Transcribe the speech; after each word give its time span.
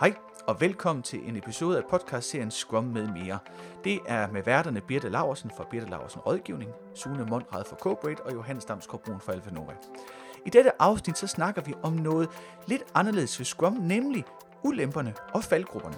Hej, 0.00 0.14
og 0.46 0.60
velkommen 0.60 1.02
til 1.02 1.28
en 1.28 1.36
episode 1.36 1.78
af 1.78 1.84
podcastserien 1.90 2.50
Scrum 2.50 2.84
med 2.84 3.08
mere. 3.08 3.38
Det 3.84 3.98
er 4.06 4.30
med 4.30 4.42
værterne 4.42 4.80
Birte 4.80 5.08
Laversen 5.08 5.50
fra 5.56 5.66
Birte 5.70 5.86
Laversen 5.90 6.20
Rådgivning, 6.20 6.70
Sune 6.94 7.24
Mondrad 7.24 7.64
fra 7.64 7.76
Cobrate 7.76 8.20
og 8.20 8.32
Johannes 8.32 8.64
Damsgaard 8.64 9.02
Brun 9.04 9.20
fra 9.20 9.32
Alfa 9.32 9.50
Nova. 9.50 9.72
I 10.46 10.50
dette 10.50 10.82
afsnit 10.82 11.18
så 11.18 11.26
snakker 11.26 11.62
vi 11.62 11.74
om 11.82 11.92
noget 11.92 12.28
lidt 12.66 12.82
anderledes 12.94 13.38
ved 13.38 13.44
Scrum, 13.44 13.72
nemlig 13.72 14.24
ulemperne 14.62 15.14
og 15.34 15.44
faldgrupperne. 15.44 15.96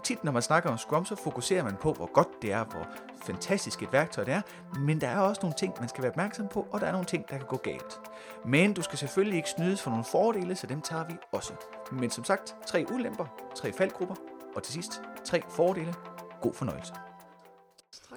Tit, 0.00 0.24
når 0.24 0.32
man 0.32 0.42
snakker 0.42 0.70
om 0.70 0.78
Scrum, 0.78 1.04
så 1.04 1.16
fokuserer 1.16 1.62
man 1.62 1.76
på, 1.76 1.92
hvor 1.92 2.12
godt 2.12 2.28
det 2.42 2.52
er, 2.52 2.64
hvor 2.64 2.86
fantastisk 3.22 3.82
et 3.82 3.92
værktøj 3.92 4.24
det 4.24 4.34
er, 4.34 4.42
men 4.78 5.00
der 5.00 5.08
er 5.08 5.18
også 5.18 5.40
nogle 5.42 5.54
ting, 5.58 5.74
man 5.80 5.88
skal 5.88 6.02
være 6.02 6.10
opmærksom 6.10 6.48
på, 6.48 6.66
og 6.70 6.80
der 6.80 6.86
er 6.86 6.92
nogle 6.92 7.06
ting, 7.06 7.28
der 7.28 7.38
kan 7.38 7.46
gå 7.46 7.56
galt. 7.56 8.00
Men 8.44 8.74
du 8.74 8.82
skal 8.82 8.98
selvfølgelig 8.98 9.36
ikke 9.36 9.50
snydes 9.50 9.82
for 9.82 9.90
nogle 9.90 10.04
fordele, 10.04 10.56
så 10.56 10.66
dem 10.66 10.82
tager 10.82 11.04
vi 11.04 11.14
også. 11.32 11.52
Men 11.92 12.10
som 12.10 12.24
sagt, 12.24 12.56
tre 12.66 12.86
ulemper, 12.92 13.26
tre 13.54 13.72
faldgrupper, 13.72 14.14
og 14.56 14.62
til 14.62 14.72
sidst 14.72 15.02
tre 15.24 15.42
fordele. 15.50 15.94
God 16.40 16.54
fornøjelse. 16.54 16.94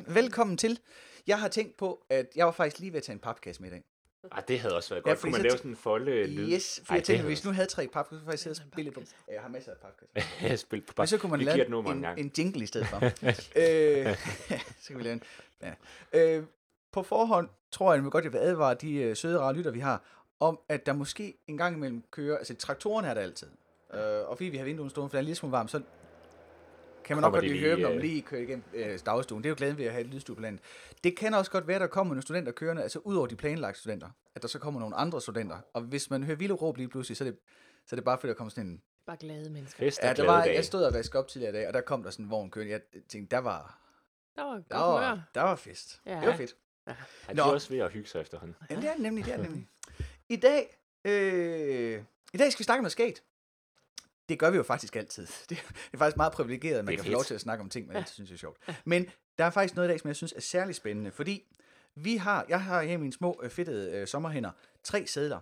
Velkommen 0.08 0.58
til. 0.58 0.80
Jeg 1.28 1.40
har 1.40 1.48
tænkt 1.48 1.78
på, 1.78 2.06
at 2.10 2.26
jeg 2.36 2.46
var 2.46 2.52
faktisk 2.52 2.80
lige 2.80 2.92
ved 2.92 2.98
at 2.98 3.04
tage 3.04 3.14
en 3.14 3.20
papkasse 3.20 3.62
med 3.62 3.70
i 3.70 3.74
dag. 3.74 3.84
Ah, 4.32 4.44
det 4.48 4.60
havde 4.60 4.76
også 4.76 4.90
været 4.90 5.04
Ja, 5.06 5.10
godt. 5.10 5.20
fordi 5.20 5.32
Kunne 5.32 5.38
man 5.38 5.42
lave 5.42 5.58
sådan 5.58 5.72
en 5.72 5.78
folde 5.78 6.28
lyd? 6.28 6.54
Yes, 6.54 6.82
for 6.86 6.94
Ej, 6.94 6.96
jeg 6.96 7.04
tænkte, 7.04 7.26
hvis 7.26 7.46
nu 7.46 7.52
havde 7.52 7.68
tre 7.68 7.88
papkasser, 7.88 8.20
så 8.20 8.26
faktisk 8.26 8.44
sidde 8.44 8.54
og 8.54 8.72
spille 8.72 8.92
på. 8.92 9.00
Ja, 9.28 9.34
Jeg 9.34 9.42
har 9.42 9.50
masser 9.50 9.72
af 9.72 9.78
papkasser. 9.78 10.38
havde 10.38 10.50
jeg 10.52 10.60
spillet 10.60 10.88
på 10.88 10.94
Men 10.98 11.08
så 11.08 11.18
kunne 11.18 11.30
man 11.30 11.40
Vi 11.40 11.46
lave 11.46 11.66
en 11.68 11.88
en, 11.88 12.06
en 12.18 12.32
jingle 12.38 12.64
i 12.64 12.66
stedet 12.66 12.88
for. 12.88 12.98
øh, 13.56 14.16
så 14.82 14.88
kan 14.88 14.98
vi 14.98 15.04
lave 15.04 15.14
en. 15.14 15.24
Ja. 15.62 15.74
Øh, 16.38 16.44
på 16.92 17.04
forhånd 17.04 17.50
tror 17.72 17.94
jeg, 17.94 18.06
at 18.06 18.12
godt 18.12 18.24
jeg 18.26 18.34
vil 18.34 18.40
advare 18.40 18.74
de 18.74 18.94
øh, 18.94 19.16
søde 19.16 19.40
rare 19.40 19.54
lytter, 19.54 19.72
vi 19.72 19.80
har, 19.80 20.04
om 20.40 20.60
at 20.70 20.86
der 20.86 20.94
måske 20.94 21.34
en 21.48 21.58
gang 21.58 21.76
imellem 21.76 22.04
kører, 22.12 22.38
altså 22.38 22.56
traktoren 22.56 23.06
er 23.06 23.14
der 23.14 23.22
altid. 23.22 23.48
Øh, 23.94 24.00
og 24.30 24.38
fordi 24.38 24.50
vi 24.50 24.58
har 24.58 24.66
vinduet 24.66 24.92
stående, 24.92 25.10
for 25.10 25.12
der 25.14 25.18
er 25.18 25.22
en 25.22 25.26
lille 25.26 25.36
smule 25.36 25.52
varmt, 25.52 25.72
så 25.72 25.82
kan 27.08 27.18
man 27.18 27.22
nok 27.22 27.34
godt 27.34 27.44
lige 27.44 27.54
lige, 27.54 27.64
høre 27.64 27.76
dem, 27.76 27.82
når 27.82 27.90
man 27.90 27.98
øh, 27.98 28.04
lige 28.04 28.22
kører 28.22 28.42
igennem 28.42 28.64
øh, 28.74 29.00
dagstuen. 29.06 29.44
Det 29.44 29.48
er 29.48 29.52
jo 29.52 29.56
glæden 29.58 29.78
ved 29.78 29.86
at 29.86 29.92
have 29.92 30.06
et 30.06 30.08
lydstue 30.08 30.36
på 30.36 30.42
landet. 30.42 30.62
Det 31.04 31.18
kan 31.18 31.34
også 31.34 31.52
godt 31.52 31.68
være, 31.68 31.76
at 31.76 31.82
der 31.82 31.88
kommer 31.88 32.14
nogle 32.14 32.22
studenter 32.22 32.52
kørende, 32.52 32.84
altså 32.84 33.00
ud 33.00 33.16
over 33.16 33.28
de 33.28 33.36
planlagte 33.36 33.80
studenter, 33.80 34.10
at 34.36 34.42
der 34.42 34.48
så 34.48 34.60
kommer 34.60 34.80
nogle 34.80 34.96
andre 34.96 35.22
studenter. 35.22 35.58
Og 35.74 35.82
hvis 35.82 36.10
man 36.10 36.24
hører 36.24 36.38
vilde 36.38 36.54
råb 36.54 36.78
lige 36.78 36.90
pludselig, 36.90 37.18
så 37.18 37.24
er 37.24 37.30
det, 37.30 37.40
så 37.86 37.96
er 37.96 37.98
det 37.98 38.04
bare 38.06 38.18
fordi, 38.18 38.30
der 38.30 38.36
kommer 38.36 38.50
sådan 38.50 38.66
en 38.70 38.82
Bare 39.06 39.18
glade 39.18 39.50
mennesker. 39.50 39.80
Fest 39.80 40.00
Ja, 40.04 40.14
der 40.14 40.26
var, 40.26 40.44
jeg 40.44 40.66
stod 40.66 40.84
og 40.84 40.94
vaskede 40.94 41.20
op 41.20 41.28
tidligere 41.28 41.52
i 41.52 41.56
dag, 41.56 41.68
og 41.68 41.74
der 41.74 41.82
kom 41.82 42.04
der 42.04 42.10
sådan 42.10 42.26
en 42.26 42.32
vogn 42.32 42.52
kørende. 42.52 42.74
Jeg 42.74 42.82
tænkte, 43.10 43.36
der 43.36 43.42
var, 43.42 43.80
Der 44.36 44.44
var 44.44 44.62
der 44.70 44.78
var, 44.78 45.30
der 45.36 45.42
var 45.42 45.56
fest. 45.56 46.02
Ja. 46.06 46.20
Det 46.20 46.28
var 46.28 46.36
fedt. 46.36 46.56
Ja, 46.88 46.92
de 47.30 47.34
Nå. 47.34 47.42
er 47.44 47.46
også 47.46 47.70
ved 47.70 47.80
at 47.80 47.92
hygge 47.92 48.10
sig 48.10 48.22
efterhånden. 48.22 48.56
Jamen, 48.70 48.84
det 48.84 48.90
er 48.90 48.94
det 48.94 49.02
nemlig, 49.02 49.26
det 49.26 49.34
er 49.34 49.38
det 49.38 49.46
nemlig. 49.46 49.68
I 50.30 50.36
dag, 50.36 50.78
øh, 51.06 52.04
i 52.34 52.38
dag 52.38 52.52
skal 52.52 52.60
vi 52.60 52.64
snakke 52.64 52.82
med 52.82 52.90
skate. 52.90 53.22
Det 54.30 54.40
gør 54.40 54.50
vi 54.50 54.58
jo 54.58 54.64
faktisk 54.64 54.96
altid. 54.96 55.28
Det, 55.50 55.58
er 55.94 55.98
faktisk 55.98 56.18
meget 56.18 56.34
privilegeret, 56.34 56.80
at 56.80 56.86
man 56.86 56.96
kan 56.96 57.06
få 57.06 57.12
lov 57.12 57.22
fedt. 57.22 57.28
til 57.28 57.36
at 57.36 57.42
snakke 57.42 57.62
om 57.62 57.70
ting, 57.70 57.88
man 57.88 57.96
altid 57.96 58.14
synes 58.14 58.32
er 58.32 58.36
sjovt. 58.36 58.58
Men 58.86 59.06
der 59.38 59.46
er 59.46 59.50
faktisk 59.50 59.76
noget 59.76 59.90
i 59.90 59.92
dag, 59.92 60.00
som 60.00 60.08
jeg 60.08 60.16
synes 60.16 60.34
er 60.36 60.42
særlig 60.42 60.76
spændende, 60.76 61.12
fordi 61.12 61.44
vi 61.96 62.16
har, 62.16 62.46
jeg 62.50 62.64
har 62.64 62.82
her 62.82 62.92
i 62.92 62.98
mine 62.98 63.14
små 63.14 63.40
øh, 63.44 63.50
fedtede 63.50 63.92
øh, 63.92 64.08
sommerhænder 64.08 64.52
tre 64.84 65.08
sædler. 65.08 65.40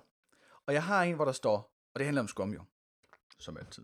Og 0.66 0.74
jeg 0.74 0.84
har 0.84 1.04
en, 1.04 1.16
hvor 1.16 1.26
der 1.26 1.32
står, 1.32 1.56
og 1.94 2.00
det 2.00 2.06
handler 2.06 2.22
om 2.22 2.28
skum 2.28 2.54
jo, 2.54 2.62
som 3.40 3.58
altid. 3.58 3.84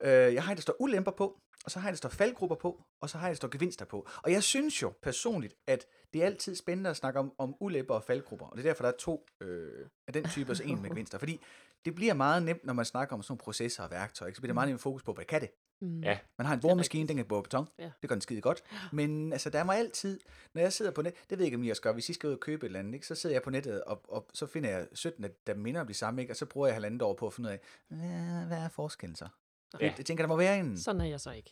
Øh, 0.00 0.34
jeg 0.34 0.42
har 0.42 0.50
en, 0.50 0.56
der 0.56 0.62
står 0.62 0.76
ulemper 0.80 1.12
på, 1.12 1.40
og 1.64 1.70
så 1.70 1.78
har 1.78 1.88
jeg 1.88 1.92
der 1.92 1.96
står 1.96 2.08
faldgrupper 2.08 2.56
på, 2.56 2.82
og 3.00 3.10
så 3.10 3.18
har 3.18 3.26
jeg 3.26 3.32
der 3.32 3.36
står 3.36 3.48
gevinster 3.48 3.84
på. 3.84 4.08
Og 4.22 4.32
jeg 4.32 4.42
synes 4.42 4.82
jo 4.82 4.92
personligt, 5.02 5.54
at 5.66 5.86
det 6.12 6.22
er 6.22 6.26
altid 6.26 6.54
spændende 6.54 6.90
at 6.90 6.96
snakke 6.96 7.18
om, 7.20 7.32
om 7.38 7.54
ulemper 7.60 7.94
og 7.94 8.04
faldgrupper. 8.04 8.46
Og 8.46 8.56
det 8.56 8.64
er 8.64 8.68
derfor, 8.68 8.84
der 8.84 8.92
er 8.92 8.96
to 8.98 9.26
øh, 9.40 9.86
af 10.06 10.12
den 10.12 10.24
type, 10.24 10.52
og 10.52 10.56
så 10.56 10.62
en 10.62 10.82
med 10.82 10.90
gevinster. 10.94 11.18
Fordi 11.18 11.40
det 11.84 11.94
bliver 11.94 12.14
meget 12.14 12.42
nemt, 12.42 12.64
når 12.64 12.72
man 12.72 12.84
snakker 12.84 13.14
om 13.14 13.22
sådan 13.22 13.32
nogle 13.32 13.38
processer 13.40 13.82
og 13.82 13.90
værktøjer. 13.90 14.26
ikke? 14.28 14.36
Så 14.36 14.40
bliver 14.40 14.50
det 14.50 14.54
meget 14.54 14.68
nemt 14.68 14.80
fokus 14.80 15.02
på, 15.02 15.12
hvad 15.12 15.24
kan 15.24 15.40
det? 15.40 15.50
Mm. 15.80 16.00
Ja. 16.00 16.18
Man 16.38 16.46
har 16.46 16.54
en 16.54 16.60
boremaskine, 16.60 17.08
den 17.08 17.16
kan 17.16 17.26
bore 17.26 17.42
beton. 17.42 17.68
Ja. 17.78 17.90
Det 18.02 18.08
gør 18.08 18.14
den 18.14 18.20
skide 18.20 18.40
godt. 18.40 18.62
Men 18.92 19.32
altså, 19.32 19.50
der 19.50 19.58
er 19.58 19.64
mig 19.64 19.78
altid, 19.78 20.20
når 20.54 20.62
jeg 20.62 20.72
sidder 20.72 20.90
på 20.90 21.02
net, 21.02 21.14
det 21.30 21.30
ved 21.30 21.38
jeg 21.38 21.44
ikke, 21.46 21.56
om 21.56 21.62
I 21.64 21.70
også 21.70 21.82
gør, 21.82 21.92
hvis 21.92 22.08
I 22.08 22.12
skal 22.12 22.26
ud 22.28 22.32
og 22.34 22.40
købe 22.40 22.66
et 22.66 22.68
eller 22.68 22.78
andet, 22.78 22.94
ikke? 22.94 23.06
så 23.06 23.14
sidder 23.14 23.34
jeg 23.34 23.42
på 23.42 23.50
nettet, 23.50 23.84
og, 23.84 24.02
og 24.08 24.26
så 24.34 24.46
finder 24.46 24.70
jeg 24.70 24.86
17, 24.92 25.22
der- 25.22 25.28
der 25.46 25.54
minder 25.54 25.80
om 25.80 25.86
de 25.86 25.94
samme, 25.94 26.20
ikke? 26.22 26.32
og 26.32 26.36
så 26.36 26.46
bruger 26.46 26.66
jeg 26.66 26.74
halvandet 26.74 27.02
år 27.02 27.14
på 27.14 27.26
at 27.26 27.32
finde 27.32 27.48
ud 27.48 27.52
af, 27.52 27.60
hvad, 27.88 28.46
hvad 28.46 28.58
er 28.58 28.68
forskellen 28.68 29.16
så? 29.16 29.28
Ja. 29.80 29.92
Jeg, 29.98 30.06
tænker, 30.06 30.22
der 30.24 30.28
må 30.28 30.36
være 30.36 30.58
en... 30.58 30.78
Sådan 30.78 31.00
er 31.00 31.04
jeg 31.04 31.20
så 31.20 31.30
ikke. 31.30 31.50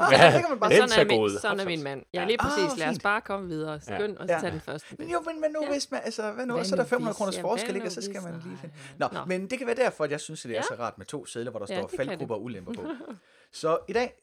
Ah, 0.00 0.12
Ja, 0.12 0.26
det 0.26 0.40
kan 0.40 0.50
man 0.50 0.60
bare 0.60 0.70
sådan 0.88 1.10
er, 1.10 1.18
min, 1.28 1.38
sådan 1.40 1.60
er 1.60 1.64
min 1.64 1.82
mand. 1.82 2.02
Ja, 2.14 2.20
Ja. 2.20 2.26
lige 2.26 2.38
præcis. 2.38 2.72
Ah, 2.72 2.78
Lad 2.78 2.88
os 2.88 2.98
bare 3.02 3.20
komme 3.20 3.48
videre. 3.48 3.80
Skynd 3.80 4.16
og 4.16 4.28
så 4.28 4.34
Ja. 4.34 4.40
tage 4.40 4.52
den 4.52 4.60
første. 4.60 4.96
Men 4.98 5.10
jo, 5.10 5.20
men, 5.20 5.40
men 5.40 5.50
nu 5.50 5.62
Ja. 5.64 5.70
hvis 5.72 5.90
man, 5.90 6.00
altså, 6.04 6.32
hvad 6.32 6.46
nu, 6.46 6.54
Hvad 6.54 6.64
så 6.64 6.74
er 6.74 6.76
der 6.76 6.84
nu 6.84 6.88
500 6.88 7.12
hvis- 7.12 7.16
kroners 7.18 7.36
ja, 7.36 7.42
forskel, 7.42 7.74
ikke? 7.74 7.86
Og 7.86 7.92
så 7.92 8.02
skal 8.02 8.22
man 8.22 8.40
lige 8.44 8.56
finde... 8.60 8.74
Nå, 8.98 9.08
Nå. 9.12 9.24
men 9.24 9.50
det 9.50 9.58
kan 9.58 9.66
være 9.66 9.76
derfor, 9.76 10.04
at 10.04 10.10
jeg 10.10 10.20
synes, 10.20 10.44
at 10.44 10.48
det 10.48 10.56
er 10.58 10.62
Ja. 10.70 10.76
så 10.76 10.82
rart 10.82 10.98
med 10.98 11.06
to 11.06 11.26
sædler, 11.26 11.50
hvor 11.50 11.60
der 11.60 11.74
Ja, 11.74 11.80
står 11.80 11.90
faldgrupper 11.96 12.34
og 12.34 12.42
ulemper 12.42 12.72
på. 12.72 12.82
Så 13.52 13.78
i 13.88 13.92
dag 13.92 14.14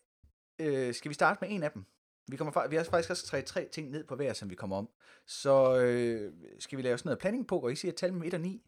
øh, 0.59 0.93
skal 0.93 1.09
vi 1.09 1.13
starte 1.13 1.37
med 1.41 1.49
en 1.51 1.63
af 1.63 1.71
dem. 1.71 1.85
Vi, 2.27 2.37
kommer, 2.37 2.67
vi 2.67 2.75
har 2.75 2.83
faktisk 2.83 3.09
også 3.09 3.25
skrevet 3.27 3.45
tre 3.45 3.67
ting 3.73 3.89
ned 3.91 4.03
på 4.03 4.15
hver, 4.15 4.33
som 4.33 4.49
vi 4.49 4.55
kommer 4.55 4.77
om. 4.77 4.89
Så 5.27 5.75
øh, 5.77 6.31
skal 6.59 6.77
vi 6.77 6.81
lave 6.83 6.97
sådan 6.97 7.07
noget 7.07 7.19
planning 7.19 7.47
på, 7.47 7.59
og 7.59 7.71
I 7.71 7.75
siger 7.75 7.91
tal 7.91 8.13
med 8.13 8.27
1 8.27 8.33
og 8.33 8.41
9. 8.41 8.61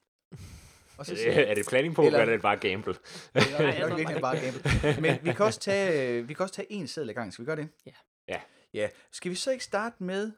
Og 0.97 1.05
så 1.05 1.15
siger 1.15 1.31
Er 1.31 1.53
det 1.55 1.65
planning 1.69 1.95
på, 1.95 2.01
Eller- 2.05 2.19
eller 2.19 2.31
er 2.31 2.35
det 2.35 2.41
bare 2.41 2.57
gamble? 2.57 2.93
det 2.93 3.01
er 3.33 3.87
nok, 3.89 3.97
virkelig 3.99 4.21
bare, 4.21 4.37
gamble. 4.39 5.01
Men 5.01 5.19
vi 5.23 5.33
kan 5.33 5.45
også 5.45 5.59
tage, 5.59 6.09
øh, 6.19 6.29
vi 6.29 6.33
kan 6.33 6.43
også 6.43 6.55
tage 6.55 6.71
en 6.71 6.87
seddel 6.87 7.09
i 7.09 7.13
gang. 7.13 7.33
Skal 7.33 7.45
vi 7.45 7.47
gøre 7.47 7.55
det? 7.55 7.69
Ja. 7.85 7.91
Ja. 8.27 8.41
Ja. 8.73 8.89
Skal 9.11 9.31
vi 9.31 9.35
så 9.35 9.51
ikke 9.51 9.63
starte 9.63 10.03
med... 10.03 10.31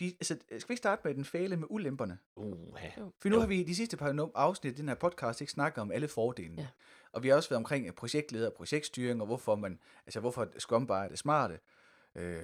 De, 0.00 0.06
altså, 0.06 0.36
skal 0.48 0.68
vi 0.68 0.72
ikke 0.72 0.76
starte 0.76 1.02
med 1.04 1.14
den 1.14 1.24
fæle 1.24 1.56
med 1.56 1.66
ulemperne? 1.70 2.18
Uh, 2.36 2.78
ja. 2.82 2.90
For 3.22 3.28
nu 3.28 3.34
Jo. 3.34 3.40
har 3.40 3.46
vi 3.48 3.60
i 3.60 3.64
de 3.64 3.74
sidste 3.74 3.96
par 3.96 4.30
afsnit 4.34 4.72
i 4.72 4.76
den 4.80 4.88
her 4.88 4.94
podcast 4.94 5.40
ikke 5.40 5.52
snakket 5.52 5.80
om 5.82 5.92
alle 5.92 6.08
fordelene. 6.08 6.62
Ja. 6.62 6.68
Og 7.12 7.22
vi 7.22 7.28
har 7.28 7.36
også 7.36 7.48
været 7.48 7.56
omkring 7.56 7.86
øh, 7.86 7.92
projektleder 7.92 8.46
og 8.46 8.52
projektstyring, 8.54 9.20
og 9.20 9.26
hvorfor 9.26 9.56
man, 9.56 9.78
altså 10.06 10.20
hvorfor 10.20 10.48
Scrum 10.58 10.86
bare 10.86 11.04
er 11.04 11.08
det 11.08 11.18
smarte. 11.18 11.58
Øh, 12.14 12.42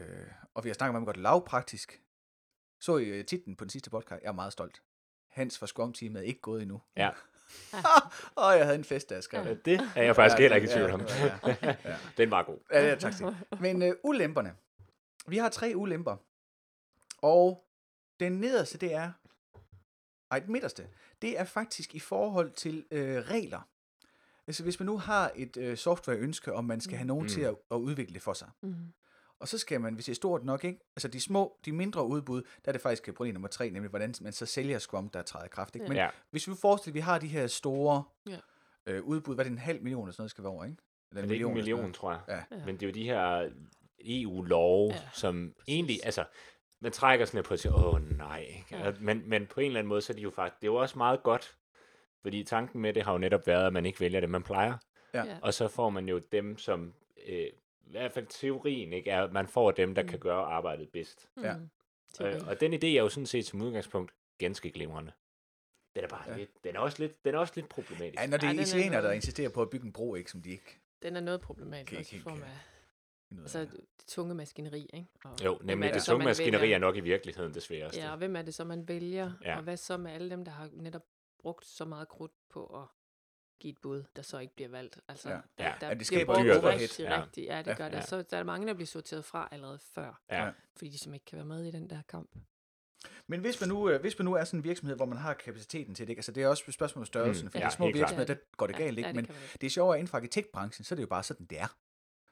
og 0.54 0.64
vi 0.64 0.68
har 0.68 0.74
snakket 0.74 0.90
om, 0.90 0.96
at 0.96 1.00
man 1.00 1.04
godt 1.06 1.16
lavpraktisk. 1.16 2.02
Så 2.80 2.96
I 2.96 3.18
uh, 3.20 3.24
titlen 3.24 3.56
på 3.56 3.64
den 3.64 3.70
sidste 3.70 3.90
podcast? 3.90 4.22
Jeg 4.22 4.28
er 4.28 4.32
meget 4.32 4.52
stolt. 4.52 4.82
Hans 5.36 5.58
fra 5.58 5.66
Scrum-teamet 5.66 6.18
er 6.18 6.24
ikke 6.26 6.40
gået 6.40 6.62
endnu. 6.62 6.82
Ja. 6.96 7.10
og 8.34 8.56
jeg 8.56 8.64
havde 8.64 8.78
en 8.78 8.84
fest, 8.84 9.08
der 9.08 9.14
jeg 9.16 9.22
skrev. 9.22 9.46
Ja, 9.46 9.54
Det 9.54 9.80
er 9.96 10.02
jeg 10.02 10.16
faktisk 10.16 10.38
heller 10.40 10.56
ikke 10.56 10.68
i 10.68 10.72
tvivl 10.74 10.90
om. 10.90 11.00
Ja, 11.00 11.56
ja, 11.62 11.76
ja. 11.84 11.96
Den 12.18 12.30
var 12.30 12.42
god. 12.42 12.58
Ja, 12.72 12.88
ja, 12.88 12.94
tak 12.94 13.12
skal 13.12 13.26
du. 13.26 13.34
Men 13.60 13.82
øh, 13.82 13.94
ulemperne. 14.02 14.54
Vi 15.26 15.36
har 15.36 15.48
tre 15.48 15.72
ulemper. 15.76 16.16
Og 17.22 17.64
den 18.20 18.32
nederste, 18.32 18.78
det 18.78 18.94
er... 18.94 19.12
Ej, 20.30 20.38
den 20.38 20.52
midterste. 20.52 20.86
Det 21.22 21.38
er 21.40 21.44
faktisk 21.44 21.94
i 21.94 21.98
forhold 21.98 22.50
til 22.52 22.84
øh, 22.90 23.16
regler. 23.18 23.68
Altså, 24.46 24.62
hvis 24.62 24.80
man 24.80 24.86
nu 24.86 24.98
har 24.98 25.30
et 25.34 25.56
øh, 25.56 25.76
softwareønske, 25.76 26.52
om 26.52 26.64
man 26.64 26.80
skal 26.80 26.96
have 26.96 27.06
nogen 27.06 27.22
Mm. 27.24 27.28
til 27.28 27.40
at, 27.40 27.54
at 27.70 27.76
udvikle 27.76 28.14
det 28.14 28.22
for 28.22 28.32
sig. 28.32 28.48
Mm. 28.62 28.74
Og 29.40 29.48
så 29.48 29.58
skal 29.58 29.80
man, 29.80 29.94
hvis 29.94 30.04
det 30.04 30.12
er 30.12 30.16
stort 30.16 30.44
nok, 30.44 30.64
ikke? 30.64 30.80
Altså 30.96 31.08
de 31.08 31.20
små, 31.20 31.58
de 31.64 31.72
mindre 31.72 32.06
udbud, 32.06 32.42
der 32.42 32.68
er 32.68 32.72
det 32.72 32.80
faktisk 32.80 33.14
problem 33.14 33.34
nummer 33.34 33.48
tre, 33.48 33.70
nemlig 33.70 33.90
hvordan 33.90 34.14
man 34.20 34.32
så 34.32 34.46
sælger 34.46 34.78
Scrum, 34.78 35.08
der 35.08 35.22
træder 35.22 35.48
kraft. 35.48 35.74
Ikke? 35.76 35.88
Men 35.88 35.96
Ja. 35.96 36.08
hvis 36.30 36.48
vi 36.48 36.52
forestiller, 36.60 36.92
at 36.92 36.94
vi 36.94 37.00
har 37.00 37.18
de 37.18 37.26
her 37.28 37.46
store 37.46 38.04
Ja. 38.30 38.38
øh, 38.86 39.02
udbud, 39.02 39.34
hvad 39.34 39.44
er 39.44 39.48
det, 39.48 39.52
en 39.52 39.58
halv 39.58 39.82
million 39.82 40.02
eller 40.04 40.12
sådan 40.12 40.22
noget 40.22 40.30
skal 40.30 40.44
være 40.44 40.52
over, 40.52 40.64
ikke? 40.64 40.76
Eller 41.10 41.22
Men 41.22 41.28
det 41.28 41.34
er 41.34 41.34
ikke 41.34 41.44
en 41.44 41.50
eller 41.50 41.64
sådan 41.64 41.74
million, 41.76 41.92
tror 41.92 42.12
jeg. 42.12 42.44
Ja. 42.50 42.56
Men 42.66 42.74
det 42.74 42.82
er 42.82 42.86
jo 42.86 42.94
de 42.94 43.04
her 43.04 43.50
EU-love, 44.04 44.92
Ja, 44.92 45.00
som 45.12 45.54
egentlig, 45.68 46.00
altså, 46.04 46.24
man 46.80 46.92
trækker 46.92 47.26
sådan 47.26 47.38
lidt 47.38 47.46
på 47.46 47.54
at 47.54 47.60
sige, 47.60 47.74
åh 47.74 48.16
nej. 48.18 48.46
Ja. 48.70 48.92
Men, 49.00 49.28
men 49.28 49.46
på 49.46 49.60
en 49.60 49.66
eller 49.66 49.78
anden 49.80 49.88
måde, 49.88 50.00
så 50.00 50.12
er 50.12 50.14
de 50.14 50.22
jo 50.22 50.30
faktisk, 50.30 50.60
det 50.60 50.66
er 50.68 50.72
jo 50.72 50.76
også 50.76 50.98
meget 50.98 51.22
godt, 51.22 51.56
fordi 52.22 52.44
tanken 52.44 52.80
med 52.80 52.92
det 52.92 53.02
har 53.02 53.12
jo 53.12 53.18
netop 53.18 53.46
været, 53.46 53.66
at 53.66 53.72
man 53.72 53.86
ikke 53.86 54.00
vælger 54.00 54.20
det, 54.20 54.30
man 54.30 54.42
plejer. 54.42 54.74
Ja. 55.14 55.24
Og 55.42 55.54
så 55.54 55.68
får 55.68 55.90
man 55.90 56.08
jo 56.08 56.18
dem, 56.32 56.58
som, 56.58 56.94
øh, 57.28 57.46
i 57.86 57.90
hvert 57.90 58.12
fald 58.12 58.26
teorien, 58.26 58.92
ikke, 58.92 59.10
er, 59.10 59.22
at 59.24 59.32
man 59.32 59.48
får 59.48 59.70
dem, 59.70 59.94
der 59.94 60.02
Mm. 60.02 60.08
kan 60.08 60.18
gøre 60.18 60.44
arbejdet 60.44 60.88
bedst. 60.90 61.28
Mm. 61.36 61.42
Ja. 61.42 61.54
Øh, 62.20 62.40
og 62.48 62.60
den 62.60 62.72
idé 62.74 62.86
er 62.86 63.00
jo 63.02 63.08
sådan 63.08 63.26
set 63.26 63.46
som 63.46 63.62
udgangspunkt 63.62 64.12
ganske 64.38 64.70
glimrende. 64.70 65.12
Den 65.96 66.04
er 66.04 66.08
bare 66.08 66.30
Ja. 66.30 66.36
lidt, 66.36 66.64
den 66.64 66.76
er 66.76 66.80
også 66.80 67.02
lidt, 67.02 67.24
den 67.24 67.34
er 67.34 67.38
også 67.38 67.52
lidt 67.56 67.68
problematisk. 67.68 68.20
Ja, 68.22 68.26
når 68.26 68.36
det 68.36 68.46
Ja, 68.46 68.52
er 68.52 68.58
er 68.58 68.62
italienere, 68.62 69.02
der 69.02 69.12
insisterer 69.12 69.48
på 69.48 69.62
at 69.62 69.70
bygge 69.70 69.86
en 69.86 69.92
bro, 69.92 70.14
ikke, 70.14 70.30
som 70.30 70.42
de 70.42 70.50
ikke 70.50 70.80
Den 71.02 71.16
er 71.16 71.20
noget 71.20 71.40
problematisk 71.40 71.90
Kan 71.90 71.98
også 71.98 72.18
form 72.20 72.32
helt 72.32 72.44
af 72.44 73.40
altså, 73.42 73.60
det 73.60 73.80
tunge 74.06 74.34
maskineri. 74.34 74.90
Ikke? 74.94 75.06
Og 75.24 75.44
jo, 75.44 75.58
nemlig 75.64 75.94
det 75.94 76.02
så, 76.02 76.10
tunge 76.12 76.24
maskineri 76.24 76.60
vælger? 76.62 76.76
er 76.76 76.80
nok 76.80 76.96
i 76.96 77.00
virkeligheden 77.00 77.54
det 77.54 77.62
sværeste. 77.62 78.00
Ja, 78.00 78.10
og 78.10 78.18
hvem 78.18 78.36
er 78.36 78.42
det 78.42 78.54
så, 78.54 78.64
man 78.64 78.88
vælger? 78.88 79.32
Ja. 79.44 79.56
Og 79.56 79.62
hvad 79.62 79.76
så 79.76 79.96
med 79.96 80.10
alle 80.12 80.30
dem, 80.30 80.44
der 80.44 80.52
har 80.52 80.68
netop 80.72 81.02
brugt 81.38 81.66
så 81.66 81.84
meget 81.84 82.08
krudt 82.08 82.32
på 82.50 82.66
at 82.66 82.88
give 83.60 83.70
et 83.72 83.78
bud, 83.82 84.04
der 84.16 84.22
så 84.22 84.38
ikke 84.38 84.54
bliver 84.54 84.68
valgt? 84.68 84.98
Altså, 85.08 85.28
Ja. 85.30 85.34
der, 85.34 85.40
Ja. 85.64 85.72
der 85.80 85.86
Ja, 85.86 85.90
det 85.90 85.98
bliver 85.98 86.04
skaber 86.04 86.34
brugt 86.34 86.44
dyrt 86.46 86.62
rigtig, 86.64 87.02
Ja. 87.04 87.22
rigtig, 87.22 87.44
ja, 87.44 87.58
det 87.58 87.66
Ja. 87.66 87.74
gør 87.74 87.88
det. 87.88 87.96
Ja. 87.96 88.00
Så 88.02 88.22
der 88.22 88.36
er 88.36 88.42
mange, 88.42 88.66
der 88.66 88.74
bliver 88.74 88.86
sorteret 88.86 89.24
fra 89.24 89.48
allerede 89.52 89.78
før, 89.78 90.20
Ja. 90.30 90.50
fordi 90.76 90.90
de 90.90 90.98
simpelthen 90.98 91.14
ikke 91.14 91.24
kan 91.24 91.36
være 91.36 91.46
med 91.46 91.64
i 91.64 91.70
den 91.70 91.90
der 91.90 92.02
kamp. 92.08 92.30
Men 93.26 93.40
hvis 93.40 93.60
man, 93.60 93.68
nu, 93.68 93.88
øh, 93.90 94.00
hvis 94.00 94.18
man 94.18 94.24
nu 94.24 94.34
er 94.34 94.44
sådan 94.44 94.60
en 94.60 94.64
virksomhed, 94.64 94.96
hvor 94.96 95.06
man 95.06 95.18
har 95.18 95.34
kapaciteten 95.34 95.94
til 95.94 96.06
det, 96.06 96.10
ikke? 96.10 96.18
altså 96.18 96.32
det 96.32 96.42
er 96.42 96.48
også 96.48 96.64
et 96.68 96.74
spørgsmål 96.74 97.02
om 97.02 97.06
størrelsen, 97.06 97.44
Mm, 97.46 97.50
for 97.50 97.58
ja, 97.58 97.66
de 97.66 97.70
små 97.72 97.86
virksomheder, 97.92 98.34
der 98.34 98.40
går 98.56 98.66
det 98.66 98.74
Ja, 98.74 98.78
galt, 98.78 98.98
ikke? 98.98 99.08
ja, 99.08 99.12
det 99.12 99.28
Men 99.28 99.36
det 99.60 99.66
er 99.66 99.70
sjovt, 99.70 99.94
at 99.94 99.98
inden 99.98 100.08
for 100.08 100.16
arkitektbranchen, 100.16 100.84
så 100.84 100.94
er 100.94 100.96
det 100.96 101.02
jo 101.02 101.06
bare 101.06 101.22
sådan, 101.22 101.46
det 101.46 101.60
er. 101.60 101.76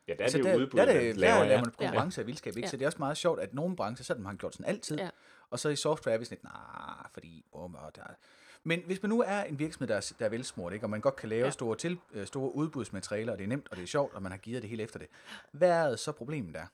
Ja, 0.09 0.13
der 0.13 0.19
er 0.19 0.23
altså, 0.25 0.39
det 0.39 0.45
der, 0.45 0.53
jo 0.53 0.59
udbud, 0.59 0.79
der, 0.79 0.85
er 0.85 0.95
man 0.95 0.97
det, 1.05 1.15
der 1.15 1.21
laver, 1.21 1.35
laver 1.39 1.53
ja. 1.53 1.61
man 1.61 1.71
konkurrence 1.71 2.21
af 2.21 2.27
vildskab, 2.27 2.57
ikke? 2.57 2.67
Ja. 2.67 2.71
Så 2.71 2.77
det 2.77 2.83
er 2.83 2.89
også 2.89 2.99
meget 2.99 3.17
sjovt, 3.17 3.41
at 3.41 3.55
nogle 3.55 3.77
brancher, 3.77 4.05
så 4.05 4.15
har 4.15 4.21
man 4.21 4.37
gjort 4.37 4.55
sådan 4.55 4.67
altid. 4.67 4.97
Ja. 4.99 5.11
Og 5.51 5.59
så 5.59 5.69
i 5.69 5.77
software 5.77 6.15
er 6.15 6.19
vi 6.19 6.25
sådan 6.25 6.37
lidt, 6.37 6.45
nej, 6.45 7.07
fordi, 7.13 7.45
bum, 7.53 7.75
og 7.75 7.97
der, 7.97 8.03
Men 8.67 8.83
hvis 8.87 9.03
man 9.03 9.09
nu 9.09 9.21
er 9.21 9.43
en 9.43 9.59
virksomhed, 9.59 9.89
der 9.89 9.97
er, 9.97 10.13
der 10.19 10.25
er 10.25 10.29
velsmurt, 10.29 10.73
ikke, 10.73 10.87
og 10.87 10.91
man 10.91 11.01
godt 11.01 11.17
kan 11.17 11.29
lave 11.29 11.45
ja. 11.45 11.51
Store, 11.51 11.77
til, 11.77 11.99
øh, 12.13 12.27
store 12.27 12.55
udbudsmaterialer, 12.55 13.33
og 13.33 13.39
det 13.39 13.45
er 13.45 13.49
nemt, 13.49 13.69
og 13.71 13.77
det 13.77 13.83
er 13.83 13.87
sjovt, 13.87 14.15
og 14.15 14.23
man 14.23 14.33
har 14.33 14.39
givet 14.39 14.63
det 14.63 14.71
hele 14.71 14.83
efter 14.83 14.99
det. 14.99 15.09
Hvad 15.53 15.71
er 15.71 15.97
så 15.97 16.13
problemet 16.13 16.55
der? 16.55 16.67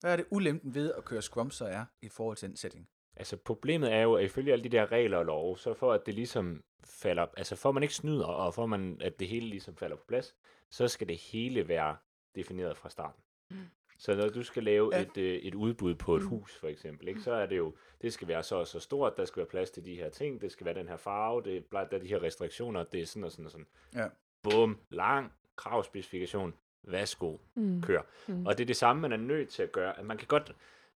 Hvad 0.00 0.12
er 0.12 0.16
det 0.16 0.26
ulempen 0.30 0.74
ved 0.74 0.92
at 0.92 1.04
køre 1.04 1.22
Scrum 1.22 1.50
så 1.50 1.64
er 1.64 1.84
i 2.02 2.08
forhold 2.08 2.36
til 2.36 2.48
den 2.48 2.56
setting? 2.56 2.88
Altså 3.16 3.36
problemet 3.36 3.92
er 3.92 4.00
jo, 4.00 4.14
at 4.14 4.24
ifølge 4.24 4.52
alle 4.52 4.64
de 4.64 4.68
der 4.68 4.92
regler 4.92 5.18
og 5.18 5.24
love, 5.24 5.58
så 5.58 5.74
for 5.74 5.92
at 5.92 6.06
det 6.06 6.14
ligesom 6.14 6.64
falder, 6.84 7.26
altså 7.36 7.56
for 7.56 7.68
at 7.68 7.74
man 7.74 7.82
ikke 7.82 7.94
snyder, 7.94 8.26
og 8.26 8.54
for 8.54 8.62
at, 8.62 8.68
man, 8.68 8.98
at 9.00 9.20
det 9.20 9.28
hele 9.28 9.46
ligesom 9.46 9.76
falder 9.76 9.96
på 9.96 10.04
plads, 10.08 10.34
så 10.70 10.88
skal 10.88 11.08
det 11.08 11.16
hele 11.16 11.68
være 11.68 11.96
defineret 12.34 12.76
fra 12.76 12.90
starten. 12.90 13.22
Mm. 13.50 13.56
Så 13.98 14.14
når 14.14 14.28
du 14.28 14.42
skal 14.42 14.62
lave 14.64 14.90
Ja. 14.96 15.02
et, 15.02 15.16
øh, 15.16 15.34
et 15.38 15.54
udbud 15.54 15.94
på 15.94 16.16
et 16.16 16.22
Mm. 16.22 16.28
hus, 16.28 16.56
for 16.56 16.68
eksempel, 16.68 17.08
ikke, 17.08 17.20
så 17.22 17.32
er 17.32 17.46
det 17.46 17.56
jo, 17.56 17.74
det 18.02 18.12
skal 18.12 18.28
være 18.28 18.42
så 18.42 18.56
og 18.56 18.66
så 18.66 18.80
stort, 18.80 19.16
der 19.16 19.24
skal 19.24 19.40
være 19.40 19.46
plads 19.46 19.70
til 19.70 19.84
de 19.84 19.94
her 19.94 20.08
ting, 20.08 20.40
det 20.40 20.52
skal 20.52 20.64
være 20.64 20.74
den 20.74 20.88
her 20.88 20.96
farve, 20.96 21.42
det 21.42 21.56
er, 21.56 21.60
der 21.84 21.96
er 21.96 22.00
de 22.00 22.06
her 22.08 22.22
restriktioner, 22.22 22.84
det 22.84 23.00
er 23.00 23.06
sådan 23.06 23.24
og 23.24 23.30
sådan 23.32 23.44
og 23.44 23.50
sådan. 23.50 23.66
Ja. 23.94 24.06
Bum, 24.42 24.78
lang 24.90 25.32
kravspecifikation, 25.56 26.54
værsgo, 26.82 27.36
Mm. 27.54 27.82
kør. 27.82 28.02
Mm. 28.28 28.46
Og 28.46 28.58
det 28.58 28.64
er 28.64 28.66
det 28.66 28.76
samme, 28.76 29.02
man 29.02 29.12
er 29.12 29.16
nødt 29.16 29.48
til 29.48 29.62
at 29.62 29.72
gøre. 29.72 29.94
Man 30.04 30.16
kan 30.18 30.26
godt, 30.26 30.52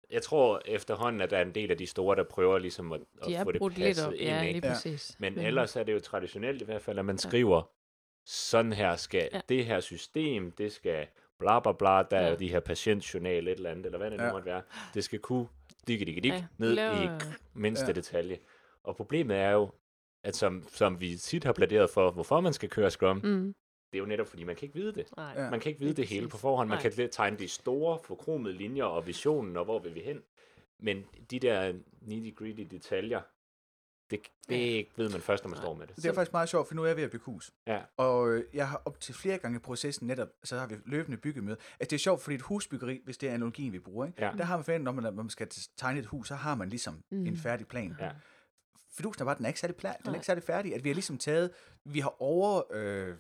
jeg 0.10 0.22
tror 0.22 0.62
efterhånden, 0.66 1.22
at 1.22 1.30
der 1.30 1.38
er 1.38 1.42
en 1.42 1.56
del 1.56 1.72
af 1.72 1.78
de 1.78 1.86
store, 1.88 2.16
der 2.16 2.24
prøver 2.24 2.58
ligesom 2.60 2.92
at, 2.92 3.02
De 3.26 3.38
at 3.38 3.44
få 3.44 3.52
det 3.52 3.60
brudt 3.60 3.78
lidt 3.78 3.86
passet 3.88 4.08
op. 4.08 4.14
ind. 4.14 4.22
Ja, 4.22 4.44
lige 4.52 4.62
Ja. 4.68 4.74
præcis. 4.74 5.16
Men 5.20 5.36
Men- 5.36 5.46
ellers 5.46 5.76
er 5.76 5.84
det 5.84 5.94
jo 5.94 6.00
traditionelt 6.00 6.62
i 6.62 6.66
hvert 6.66 6.82
fald, 6.82 7.00
at 7.00 7.06
man 7.06 7.18
skriver, 7.18 7.62
sådan 8.26 8.74
her 8.74 8.96
skal 8.96 9.30
Ja. 9.34 9.42
det 9.50 9.66
her 9.66 9.80
system, 9.80 10.52
det 10.52 10.72
skal 10.72 11.08
bla 11.40 11.60
bla 11.60 11.72
bla, 11.72 12.04
der 12.04 12.18
er 12.18 12.24
Ja. 12.26 12.30
jo 12.30 12.36
de 12.36 12.48
her 12.50 12.60
patientjournal, 12.60 13.48
et 13.48 13.52
eller 13.52 13.70
andet, 13.72 13.86
eller 13.86 13.98
hvad 13.98 14.12
det 14.12 14.20
nu 14.20 14.26
Ja. 14.26 14.32
måtte 14.32 14.46
være. 14.46 14.62
Det 14.94 15.04
skal 15.04 15.20
kunne 15.20 15.48
digge 15.88 16.06
digge 16.06 16.22
dig 16.22 16.30
Ja, 16.32 16.46
ned 16.58 16.74
laver- 16.74 17.02
i 17.04 17.20
mindste 17.54 17.86
Ja. 17.88 17.92
detalje. 17.92 18.40
Og 18.84 18.96
problemet 18.96 19.38
er 19.38 19.50
jo, 19.52 19.70
at 20.24 20.36
som, 20.36 20.64
som 20.68 21.02
vi 21.02 21.16
tit 21.18 21.44
har 21.44 21.54
pladeret 21.54 21.90
for, 21.90 22.12
hvorfor 22.12 22.40
man 22.42 22.54
skal 22.54 22.70
køre 22.70 22.92
Scrum, 22.92 23.18
Mm. 23.24 23.54
det 23.92 23.98
er 23.98 24.00
jo 24.00 24.06
netop, 24.06 24.28
fordi 24.28 24.44
man 24.44 24.56
kan 24.56 24.66
ikke 24.66 24.80
vide 24.80 24.94
det. 24.94 25.06
Nej. 25.18 25.34
Ja. 25.38 25.50
Man 25.50 25.60
kan 25.60 25.70
ikke 25.70 25.80
vide 25.80 25.90
Lige 25.90 25.98
det 25.98 26.08
hele 26.08 26.28
på 26.30 26.38
forhånd. 26.38 26.70
Man 26.70 26.80
Nej. 26.84 26.90
kan 26.92 27.10
tegne 27.10 27.38
de 27.38 27.48
store, 27.48 28.00
forkromede 28.04 28.54
linjer 28.54 28.84
og 28.84 29.08
visionen, 29.08 29.58
og 29.58 29.66
hvor 29.66 29.80
vil 29.80 29.96
vi 29.96 30.00
hen. 30.00 30.22
Men 30.80 31.06
de 31.32 31.40
der 31.40 31.74
nitty-gritty 32.02 32.64
detaljer, 32.72 33.22
det, 34.12 34.20
det 34.50 34.88
ved 34.98 35.10
man 35.10 35.22
først, 35.22 35.44
når 35.44 35.50
man 35.50 35.58
står 35.58 35.74
med 35.74 35.88
det. 35.88 35.96
Det 35.96 36.06
er 36.06 36.14
faktisk 36.14 36.34
meget 36.34 36.50
sjovt, 36.50 36.68
for 36.68 36.76
nu 36.76 36.84
er 36.84 36.88
jeg 36.88 36.96
ved 36.96 37.04
at 37.04 37.12
bygge 37.12 37.26
hus. 37.26 37.52
Ja. 37.68 37.82
Og 37.98 38.30
øh, 38.30 38.44
jeg 38.54 38.70
har 38.70 38.82
op 38.86 39.00
til 39.00 39.16
flere 39.16 39.38
gange 39.38 39.56
i 39.56 39.60
processen 39.60 40.08
netop, 40.08 40.28
så 40.44 40.60
har 40.60 40.68
vi 40.68 40.76
løbende 40.86 41.18
byggemøde. 41.18 41.58
Altså 41.80 41.90
det 41.90 41.94
er 41.94 41.98
sjovt, 41.98 42.22
fordi 42.22 42.36
et 42.36 42.42
husbyggeri, 42.42 43.02
hvis 43.06 43.18
det 43.18 43.30
er 43.30 43.34
analogien, 43.34 43.74
vi 43.74 43.80
bruger, 43.80 44.06
ikke? 44.06 44.26
Ja. 44.26 44.32
der 44.38 44.44
har 44.44 44.58
man 44.58 44.64
forventet, 44.66 44.84
når 44.86 44.92
man, 44.92 45.04
når 45.04 45.24
man 45.24 45.30
skal 45.30 45.48
tegne 45.78 46.00
et 46.00 46.06
hus, 46.06 46.28
så 46.28 46.36
har 46.36 46.56
man 46.56 46.70
ligesom 46.70 47.04
mm. 47.12 47.26
En 47.26 47.38
færdig 47.38 47.68
plan. 47.68 47.96
Ja. 48.00 48.12
Fidusen 48.98 49.22
er 49.22 49.26
bare, 49.26 49.38
den 49.38 49.46
er 49.46 49.50
ikke 49.50 49.60
særlig, 49.60 49.76
pla- 49.86 49.98
den 50.04 50.10
er 50.10 50.14
ikke 50.14 50.26
særlig 50.26 50.44
færdig. 50.44 50.76
At 50.76 50.84
vi 50.84 50.90
har 50.90 50.94
ligesom 50.94 51.18
taget, 51.18 51.52
vi 51.86 52.00
har 52.00 52.22
over, 52.22 52.62
øh, 52.74 53.08
øh, 53.10 53.16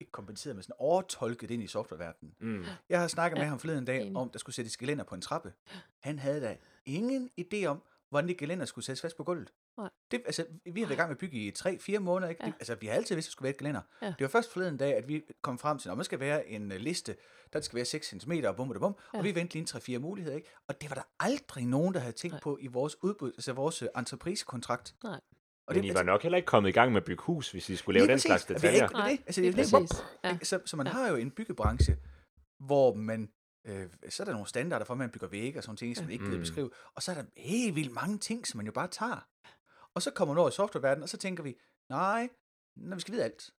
ikke 0.00 0.12
kompenseret, 0.12 0.56
men 0.56 0.62
sådan 0.62 0.74
overtolket 0.78 1.50
ind 1.50 1.62
i 1.62 1.66
softwareverdenen. 1.66 2.34
Mm. 2.40 2.64
Jeg 2.88 3.00
har 3.00 3.08
snakket 3.08 3.36
med 3.38 3.44
Ja, 3.44 3.48
ham 3.48 3.58
forleden 3.58 3.84
dag 3.84 4.12
om, 4.14 4.30
der 4.30 4.38
skulle 4.38 4.56
sættes 4.56 4.76
gelænder 4.76 5.04
på 5.04 5.14
en 5.14 5.20
trappe. 5.20 5.52
Han 6.00 6.18
havde 6.18 6.40
da 6.40 6.56
ingen 6.86 7.30
idé 7.40 7.64
om, 7.64 7.82
hvordan 8.10 8.28
det 8.28 8.38
gelænder 8.38 8.64
skulle 8.64 8.84
sættes 8.84 9.02
fast 9.02 9.16
på 9.16 9.24
gulvet. 9.24 9.52
Nej. 9.78 9.90
Det, 10.10 10.22
altså, 10.26 10.44
vi 10.64 10.80
har 10.80 10.86
været 10.86 10.96
i 10.96 10.98
gang 10.98 11.08
med 11.08 11.16
at 11.16 11.20
bygge 11.20 11.36
i 11.36 11.52
3-4 11.96 11.98
måneder. 11.98 12.30
Ikke? 12.30 12.42
Ja. 12.44 12.46
Det, 12.46 12.54
altså, 12.54 12.74
vi 12.74 12.86
har 12.86 12.94
altid 12.94 13.14
vidst, 13.14 13.26
at 13.26 13.30
der 13.30 13.32
skulle 13.32 13.44
være 13.46 13.50
et 13.50 13.58
gelænder. 13.58 13.80
Ja. 14.02 14.06
Det 14.06 14.20
var 14.20 14.28
først 14.28 14.52
forleden 14.52 14.76
dag, 14.76 14.94
at 14.96 15.08
vi 15.08 15.22
kom 15.42 15.58
frem 15.58 15.78
til, 15.78 15.88
at 15.90 15.96
der 15.96 16.02
skal 16.02 16.20
være 16.20 16.48
en 16.48 16.72
uh, 16.72 16.76
liste, 16.78 17.16
der 17.52 17.60
skal 17.60 17.76
være 17.76 17.84
6 17.84 18.06
cm 18.08 18.32
og 18.46 18.56
bum 18.56 18.70
og 18.70 18.80
bum, 18.80 18.96
Ja. 19.14 19.18
og 19.18 19.24
vi 19.24 19.34
vendte 19.34 19.54
lige 19.54 19.92
en 19.92 19.96
3-4 19.96 19.98
muligheder. 19.98 20.36
Ikke? 20.36 20.48
Og 20.68 20.80
det 20.80 20.90
var 20.90 20.94
der 20.94 21.02
aldrig 21.20 21.66
nogen, 21.66 21.94
der 21.94 22.00
havde 22.00 22.12
tænkt 22.12 22.32
Nej. 22.32 22.40
på 22.40 22.58
i 22.60 22.66
vores 22.66 23.02
udbud, 23.02 23.32
altså 23.32 23.52
vores 23.52 23.82
uh, 23.82 23.88
entreprisekontrakt. 23.98 24.94
Nej. 25.04 25.20
Og 25.68 25.74
Men 25.74 25.84
I 25.84 25.94
var 25.94 26.02
nok 26.02 26.22
heller 26.22 26.36
ikke 26.36 26.46
kommet 26.46 26.68
i 26.68 26.72
gang 26.72 26.92
med 26.92 27.00
at 27.00 27.04
bygge 27.04 27.22
hus, 27.22 27.50
hvis 27.52 27.70
I 27.70 27.76
skulle 27.76 27.94
lave 27.98 28.06
Lige 28.06 28.08
den 28.12 28.14
præcis. 28.14 28.28
slags 28.28 28.44
er 28.44 28.54
detaljer. 28.54 28.82
ikke 28.84 28.92
med 28.92 29.00
Nej, 29.00 29.10
det. 29.10 29.20
Altså, 29.26 29.40
lige 29.40 29.52
det 29.52 29.58
er 29.58 29.78
lige- 29.78 29.86
præcis. 29.88 30.04
Ja. 30.24 30.32
ikke? 30.32 30.44
Så, 30.46 30.60
så 30.66 30.76
man 30.76 30.86
Ja. 30.86 30.92
har 30.92 31.08
jo 31.08 31.16
en 31.16 31.30
byggebranche, 31.30 31.96
hvor 32.60 32.94
man, 32.94 33.28
øh, 33.66 33.86
så 34.08 34.22
er 34.22 34.24
der 34.24 34.32
nogle 34.32 34.48
standarder 34.48 34.84
for, 34.84 34.94
at 34.94 34.98
man 34.98 35.10
bygger 35.10 35.26
vægge 35.28 35.58
og 35.58 35.62
sådan 35.64 35.76
ting, 35.76 35.96
som 35.96 36.04
man 36.06 36.12
ikke 36.12 36.24
gider 36.24 36.36
Mm. 36.36 36.42
beskrive. 36.42 36.70
Og 36.94 37.02
så 37.02 37.10
er 37.10 37.14
der 37.14 37.24
helt 37.36 37.74
vildt 37.76 37.92
mange 37.94 38.18
ting, 38.18 38.46
som 38.46 38.56
man 38.58 38.66
jo 38.66 38.72
bare 38.72 38.88
tager. 38.88 39.28
Og 39.94 40.02
så 40.02 40.10
kommer 40.10 40.34
man 40.34 40.40
over 40.40 40.48
i 40.48 40.52
softwareverdenen, 40.52 41.02
og 41.02 41.08
så 41.08 41.16
tænker 41.16 41.42
vi, 41.42 41.56
nej, 41.88 42.28
når 42.76 42.96
vi 42.96 43.00
skal 43.00 43.12
vide 43.12 43.24
alt. 43.24 43.50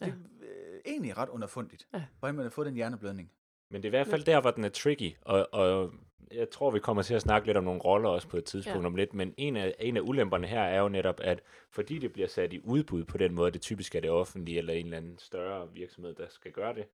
Det 0.00 0.08
er 0.08 0.12
øh, 0.42 0.80
egentlig 0.86 1.16
ret 1.16 1.28
underfundigt, 1.28 1.86
Ja. 1.94 2.04
hvordan 2.18 2.34
man 2.34 2.44
har 2.44 2.50
fået 2.50 2.66
den 2.66 2.74
hjerneblødning. 2.74 3.32
Men 3.70 3.82
det 3.82 3.88
er 3.88 3.90
i 3.90 3.96
hvert 3.96 4.06
fald 4.06 4.24
der, 4.24 4.40
hvor 4.40 4.50
den 4.50 4.64
er 4.64 4.68
tricky, 4.68 5.16
og, 5.22 5.48
og 5.52 5.92
jeg 6.32 6.50
tror, 6.50 6.70
vi 6.70 6.78
kommer 6.78 7.02
til 7.02 7.14
at 7.14 7.22
snakke 7.22 7.46
lidt 7.46 7.56
om 7.56 7.64
nogle 7.64 7.80
roller 7.80 8.08
også 8.08 8.28
på 8.28 8.36
et 8.36 8.44
tidspunkt 8.44 8.80
Ja. 8.82 8.86
om 8.86 8.94
lidt, 8.96 9.14
men 9.14 9.34
en 9.36 9.56
af, 9.56 9.74
en 9.80 9.96
af 9.96 10.00
ulemperne 10.00 10.46
her 10.46 10.62
er 10.62 10.80
jo 10.80 10.88
netop, 10.88 11.20
at 11.20 11.40
fordi 11.70 11.98
det 11.98 12.12
bliver 12.12 12.28
sat 12.28 12.52
i 12.52 12.60
udbud 12.64 13.04
på 13.04 13.18
den 13.18 13.34
måde, 13.34 13.50
det 13.50 13.60
typisk 13.60 13.94
er 13.94 14.00
det 14.00 14.10
offentlige 14.10 14.58
eller 14.58 14.72
en 14.74 14.84
eller 14.84 14.96
anden 14.96 15.18
større 15.18 15.72
virksomhed, 15.72 16.14
der 16.14 16.26
skal 16.28 16.52
gøre 16.52 16.74
det, 16.74 16.84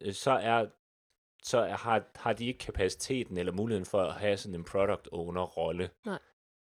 øh, 0.00 0.12
så 0.12 0.30
er 0.30 0.66
så 1.42 1.62
har, 1.64 2.02
har 2.16 2.32
de 2.32 2.46
ikke 2.46 2.58
kapaciteten 2.58 3.36
eller 3.38 3.52
muligheden 3.52 3.86
for 3.86 4.02
at 4.02 4.12
have 4.14 4.36
sådan 4.36 4.54
en 4.54 4.64
product 4.64 5.08
owner 5.12 5.42
rolle 5.42 5.90
Nej. 6.06 6.18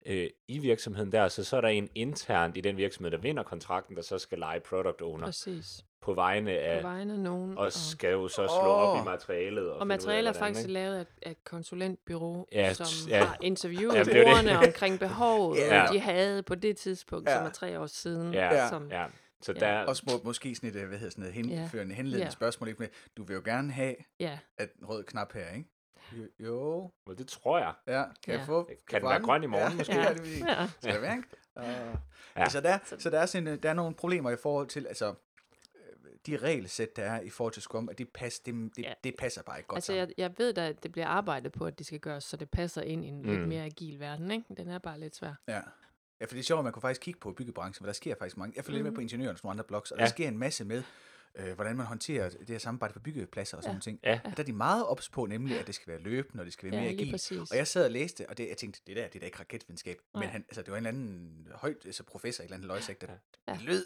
øh, 0.05 0.29
i 0.47 0.57
virksomheden 0.59 1.11
der, 1.11 1.27
så 1.27 1.43
så 1.43 1.57
er 1.57 1.61
der 1.61 1.67
en 1.67 1.89
internt 1.95 2.57
i 2.57 2.61
den 2.61 2.77
virksomhed, 2.77 3.11
der 3.11 3.17
vinder 3.17 3.43
kontrakten, 3.43 3.95
der 3.95 4.01
så 4.01 4.17
skal 4.19 4.37
lege 4.39 4.59
product 4.59 5.01
owner 5.01 5.25
Præcis. 5.25 5.85
på 6.01 6.13
vegne 6.13 6.51
af, 6.51 6.81
På 6.81 6.87
vegne 6.87 7.13
af 7.13 7.19
nogen. 7.19 7.57
og 7.57 7.71
skal 7.71 8.11
jo 8.11 8.27
så 8.27 8.35
slå 8.47 8.69
op 8.71 8.97
Åh. 8.97 9.01
i 9.01 9.05
materialet. 9.05 9.67
Og, 9.69 9.75
Og 9.75 9.81
af, 9.81 9.87
materialet 9.87 10.29
er 10.29 10.33
faktisk 10.39 10.61
ikke? 10.63 10.73
lavet 10.73 10.95
af, 10.95 11.05
af 11.21 11.31
et 11.31 11.43
konsulentbyrå, 11.43 12.47
Ja, 12.51 12.73
som 12.73 13.09
ja. 13.09 13.23
har 13.23 13.37
interviewet 13.41 13.95
Ja, 13.95 13.99
er 13.99 14.05
brugerne 14.05 14.57
omkring 14.67 14.99
behovet, 14.99 15.57
Ja. 15.71 15.85
de 15.91 15.99
havde 15.99 16.43
på 16.43 16.55
det 16.55 16.77
tidspunkt, 16.77 17.29
Ja. 17.29 17.37
som 17.37 17.45
er 17.45 17.49
tre 17.49 17.79
år 17.79 17.85
siden. 17.87 18.33
Ja, 18.33 18.69
som, 18.69 18.91
Ja, 18.91 19.05
så 19.45 19.53
Ja. 19.53 19.59
der, 19.59 19.85
Også 19.85 20.03
må, 20.07 20.21
måske 20.23 20.55
sådan 20.55 20.69
et, 20.69 20.75
øh, 20.75 20.87
hvad 20.87 20.97
hedder 20.97 21.11
sådan 21.11 21.21
noget, 21.21 21.35
henførende, 21.35 21.93
Ja. 21.93 21.97
henledende 21.97 22.25
Ja. 22.25 22.29
spørgsmål, 22.29 22.67
ikke 22.69 22.89
du 23.17 23.23
vil 23.23 23.33
jo 23.33 23.41
gerne 23.45 23.71
have 23.71 23.95
ja. 24.19 24.39
at 24.57 24.69
en 24.81 24.85
rød 24.85 25.03
knap 25.03 25.33
her, 25.33 25.49
ikke? 25.53 25.69
Jo, 26.13 26.27
jo 26.39 26.91
well, 27.07 27.17
det 27.17 27.27
tror 27.27 27.57
jeg. 27.57 27.73
ja, 27.87 28.03
kan 28.23 28.33
Ja. 28.33 28.37
jeg 28.39 28.45
få? 28.45 28.63
Kan 28.63 28.75
jeg 28.91 29.01
den 29.01 29.09
være 29.09 29.21
grøn 29.21 29.43
i 29.43 29.47
morgen, 29.47 29.71
ja, 29.71 29.77
måske? 29.77 29.93
Ja, 30.01 30.13
det 30.13 30.23
vil 30.23 30.37
ja. 30.47 30.67
Skal 30.81 30.93
det 30.93 31.01
være, 31.01 31.15
ikke? 31.17 31.27
Uh, 31.55 31.63
Ja. 31.65 31.91
ja. 32.37 32.49
så, 32.49 32.61
der, 32.61 32.77
så 32.99 33.09
der 33.09 33.19
er, 33.19 33.25
sådan, 33.25 33.47
øh, 33.47 33.63
der 33.63 33.69
er 33.69 33.73
nogle 33.73 33.95
problemer 33.95 34.31
i 34.31 34.35
forhold 34.37 34.67
til, 34.67 34.87
altså, 34.87 35.09
øh, 35.75 36.11
de 36.25 36.37
regelsæt, 36.37 36.95
der 36.95 37.03
er 37.03 37.21
i 37.21 37.29
forhold 37.29 37.53
til 37.53 37.61
Scrum, 37.61 37.89
at 37.89 37.97
det, 37.97 38.09
pas, 38.13 38.39
det, 38.39 38.53
det, 38.75 38.83
Ja. 38.83 38.93
det 39.03 39.15
passer 39.19 39.43
bare 39.43 39.57
ikke 39.57 39.67
godt 39.67 39.77
Altså, 39.77 39.87
sammen. 39.87 39.99
jeg, 39.99 40.13
jeg 40.17 40.31
ved 40.37 40.53
da, 40.53 40.67
at 40.69 40.83
det 40.83 40.91
bliver 40.91 41.07
arbejdet 41.07 41.51
på, 41.51 41.65
at 41.65 41.77
det 41.79 41.85
skal 41.87 41.99
gøres, 41.99 42.23
så 42.23 42.37
det 42.37 42.49
passer 42.49 42.81
ind 42.81 43.05
i 43.05 43.07
en 43.07 43.21
mm. 43.21 43.29
lidt 43.29 43.47
mere 43.47 43.63
agil 43.65 43.99
verden, 43.99 44.31
ikke? 44.31 44.45
Den 44.57 44.69
er 44.69 44.79
bare 44.79 44.99
lidt 44.99 45.15
svær. 45.15 45.33
Ja. 45.47 45.61
Ja, 46.19 46.25
for 46.25 46.29
det 46.29 46.39
er 46.39 46.43
sjovt, 46.43 46.59
at 46.59 46.63
man 46.63 46.73
kunne 46.73 46.81
faktisk 46.81 47.01
kigge 47.01 47.19
på 47.19 47.31
byggebranchen, 47.33 47.83
for 47.83 47.85
der 47.85 47.93
sker 47.93 48.15
faktisk 48.19 48.37
mange. 48.37 48.53
Jeg 48.55 48.65
følger 48.65 48.79
mm. 48.81 48.83
med 48.83 48.91
på 48.95 49.01
ingeniøren 49.01 49.31
og 49.33 49.37
sådan 49.37 49.47
nogle 49.47 49.53
andre 49.53 49.63
blogs, 49.67 49.91
og 49.91 49.97
ja. 49.97 50.03
Ja. 50.03 50.07
der 50.07 50.11
sker 50.13 50.27
en 50.27 50.37
masse 50.37 50.65
med, 50.65 50.83
øh, 51.35 51.53
hvordan 51.53 51.77
man 51.77 51.85
håndterer 51.85 52.29
det 52.29 52.49
her 52.49 52.57
samarbejde 52.57 52.93
på 52.93 52.99
byggepladser 52.99 53.57
og 53.57 53.63
sådan 53.63 53.75
Ja. 53.75 53.81
ting. 53.81 53.99
Ja. 54.03 54.19
Og 54.25 54.31
der 54.37 54.43
er 54.43 54.45
de 54.45 54.53
meget 54.53 54.85
ops 54.87 55.09
på, 55.09 55.25
nemlig, 55.25 55.59
at 55.59 55.67
det 55.67 55.75
skal 55.75 55.87
være 55.93 56.01
løbende, 56.01 56.41
og 56.41 56.45
det 56.45 56.53
skal 56.53 56.71
være 56.71 56.75
Ja, 56.79 56.81
mere 56.85 56.93
agilt. 56.93 57.11
præcis. 57.11 57.51
Og 57.51 57.57
jeg 57.57 57.67
sad 57.67 57.85
og 57.85 57.91
læste, 57.91 58.29
og 58.29 58.37
det, 58.37 58.49
jeg 58.49 58.57
tænkte, 58.57 58.81
det 58.87 58.95
der, 58.95 59.07
det 59.07 59.15
er 59.15 59.19
da 59.19 59.25
ikke 59.25 59.39
raketvidenskab. 59.39 59.97
Men 60.13 60.21
Nej. 60.23 60.31
han, 60.31 60.45
altså, 60.47 60.61
det 60.61 60.71
var 60.71 60.77
en 60.77 60.85
eller 60.85 60.99
anden 60.99 61.47
højt 61.55 61.77
altså 61.85 62.03
professor 62.03 62.41
i 62.41 62.45
et 62.45 62.47
eller 62.47 62.55
andet 62.57 62.67
løgsigt, 62.67 63.01
der 63.01 63.07
Ja. 63.47 63.53
det 63.53 63.61
lød, 63.61 63.85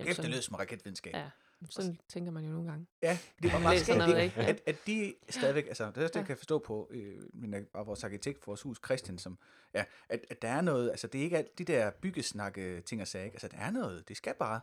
Jamen, 0.00 0.10
efter 0.10 0.28
lød 0.28 0.42
som 0.42 0.54
raketvidenskab. 0.54 1.14
Ja. 1.14 1.30
Sådan 1.70 1.98
tænker 2.08 2.32
man 2.32 2.44
jo 2.44 2.50
nogle 2.50 2.70
gange. 2.70 2.86
Ja, 3.02 3.18
det 3.42 3.52
var 3.52 3.58
meget 3.58 3.80
skægt? 3.80 3.98
Ja. 3.98 4.30
At, 4.36 4.62
at 4.66 4.76
de 4.86 5.14
stadigvæk, 5.28 5.66
altså 5.66 5.84
det 5.86 5.96
er 5.96 6.02
også 6.02 6.08
det, 6.08 6.14
Ja. 6.14 6.18
jeg 6.20 6.26
kan 6.26 6.36
forstå 6.36 6.58
på 6.58 6.88
øh, 6.90 7.16
min, 7.34 7.54
af 7.54 7.86
vores 7.86 8.04
arkitekt 8.04 8.40
for 8.44 8.46
vores 8.50 8.62
hus, 8.62 8.80
Christian, 8.84 9.18
som, 9.18 9.38
ja, 9.74 9.84
at, 10.08 10.20
at 10.30 10.42
der 10.42 10.48
er 10.48 10.60
noget, 10.60 10.90
altså 10.90 11.06
det 11.06 11.18
er 11.18 11.22
ikke 11.24 11.38
alt 11.38 11.58
de 11.58 11.64
der 11.64 11.90
byggesnakke 11.90 12.80
ting 12.80 13.00
og 13.02 13.08
sager, 13.08 13.24
ikke? 13.24 13.34
altså 13.34 13.48
der 13.48 13.56
er 13.56 13.70
noget, 13.70 14.08
det 14.08 14.16
skal 14.16 14.34
bare 14.38 14.60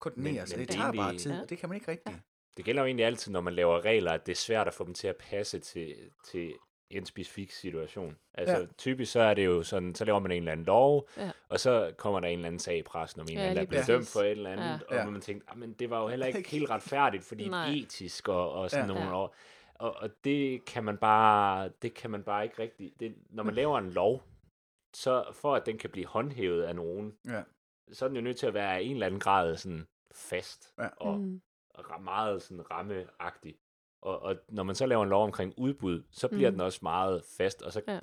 koordineres, 0.00 0.50
Men- 0.50 0.58
men 0.58 0.66
det 0.68 0.74
tager 0.76 0.92
bare 0.92 0.96
egentlig- 1.04 1.20
tid, 1.22 1.32
Ja. 1.32 1.40
og 1.40 1.50
det 1.50 1.58
kan 1.58 1.68
man 1.68 1.76
ikke 1.76 1.90
rigtig. 1.90 2.20
Det 2.56 2.64
gælder 2.64 2.82
jo 2.82 2.86
egentlig 2.86 3.06
altid, 3.06 3.32
når 3.32 3.40
man 3.40 3.54
laver 3.54 3.84
regler, 3.84 4.12
at 4.12 4.26
det 4.26 4.32
er 4.32 4.36
svært 4.36 4.66
at 4.66 4.74
få 4.74 4.84
dem 4.84 4.94
til 4.94 5.08
at 5.08 5.16
passe 5.16 5.58
til, 5.58 5.96
til 6.30 6.54
en 6.90 7.06
specifik 7.06 7.50
situation. 7.50 8.16
Altså 8.34 8.58
Ja. 8.58 8.66
typisk 8.78 9.12
så 9.12 9.20
er 9.20 9.34
det 9.34 9.44
jo 9.46 9.62
sådan, 9.62 9.94
så 9.94 10.04
laver 10.04 10.18
man 10.18 10.30
en 10.30 10.38
eller 10.38 10.52
anden 10.52 10.66
lov, 10.66 11.08
Ja. 11.16 11.30
og 11.48 11.60
så 11.60 11.92
kommer 11.96 12.20
der 12.20 12.28
en 12.28 12.38
eller 12.38 12.46
anden 12.46 12.58
sag 12.58 12.78
i 12.78 12.82
pressen 12.82 13.20
om 13.20 13.26
en 13.30 13.36
Ja, 13.36 13.48
eller 13.48 13.60
anden, 13.60 13.66
der 13.72 13.78
er 13.78 13.80
præcis. 13.82 13.86
dømt 13.94 14.08
for 14.08 14.20
et 14.20 14.30
eller 14.30 14.50
andet, 14.50 14.64
Ja. 14.64 14.78
og 14.88 14.94
Ja. 14.94 15.10
man 15.10 15.20
tænker, 15.20 15.54
men 15.54 15.72
det 15.72 15.90
var 15.90 16.02
jo 16.02 16.08
heller 16.08 16.26
ikke 16.36 16.48
helt 16.50 16.70
retfærdigt, 16.70 17.24
fordi 17.24 17.48
Nej. 17.48 17.68
etisk 17.68 18.28
og, 18.28 18.52
og 18.52 18.70
sådan 18.70 18.86
Ja. 18.88 18.94
nogle 18.94 19.08
Ja. 19.08 19.16
år. 19.16 19.34
Og, 19.74 19.96
og 19.96 20.10
det 20.24 20.64
kan 20.64 20.84
man 20.84 20.96
bare, 20.98 21.70
det 21.82 21.94
kan 21.94 22.10
man 22.10 22.22
bare 22.22 22.44
ikke 22.44 22.62
rigtig, 22.62 22.92
det, 23.00 23.14
når 23.30 23.42
man 23.42 23.54
laver 23.54 23.78
en 23.78 23.90
lov, 23.90 24.22
så 24.94 25.24
for 25.32 25.54
at 25.54 25.66
den 25.66 25.78
kan 25.78 25.90
blive 25.90 26.06
håndhævet 26.06 26.62
af 26.62 26.76
nogen, 26.76 27.14
Ja. 27.28 27.42
så 27.92 28.04
er 28.04 28.08
den 28.08 28.16
jo 28.16 28.22
nødt 28.22 28.36
til 28.36 28.46
at 28.46 28.54
være 28.54 28.76
af 28.76 28.80
en 28.80 28.92
eller 28.92 29.06
anden 29.06 29.20
grad 29.20 29.56
sådan 29.56 29.86
fast 30.12 30.72
Ja. 30.78 30.88
og 30.96 31.18
Mm. 31.20 31.40
meget 32.00 32.42
sådan 32.42 32.70
rammeagtig. 32.70 33.56
Og, 34.02 34.22
og 34.22 34.36
når 34.48 34.62
man 34.62 34.74
så 34.74 34.86
laver 34.86 35.02
en 35.02 35.08
lov 35.08 35.24
omkring 35.24 35.54
udbud, 35.56 36.02
så 36.10 36.28
bliver 36.28 36.50
Mm. 36.50 36.54
den 36.54 36.60
også 36.60 36.78
meget 36.82 37.22
fast, 37.36 37.62
og 37.62 37.72
så 37.72 37.82
Ja. 37.88 37.98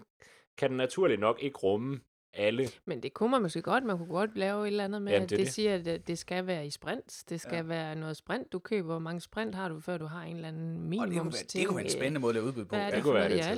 kan 0.58 0.70
den 0.70 0.78
naturligt 0.78 1.20
nok 1.20 1.38
ikke 1.44 1.58
rumme 1.58 2.00
alle. 2.34 2.68
Men 2.86 3.04
det 3.04 3.14
kunne 3.14 3.32
man 3.32 3.42
måske 3.42 3.62
godt. 3.62 3.84
Man 3.84 3.98
kunne 3.98 4.08
godt 4.14 4.38
lave 4.38 4.62
et 4.64 4.68
eller 4.68 4.84
andet 4.84 5.02
med, 5.02 5.12
Jamen, 5.12 5.24
at 5.24 5.30
det 5.30 5.36
er 5.36 5.38
det, 5.40 5.46
det. 5.46 5.54
siger, 5.54 5.76
at 5.76 5.86
det- 5.86 6.08
det 6.08 6.18
skal 6.18 6.48
være 6.48 6.66
i 6.68 6.70
sprint. 6.70 7.24
Det 7.30 7.42
skal 7.42 7.52
Ja. 7.52 7.58
ja. 7.58 7.64
være 7.64 7.96
noget 7.96 8.18
sprint, 8.18 8.52
du 8.52 8.60
køber. 8.60 8.88
Hvor 8.88 9.00
mange 9.00 9.22
sprint 9.22 9.56
har 9.56 9.70
du, 9.70 9.80
før 9.80 9.98
du 9.98 10.06
har 10.06 10.24
en 10.24 10.36
eller 10.36 10.48
anden 10.48 10.62
Og 10.76 10.92
det 10.92 10.98
kunne, 11.00 11.08
minimums 11.10 11.36
være, 11.36 11.60
det 11.62 11.68
kunne 11.68 11.76
være 11.76 11.86
en 11.86 11.92
spændende 11.92 12.20
måde 12.20 12.32
at 12.32 12.36
lave 12.36 12.46
udbud 12.48 12.66
på. 12.66 12.76
Er 12.76 12.80
Det, 12.80 12.88
det 12.88 12.96
det 12.96 13.04
kunne 13.04 13.14
være 13.14 13.30
lidt 13.30 13.40
Ja, 13.40 13.48
ja. 13.48 13.52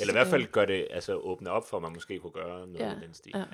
Eller 0.00 0.08
i 0.08 0.12
hvert 0.12 0.26
fald 0.26 0.46
gør 0.52 0.64
det, 0.64 0.88
altså 0.90 1.14
åbne 1.14 1.50
op 1.50 1.68
for, 1.68 1.76
at 1.76 1.82
man 1.82 1.92
måske 1.92 2.18
kunne 2.18 2.32
gøre 2.32 2.66
noget 2.66 2.80
Ja, 2.80 2.92
i 2.96 3.00
den 3.04 3.14
stil. 3.14 3.32
ja. 3.34 3.38
Ja. 3.38 3.44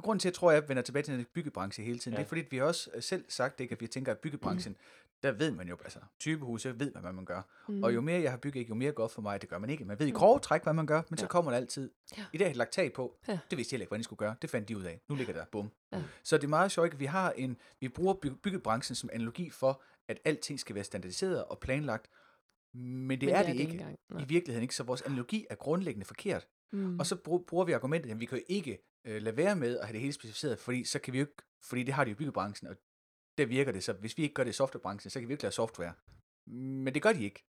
Det 0.00 0.04
grunden 0.04 0.20
til, 0.20 0.28
at 0.28 0.32
jeg 0.32 0.34
tror, 0.38 0.50
at 0.50 0.54
jeg 0.54 0.68
vender 0.68 0.82
tilbage 0.82 1.02
til 1.02 1.14
den 1.14 1.26
byggebranche 1.34 1.84
hele 1.84 1.98
tiden, 1.98 2.12
Ja. 2.12 2.18
det 2.18 2.24
er 2.24 2.28
fordi, 2.28 2.40
at 2.40 2.52
vi 2.52 2.56
har 2.56 2.64
også 2.64 2.90
øh, 2.94 3.02
selv 3.02 3.24
sagt, 3.28 3.60
ikke, 3.60 3.72
at 3.72 3.80
vi 3.80 3.86
tænker, 3.86 4.12
at 4.12 4.18
byggebranchen, 4.18 4.76
der 5.22 5.32
ved 5.32 5.50
man 5.50 5.68
jo, 5.68 5.76
altså 5.84 5.98
typehus, 6.20 6.62
så 6.62 6.72
ved 6.72 6.92
man, 6.94 7.02
hvad 7.02 7.12
man 7.12 7.24
gør. 7.24 7.42
Mm. 7.68 7.82
Og 7.82 7.94
jo 7.94 8.00
mere 8.00 8.20
jeg 8.22 8.30
har 8.30 8.38
bygget, 8.38 8.68
jo 8.68 8.74
mere 8.74 8.92
godt 8.92 9.12
for 9.12 9.22
mig, 9.22 9.40
det 9.40 9.48
gør 9.50 9.58
man 9.58 9.70
ikke. 9.70 9.84
Man 9.84 9.98
ved 9.98 10.06
i 10.06 10.10
grove 10.10 10.38
træk, 10.38 10.62
hvad 10.62 10.72
man 10.72 10.86
gør, 10.86 11.02
men 11.10 11.18
så 11.18 11.24
Ja. 11.24 11.28
kommer 11.28 11.50
det 11.50 11.56
altid. 11.58 11.90
Ja. 12.18 12.24
I 12.32 12.38
dag 12.38 12.46
har 12.46 12.52
de 12.52 12.58
lagt 12.58 12.72
tag 12.72 12.92
på. 12.92 13.18
Ja. 13.28 13.38
Det 13.50 13.58
vidste 13.58 13.74
jeg 13.74 13.80
ikke, 13.80 13.88
hvordan 13.88 14.00
de 14.00 14.04
skulle 14.04 14.18
gøre. 14.18 14.34
Det 14.42 14.50
fandt 14.50 14.68
de 14.68 14.76
ud 14.76 14.82
af. 14.82 15.00
Nu 15.08 15.14
ligger 15.14 15.32
der, 15.34 15.44
bum. 15.52 15.70
Ja. 15.92 16.02
Så 16.22 16.36
det 16.36 16.44
er 16.44 16.48
meget 16.48 16.72
sjovt, 16.72 16.92
at 16.94 17.00
vi 17.00 17.04
har 17.04 17.32
en, 17.32 17.56
vi 17.80 17.88
bruger 17.88 18.14
by- 18.14 18.26
byggebranchen 18.42 18.94
som 18.96 19.10
analogi 19.12 19.50
for, 19.50 19.82
at 20.08 20.18
alting 20.24 20.60
skal 20.60 20.74
være 20.74 20.84
standardiseret 20.84 21.44
og 21.44 21.58
planlagt. 21.58 22.08
Men 22.74 23.20
det 23.20 23.26
Men 23.26 23.34
er 23.36 23.42
det, 23.42 23.54
ikke. 23.56 23.72
engang. 23.72 23.96
Nej. 24.10 24.22
I 24.22 24.24
virkeligheden 24.28 24.62
ikke, 24.62 24.74
så 24.74 24.82
vores 24.82 25.02
analogi 25.02 25.46
er 25.50 25.54
grundlæggende 25.54 26.06
forkert. 26.06 26.46
Mm. 26.72 26.98
Og 26.98 27.06
så 27.06 27.14
bru- 27.14 27.44
bruger 27.44 27.64
vi 27.64 27.72
argumentet, 27.72 28.10
at 28.10 28.20
vi 28.20 28.26
kan 28.26 28.38
jo 28.38 28.44
ikke 28.48 28.78
øh, 29.04 29.22
lade 29.22 29.36
være 29.36 29.56
med 29.56 29.78
at 29.78 29.86
have 29.86 29.92
det 29.92 30.00
hele 30.00 30.12
specificeret, 30.12 30.58
fordi 30.58 30.84
så 30.84 30.98
kan 30.98 31.12
vi 31.12 31.18
jo 31.18 31.22
ikke, 31.22 31.42
fordi 31.62 31.82
det 31.82 31.94
har 31.94 32.04
de 32.04 32.10
jo 32.10 32.14
i 32.14 32.18
byggebranchen, 32.18 32.68
og 32.68 32.76
der 33.38 33.46
virker 33.46 33.72
det, 33.72 33.84
så 33.84 33.92
hvis 33.92 34.18
vi 34.18 34.22
ikke 34.22 34.34
gør 34.34 34.44
det 34.44 34.50
i 34.50 34.54
softwarebranchen, 34.54 35.10
så 35.10 35.20
kan 35.20 35.28
vi 35.28 35.34
ikke 35.34 35.42
lave 35.42 35.52
software. 35.52 35.92
Men 36.46 36.94
det 36.94 37.02
gør 37.02 37.12
de 37.12 37.24
ikke. 37.24 37.44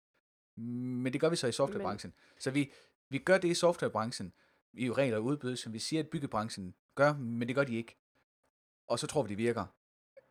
Men 0.56 1.12
det 1.12 1.20
gør 1.20 1.28
vi 1.28 1.36
så 1.36 1.46
i 1.46 1.52
softwarebranchen. 1.52 2.14
Så 2.38 2.50
vi, 2.50 2.72
vi 3.08 3.18
gør 3.18 3.38
det 3.38 3.48
i 3.48 3.54
softwarebranchen, 3.54 4.32
i 4.72 4.86
jo 4.86 4.92
regler 4.92 5.16
og 5.16 5.24
udbud, 5.24 5.56
som 5.56 5.72
vi 5.72 5.78
siger, 5.78 6.02
at 6.02 6.08
byggebranchen 6.08 6.74
gør, 6.94 7.12
men 7.16 7.48
det 7.48 7.56
gør 7.56 7.64
de 7.64 7.76
ikke. 7.76 7.96
Og 8.86 8.98
så 8.98 9.06
tror 9.06 9.22
vi, 9.22 9.28
det 9.28 9.38
virker, 9.38 9.66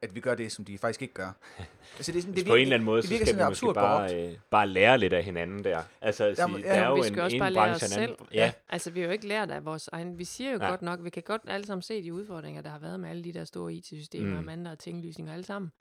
at 0.01 0.15
vi 0.15 0.19
gør 0.19 0.35
det, 0.35 0.51
som 0.51 0.65
de 0.65 0.77
faktisk 0.77 1.01
ikke 1.01 1.13
gør. 1.13 1.31
Altså, 1.97 2.11
det 2.11 2.17
er 2.17 2.21
sådan, 2.21 2.35
det 2.35 2.47
på 2.47 2.55
en 2.55 2.61
eller 2.61 2.73
anden 2.75 2.85
måde, 2.85 2.97
det 3.01 3.07
så 3.07 3.13
virker 3.13 3.25
skal 3.25 3.39
vi 3.39 3.43
måske 3.49 3.73
bare, 3.73 4.27
øh, 4.27 4.33
bare 4.49 4.67
lære 4.67 4.97
lidt 4.97 5.13
af 5.13 5.23
hinanden 5.23 5.63
der. 5.63 5.81
Altså, 6.01 6.23
at 6.25 6.37
sige, 6.37 6.57
ja, 6.57 6.63
der 6.63 6.73
er 6.73 6.87
jo 6.87 6.93
vi 6.95 7.07
en, 7.07 7.19
også 7.19 7.35
en 7.35 7.39
bare 7.39 7.51
lære 7.53 7.69
os 7.69 7.83
anden. 7.83 8.07
selv. 8.17 8.27
Ja, 8.33 8.51
Altså, 8.69 8.91
vi 8.91 8.99
har 8.99 9.07
jo 9.07 9.11
ikke 9.13 9.27
lært 9.27 9.51
af 9.51 9.65
vores 9.65 9.87
egen... 9.91 10.17
Vi 10.19 10.23
siger 10.23 10.51
jo 10.51 10.57
Ja. 10.61 10.69
godt 10.69 10.81
nok, 10.81 10.99
vi 11.03 11.09
kan 11.09 11.23
godt 11.25 11.41
alle 11.47 11.65
sammen 11.67 11.81
se 11.81 12.03
de 12.03 12.13
udfordringer, 12.13 12.61
der 12.61 12.69
har 12.69 12.79
været 12.79 12.99
med 12.99 13.09
alle 13.09 13.23
de 13.23 13.33
der 13.33 13.43
store 13.45 13.73
IT-systemer, 13.73 14.31
Mm. 14.31 14.37
og 14.37 14.43
mandler 14.43 14.71
og 14.71 14.79
tinglysninger 14.79 15.33
alle 15.33 15.45
sammen. 15.45 15.71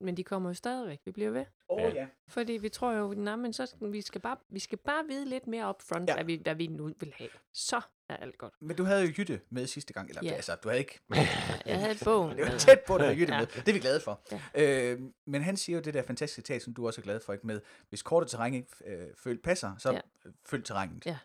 Men 0.00 0.16
de 0.16 0.24
kommer 0.24 0.50
jo 0.50 0.54
stadigvæk. 0.54 1.00
Vi 1.04 1.10
bliver 1.10 1.30
ved. 1.30 1.44
Åh, 1.68 1.80
Ja. 1.80 1.88
ja. 1.88 2.06
Fordi 2.28 2.52
vi 2.52 2.68
tror 2.68 2.92
jo, 2.92 3.14
nej, 3.14 3.36
men 3.36 3.52
så 3.52 3.66
skal, 3.66 3.92
vi, 3.92 4.00
skal 4.02 4.20
bare, 4.20 4.36
vi 4.50 4.58
skal 4.58 4.78
bare 4.78 5.04
vide 5.08 5.28
lidt 5.28 5.46
mere 5.46 5.68
upfront, 5.68 6.08
Ja. 6.08 6.14
hvad, 6.14 6.24
vi, 6.24 6.40
hvad 6.42 6.54
vi 6.54 6.66
nu 6.66 6.90
vil 7.00 7.12
have. 7.16 7.28
Så 7.52 7.80
er 8.08 8.16
alt 8.16 8.38
godt. 8.38 8.52
Men 8.60 8.76
du 8.76 8.84
havde 8.84 9.02
jo 9.06 9.12
Jytte 9.18 9.40
med 9.50 9.66
sidste 9.66 9.92
gang, 9.92 10.08
eller 10.08 10.22
Ja. 10.24 10.30
altså, 10.32 10.54
du 10.54 10.68
havde 10.68 10.78
ikke 10.80 11.00
Jeg 11.66 11.80
havde 11.80 11.98
bogen. 12.04 12.30
Det 12.36 12.44
var 12.52 12.58
tæt 12.58 12.80
på, 12.86 12.94
at 12.94 13.00
der 13.00 13.10
Jytte 13.10 13.34
Ja. 13.34 13.38
med. 13.40 13.46
Det 13.46 13.68
er 13.68 13.72
vi 13.72 13.78
glade 13.78 14.00
for. 14.00 14.20
Ja. 14.54 14.92
Øh, 14.92 15.00
men 15.26 15.42
han 15.42 15.56
siger 15.56 15.76
jo 15.76 15.82
det 15.82 15.94
der 15.94 16.02
fantastiske 16.02 16.36
citat, 16.46 16.62
som 16.62 16.74
du 16.74 16.86
også 16.86 17.00
er 17.00 17.02
glad 17.02 17.20
for, 17.20 17.32
ikke 17.32 17.46
med, 17.46 17.60
hvis 17.88 18.02
kortet 18.02 18.30
terræn 18.30 18.54
ikke 18.54 18.68
øh, 18.86 19.06
føl, 19.24 19.38
passer, 19.42 19.72
så 19.78 19.92
ja. 19.92 20.00
Følg 20.46 20.64
terrænet. 20.64 21.06
Ja. 21.06 21.18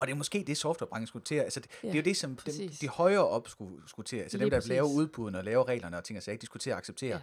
Og 0.00 0.06
det 0.06 0.12
er 0.12 0.16
måske 0.16 0.44
det, 0.46 0.56
softwarebranchen 0.56 1.06
skulle 1.06 1.24
til. 1.24 1.34
Altså, 1.34 1.60
det, 1.60 1.70
ja. 1.82 1.88
det 1.88 1.94
er 1.94 1.98
jo 1.98 2.02
det, 2.04 2.16
som 2.16 2.36
dem, 2.36 2.68
de 2.80 2.88
højere 2.88 3.28
op 3.28 3.48
skulle, 3.48 3.88
skulle 3.88 4.06
til. 4.06 4.16
Altså 4.16 4.38
dem, 4.38 4.44
Lige 4.44 4.50
der 4.50 4.56
præcis. 4.56 4.68
laver 4.68 4.88
udbuddene 4.88 5.38
og 5.38 5.44
laver 5.44 5.68
reglerne 5.68 5.96
og 5.96 6.04
ting 6.04 6.16
og 6.16 6.22
sager, 6.22 6.38
de 6.38 6.46
skulle 6.46 6.60
til 6.60 6.70
at 6.70 6.76
acceptere, 6.76 7.16
ja. 7.16 7.20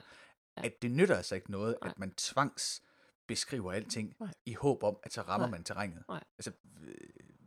Ja. 0.57 0.65
at 0.65 0.81
det 0.81 0.91
nytter 0.91 1.15
altså 1.15 1.35
ikke 1.35 1.51
noget, 1.51 1.75
Nej. 1.81 1.89
at 1.91 1.99
man 1.99 2.11
tvangs 2.13 2.81
beskriver 3.27 3.71
alting 3.71 4.15
Nej. 4.19 4.29
i 4.45 4.53
håb 4.53 4.83
om, 4.83 4.97
at 5.03 5.13
så 5.13 5.21
rammer 5.21 5.47
Nej. 5.47 5.51
man 5.51 5.63
terrænet. 5.63 6.03
Nej. 6.09 6.23
Altså, 6.37 6.51
øh, 6.87 6.95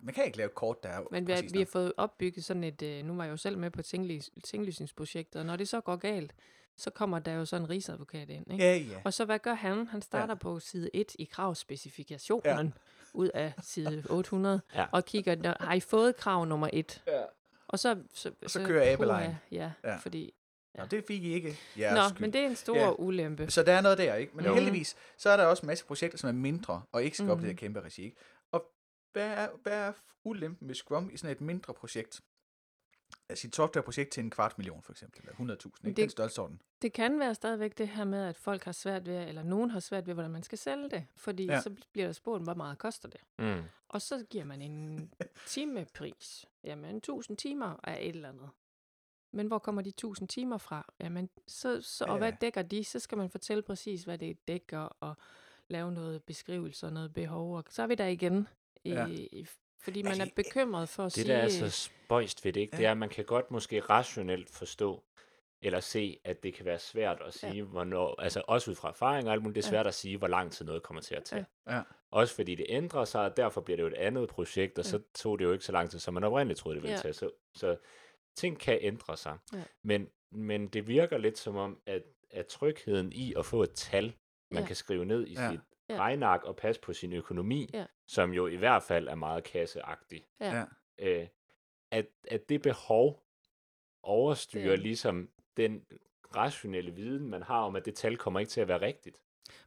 man 0.02 0.14
kan 0.14 0.24
ikke 0.24 0.36
lave 0.36 0.46
et 0.46 0.54
kort, 0.54 0.82
der 0.82 0.88
er 0.88 1.02
Men 1.10 1.26
vi 1.26 1.32
vi 1.52 1.58
har 1.58 1.66
fået 1.66 1.92
opbygget 1.96 2.44
sådan 2.44 2.64
et, 2.64 2.82
øh, 2.82 3.04
nu 3.04 3.16
var 3.16 3.24
jeg 3.24 3.30
jo 3.30 3.36
selv 3.36 3.58
med 3.58 3.70
på 3.70 3.82
tinglys, 3.82 4.30
tinglysningsprojektet, 4.44 5.40
og 5.40 5.46
når 5.46 5.56
det 5.56 5.68
så 5.68 5.80
går 5.80 5.96
galt, 5.96 6.34
så 6.76 6.90
kommer 6.90 7.18
der 7.18 7.32
jo 7.32 7.44
sådan 7.44 7.64
en 7.64 7.70
rigsadvokat 7.70 8.30
ind. 8.30 8.52
Ikke? 8.52 8.64
Ja, 8.64 8.76
ja. 8.76 9.00
Og 9.04 9.12
så 9.14 9.24
hvad 9.24 9.38
gør 9.38 9.54
han? 9.54 9.86
Han 9.86 10.02
starter 10.02 10.34
ja. 10.34 10.38
på 10.38 10.60
side 10.60 10.90
1 10.94 11.16
i 11.18 11.24
kravspecifikationen 11.24 12.66
ja. 12.66 12.70
ud 13.20 13.28
af 13.34 13.52
side 13.62 14.04
800, 14.10 14.60
Ja. 14.74 14.86
og 14.92 15.04
kigger, 15.04 15.36
"Nå, 15.36 15.52
har 15.60 15.74
I 15.74 15.80
fået 15.80 16.16
krav 16.16 16.44
nummer 16.44 16.70
1? 16.72 17.02
ja. 17.06 17.22
Og 17.68 17.78
så, 17.78 18.02
så, 18.14 18.32
så 18.46 18.64
kører 18.64 18.92
abelejen. 18.92 19.34
Ja, 19.52 19.72
Ja. 19.84 19.98
Ja. 20.78 20.82
Nå, 20.82 20.88
det 20.88 21.04
fik 21.04 21.22
I 21.22 21.32
ikke. 21.32 21.56
Jeres 21.78 21.94
Nå, 21.96 22.08
skyld. 22.08 22.20
men 22.20 22.32
det 22.32 22.40
er 22.40 22.46
en 22.46 22.56
stor 22.56 22.76
Ja. 22.76 22.82
ja. 22.84 22.92
ulempe. 22.92 23.50
Så 23.50 23.62
der 23.62 23.72
er 23.72 23.80
noget 23.80 23.98
der, 23.98 24.14
ikke? 24.14 24.36
Men 24.36 24.44
Jo. 24.44 24.54
heldigvis, 24.54 24.96
så 25.16 25.30
er 25.30 25.36
der 25.36 25.44
også 25.46 25.62
en 25.62 25.66
masse 25.66 25.84
projekter, 25.84 26.18
som 26.18 26.28
er 26.28 26.32
mindre, 26.32 26.82
og 26.92 27.02
ikke 27.04 27.16
skal 27.16 27.30
op 27.30 27.38
i 27.38 27.42
det 27.42 27.48
her 27.50 27.56
kæmpe 27.56 27.80
regi, 27.80 28.02
ikke? 28.04 28.16
Og 28.52 28.72
hvad 29.12 29.26
er, 29.28 29.48
hvad 29.62 29.72
er 29.72 29.92
ulempen 30.24 30.68
ved 30.68 30.74
Scrum 30.74 31.10
i 31.12 31.16
sådan 31.16 31.36
et 31.36 31.40
mindre 31.40 31.74
projekt? 31.74 32.20
Altså 33.28 33.46
et 33.48 33.56
softwareprojekt 33.56 34.10
til 34.10 34.24
en 34.24 34.30
kvart 34.30 34.58
million, 34.58 34.82
for 34.82 34.92
eksempel, 34.92 35.20
eller 35.20 35.32
100.000, 35.32 35.66
ikke? 35.66 35.88
Det- 35.88 35.96
Den 35.96 36.10
størrelsesorden. 36.10 36.60
Det 36.82 36.92
kan 36.92 37.18
være 37.20 37.34
stadigvæk 37.34 37.78
det 37.78 37.88
her 37.88 38.04
med, 38.04 38.24
at 38.26 38.36
folk 38.36 38.64
har 38.64 38.72
svært 38.72 39.06
ved, 39.06 39.28
eller 39.28 39.42
nogen 39.42 39.70
har 39.70 39.80
svært 39.80 40.06
ved, 40.06 40.14
hvordan 40.14 40.30
man 40.30 40.42
skal 40.42 40.58
sælge 40.58 40.90
det. 40.90 41.06
Fordi 41.16 41.44
Ja. 41.44 41.52
ja. 41.54 41.60
så 41.60 41.74
bliver 41.92 42.06
der 42.06 42.12
spurgt, 42.12 42.42
hvor 42.42 42.54
meget 42.54 42.78
koster 42.78 43.08
det? 43.08 43.20
Mm. 43.38 43.62
Og 43.88 44.02
så 44.02 44.24
giver 44.30 44.44
man 44.44 44.62
en 44.62 45.10
timepris. 45.46 46.46
Jamen, 46.64 46.96
1000 46.96 47.36
timer 47.36 47.80
er 47.84 47.96
et 47.98 48.08
eller 48.08 48.28
andet. 48.28 48.50
Men 49.32 49.46
hvor 49.46 49.58
kommer 49.58 49.82
de 49.82 49.88
1000 49.88 50.28
timer 50.28 50.58
fra? 50.58 50.92
Jamen, 51.00 51.28
så, 51.46 51.80
så, 51.82 52.04
og 52.04 52.18
hvad 52.18 52.28
Ja. 52.30 52.36
dækker 52.40 52.62
de? 52.62 52.84
Så 52.84 52.98
skal 52.98 53.18
man 53.18 53.30
fortælle 53.30 53.62
præcis, 53.62 54.02
hvad 54.04 54.18
det 54.18 54.48
dækker, 54.48 54.78
og 55.00 55.14
lave 55.68 55.92
noget 55.92 56.22
beskrivelse 56.22 56.86
og 56.86 56.92
noget 56.92 57.14
behov. 57.14 57.56
Og 57.56 57.64
så 57.70 57.82
er 57.82 57.86
vi 57.86 57.94
der 57.94 58.06
igen. 58.06 58.48
I, 58.84 58.90
Ja. 58.90 59.06
i, 59.06 59.46
fordi 59.80 60.02
man 60.02 60.08
Altså, 60.12 60.22
er 60.22 60.28
bekymret 60.36 60.88
for 60.88 61.02
at 61.04 61.14
Det, 61.14 61.22
sige... 61.24 61.28
der 61.34 61.38
er 61.38 61.48
så 61.48 61.70
spøjst 61.70 62.44
ved 62.44 62.52
det, 62.52 62.60
ikke? 62.60 62.76
det 62.76 62.82
Ja. 62.82 62.86
er, 62.86 62.90
at 62.90 62.98
man 62.98 63.08
kan 63.08 63.24
godt 63.24 63.50
måske 63.50 63.80
rationelt 63.80 64.50
forstå, 64.50 65.04
eller 65.62 65.80
se, 65.80 66.20
at 66.24 66.42
det 66.42 66.54
kan 66.54 66.64
være 66.64 66.78
svært 66.78 67.22
at 67.26 67.34
sige, 67.34 67.52
ja. 67.56 67.62
hvornår, 67.62 68.20
altså 68.20 68.42
også 68.48 68.70
ud 68.70 68.74
fra 68.74 68.88
erfaring 68.88 69.26
og 69.28 69.32
alt 69.32 69.42
muligt, 69.42 69.54
det 69.56 69.62
er 69.62 69.66
Ja. 69.66 69.70
svært 69.70 69.86
at 69.86 69.94
sige, 69.94 70.16
hvor 70.18 70.28
lang 70.28 70.52
tid 70.52 70.66
noget 70.66 70.82
kommer 70.82 71.00
til 71.00 71.14
at 71.14 71.24
tage. 71.24 71.46
Ja. 71.68 71.82
Også 72.10 72.34
fordi 72.34 72.54
det 72.54 72.66
ændrer 72.68 73.04
sig, 73.04 73.20
og 73.20 73.36
derfor 73.36 73.60
bliver 73.60 73.76
det 73.76 73.82
jo 73.82 73.88
et 73.88 73.94
andet 73.94 74.28
projekt, 74.28 74.78
og 74.78 74.84
Ja. 74.84 74.90
så 74.90 75.00
tog 75.14 75.38
det 75.38 75.44
jo 75.44 75.52
ikke 75.52 75.64
så 75.64 75.72
lang 75.72 75.90
tid, 75.90 75.98
som 75.98 76.14
man 76.14 76.24
oprindeligt 76.24 76.58
troede, 76.60 76.74
det 76.74 76.82
ville 76.82 76.94
Ja. 76.96 77.00
tage. 77.02 77.12
Så, 77.14 77.30
så 77.54 77.76
ting 78.38 78.60
kan 78.60 78.78
ændre 78.80 79.16
sig. 79.16 79.38
Ja. 79.52 79.62
Men, 79.82 80.08
men 80.32 80.68
det 80.68 80.86
virker 80.88 81.18
lidt 81.18 81.38
som 81.38 81.56
om, 81.56 81.80
at, 81.86 82.02
at 82.30 82.46
trygheden 82.46 83.12
i 83.12 83.34
at 83.36 83.46
få 83.46 83.62
et 83.62 83.72
tal, 83.74 84.14
man 84.50 84.62
Ja. 84.62 84.66
kan 84.66 84.76
skrive 84.76 85.04
ned 85.04 85.26
i 85.26 85.32
Ja. 85.32 85.50
sit 85.50 85.60
Ja. 85.90 85.96
regnark 85.98 86.44
og 86.44 86.56
passe 86.56 86.80
på 86.80 86.92
sin 86.92 87.12
økonomi, 87.12 87.70
Ja. 87.74 87.86
som 88.06 88.32
jo 88.32 88.46
i 88.46 88.56
hvert 88.56 88.82
fald 88.82 89.08
er 89.08 89.14
meget 89.14 89.44
kasseagtig, 89.44 90.24
Ja. 90.40 90.56
Ja. 90.56 90.64
øh, 90.98 91.28
at, 91.90 92.06
at 92.28 92.48
det 92.48 92.62
behov 92.62 93.22
overstyrer 94.02 94.70
Det- 94.70 94.78
ligesom 94.78 95.30
den 95.56 95.84
rationelle 96.36 96.90
viden, 96.90 97.28
man 97.30 97.42
har 97.42 97.60
om, 97.62 97.76
at 97.76 97.84
det 97.84 97.94
tal 97.94 98.16
kommer 98.16 98.40
ikke 98.40 98.50
til 98.50 98.60
at 98.60 98.68
være 98.68 98.80
rigtigt. 98.80 99.16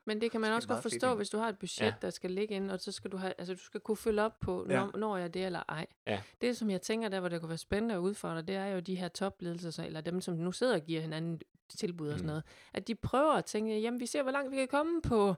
Men 0.05 0.22
det 0.22 0.31
kan 0.31 0.41
man 0.41 0.51
også 0.53 0.67
godt 0.67 0.84
fedt 0.84 0.93
forstå, 0.93 1.08
egentlig. 1.08 1.17
hvis 1.17 1.29
du 1.29 1.38
har 1.38 1.50
et 1.50 1.58
budget, 1.60 1.81
Ja. 1.86 1.93
der 2.01 2.10
skal 2.10 2.31
ligge 2.31 2.55
ind, 2.55 2.72
og 2.72 2.79
så 2.79 2.91
skal 2.91 3.12
du 3.12 3.17
have, 3.17 3.34
altså 3.38 3.53
du 3.53 3.60
skal 3.60 3.79
kunne 3.79 3.98
følge 3.98 4.22
op 4.22 4.39
på, 4.39 4.65
Ja. 4.70 4.75
når, 4.79 4.98
når 4.98 5.17
jeg 5.17 5.34
det 5.34 5.46
eller 5.46 5.63
ej. 5.70 5.86
Ja. 6.08 6.22
Det, 6.41 6.58
som 6.58 6.70
jeg 6.70 6.81
tænker 6.81 7.10
der, 7.10 7.20
hvor 7.20 7.29
det 7.29 7.39
kunne 7.41 7.50
være 7.50 7.58
spændende 7.58 7.96
at 7.96 8.00
udfordre, 8.00 8.41
det 8.41 8.55
er 8.55 8.65
jo 8.65 8.79
de 8.79 8.96
her 8.96 9.08
topledelser, 9.08 9.72
så- 9.72 9.86
eller 9.86 10.01
dem, 10.01 10.22
som 10.22 10.34
nu 10.34 10.51
sidder 10.51 10.74
og 10.74 10.81
giver 10.81 11.01
hinanden 11.01 11.41
tilbud 11.77 12.08
og 12.08 12.13
sådan 12.13 12.24
Mm. 12.24 12.27
noget, 12.27 12.43
at 12.74 12.88
de 12.88 12.96
prøver 12.96 13.34
at 13.34 13.46
tænke, 13.46 13.79
jamen 13.79 14.00
vi 14.00 14.05
ser, 14.05 14.24
hvor 14.24 14.31
langt 14.31 14.51
vi 14.51 14.55
kan 14.55 14.67
komme 14.67 15.01
på 15.01 15.36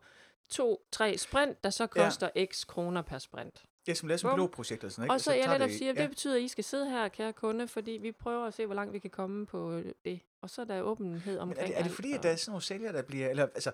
to, 0.49 0.87
tre 0.91 1.17
sprint, 1.17 1.63
der 1.63 1.69
så 1.69 1.87
koster 1.87 2.29
ja. 2.35 2.45
x 2.45 2.67
kroner 2.67 3.01
per 3.01 3.17
sprint. 3.17 3.63
Ja, 3.87 3.93
som 3.93 4.07
laver 4.07 4.17
som 4.17 4.29
Bum. 4.29 4.35
pilotprojekter 4.37 4.87
og 4.87 4.91
sådan, 4.91 5.03
ikke? 5.05 5.13
Og 5.13 5.21
så 5.21 5.31
jeg 5.33 5.43
tager 5.43 5.53
netop 5.57 5.69
det- 5.69 5.77
siger, 5.77 5.93
ja. 5.95 6.01
det 6.01 6.09
betyder, 6.09 6.35
at 6.35 6.41
I 6.41 6.47
skal 6.47 6.63
sidde 6.63 6.89
her, 6.89 7.07
kære 7.07 7.33
kunde, 7.33 7.67
fordi 7.67 7.91
vi 7.91 8.11
prøver 8.11 8.45
at 8.45 8.53
se, 8.53 8.65
hvor 8.65 8.75
langt 8.75 8.93
vi 8.93 8.99
kan 8.99 9.09
komme 9.09 9.45
på 9.45 9.81
det. 10.05 10.19
Og 10.41 10.49
så 10.49 10.61
er 10.61 10.65
der 10.65 10.81
åbenhed 10.81 11.33
Men 11.33 11.41
omkring 11.41 11.59
er 11.63 11.67
det, 11.67 11.79
er 11.79 11.83
det 11.83 11.91
fordi, 11.91 12.11
og- 12.11 12.17
at 12.17 12.23
der 12.23 12.29
er 12.29 12.35
sådan 12.35 12.51
nogle 12.51 12.61
sælgere, 12.63 12.93
der 12.93 13.01
bliver... 13.01 13.29
Eller, 13.29 13.43
altså, 13.43 13.71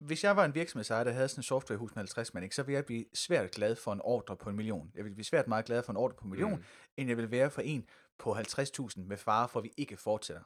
hvis 0.00 0.24
jeg 0.24 0.36
var 0.36 0.44
en 0.44 0.54
virksomhedsejer, 0.54 1.04
der 1.04 1.12
havde 1.12 1.28
sådan 1.28 1.38
en 1.40 1.42
softwarehus 1.42 1.94
med 1.94 2.00
50 2.00 2.34
mand, 2.34 2.52
så 2.52 2.62
ville 2.62 2.76
jeg 2.76 2.84
blive 2.84 3.04
svært 3.14 3.50
glad 3.50 3.76
for 3.76 3.92
en 3.92 4.00
ordre 4.04 4.36
på 4.36 4.50
en 4.50 4.56
million. 4.56 4.90
Jeg 4.94 5.04
ville 5.04 5.14
blive 5.14 5.24
svært 5.24 5.48
meget 5.48 5.64
glad 5.64 5.82
for 5.82 5.92
en 5.92 5.96
ordre 5.96 6.16
på 6.16 6.24
en 6.24 6.30
million, 6.30 6.56
mm. 6.56 6.64
end 6.96 7.08
jeg 7.08 7.16
vil 7.16 7.30
være 7.30 7.50
for 7.50 7.60
en 7.60 7.88
på 8.18 8.34
50.000 8.34 9.00
med 9.00 9.16
fare 9.16 9.48
for, 9.48 9.60
at 9.60 9.64
vi 9.64 9.72
ikke 9.76 9.96
fortsætter. 9.96 10.42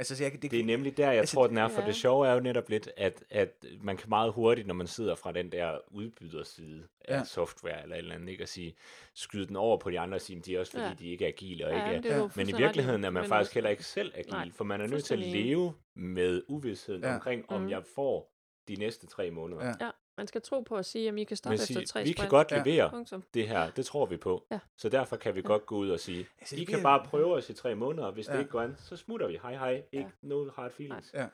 Altså, 0.00 0.16
så 0.16 0.24
jeg, 0.24 0.32
det, 0.42 0.50
Det 0.50 0.60
er 0.60 0.64
nemlig 0.64 0.96
der, 0.96 1.10
jeg 1.10 1.18
Altså, 1.20 1.34
tror, 1.34 1.46
den 1.46 1.56
er, 1.58 1.68
for 1.68 1.80
ja. 1.80 1.86
det 1.86 1.94
sjove 1.94 2.28
er 2.28 2.32
jo 2.34 2.40
netop 2.40 2.68
lidt, 2.68 2.88
at, 2.96 3.24
at 3.30 3.64
man 3.80 3.96
kan 3.96 4.08
meget 4.08 4.32
hurtigt, 4.32 4.66
når 4.66 4.74
man 4.74 4.86
sidder 4.86 5.14
fra 5.14 5.32
den 5.32 5.52
der 5.52 5.78
udbyderside 5.90 6.82
af 7.04 7.18
Ja. 7.18 7.24
software 7.24 7.82
eller 7.82 7.96
et 7.96 7.98
eller 7.98 8.14
andet, 8.14 8.28
ikke, 8.28 8.42
at 8.42 8.48
sige, 8.48 8.74
skyde 9.14 9.46
den 9.46 9.56
over 9.56 9.76
på 9.78 9.90
de 9.90 10.00
andre 10.00 10.16
og 10.16 10.20
sige, 10.20 10.38
at 10.38 10.46
de 10.46 10.56
er 10.56 10.60
også 10.60 10.72
fordi, 10.72 10.84
Ja. 10.84 10.94
de 10.98 11.08
ikke 11.10 11.24
er 11.24 11.28
agile 11.28 11.66
og 11.66 11.72
Ja, 11.72 11.76
ikke 11.76 11.88
er 11.88 11.92
men 11.92 12.02
det 12.02 12.10
Ja. 12.10 12.28
Men 12.36 12.48
i 12.48 12.52
virkeligheden 12.56 13.04
er 13.04 13.10
man 13.10 13.24
faktisk 13.24 13.54
heller 13.54 13.70
ikke 13.70 13.84
selv 13.84 14.12
agil, 14.14 14.32
Nej, 14.32 14.50
for 14.54 14.64
man 14.64 14.80
er 14.80 14.86
nødt 14.86 15.04
til 15.04 15.14
at 15.14 15.20
leve 15.20 15.74
med 15.96 16.42
uvidsheden 16.48 17.02
Ja. 17.02 17.08
ja. 17.08 17.14
omkring, 17.14 17.50
om 17.50 17.60
Mm. 17.60 17.70
jeg 17.70 17.82
får 17.94 18.32
de 18.68 18.74
næste 18.74 19.06
tre 19.06 19.30
måneder. 19.30 19.66
Ja. 19.80 19.90
Ja, 20.20 20.22
man 20.22 20.26
skal 20.28 20.42
tro 20.42 20.60
på 20.60 20.76
at 20.76 20.86
sige, 20.86 21.08
at 21.08 21.18
I 21.18 21.24
kan 21.24 21.36
stoppe 21.36 21.52
Men 21.52 21.54
efter 21.62 21.66
sige, 21.74 21.86
tre 21.86 22.04
vi 22.04 22.12
kan 22.12 22.28
godt 22.28 22.50
Ja. 22.52 22.62
levere 22.62 22.90
Punktum. 22.90 23.22
det 23.34 23.48
her, 23.48 23.70
det 23.70 23.86
tror 23.86 24.06
vi 24.06 24.16
på. 24.16 24.44
Ja. 24.50 24.58
Så 24.76 24.88
derfor 24.88 25.16
kan 25.16 25.34
vi 25.34 25.40
Ja. 25.40 25.46
godt 25.46 25.66
gå 25.66 25.76
ud 25.76 25.90
og 25.90 26.00
sige, 26.00 26.26
Altså, 26.40 26.56
I 26.56 26.58
det 26.60 26.68
kan 26.68 26.82
bare 26.82 27.04
prøve 27.04 27.34
os 27.34 27.50
i 27.50 27.52
tre 27.52 27.74
måneder, 27.74 28.06
og 28.06 28.12
hvis 28.12 28.28
Ja. 28.28 28.32
det 28.32 28.38
ikke 28.38 28.50
går 28.50 28.60
an, 28.60 28.76
så 28.78 28.96
smutter 28.96 29.26
vi. 29.28 29.38
Hej 29.42 29.52
hej, 29.54 29.82
ikke 29.92 30.10
no 30.22 30.50
hard 30.56 30.70
feelings. 30.70 31.10
Ja. 31.14 31.26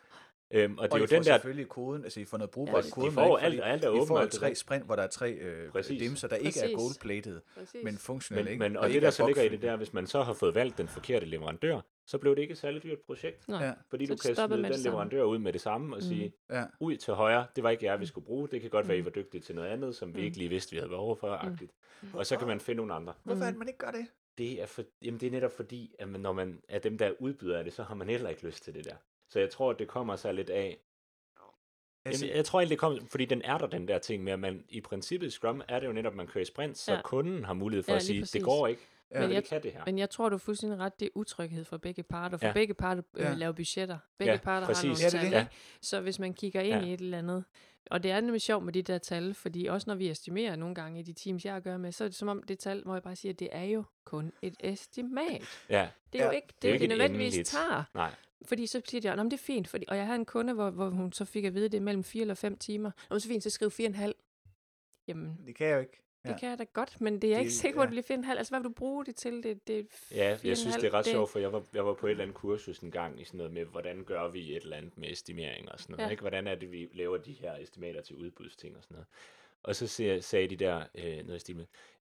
Øhm, 0.50 0.78
og 0.78 0.82
det 0.84 0.92
og 0.92 0.98
er 0.98 1.00
jo 1.00 1.04
I 1.04 1.08
får 1.08 1.16
den 1.16 1.24
der, 1.24 1.32
selvfølgelig 1.34 1.68
koden, 1.68 2.04
altså 2.04 2.20
I 2.20 2.24
får 2.24 2.36
noget 2.38 2.50
brugbart 2.50 2.84
Ja, 2.84 2.86
de 2.86 2.92
kode 2.92 3.12
får 3.12 3.20
med, 3.40 3.50
ikke? 3.50 3.64
alt- 3.64 3.72
alt 3.72 3.84
er 3.84 4.02
I 4.04 4.06
får 4.06 4.18
alt 4.18 4.32
det 4.32 4.40
tre 4.40 4.54
sprint, 4.54 4.84
hvor 4.84 4.96
der 4.96 5.02
er 5.02 5.06
tre 5.06 5.32
øh, 5.32 5.70
Præcis. 5.70 6.00
dimser, 6.02 6.28
der 6.28 6.36
ikke 6.36 6.60
er 6.60 6.62
Præcis. 6.62 6.76
gold-plated, 6.76 7.40
Præcis. 7.58 7.84
men 7.84 7.98
funktionelle, 7.98 8.44
men, 8.44 8.52
ikke? 8.52 8.62
men, 8.62 8.76
og, 8.76 8.86
ikke 8.86 8.94
det 8.94 9.02
der 9.02 9.08
er 9.08 9.12
så 9.12 9.26
ligger 9.26 9.42
i 9.42 9.48
det 9.48 9.62
der, 9.62 9.76
hvis 9.76 9.92
man 9.92 10.06
så 10.06 10.22
har 10.22 10.32
fået 10.32 10.54
valgt 10.54 10.78
den 10.78 10.88
forkerte 10.88 11.26
leverandør, 11.26 11.80
så 12.06 12.18
blev 12.18 12.36
det 12.36 12.42
ikke 12.42 12.52
et 12.52 12.58
særligt 12.58 12.84
dyrt 12.84 12.98
projekt. 13.06 13.48
Nå, 13.48 13.56
Ja. 13.56 13.72
Fordi 13.90 14.06
Så 14.06 14.14
du 14.14 14.18
kan 14.18 14.34
smide 14.34 14.62
den 14.72 14.80
leverandør 14.84 15.22
ud 15.22 15.38
med 15.38 15.52
det 15.52 15.60
samme 15.60 15.94
og 15.96 15.98
Mm. 16.02 16.08
sige, 16.08 16.32
Ja. 16.50 16.64
ud 16.80 16.96
til 16.96 17.14
højre, 17.14 17.46
det 17.56 17.64
var 17.64 17.70
ikke 17.70 17.84
jer, 17.84 17.96
vi 17.96 18.06
skulle 18.06 18.24
bruge. 18.24 18.48
Det 18.48 18.60
kan 18.60 18.70
godt 18.70 18.88
være, 18.88 18.96
I 18.96 19.00
Mm. 19.00 19.04
var 19.04 19.10
dygtige 19.10 19.40
til 19.40 19.54
noget 19.54 19.68
andet, 19.68 19.96
som 19.96 20.14
vi 20.14 20.20
Mm. 20.20 20.24
ikke 20.26 20.36
lige 20.38 20.48
vidste, 20.50 20.70
vi 20.72 20.76
havde 20.76 20.88
behov 20.90 21.16
for. 21.16 21.40
Mm. 21.42 21.48
Agtigt. 21.52 21.72
Og 22.14 22.26
så 22.26 22.36
kan 22.38 22.46
man 22.46 22.60
finde 22.60 22.76
nogle 22.76 22.94
andre. 22.94 23.14
Hvorfor 23.22 23.42
er 23.42 23.46
Mm. 23.46 23.52
det, 23.52 23.58
man 23.58 23.68
ikke 23.68 23.78
gør 23.78 23.90
det? 23.90 24.06
Det 24.38 24.62
er, 24.62 24.66
for, 24.66 24.82
jamen 25.02 25.20
det 25.20 25.26
er 25.26 25.30
netop 25.30 25.52
fordi, 25.52 25.94
at 25.98 26.08
man, 26.08 26.20
når 26.20 26.32
man 26.32 26.60
er 26.68 26.78
dem, 26.78 26.98
der 26.98 27.06
er 27.06 27.12
udbyder 27.18 27.58
af 27.58 27.64
det, 27.64 27.72
så 27.72 27.82
har 27.82 27.94
man 27.94 28.08
heller 28.08 28.28
ikke 28.30 28.46
lyst 28.46 28.64
til 28.64 28.74
det 28.74 28.84
der. 28.84 28.96
Så 29.30 29.40
jeg 29.40 29.50
tror, 29.50 29.70
at 29.70 29.78
det 29.78 29.88
kommer 29.88 30.16
sig 30.16 30.34
lidt 30.34 30.50
af, 30.50 30.78
Altså, 32.04 32.26
Jamen, 32.26 32.36
jeg 32.36 32.44
tror 32.44 32.60
egentlig, 32.60 32.70
det 32.70 32.78
kommer, 32.80 32.98
fordi 33.10 33.24
den 33.24 33.42
er 33.42 33.58
der, 33.58 33.66
den 33.66 33.88
der 33.88 33.98
ting 33.98 34.24
med, 34.24 34.32
at 34.32 34.38
man 34.38 34.64
i 34.68 34.80
princippet 34.80 35.26
i 35.26 35.30
Scrum 35.30 35.62
er 35.68 35.80
det 35.80 35.86
jo 35.86 35.92
netop, 35.92 36.12
at 36.12 36.16
man 36.16 36.26
kører 36.26 36.42
i 36.42 36.44
sprint, 36.44 36.78
så 36.78 36.92
Ja. 36.94 37.00
kunden 37.04 37.44
har 37.44 37.52
mulighed 37.54 37.82
for 37.82 37.92
Ja, 37.92 37.96
at 37.96 38.02
sige, 38.02 38.20
præcis. 38.20 38.32
det 38.32 38.42
går 38.42 38.66
ikke, 38.66 38.82
Ja. 39.10 39.20
ja. 39.20 39.26
Men 39.26 39.34
jeg- 39.34 39.42
vi 39.42 39.46
kan 39.48 39.62
det 39.62 39.72
her. 39.72 39.82
Men 39.86 39.98
jeg 39.98 40.10
tror, 40.10 40.28
du 40.28 40.34
er 40.34 40.38
fuldstændig 40.38 40.78
ret. 40.78 41.00
Det 41.00 41.06
er 41.06 41.10
utryghed 41.14 41.64
for 41.64 41.76
begge 41.76 42.02
parter. 42.02 42.36
For 42.38 42.46
Ja. 42.46 42.52
begge 42.52 42.74
parter 42.74 43.02
øh, 43.16 43.22
Ja. 43.24 43.34
laver 43.34 43.52
budgetter. 43.52 43.98
Begge 44.18 44.32
Ja, 44.32 44.38
parter 44.38 44.66
præcis. 44.66 44.82
har 44.82 44.88
nogle 44.88 44.98
Ja, 45.00 45.04
det 45.04 45.12
tal. 45.12 45.32
det. 45.32 45.38
ikke? 45.40 45.56
Så 45.82 46.00
hvis 46.00 46.18
man 46.18 46.34
kigger 46.34 46.60
ind 46.60 46.74
Ja. 46.76 46.84
i 46.90 46.94
et 46.94 47.00
eller 47.00 47.18
andet, 47.18 47.44
og 47.90 48.02
det 48.02 48.10
er 48.10 48.20
nemlig 48.20 48.40
sjovt 48.40 48.64
med 48.64 48.72
de 48.72 48.82
der 48.82 48.98
tal, 48.98 49.34
fordi 49.34 49.66
også 49.66 49.90
når 49.90 49.94
vi 49.94 50.08
estimerer 50.10 50.56
nogle 50.56 50.74
gange 50.74 51.00
i 51.00 51.02
de 51.02 51.12
teams, 51.12 51.44
jeg 51.44 51.62
gør 51.62 51.76
med, 51.76 51.92
så 51.92 52.04
er 52.04 52.08
det 52.08 52.14
som 52.16 52.28
om 52.28 52.42
det 52.42 52.58
tal, 52.58 52.82
hvor 52.82 52.94
jeg 52.94 53.02
bare 53.02 53.16
siger, 53.16 53.32
at 53.32 53.38
det 53.40 53.48
er 53.52 53.62
jo 53.64 53.84
kun 54.04 54.32
et 54.42 54.54
estimat. 54.60 55.42
ja, 55.70 55.88
Det 56.12 56.20
er 56.20 56.24
Ja. 56.24 56.30
jo 56.30 56.36
ikke 56.36 56.48
det, 56.62 56.68
ikke 56.72 56.84
et 56.84 56.88
nødvendigvis 56.88 57.26
endeligt. 57.26 57.48
tager. 57.48 57.84
nej. 57.94 58.14
Fordi 58.44 58.66
så 58.66 58.82
siger 58.88 59.00
de, 59.00 59.10
at 59.10 59.18
det 59.18 59.32
er 59.32 59.36
fint. 59.38 59.68
Fordi, 59.68 59.84
og 59.88 59.96
jeg 59.96 60.06
havde 60.06 60.18
en 60.18 60.24
kunde, 60.24 60.52
hvor, 60.52 60.70
hvor 60.70 60.88
hun 60.88 61.12
så 61.12 61.24
fik 61.24 61.44
at 61.44 61.54
vide, 61.54 61.64
at 61.64 61.72
det 61.72 61.78
er 61.78 61.82
mellem 61.82 62.04
4 62.04 62.20
eller 62.20 62.34
5 62.34 62.56
timer. 62.56 62.90
Nå, 63.10 63.18
så 63.18 63.28
fint, 63.28 63.42
så 63.42 63.50
skriv 63.50 63.70
4,5. 63.70 64.12
Jamen, 65.08 65.38
det 65.46 65.54
kan 65.54 65.66
jeg 65.66 65.74
jo 65.74 65.80
ikke. 65.80 66.02
Det 66.26 66.32
Ja. 66.32 66.38
kan 66.38 66.48
jeg 66.50 66.58
da 66.58 66.64
godt, 66.72 67.00
men 67.00 67.14
det 67.22 67.24
er 67.24 67.30
jeg 67.30 67.40
ikke 67.40 67.50
Det- 67.50 67.58
sikker 67.58 67.78
på, 67.78 67.82
at 67.82 67.90
ja. 67.90 67.96
det 67.96 68.04
bliver 68.04 68.18
4,5. 68.18 68.38
Altså, 68.38 68.50
hvad 68.50 68.60
vil 68.60 68.64
du 68.68 68.74
bruge 68.74 69.04
det 69.04 69.16
til? 69.16 69.42
Det, 69.42 69.68
det 69.68 69.86
Ja, 70.10 70.38
jeg 70.44 70.56
synes, 70.56 70.74
4,5. 70.76 70.80
det 70.80 70.86
er 70.86 70.94
ret 70.94 71.06
sjovt, 71.06 71.30
for 71.30 71.38
jeg 71.38 71.52
var, 71.52 71.62
jeg 71.74 71.86
var 71.86 71.94
på 71.94 72.06
et 72.06 72.10
eller 72.10 72.22
andet 72.24 72.36
kursus 72.36 72.78
en 72.78 72.90
gang 72.90 73.20
i 73.20 73.24
sådan 73.24 73.38
noget 73.38 73.52
med, 73.52 73.64
hvordan 73.64 74.04
gør 74.04 74.28
vi 74.28 74.56
et 74.56 74.62
eller 74.62 74.76
andet 74.76 74.98
med 74.98 75.10
estimering 75.10 75.72
og 75.72 75.80
sådan 75.80 75.92
noget. 75.96 76.06
Ja. 76.06 76.10
Ikke? 76.10 76.20
Hvordan 76.20 76.46
er 76.46 76.54
det, 76.54 76.72
vi 76.72 76.88
laver 76.94 77.16
de 77.16 77.32
her 77.32 77.54
estimater 77.56 78.02
til 78.02 78.16
udbudsting 78.16 78.76
og 78.76 78.82
sådan 78.82 78.94
noget. 78.94 79.06
Og 79.62 79.76
så 79.76 79.86
sagde, 79.86 80.22
sagde 80.22 80.48
de 80.48 80.56
der 80.56 80.84
øh, 80.94 81.16
noget 81.26 81.36
i 81.36 81.38
stil 81.38 81.56
med, 81.56 81.64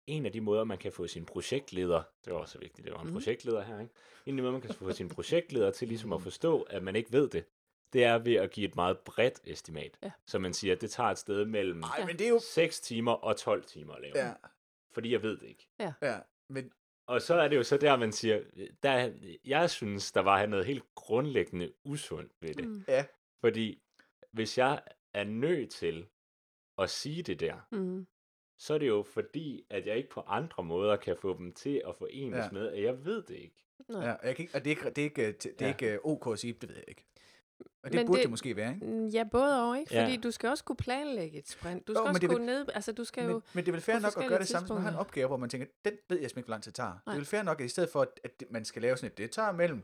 en 0.06 0.26
af 0.26 0.32
de 0.32 0.40
måder, 0.40 0.64
man 0.64 0.78
kan 0.78 0.92
få 0.92 1.06
sin 1.06 1.24
projektleder, 1.24 2.02
det 2.24 2.32
var 2.32 2.38
også 2.38 2.58
vigtigt, 2.58 2.84
det 2.84 2.92
var 2.94 3.00
en 3.00 3.06
mm. 3.06 3.12
projektleder 3.12 3.62
her, 3.62 3.80
ikke? 3.80 3.94
En 4.26 4.34
af 4.34 4.36
de 4.36 4.42
måder, 4.42 4.52
man 4.52 4.60
kan 4.60 4.74
få 4.74 4.92
sin 4.92 5.08
projektleder 5.08 5.70
til 5.70 5.88
ligesom 5.88 6.12
at 6.12 6.22
forstå, 6.22 6.62
at 6.62 6.82
man 6.82 6.96
ikke 6.96 7.12
ved 7.12 7.28
det, 7.28 7.44
det 7.92 8.04
er 8.04 8.18
ved 8.18 8.34
at 8.34 8.50
give 8.50 8.68
et 8.68 8.76
meget 8.76 8.98
bredt 8.98 9.40
estimat. 9.44 9.98
Ja. 10.02 10.10
Så 10.26 10.38
man 10.38 10.54
siger, 10.54 10.74
at 10.74 10.80
det 10.80 10.90
tager 10.90 11.10
et 11.10 11.18
sted 11.18 11.44
mellem 11.44 11.78
Nej, 11.78 12.06
men 12.06 12.18
det 12.18 12.24
er 12.24 12.28
jo... 12.30 12.40
6 12.52 12.80
timer 12.80 13.12
og 13.12 13.36
12 13.36 13.64
timer 13.64 13.94
at 13.94 14.02
lave. 14.02 14.18
Ja, 14.18 14.32
Fordi 14.92 15.12
jeg 15.12 15.22
ved 15.22 15.36
det 15.36 15.46
ikke. 15.48 15.68
ja. 16.02 16.18
Men 16.48 16.72
Og 17.06 17.22
så 17.22 17.34
er 17.34 17.48
det 17.48 17.56
jo 17.56 17.62
så 17.62 17.76
der, 17.76 17.96
man 17.96 18.12
siger, 18.12 18.40
der, 18.82 19.12
jeg 19.44 19.70
synes, 19.70 20.12
der 20.12 20.20
var 20.20 20.46
noget 20.46 20.66
helt 20.66 20.84
grundlæggende 20.94 21.72
usundt 21.84 22.32
ved 22.40 22.54
det. 22.54 22.68
Mm. 22.68 22.84
ja, 22.88 23.04
Fordi 23.40 23.82
hvis 24.32 24.58
jeg 24.58 24.82
er 25.14 25.24
nødt 25.24 25.70
til 25.70 26.06
at 26.78 26.90
sige 26.90 27.22
det 27.22 27.40
der, 27.40 27.66
Mm. 27.70 28.06
så 28.58 28.74
er 28.74 28.78
det 28.78 28.88
jo 28.88 29.02
fordi, 29.02 29.64
at 29.70 29.86
jeg 29.86 29.96
ikke 29.96 30.08
på 30.08 30.20
andre 30.20 30.62
måder 30.62 30.96
kan 30.96 31.16
få 31.16 31.38
dem 31.38 31.52
til 31.52 31.82
at 31.88 31.96
forenes 31.96 32.36
Ja. 32.38 32.42
ja. 32.44 32.50
med, 32.52 32.68
at 32.72 32.82
jeg 32.82 33.04
ved 33.04 33.22
det 33.22 33.34
ikke. 33.36 33.64
Nej. 33.88 34.06
ja. 34.06 34.14
Jeg 34.22 34.36
kan 34.36 34.42
ikke, 34.42 34.54
og 34.54 34.64
det 34.64 34.70
er 34.70 34.74
ikke, 34.74 34.90
det 34.90 34.98
er 34.98 35.02
ikke, 35.02 35.32
det 35.32 35.46
er 35.62 35.66
Ja. 35.66 35.68
ikke 35.68 35.92
øh, 35.92 35.98
ok 36.04 36.32
at 36.32 36.38
sige, 36.38 36.52
det 36.52 36.68
ved 36.68 36.76
jeg 36.76 36.84
ikke. 36.88 37.04
Og 37.82 37.92
det 37.92 37.94
Men 37.98 38.06
burde 38.06 38.16
det, 38.16 38.18
det- 38.18 38.22
det 38.22 38.30
måske 38.30 38.56
være, 38.56 38.74
ikke? 38.74 38.86
Mm, 38.86 39.06
Ja, 39.06 39.24
både 39.32 39.62
og, 39.70 39.78
ikke? 39.78 39.94
Ja. 39.94 40.02
Fordi 40.04 40.16
du 40.16 40.30
skal 40.30 40.48
også 40.50 40.64
kunne 40.64 40.76
planlægge 40.76 41.38
et 41.38 41.48
sprint. 41.48 41.86
Du 41.88 41.92
Jo, 41.92 41.96
skal 41.96 42.02
men 42.02 42.08
også 42.08 42.20
det 42.20 42.28
vil- 42.30 42.36
kunne 42.36 42.46
ned... 42.46 42.66
Altså, 42.74 42.92
du 42.92 43.04
skal 43.04 43.24
jo... 43.24 43.32
Men, 43.32 43.42
men 43.52 43.64
det 43.64 43.68
er 43.70 43.72
vel 43.72 43.80
fair 43.80 43.98
nok 43.98 44.16
at 44.22 44.28
gøre 44.28 44.38
det 44.38 44.48
samme, 44.48 44.66
hvis 44.66 44.74
man 44.74 44.82
har 44.82 44.90
en 44.90 44.96
opgave, 44.96 45.26
hvor 45.28 45.36
man 45.36 45.48
tænker, 45.50 45.66
den 45.84 45.92
ved 46.08 46.20
jeg 46.20 46.30
simpelthen 46.30 46.38
ikke, 46.40 46.46
hvor 46.46 46.52
lang 46.54 46.62
tid 46.62 46.70
det 46.72 46.76
tager. 46.76 46.90
Det 46.92 47.00
Nej. 47.06 47.14
er 47.14 47.18
vel 47.18 47.26
fair 47.26 47.42
nok, 47.42 47.60
at 47.60 47.66
i 47.66 47.68
stedet 47.68 47.90
for, 47.90 48.00
at, 48.24 48.42
man 48.50 48.64
skal 48.64 48.82
lave 48.82 48.96
sådan 48.96 49.10
et, 49.10 49.18
det 49.18 49.30
tager 49.30 49.52
mellem 49.52 49.82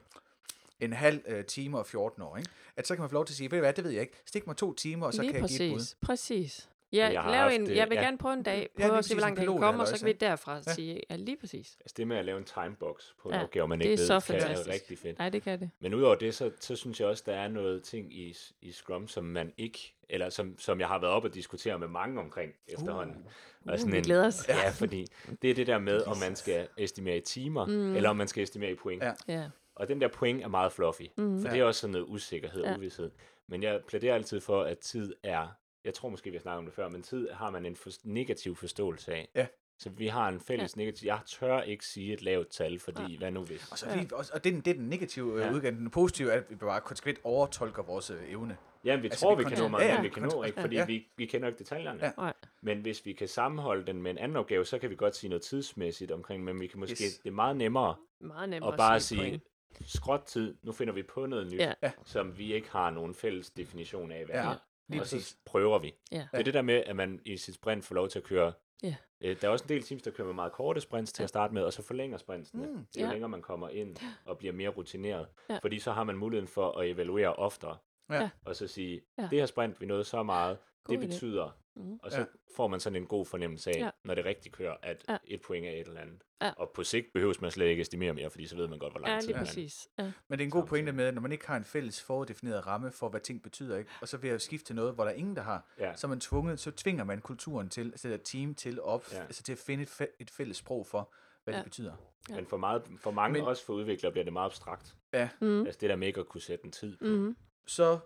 en 0.81 0.93
halv 0.93 1.21
øh, 1.27 1.45
time 1.45 1.79
og 1.79 1.87
14 1.87 2.23
år, 2.23 2.37
ikke? 2.37 2.51
At 2.77 2.87
så 2.87 2.95
kan 2.95 3.01
man 3.03 3.11
få 3.11 3.15
lov 3.15 3.25
til 3.25 3.33
at 3.33 3.37
sige, 3.37 3.51
ved 3.51 3.59
du 3.59 3.63
hvad, 3.63 3.73
det 3.73 3.85
ved 3.85 3.91
jeg 3.91 4.01
ikke. 4.01 4.13
Stik 4.27 4.47
mig 4.47 4.57
to 4.57 4.73
timer, 4.75 5.07
og 5.07 5.15
så 5.15 5.23
Lige 5.23 5.33
kan 5.33 5.41
jeg 5.43 5.49
give 5.49 5.63
et 5.69 5.73
bud. 5.73 5.95
præcis. 6.03 6.69
Ja, 6.97 7.09
Jeg 7.13 7.23
har 7.23 7.31
lav 7.31 7.41
haft 7.41 7.55
en, 7.55 7.67
det, 7.67 7.77
jeg 7.77 7.89
vil 7.91 7.97
ja. 7.97 8.03
gerne 8.05 8.19
prøve 8.19 8.33
en 8.35 8.43
dag, 8.43 8.59
Ja, 8.79 8.83
prøve 8.83 8.89
lige 8.93 8.99
at 8.99 9.05
se, 9.05 9.15
hvor 9.15 9.21
langt 9.21 9.37
det 9.37 9.47
kan 9.47 9.53
pilot 9.53 9.61
komme, 9.61 9.83
og 9.83 9.89
så 9.89 9.99
kan 9.99 10.07
vi 10.07 10.13
derfra 10.13 10.55
Ja. 10.67 10.73
sige, 10.73 11.01
ja, 11.11 11.17
lige 11.17 11.37
præcis. 11.37 11.77
Altså 11.81 11.95
det 11.97 12.07
med 12.09 12.17
at 12.17 12.25
lave 12.25 12.39
en 12.39 12.45
timebox 12.45 13.03
på 13.23 13.29
en 13.29 13.35
Ja, 13.35 13.43
opgave, 13.43 13.69
man 13.69 13.79
det 13.79 13.85
ikke 13.85 13.93
er 13.93 13.99
ved, 13.99 14.07
så 14.07 14.13
kan 14.33 14.41
fantastisk. 14.41 14.69
er 14.69 14.73
rigtig 14.73 14.99
fedt. 14.99 15.19
Nej, 15.19 15.29
det 15.29 15.43
kan 15.43 15.61
det. 15.61 15.71
Men 15.81 15.95
udover 15.95 16.15
det, 16.15 16.35
så, 16.35 16.51
så 16.61 16.77
synes 16.77 17.01
jeg 17.01 17.09
også, 17.09 17.23
der 17.27 17.33
er 17.35 17.49
noget 17.49 17.83
ting 17.83 18.13
i, 18.13 18.35
i 18.63 18.73
Scrum, 18.73 19.09
som 19.09 19.25
man 19.25 19.53
ikke, 19.57 19.95
eller 20.09 20.31
som, 20.31 20.59
som 20.59 20.81
jeg 20.81 20.89
har 20.89 20.99
været 21.01 21.13
op 21.13 21.25
og 21.25 21.35
diskutere 21.35 21.79
med 21.79 21.89
mange 21.89 22.21
omkring 22.21 22.53
efterhånden. 22.69 23.17
Uh, 23.65 23.73
Og 23.73 23.79
sådan 23.79 23.93
vi 23.93 23.99
en- 23.99 24.05
glæder 24.05 24.27
os. 24.27 24.49
Ja, 24.49 24.71
fordi 24.71 25.07
det 25.43 25.51
er 25.51 25.55
det 25.55 25.67
der 25.67 25.79
med, 25.79 26.03
om 26.07 26.17
man 26.19 26.37
skal 26.37 26.69
estimere 26.79 27.17
i 27.17 27.21
timer, 27.21 27.67
Mm. 27.67 27.97
eller 27.97 28.11
om 28.11 28.17
man 28.17 28.29
skal 28.29 28.43
estimere 28.43 28.71
i 28.71 28.75
point. 28.75 29.03
Ja. 29.03 29.13
Ja. 29.29 29.35
Ja. 29.41 29.49
Og 29.75 29.89
den 29.89 30.01
der 30.01 30.09
point 30.09 30.43
er 30.43 30.49
meget 30.49 30.73
fluffy, 30.73 31.03
Mm. 31.17 31.41
for 31.41 31.49
Ja. 31.49 31.55
det 31.55 31.61
er 31.61 31.65
også 31.65 31.81
sådan 31.81 31.93
noget 31.93 32.07
usikkerhed 32.09 32.63
og 32.63 32.71
Ja. 32.71 32.77
uvidshed. 32.77 33.11
Men 33.49 33.63
jeg 33.63 33.81
plæderer 33.89 34.15
altid 34.15 34.41
for, 34.41 34.63
at 34.63 34.79
tid 34.79 35.15
er, 35.23 35.47
jeg 35.87 35.95
tror 35.95 36.09
måske, 36.09 36.31
vi 36.31 36.37
har 36.37 36.43
snakket 36.43 36.59
om 36.59 36.65
det 36.65 36.75
før, 36.75 36.89
men 36.89 37.03
tid 37.03 37.29
har 37.31 37.51
man 37.51 37.67
en 37.67 37.77
for, 37.77 37.91
negativ 38.05 38.57
forståelse 38.57 39.15
af. 39.15 39.29
Ja. 39.35 39.47
Så 39.79 39.91
vi 39.91 40.07
har 40.07 40.29
en 40.29 40.41
fælles 40.41 40.77
ja. 40.77 40.81
negativ, 40.81 41.07
jeg 41.07 41.21
tør 41.27 41.61
ikke 41.63 41.87
sige 41.87 42.13
et 42.13 42.23
lavt 42.23 42.49
tal, 42.49 42.79
fordi 42.79 43.13
Ja. 43.13 43.19
hvad 43.19 43.31
nu 43.31 43.45
hvis? 43.45 43.71
Og, 43.73 43.79
så, 43.79 43.87
Ja. 43.89 43.97
ja. 43.97 44.05
og, 44.13 44.25
og 44.33 44.45
det, 44.45 44.51
er 44.51 44.55
den- 44.55 44.61
det 44.61 44.71
er 44.71 44.75
den 44.75 44.89
negative 44.89 45.39
ja. 45.41 45.47
Ja. 45.47 45.53
udgave. 45.53 45.77
Den 45.77 45.91
positive 45.91 46.31
er, 46.33 46.37
at 46.37 46.51
vi 46.51 46.55
bare 46.55 46.81
konsekvent 46.81 47.19
overtolker 47.25 47.83
vores 47.83 48.11
øh, 48.11 48.31
evne. 48.31 48.57
Jamen, 48.85 49.03
vi 49.03 49.09
Altså, 49.09 49.21
tror, 49.21 49.35
vi 49.35 49.45
vi 49.45 49.51
kan 49.51 49.59
nå 49.59 49.69
meget, 49.69 49.85
ja, 49.85 49.89
ja, 49.89 49.95
ja, 49.95 50.03
vi 50.03 50.09
kan 50.09 50.23
nå, 50.23 50.43
ikke? 50.43 50.61
Fordi 50.61 50.77
ja. 50.77 50.87
vi, 50.87 51.09
vi 51.17 51.27
kender 51.27 51.49
ikke 51.49 51.59
detaljerne. 51.59 52.13
Ja. 52.19 52.31
Men 52.63 52.81
hvis 52.81 53.07
vi 53.07 53.13
kan 53.13 53.29
sammenholde 53.29 53.87
den 53.87 54.03
med 54.03 54.11
en 54.11 54.19
anden 54.19 54.37
opgave, 54.37 54.65
så 54.65 54.79
kan 54.79 54.91
vi 54.91 54.97
godt 54.97 55.17
sige 55.17 55.29
noget 55.31 55.43
tidsmæssigt 55.43 56.11
omkring, 56.11 56.45
men 56.45 56.61
vi 56.61 56.67
kan 56.67 56.81
måske, 56.81 57.05
Yes. 57.05 57.19
det 57.19 57.29
er 57.29 57.35
meget 57.35 57.57
nemmere 57.57 57.97
Meget 58.21 58.49
nemmere 58.49 58.73
at 58.73 58.79
bare 58.79 58.97
at 58.97 59.03
sige 59.03 59.19
sige, 59.21 59.31
point. 59.31 59.91
skråt 59.91 60.23
tid, 60.27 60.57
nu 60.63 60.73
finder 60.73 60.95
vi 60.95 61.03
på 61.03 61.27
noget 61.27 61.47
nyt, 61.53 61.61
Ja. 61.61 61.73
Ja. 61.83 61.93
som 62.05 62.39
vi 62.39 62.53
ikke 62.55 62.71
har 62.71 62.91
nogen 62.91 63.15
fælles 63.15 63.51
definition 63.51 64.13
af, 64.13 64.25
hvad 64.25 64.35
Ja. 64.35 64.43
ja. 64.43 64.51
er. 64.53 64.57
Lige 64.89 65.01
og 65.01 65.07
så 65.07 65.35
prøver 65.45 65.79
vi. 65.79 65.95
Ja. 66.13 66.17
Det 66.33 66.39
er 66.39 66.43
det 66.43 66.55
der 66.55 66.63
med, 66.63 66.75
at 66.87 66.97
man 66.97 67.21
i 67.25 67.37
sit 67.37 67.55
sprint 67.55 67.85
får 67.85 67.95
lov 67.95 68.09
til 68.09 68.19
at 68.19 68.25
køre. 68.25 68.53
Ja. 68.83 68.95
Øh, 69.21 69.41
der 69.41 69.49
er 69.49 69.53
også 69.53 69.65
en 69.65 69.69
del 69.69 69.83
teams, 69.83 70.03
der 70.03 70.11
kører 70.11 70.27
med 70.27 70.35
meget 70.35 70.53
korte 70.53 70.81
sprints 70.81 71.13
til 71.13 71.23
Ja. 71.23 71.25
at 71.25 71.29
starte 71.29 71.55
med, 71.55 71.63
og 71.63 71.73
så 71.73 71.83
forlænger 71.83 72.19
sprintsene. 72.19 72.67
Mm. 72.67 72.75
Jo 72.77 72.85
Ja. 72.97 73.11
længere 73.11 73.29
man 73.29 73.43
kommer 73.43 73.69
ind 73.69 73.97
og 74.25 74.39
bliver 74.39 74.53
mere 74.53 74.69
rutineret. 74.69 75.27
Ja. 75.51 75.59
Fordi 75.63 75.79
så 75.79 75.93
har 75.93 76.05
man 76.05 76.17
muligheden 76.17 76.49
for 76.49 76.71
at 76.79 76.89
evaluere 76.91 77.33
oftere. 77.35 77.77
Ja. 78.11 78.31
Og 78.45 78.57
så 78.57 78.67
sige, 78.67 79.01
Ja. 79.19 79.23
det 79.31 79.39
her 79.39 79.47
sprint, 79.47 79.81
vi 79.81 79.87
nåede 79.87 80.05
så 80.05 80.23
meget, 80.23 80.59
God 80.87 80.97
det 80.97 81.03
idé. 81.03 81.07
betyder, 81.07 81.59
Mhm. 81.77 81.99
og 82.03 82.13
så 82.13 82.19
Ja. 82.19 82.25
får 82.57 82.67
man 82.69 82.81
sådan 82.81 82.97
en 83.03 83.07
god 83.07 83.27
fornemmelse 83.27 83.71
af, 83.71 83.81
Ja. 83.81 83.91
når 84.05 84.15
det 84.15 84.25
rigtig 84.25 84.53
kører, 84.53 84.77
at 84.83 85.05
Ja. 85.09 85.17
et 85.25 85.41
point 85.43 85.67
er 85.67 85.71
et 85.71 85.87
eller 85.87 86.01
andet. 86.01 86.23
Ja. 86.43 86.53
Og 86.57 86.71
på 86.75 86.85
sigt 86.85 87.07
behøves 87.15 87.41
man 87.41 87.51
slet 87.51 87.67
ikke 87.67 87.81
estimere 87.81 88.15
mere, 88.15 88.31
fordi 88.31 88.47
så 88.47 88.57
ved 88.57 88.69
man 88.69 88.79
godt, 88.79 88.93
hvor 88.93 89.01
lang 89.01 89.13
Ja, 89.15 89.21
tid 89.21 89.27
lige 89.27 89.37
man 89.37 89.47
præcis. 89.47 89.89
Ja. 89.99 90.13
Men 90.29 90.39
det 90.39 90.41
er 90.41 90.45
en 90.47 90.51
god 90.51 90.61
Samtidig. 90.61 90.69
pointe 90.69 90.93
med, 90.93 91.05
at 91.05 91.15
når 91.15 91.21
man 91.23 91.33
ikke 91.33 91.47
har 91.47 91.57
en 91.57 91.65
fælles 91.65 92.03
fordefineret 92.03 92.67
ramme 92.67 92.93
for, 92.93 93.09
hvad 93.09 93.21
ting 93.21 93.43
betyder, 93.43 93.77
ikke? 93.79 93.91
og 94.01 94.09
så 94.09 94.17
ved 94.17 94.31
at 94.31 94.43
skifte 94.43 94.67
til 94.67 94.77
noget, 94.77 94.95
hvor 94.95 95.05
der 95.05 95.11
er 95.11 95.15
ingen, 95.15 95.37
der 95.37 95.43
har, 95.43 95.67
Ja. 95.79 95.97
så 95.97 96.07
er 96.07 96.09
man 96.09 96.21
tvunget, 96.21 96.61
så 96.61 96.71
tvinger 96.71 97.05
man 97.05 97.21
kulturen 97.21 97.69
til, 97.69 97.87
altså 97.87 98.09
et 98.09 98.23
team 98.25 98.55
til 98.55 98.81
op, 98.83 99.05
Ja. 99.13 99.23
altså 99.23 99.43
til 99.43 99.53
at 99.53 99.59
finde 99.59 99.83
et, 99.83 100.01
fæ- 100.01 100.17
et 100.21 100.31
fælles 100.31 100.57
sprog 100.57 100.87
for, 100.87 101.15
hvad 101.45 101.55
Ja. 101.55 101.59
det 101.59 101.65
betyder. 101.65 101.95
Ja. 102.31 102.35
Men 102.35 102.47
for, 102.47 102.57
meget, 102.57 102.83
for 102.99 103.11
mange, 103.11 103.33
Men- 103.39 103.49
også 103.49 103.65
for 103.65 103.73
udviklere, 103.73 104.13
bliver 104.13 104.25
det 104.25 104.33
meget 104.33 104.47
abstrakt. 104.47 104.97
Mm. 105.41 105.67
Altså 105.67 105.79
det 105.81 105.91
der 105.91 105.97
med 105.97 106.07
ikke 106.07 106.21
at 106.21 106.27
kunne 106.29 106.41
sætte 106.41 106.65
en 106.65 106.73
tid 106.73 106.97
på. 106.97 107.05
Mm. 107.05 107.37
Så 107.67 107.99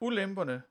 ulemperne, 0.00 0.62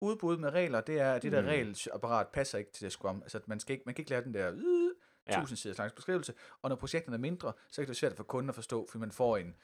udbud 0.00 0.36
med 0.36 0.50
regler, 0.50 0.80
det 0.80 1.00
er, 1.00 1.12
at 1.14 1.22
det 1.22 1.32
der 1.32 1.40
Mm. 1.40 1.46
regelapparat 1.48 2.28
passer 2.28 2.58
ikke 2.58 2.72
til 2.72 2.84
det 2.84 2.92
Scrum. 2.92 3.22
Altså, 3.22 3.40
man, 3.46 3.60
skal 3.60 3.72
ikke, 3.72 3.82
man 3.86 3.94
kan 3.94 4.02
ikke 4.02 4.10
lave 4.10 4.24
den 4.24 4.34
der 4.34 4.52
øh, 4.54 4.90
Ja. 5.28 5.40
tusind 5.40 5.56
siders 5.56 5.78
langs 5.78 5.92
beskrivelse, 5.94 6.34
og 6.62 6.68
når 6.68 6.76
projekterne 6.76 7.14
er 7.16 7.20
mindre, 7.20 7.52
så 7.68 7.74
kan 7.76 7.82
det 7.82 7.88
være 7.88 7.94
svært 7.94 8.16
for 8.16 8.24
kunden 8.24 8.48
at 8.48 8.54
forstå, 8.54 8.86
fordi 8.90 9.00
man 9.00 9.12
får 9.12 9.36
en, 9.36 9.46
en 9.46 9.56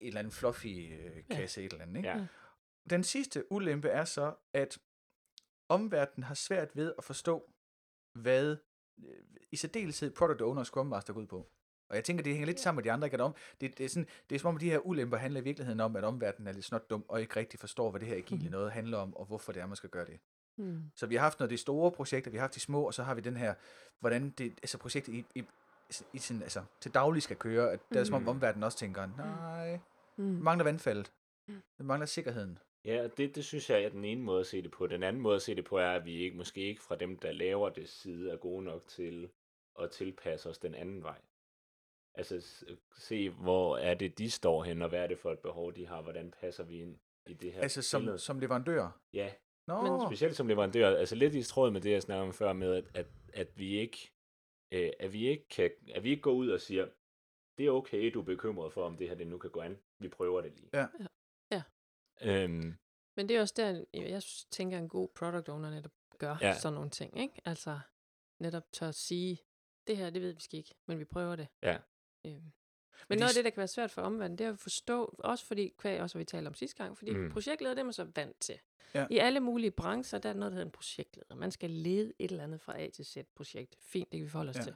eller 0.00 0.18
anden 0.18 0.30
fluffy 0.32 0.66
øh, 0.92 1.22
kasse, 1.30 1.60
ja. 1.60 1.66
et 1.66 1.72
eller 1.72 1.84
andet. 1.84 1.96
Ikke? 1.96 2.08
Ja. 2.08 2.26
Den 2.90 3.04
sidste 3.04 3.52
ulempe 3.52 3.88
er 3.88 4.04
så, 4.04 4.34
at 4.52 4.78
omverdenen 5.68 6.24
har 6.24 6.34
svært 6.34 6.76
ved 6.76 6.94
at 6.98 7.04
forstå, 7.04 7.52
hvad 8.14 8.56
øh, 9.04 9.14
i 9.52 9.56
særdeleshed 9.56 10.10
Product 10.10 10.42
Owner 10.42 10.60
og 10.60 10.66
Scrum 10.66 10.86
Master 10.86 11.12
går 11.12 11.20
ud 11.20 11.26
på. 11.26 11.50
Og 11.92 11.96
jeg 11.96 12.04
tænker, 12.04 12.22
det 12.24 12.32
hænger 12.32 12.46
lidt 12.46 12.60
sammen 12.60 12.76
med 12.78 12.84
de 12.84 12.92
andre, 12.92 13.06
ikke? 13.06 13.14
At 13.14 13.20
om, 13.20 13.34
det, 13.60 13.78
det, 13.78 13.84
er 13.84 13.88
sådan, 13.88 14.06
det 14.30 14.34
er 14.34 14.38
som 14.38 14.48
om, 14.48 14.56
de 14.58 14.70
her 14.70 14.78
ulemper 14.78 15.16
handler 15.16 15.40
i 15.40 15.44
virkeligheden 15.44 15.80
om, 15.80 15.96
at 15.96 16.04
omverdenen 16.04 16.46
er 16.48 16.52
lidt 16.52 16.64
snot 16.64 16.90
dum, 16.90 17.04
og 17.08 17.20
ikke 17.20 17.36
rigtig 17.36 17.60
forstår, 17.60 17.90
hvad 17.90 18.00
det 18.00 18.08
her 18.08 18.16
agile 18.16 18.40
Mhm. 18.42 18.50
noget 18.50 18.72
handler 18.72 18.98
om, 18.98 19.16
og 19.16 19.24
hvorfor 19.26 19.52
det 19.52 19.62
er, 19.62 19.66
man 19.66 19.76
skal 19.76 19.90
gøre 19.90 20.04
det. 20.06 20.18
Mm. 20.58 20.82
Så 20.96 21.06
vi 21.06 21.14
har 21.14 21.22
haft 21.22 21.38
noget 21.38 21.48
af 21.50 21.56
de 21.56 21.60
store 21.60 21.90
projekter, 21.92 22.30
vi 22.30 22.36
har 22.36 22.42
haft 22.42 22.54
de 22.54 22.60
små, 22.60 22.82
og 22.82 22.94
så 22.94 23.02
har 23.02 23.14
vi 23.14 23.20
den 23.20 23.36
her, 23.36 23.54
hvordan 24.00 24.30
det, 24.38 24.52
altså 24.62 24.78
projektet 24.78 25.12
i, 25.14 25.24
i, 25.34 25.44
i 26.12 26.18
sin, 26.18 26.42
altså, 26.42 26.62
til 26.80 26.94
daglig 26.94 27.22
skal 27.22 27.36
køre, 27.36 27.72
at 27.72 27.80
det 27.92 27.96
er 28.00 28.04
som 28.04 28.14
om 28.14 28.20
Mhm. 28.22 28.28
omverdenen 28.28 28.62
også 28.64 28.78
tænker, 28.78 29.08
nej, 29.16 29.78
Mm. 30.16 30.36
vi 30.36 30.42
mangler 30.42 30.64
vandfaldet, 30.64 31.12
Mm. 31.48 31.54
vi 31.78 31.84
mangler 31.84 32.06
sikkerheden. 32.06 32.58
Ja, 32.84 33.08
det, 33.16 33.34
det 33.34 33.44
synes 33.44 33.70
jeg 33.70 33.82
er 33.82 33.88
den 33.88 34.04
ene 34.04 34.22
måde 34.22 34.40
at 34.40 34.46
se 34.46 34.62
det 34.62 34.70
på. 34.70 34.86
Den 34.86 35.02
anden 35.02 35.22
måde 35.22 35.36
at 35.36 35.42
se 35.42 35.54
det 35.56 35.64
på 35.64 35.78
er, 35.78 35.90
at 35.90 36.04
vi 36.04 36.12
ikke, 36.14 36.36
måske 36.36 36.60
ikke 36.60 36.82
fra 36.82 36.96
dem, 36.96 37.18
der 37.18 37.32
laver 37.32 37.68
det 37.68 37.88
side, 37.88 38.30
er 38.30 38.36
gode 38.36 38.64
nok 38.64 38.86
til 38.88 39.28
at 39.82 39.90
tilpasse 39.90 40.48
os 40.48 40.58
den 40.58 40.74
anden 40.74 41.02
vej. 41.02 41.18
Altså 42.14 42.64
se, 42.96 43.30
hvor 43.30 43.76
er 43.76 43.94
det, 43.94 44.18
de 44.18 44.30
står 44.30 44.64
hen, 44.64 44.82
og 44.82 44.88
hvad 44.88 45.02
er 45.02 45.06
det 45.06 45.18
for 45.18 45.32
et 45.32 45.38
behov, 45.38 45.74
de 45.74 45.86
har, 45.86 46.02
hvordan 46.02 46.30
passer 46.30 46.64
vi 46.64 46.80
ind 46.80 46.98
i 47.26 47.34
det 47.34 47.52
her 47.52 47.60
Altså 47.62 47.82
som, 47.82 48.02
billede. 48.02 48.18
som 48.18 48.38
leverandør. 48.38 49.00
Ja, 49.12 49.34
Nå, 49.66 49.82
Men 49.98 50.08
specielt 50.08 50.36
som 50.36 50.48
leverandør, 50.48 50.96
altså 50.96 51.14
lidt 51.14 51.34
i 51.34 51.42
tråd 51.42 51.70
med 51.70 51.80
det, 51.80 51.90
jeg 51.92 52.02
snakkede 52.02 52.26
om 52.26 52.32
før, 52.32 52.52
med 52.52 52.74
at, 52.74 52.84
at, 52.94 53.06
at 53.34 53.58
vi 53.58 53.78
ikke 53.78 54.12
øh, 54.72 54.90
at 55.00 55.12
vi 55.12 55.26
ikke 55.28 55.48
kan, 55.48 55.70
at 55.94 56.04
vi 56.04 56.10
ikke 56.10 56.22
går 56.22 56.32
ud 56.32 56.48
og 56.48 56.60
siger, 56.60 56.88
det 57.58 57.66
er 57.66 57.70
okay, 57.70 58.10
du 58.14 58.20
er 58.20 58.24
bekymret 58.24 58.72
for, 58.72 58.84
om 58.86 58.96
det 58.96 59.08
her 59.08 59.14
det 59.14 59.26
nu 59.26 59.38
kan 59.38 59.50
gå 59.50 59.60
an. 59.60 59.78
Vi 59.98 60.08
prøver 60.08 60.40
det 60.40 60.52
lige. 60.56 60.70
Ja. 60.72 60.86
Ja. 61.50 61.62
Ja. 62.20 62.42
Øhm, 62.44 62.74
Men 63.16 63.28
det 63.28 63.36
er 63.36 63.40
også 63.40 63.54
der, 63.56 63.84
jeg 63.94 64.22
synes- 64.22 64.44
tænker, 64.50 64.78
en 64.78 64.88
god 64.88 65.08
product 65.08 65.48
owner 65.48 65.70
netop 65.70 65.92
gør 66.18 66.36
Ja. 66.40 66.54
sådan 66.58 66.74
nogle 66.74 66.90
ting, 66.90 67.20
ikke? 67.20 67.40
Altså 67.44 67.80
netop 68.40 68.72
tør 68.72 68.90
sige, 68.90 69.38
det 69.86 69.96
her, 69.96 70.10
det 70.10 70.22
ved 70.22 70.32
vi 70.34 70.40
skal 70.40 70.58
ikke, 70.58 70.74
men 70.88 70.98
vi 70.98 71.04
prøver 71.04 71.36
det. 71.36 71.48
Ja. 71.62 71.78
Øhm. 72.24 72.52
Men 73.08 73.18
noget 73.18 73.30
af 73.30 73.34
det, 73.34 73.44
der 73.44 73.50
kan 73.50 73.56
være 73.58 73.68
svært 73.68 73.90
for 73.90 74.02
omverdenen, 74.02 74.38
det 74.38 74.46
er 74.46 74.52
at 74.52 74.58
forstå, 74.58 75.14
også 75.18 75.44
fordi, 75.46 75.72
kvæg 75.78 76.00
også, 76.00 76.18
vi 76.18 76.24
talte 76.24 76.48
om 76.48 76.54
sidste 76.54 76.76
gang, 76.84 76.98
fordi 76.98 77.14
Mm. 77.14 77.30
projektleder, 77.30 77.74
det 77.74 77.80
er 77.80 77.84
man 77.84 77.92
så 77.92 78.04
vant 78.14 78.40
til. 78.40 78.58
Ja. 78.94 79.06
I 79.10 79.18
alle 79.18 79.40
mulige 79.40 79.70
brancher, 79.70 80.18
der 80.18 80.28
er 80.28 80.34
noget, 80.34 80.52
der 80.52 80.54
hedder 80.56 80.66
en 80.66 80.72
projektleder. 80.72 81.34
Man 81.34 81.50
skal 81.50 81.70
lede 81.70 82.12
et 82.18 82.30
eller 82.30 82.44
andet 82.44 82.60
fra 82.60 82.80
A 82.80 82.88
til 82.90 83.04
Z 83.04 83.16
projekt. 83.36 83.76
Fint, 83.80 84.12
det 84.12 84.18
kan 84.18 84.24
vi 84.24 84.30
forholde 84.30 84.50
os 84.50 84.56
Ja. 84.56 84.62
til. 84.62 84.74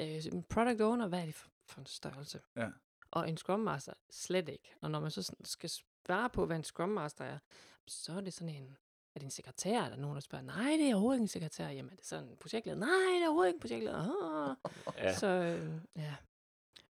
Øh, 0.00 0.32
en 0.32 0.42
product 0.42 0.80
owner, 0.80 1.08
hvad 1.08 1.20
er 1.20 1.24
det 1.24 1.34
for, 1.34 1.48
for 1.66 1.80
en 1.80 1.86
størrelse? 1.86 2.40
Ja. 2.56 2.68
Og 3.10 3.28
en 3.28 3.36
Scrum 3.36 3.60
Master, 3.60 3.92
slet 4.10 4.48
ikke. 4.48 4.74
Og 4.80 4.90
når 4.90 5.00
man 5.00 5.10
så 5.10 5.32
skal 5.44 5.70
svare 5.70 6.30
på, 6.30 6.46
hvad 6.46 6.56
en 6.56 6.64
Scrum 6.64 6.88
Master 6.88 7.24
er, 7.24 7.38
så 7.86 8.12
er 8.12 8.20
det 8.20 8.32
sådan 8.32 8.54
en, 8.54 8.76
er 9.14 9.18
det 9.18 9.24
en 9.24 9.30
sekretær? 9.30 9.82
Er 9.82 9.88
der 9.88 9.96
nogen, 9.96 10.14
der 10.14 10.20
spørger, 10.20 10.44
nej, 10.44 10.70
det 10.78 10.90
er 10.90 10.94
overhovedet 10.94 11.16
ikke 11.18 11.22
en 11.22 11.28
sekretær. 11.28 11.68
Jamen, 11.68 11.92
er 11.92 11.96
det 11.96 12.06
sådan 12.06 12.28
en 12.28 12.36
projektleder? 12.36 12.78
Nej, 12.78 12.88
det 13.14 13.22
er 13.22 13.26
overhovedet 13.26 13.48
ikke 13.48 13.56
en 13.56 13.60
projektleder. 13.60 14.48
Ah. 14.50 14.56
Ja. 15.04 15.14
Så, 15.14 15.26
øh, 15.26 15.70
ja. 15.96 16.14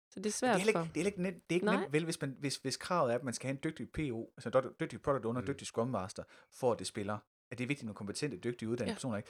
Så 0.10 0.20
det 0.20 0.20
er 0.20 0.22
Det 0.24 0.34
svært 0.34 0.54
er 0.56 0.58
heller 0.58 0.74
for... 0.74 0.80
ikke, 0.84 0.94
det 0.96 1.02
er 1.02 1.06
ikke, 1.06 1.22
nemt, 1.22 1.36
det 1.50 1.52
er 1.52 1.54
ikke 1.56 1.66
Nej. 1.66 1.80
nemt 1.80 1.94
vel, 1.94 2.04
hvis, 2.04 2.22
man, 2.22 2.36
hvis, 2.40 2.56
hvis 2.56 2.78
kravet 2.78 3.12
er, 3.12 3.16
at 3.16 3.24
man 3.24 3.34
skal 3.34 3.48
have 3.48 3.52
en 3.54 3.60
dygtig 3.64 3.90
PO, 3.92 4.34
altså 4.38 4.50
dygtig- 4.50 4.80
dygtig 4.80 5.02
product 5.02 5.26
owner, 5.26 5.42
Mm. 5.42 5.48
dygtig 5.48 5.68
scrum 5.68 5.88
master, 5.88 6.24
for 6.52 6.72
at 6.72 6.80
det 6.80 6.88
spiller. 6.88 7.18
At 7.52 7.58
det 7.58 7.64
er 7.64 7.68
vigtigt, 7.68 7.80
at 7.84 7.86
nogle 7.86 7.96
kompetente, 7.96 8.38
dygtige, 8.38 8.70
uddannede 8.70 8.92
Ja. 8.92 8.96
personer, 8.96 9.18
ikke? 9.18 9.30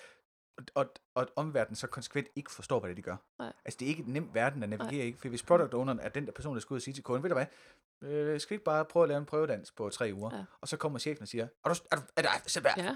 Og, 0.57 0.63
og, 0.75 0.93
og 1.15 1.21
at 1.21 1.27
omverdenen 1.35 1.75
så 1.75 1.87
konsekvent 1.87 2.27
ikke 2.35 2.51
forstår, 2.51 2.79
hvad 2.79 2.87
det 2.89 2.93
er, 2.93 2.95
de 2.95 3.01
gør. 3.01 3.15
Nej. 3.39 3.53
Altså, 3.65 3.77
det 3.79 3.85
er 3.85 3.89
ikke 3.89 4.03
en 4.03 4.13
nem 4.13 4.29
verden 4.33 4.63
at 4.63 4.69
navigere 4.69 5.07
i, 5.07 5.13
for 5.13 5.29
hvis 5.29 5.43
product 5.43 5.73
owneren 5.73 5.99
er 5.99 6.09
den 6.09 6.25
der 6.25 6.31
person, 6.31 6.53
der 6.55 6.61
skal 6.61 6.73
ud 6.73 6.77
og 6.77 6.81
sige 6.81 6.93
til 6.93 7.03
kunden, 7.03 7.23
ved 7.23 7.29
du 7.29 7.35
hvad, 7.35 7.45
øh, 8.09 8.39
skal 8.39 8.49
vi 8.49 8.53
ikke 8.55 8.63
bare 8.65 8.85
prøve 8.85 9.03
at 9.03 9.09
lave 9.09 9.19
en 9.19 9.25
prøvedans 9.25 9.71
på 9.71 9.89
tre 9.89 10.11
uger? 10.13 10.35
Ja. 10.37 10.43
Og 10.61 10.67
så 10.67 10.77
kommer 10.77 10.99
chefen 10.99 11.21
og 11.21 11.27
siger, 11.27 11.43
er 11.65 11.69
du, 11.69 11.75
er 11.91 11.95
du, 11.95 12.01
er 12.15 12.21
du, 12.21 12.27
er 12.27 12.61
du, 12.75 12.81
Ja. 12.81 12.95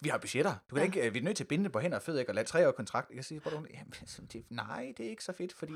vi 0.00 0.08
har 0.08 0.18
budgetter. 0.18 0.54
Du 0.70 0.74
kan 0.74 0.82
Ja. 0.82 0.86
ikke, 0.86 1.06
øh, 1.06 1.14
vi 1.14 1.18
er 1.18 1.22
nødt 1.22 1.36
til 1.36 1.44
at 1.44 1.48
binde 1.48 1.64
det 1.64 1.72
på 1.72 1.78
hænder 1.78 1.96
og 1.96 2.02
fødder, 2.02 2.20
ikke? 2.20 2.30
Og 2.30 2.34
lade 2.34 2.46
tre 2.46 2.68
år 2.68 2.72
kontrakt. 2.72 3.10
Jeg 3.14 3.24
siger, 3.24 3.40
jamen, 3.74 3.94
altså, 4.00 4.22
det, 4.32 4.44
nej, 4.50 4.92
det 4.96 5.06
er 5.06 5.10
ikke 5.10 5.24
så 5.24 5.32
fedt, 5.32 5.52
fordi... 5.52 5.72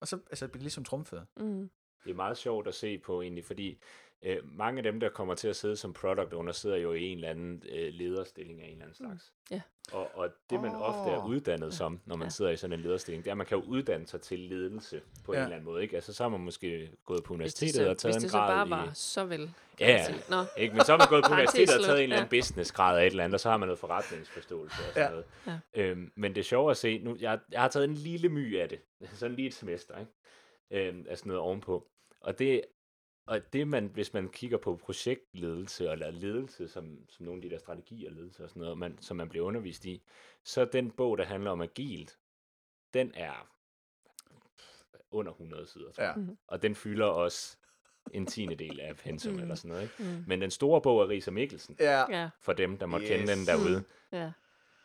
Og 0.00 0.08
så 0.08 0.16
altså, 0.30 0.46
bliver 0.46 0.58
det 0.58 0.62
ligesom 0.62 0.84
trumfet. 0.84 1.26
Mm. 1.36 1.70
Det 2.04 2.10
er 2.10 2.14
meget 2.14 2.36
sjovt 2.38 2.68
at 2.68 2.74
se 2.74 2.98
på 2.98 3.22
egentlig, 3.22 3.44
fordi 3.44 3.78
øh, 4.22 4.36
mange 4.58 4.78
af 4.78 4.82
dem, 4.82 5.00
der 5.00 5.08
kommer 5.08 5.34
til 5.34 5.48
at 5.48 5.56
sidde 5.56 5.76
som 5.76 5.92
product 5.92 6.32
owner, 6.34 6.52
sidder 6.52 6.76
jo 6.76 6.92
i 6.92 7.02
en 7.02 7.18
eller 7.18 7.30
anden 7.30 7.62
øh, 7.72 7.92
lederstilling 7.92 8.60
af 8.60 8.64
en 8.66 8.70
eller 8.72 8.82
anden 8.84 8.96
slags. 8.96 9.32
Ja. 9.50 9.60
Og, 9.92 10.10
og 10.14 10.28
det, 10.50 10.60
man 10.60 10.70
Åh. 10.70 10.82
ofte 11.00 11.12
er 11.12 11.24
uddannet 11.26 11.74
som, 11.74 12.00
når 12.06 12.16
man 12.16 12.26
Ja. 12.26 12.30
sidder 12.30 12.50
i 12.50 12.56
sådan 12.56 12.78
en 12.78 12.84
lederstilling, 12.84 13.24
det 13.24 13.30
er, 13.30 13.34
at 13.34 13.36
man 13.38 13.46
kan 13.46 13.58
jo 13.58 13.64
uddanne 13.64 14.06
sig 14.06 14.20
til 14.20 14.38
ledelse 14.38 15.00
på. 15.24 15.32
Ja. 15.32 15.38
en 15.38 15.42
eller 15.44 15.56
anden 15.56 15.64
måde. 15.70 15.82
Ikke? 15.82 15.94
Altså, 15.96 16.12
så 16.12 16.22
har 16.24 16.28
man 16.28 16.40
måske 16.40 16.90
gået 17.04 17.24
på 17.24 17.34
Hvis 17.34 17.34
universitetet 17.34 17.74
så, 17.74 17.88
og 17.90 17.98
taget 17.98 18.14
hvis 18.14 18.16
en 18.16 18.22
det 18.22 18.30
så 18.30 18.38
grad 18.38 18.48
bare 18.48 18.66
i... 18.66 18.70
var 18.70 18.90
så 18.94 19.24
vel. 19.24 19.50
Ja. 19.80 20.06
Nå, 20.30 20.36
Ikke? 20.56 20.74
Men 20.74 20.84
så 20.84 20.92
har 20.92 20.98
man 20.98 21.08
gået 21.08 21.24
på 21.24 21.32
universitetet 21.34 21.78
og 21.78 21.84
taget 21.84 21.98
en 21.98 22.02
eller 22.02 22.16
anden 22.16 22.36
ja. 22.36 22.40
businessgrad 22.40 22.98
af 22.98 23.02
et 23.06 23.10
eller 23.10 23.24
andet, 23.24 23.34
og 23.34 23.40
så 23.40 23.50
har 23.50 23.56
man 23.56 23.66
noget 23.68 23.78
forretningsforståelse 23.78 24.76
og 24.88 24.94
sådan 24.94 25.02
Ja. 25.02 25.10
noget. 25.10 25.24
Ja. 25.76 25.82
Øhm, 25.82 26.12
men 26.14 26.34
det 26.34 26.40
er 26.40 26.44
sjovt 26.44 26.70
at 26.70 26.76
se, 26.76 26.98
nu, 26.98 27.16
jeg, 27.20 27.38
jeg 27.52 27.60
har 27.60 27.68
taget 27.68 27.84
en 27.84 27.94
lille 27.94 28.28
my 28.28 28.58
af 28.60 28.68
det, 28.68 28.78
sådan 29.14 29.36
lige 29.36 29.48
et 29.48 29.54
semester, 29.54 29.98
ikke? 29.98 30.10
Øhm, 30.70 31.06
altså 31.08 31.28
noget 31.28 31.40
ovenpå. 31.42 31.90
Og 32.20 32.38
det, 32.38 32.62
og 33.26 33.52
det 33.52 33.68
man, 33.68 33.86
hvis 33.86 34.12
man 34.12 34.28
kigger 34.28 34.58
på 34.58 34.76
projektledelse, 34.76 35.90
eller 35.90 36.10
ledelse, 36.10 36.68
som, 36.68 36.98
som 37.08 37.26
nogle 37.26 37.38
af 37.38 37.42
de 37.42 37.50
der 37.54 37.58
strategier, 37.58 38.10
ledelse 38.10 38.44
og 38.44 38.48
sådan 38.50 38.60
noget, 38.60 38.78
man, 38.78 38.98
som 39.00 39.16
man 39.16 39.28
bliver 39.28 39.46
undervist 39.46 39.84
i, 39.84 40.02
så 40.44 40.64
den 40.64 40.90
bog, 40.90 41.18
der 41.18 41.24
handler 41.24 41.50
om 41.50 41.60
agilt, 41.60 42.18
den 42.94 43.12
er 43.14 43.50
under 45.10 45.32
100 45.32 45.66
sider. 45.66 45.90
Ja. 45.98 46.12
Og 46.46 46.62
den 46.62 46.74
fylder 46.74 47.06
også 47.06 47.56
en 48.12 48.26
tiende 48.26 48.54
del 48.54 48.80
af 48.80 48.96
pensum, 48.96 49.32
Mhm. 49.32 49.42
eller 49.42 49.54
sådan 49.54 49.68
noget, 49.68 49.82
ikke? 49.82 49.94
mm. 50.16 50.24
Men 50.26 50.40
den 50.40 50.50
store 50.50 50.80
bog 50.82 51.02
er 51.02 51.08
Risa 51.08 51.30
Mikkelsen, 51.30 51.76
Ja. 51.80 52.30
For 52.40 52.52
dem, 52.52 52.78
der 52.78 52.86
måtte 52.86 53.06
Yes. 53.06 53.16
kende 53.18 53.32
den 53.32 53.46
derude. 53.46 53.84
ja. 54.12 54.24
Den 54.24 54.32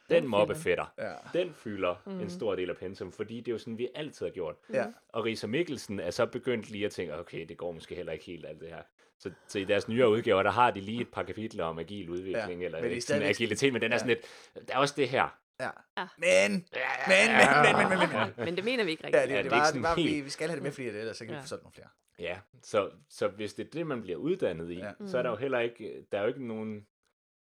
Den 0.09 0.27
mobbe 0.27 0.55
fylder. 0.55 0.63
fætter. 0.63 0.85
Ja. 1.33 1.39
Den 1.39 1.53
fylder 1.53 1.95
mm. 2.05 2.19
en 2.19 2.29
stor 2.29 2.55
del 2.55 2.69
af 2.69 2.77
pensum, 2.77 3.11
fordi 3.11 3.37
det 3.37 3.47
er 3.47 3.51
jo 3.51 3.57
sådan, 3.57 3.77
vi 3.77 3.89
altid 3.95 4.25
har 4.25 4.33
gjort. 4.33 4.55
Ja. 4.73 4.85
Og 5.09 5.25
Risa 5.25 5.47
Mikkelsen 5.47 5.99
er 5.99 6.11
så 6.11 6.25
begyndt 6.25 6.69
lige 6.69 6.85
at 6.85 6.91
tænke, 6.91 7.19
okay, 7.19 7.45
det 7.49 7.57
går 7.57 7.71
måske 7.71 7.95
heller 7.95 8.11
ikke 8.11 8.25
helt 8.25 8.45
alt 8.45 8.59
det 8.61 8.69
her. 8.69 8.81
Så, 9.19 9.31
så 9.47 9.59
i 9.59 9.63
deres 9.63 9.87
nyere 9.87 10.09
udgaver, 10.09 10.43
der 10.43 10.51
har 10.51 10.71
de 10.71 10.81
lige 10.81 11.01
et 11.01 11.07
par 11.11 11.23
kapitler 11.23 11.63
om 11.65 11.79
agil 11.79 12.09
udvikling, 12.09 12.59
Ja, 12.61 12.65
eller 12.65 12.81
men 12.81 12.91
det 12.91 13.03
sådan 13.03 13.21
agilitet, 13.23 13.73
men 13.73 13.81
den 13.81 13.91
er 13.91 13.95
Ja. 13.95 13.99
sådan 13.99 14.17
lidt, 14.55 14.67
der 14.67 14.73
er 14.73 14.77
også 14.77 14.93
det 14.97 15.09
her. 15.09 15.37
Ja. 15.59 15.69
Ja. 15.97 16.07
Men, 16.17 16.51
men, 16.51 16.61
men, 17.07 17.35
men, 17.65 17.89
men, 17.89 17.99
men, 17.99 18.09
men, 18.09 18.09
men. 18.37 18.45
Men 18.45 18.55
det 18.55 18.65
mener 18.65 18.83
vi 18.83 18.91
ikke 18.91 19.03
Ja, 19.03 19.17
rigtigt. 19.17 19.29
det, 19.29 19.35
Ja, 19.35 19.37
det, 19.37 19.43
det 19.43 19.51
det, 19.51 19.57
er 19.57 19.71
det 19.73 19.81
var, 19.83 19.87
sådan 19.93 20.03
vi, 20.03 20.09
helt- 20.09 20.25
vi 20.25 20.29
skal 20.29 20.47
have 20.47 20.55
det 20.55 20.63
med 20.63 20.71
flere, 20.71 20.93
ellers 20.93 21.17
så 21.17 21.25
kan 21.25 21.31
vi 21.31 21.35
Ja. 21.35 21.41
få 21.43 21.47
solgt 21.47 21.63
nogle 21.63 21.73
flere. 21.73 21.87
Ja, 22.19 22.37
så, 22.63 22.89
så 23.09 23.27
hvis 23.27 23.53
det 23.53 23.65
er 23.65 23.69
det, 23.69 23.87
man 23.87 24.01
bliver 24.01 24.17
uddannet 24.17 24.71
i, 24.71 24.75
Ja. 24.75 24.85
ja. 24.85 24.91
så 25.05 25.17
er 25.17 25.21
der 25.21 25.29
jo 25.29 25.35
heller 25.35 25.59
ikke, 25.59 26.05
der 26.11 26.17
er 26.17 26.21
jo 26.21 26.27
ikke 26.27 26.47
nogen, 26.47 26.87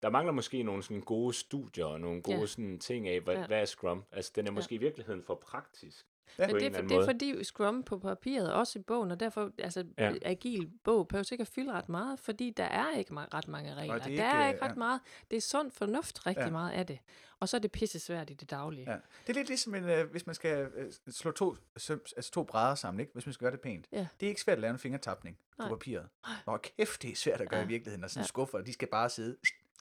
der 0.02 0.10
mangler 0.10 0.32
måske 0.32 0.62
nogle 0.62 0.82
sådan 0.82 1.00
gode 1.00 1.34
studier 1.34 1.84
og 1.84 2.00
nogle 2.00 2.22
gode 2.22 2.38
Ja. 2.38 2.46
sådan 2.46 2.78
ting 2.78 3.08
af, 3.08 3.20
hvad, 3.20 3.34
Ja. 3.34 3.40
ja. 3.40 3.46
hvad 3.46 3.60
er 3.60 3.64
Scrum? 3.64 4.04
Altså, 4.12 4.32
den 4.34 4.46
er 4.46 4.50
måske 4.50 4.74
i 4.74 4.78
virkeligheden 4.78 5.22
for 5.22 5.34
praktisk. 5.34 6.06
Ja. 6.38 6.46
på 6.46 6.54
Men 6.54 6.56
en 6.56 6.60
det 6.72 6.78
er, 6.78 6.82
for, 6.82 6.88
det 6.88 6.96
er 6.98 7.04
fordi 7.04 7.44
Scrum 7.44 7.82
på 7.82 7.98
papiret, 7.98 8.52
også 8.52 8.78
i 8.78 8.82
bogen, 8.82 9.10
og 9.10 9.20
derfor, 9.20 9.50
altså, 9.58 9.84
Ja. 9.98 10.10
ja. 10.10 10.16
agil 10.22 10.70
bog 10.84 11.08
behøver 11.08 11.28
ikke 11.32 11.42
at 11.42 11.48
fylde 11.48 11.72
ret 11.72 11.88
meget, 11.88 12.18
fordi 12.18 12.50
der 12.50 12.64
er 12.64 12.96
ikke 12.96 13.10
ma- 13.12 13.28
ret 13.34 13.48
mange 13.48 13.74
regler. 13.74 13.94
det 13.94 14.00
er 14.02 14.04
der 14.04 14.10
ikke, 14.10 14.22
er 14.22 14.42
øh, 14.42 14.48
ikke 14.48 14.62
ret 14.64 14.68
ja. 14.70 14.74
meget. 14.74 15.00
Det 15.30 15.36
er 15.36 15.40
sund 15.40 15.70
fornuft 15.70 16.26
rigtig 16.26 16.40
Ja. 16.40 16.46
ja. 16.46 16.52
meget 16.52 16.70
af 16.72 16.86
det. 16.86 16.98
Og 17.40 17.48
så 17.48 17.56
er 17.56 17.60
det 17.60 17.72
pisse 17.72 17.98
svært 17.98 18.30
i 18.30 18.34
det 18.34 18.50
daglige. 18.50 18.90
Ja. 18.90 18.96
Det 19.26 19.28
er 19.28 19.34
lidt 19.34 19.48
ligesom, 19.48 19.74
en, 19.74 19.84
øh, 19.84 20.10
hvis 20.10 20.26
man 20.26 20.34
skal 20.34 20.68
øh, 20.76 20.92
slå 21.10 21.30
to, 21.30 21.56
altså 21.74 22.30
to 22.34 22.42
brædder 22.44 22.74
sammen, 22.74 23.00
ikke? 23.00 23.12
hvis 23.12 23.26
man 23.26 23.32
skal 23.32 23.44
gøre 23.44 23.52
det 23.52 23.60
pænt. 23.60 23.86
Ja. 23.92 24.06
Det 24.20 24.26
er 24.26 24.28
ikke 24.30 24.40
svært 24.40 24.54
at 24.56 24.60
lave 24.60 24.72
en 24.72 24.78
fingertapning 24.78 25.36
på 25.56 25.62
Nej. 25.62 25.68
papiret. 25.68 26.08
Nå, 26.46 26.56
kæft, 26.56 27.02
det 27.02 27.10
er 27.10 27.16
svært 27.16 27.40
at 27.40 27.48
gøre 27.48 27.60
Ja. 27.60 27.64
i 27.66 27.68
virkeligheden, 27.68 28.04
og 28.04 28.10
sådan 28.10 28.20
Ja. 28.20 28.24
ja. 28.24 28.26
skuffer, 28.28 28.60
de 28.60 28.72
skal 28.72 28.88
bare 28.88 29.10
sidde 29.10 29.36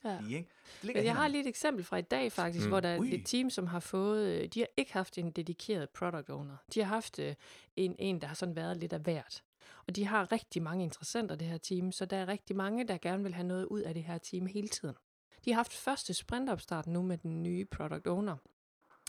Ja. 0.05 0.19
lige, 0.21 0.37
ikke? 0.37 0.49
Men 0.83 1.05
jeg 1.05 1.15
har 1.15 1.27
lige 1.27 1.41
et 1.41 1.47
eksempel 1.47 1.83
fra 1.85 1.97
i 1.97 2.01
dag 2.01 2.31
faktisk, 2.31 2.63
Mm. 2.65 2.67
mm. 2.67 2.71
hvor 2.71 2.79
der 2.79 2.89
er 2.89 2.99
Ui. 2.99 3.15
et 3.15 3.25
team, 3.25 3.49
som 3.49 3.67
har 3.67 3.79
fået, 3.79 4.27
øh, 4.27 4.47
de 4.47 4.59
har 4.59 4.67
ikke 4.77 4.93
haft 4.93 5.17
en 5.17 5.31
dedikeret 5.31 5.89
product 5.89 6.29
owner. 6.29 6.57
De 6.73 6.79
har 6.79 6.87
haft 6.87 7.19
øh, 7.19 7.35
en, 7.75 7.95
en, 7.99 8.21
der 8.21 8.27
har 8.27 8.35
sådan 8.35 8.55
været 8.55 8.77
lidt 8.77 8.93
af 8.93 8.99
hvert. 8.99 9.43
Og 9.87 9.95
de 9.95 10.05
har 10.05 10.31
rigtig 10.31 10.61
mange 10.61 10.83
interessenter, 10.83 11.35
det 11.35 11.47
her 11.47 11.57
team, 11.57 11.91
så 11.91 12.05
der 12.05 12.17
er 12.17 12.27
rigtig 12.27 12.55
mange, 12.55 12.87
der 12.87 12.97
gerne 12.97 13.23
vil 13.23 13.33
have 13.33 13.47
noget 13.47 13.65
ud 13.65 13.81
af 13.81 13.93
det 13.93 14.03
her 14.03 14.17
team 14.17 14.45
hele 14.45 14.67
tiden. 14.67 14.95
De 15.45 15.51
har 15.51 15.55
haft 15.55 15.73
første 15.73 16.13
sprintopstart 16.13 16.87
nu 16.87 17.01
med 17.01 17.17
den 17.17 17.43
nye 17.43 17.65
product 17.65 18.07
owner, 18.07 18.35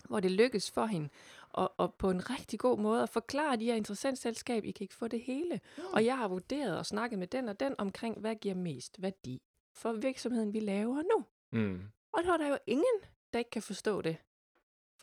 hvor 0.08 0.20
det 0.20 0.30
lykkes 0.30 0.70
for 0.70 0.86
hende 0.86 1.08
og, 1.50 1.72
og 1.76 1.94
på 1.94 2.10
en 2.10 2.30
rigtig 2.30 2.58
god 2.58 2.78
måde 2.78 3.02
at 3.02 3.08
forklare 3.08 3.56
de 3.56 3.64
her 3.64 3.74
interessentselskab, 3.74 4.64
I 4.64 4.70
kan 4.70 4.84
ikke 4.84 4.94
få 4.94 5.08
det 5.08 5.20
hele. 5.20 5.60
Og 5.92 6.04
jeg 6.04 6.16
har 6.18 6.28
vurderet 6.28 6.78
og 6.78 6.86
snakket 6.86 7.18
med 7.18 7.26
den 7.26 7.48
og 7.48 7.60
den 7.60 7.74
omkring, 7.78 8.18
hvad 8.18 8.34
giver 8.34 8.54
mest 8.54 9.02
værdi 9.02 9.42
for 9.74 9.92
virksomheden, 9.92 10.52
vi 10.52 10.60
laver 10.60 11.02
nu. 11.02 11.24
Mm. 11.52 11.80
Og 12.12 12.22
der 12.24 12.32
er 12.32 12.36
der 12.36 12.48
jo 12.48 12.58
ingen, 12.66 13.00
der 13.32 13.38
ikke 13.38 13.50
kan 13.50 13.62
forstå 13.62 14.00
det. 14.02 14.16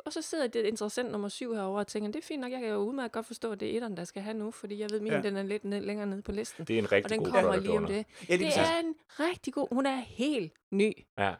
Og 0.05 0.13
så 0.13 0.21
sidder 0.21 0.47
det 0.47 0.65
interessant 0.65 1.11
nummer 1.11 1.29
syv 1.29 1.53
herovre 1.53 1.79
og 1.79 1.87
tænker, 1.87 2.11
det 2.11 2.19
er 2.19 2.23
fint 2.27 2.41
nok, 2.41 2.51
jeg 2.51 2.59
kan 2.59 2.69
jo 2.69 2.75
udmærket 2.77 3.11
godt 3.11 3.25
forstå, 3.25 3.51
at 3.51 3.59
det 3.59 3.69
er 3.71 3.75
etteren, 3.75 3.97
der 3.97 4.03
skal 4.03 4.21
have 4.21 4.33
nu, 4.37 4.51
fordi 4.51 4.79
jeg 4.79 4.89
ved, 4.91 4.99
min 4.99 5.11
Ja. 5.11 5.21
den 5.21 5.37
er 5.37 5.43
lidt 5.43 5.63
ned, 5.63 5.81
længere 5.81 6.07
nede 6.07 6.21
på 6.21 6.31
listen. 6.31 6.65
Det 6.65 6.73
er 6.73 6.79
en 6.79 6.85
Og 6.85 6.91
rigtig 6.91 7.09
den 7.09 7.23
god 7.23 7.31
kommer 7.31 7.55
lige 7.55 7.77
om 7.77 7.85
det. 7.85 8.05
Ja, 8.29 8.35
lige 8.35 8.37
Det 8.37 8.53
præcis. 8.53 8.57
er 8.57 8.79
en 8.79 8.95
rigtig 9.09 9.53
god, 9.53 9.67
hun 9.71 9.85
er 9.85 9.95
helt 9.95 10.53
ny. 10.71 10.93
Ja. 11.17 11.35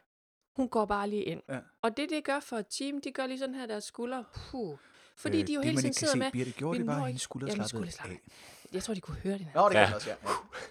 Hun 0.55 0.69
går 0.69 0.85
bare 0.85 1.09
lige 1.09 1.23
ind. 1.23 1.41
Ja. 1.49 1.59
Og 1.81 1.97
det, 1.97 2.09
det 2.09 2.23
gør 2.23 2.39
for 2.39 2.57
et 2.57 2.67
team, 2.69 3.01
de 3.01 3.11
gør 3.11 3.25
lige 3.27 3.39
sådan 3.39 3.55
her 3.55 3.65
deres 3.65 3.83
skuldre. 3.83 4.25
Puh. 4.51 4.77
Fordi 5.17 5.41
Øh, 5.41 5.47
de 5.47 5.53
jo 5.53 5.61
hele 5.61 5.77
tiden 5.77 5.93
sidder 5.93 6.13
se, 6.13 6.19
med, 6.19 6.31
Birte, 6.31 6.51
gjorde 6.51 6.77
vi 6.77 6.79
det 6.79 6.85
bare, 6.87 6.99
hendes 6.99 7.11
ikke- 7.13 7.23
skulder 7.23 7.47
Ja, 7.47 7.55
min 7.55 7.67
slappede 7.67 7.91
af. 8.09 8.73
jeg 8.73 8.83
tror, 8.83 8.93
de 8.93 9.01
kunne 9.01 9.17
høre 9.17 9.37
det 9.37 9.45
her. 9.45 9.61
Nå, 9.61 9.65
det 9.69 9.71
kan 9.71 9.81
Ja. 9.81 9.87
man 9.87 9.95
også, 9.95 10.09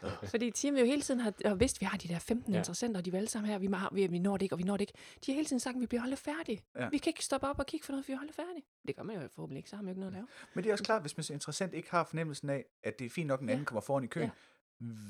ja. 0.03 0.09
ja. 0.23 0.27
Fordi 0.27 0.51
teamet 0.51 0.81
jo 0.81 0.85
hele 0.87 1.03
tiden 1.03 1.21
har, 1.21 1.33
har 1.45 1.55
vidst, 1.55 1.77
at 1.77 1.81
vi 1.81 1.87
har 1.87 1.99
de 1.99 2.09
der 2.09 2.19
15 2.19 2.53
Ja. 2.53 2.57
ja. 2.57 2.61
interessenter, 2.61 2.99
og 3.01 3.05
de 3.05 3.11
er 3.11 3.17
alle 3.17 3.29
sammen 3.29 3.51
her, 3.51 3.59
vi, 3.59 3.67
må, 3.67 3.77
vi, 3.93 4.07
vi 4.07 4.19
når 4.19 4.37
det 4.37 4.43
ikke, 4.43 4.55
og 4.55 4.59
vi 4.59 4.65
når 4.65 4.77
det 4.77 4.81
ikke. 4.81 4.93
De 5.27 5.33
har 5.33 5.35
hele 5.35 5.47
tiden 5.47 5.61
sagt, 5.61 5.75
at 5.77 5.81
vi 5.81 5.87
bliver 5.87 6.01
holdt 6.01 6.19
færdige. 6.19 6.63
Ja. 6.77 6.83
Ja. 6.83 6.89
Vi 6.89 6.99
kan 6.99 7.11
ikke 7.11 7.25
stoppe 7.25 7.47
op 7.47 7.59
og 7.59 7.67
kigge 7.67 7.87
for 7.87 7.93
noget, 7.93 8.09
vi 8.09 8.13
er 8.13 8.17
holdt 8.17 8.35
færdige. 8.35 8.63
Det 8.89 8.97
gør 8.97 9.03
man 9.03 9.17
jo 9.23 9.29
forhåbentlig 9.35 9.59
ikke, 9.59 9.71
så 9.71 9.77
har 9.77 9.83
man 9.83 9.89
jo 9.89 9.91
ikke 9.93 10.01
noget 10.01 10.13
at 10.13 10.17
lave. 10.17 10.27
Men 10.55 10.65
det 10.65 10.71
er 10.71 10.75
også 10.75 10.85
klart, 10.85 11.01
hvis 11.03 11.17
man 11.17 11.25
som 11.25 11.35
interessant 11.35 11.75
ikke 11.75 11.91
har 11.91 12.05
fornemmelsen 12.05 12.51
af, 12.51 12.65
at 12.85 12.99
det 12.99 13.05
er 13.05 13.11
fint 13.11 13.27
nok, 13.27 13.39
at 13.39 13.43
en 13.43 13.49
Ja. 13.49 13.53
anden 13.53 13.65
kommer 13.67 13.81
foran 13.81 14.05
i 14.05 14.07
køen, 14.07 14.31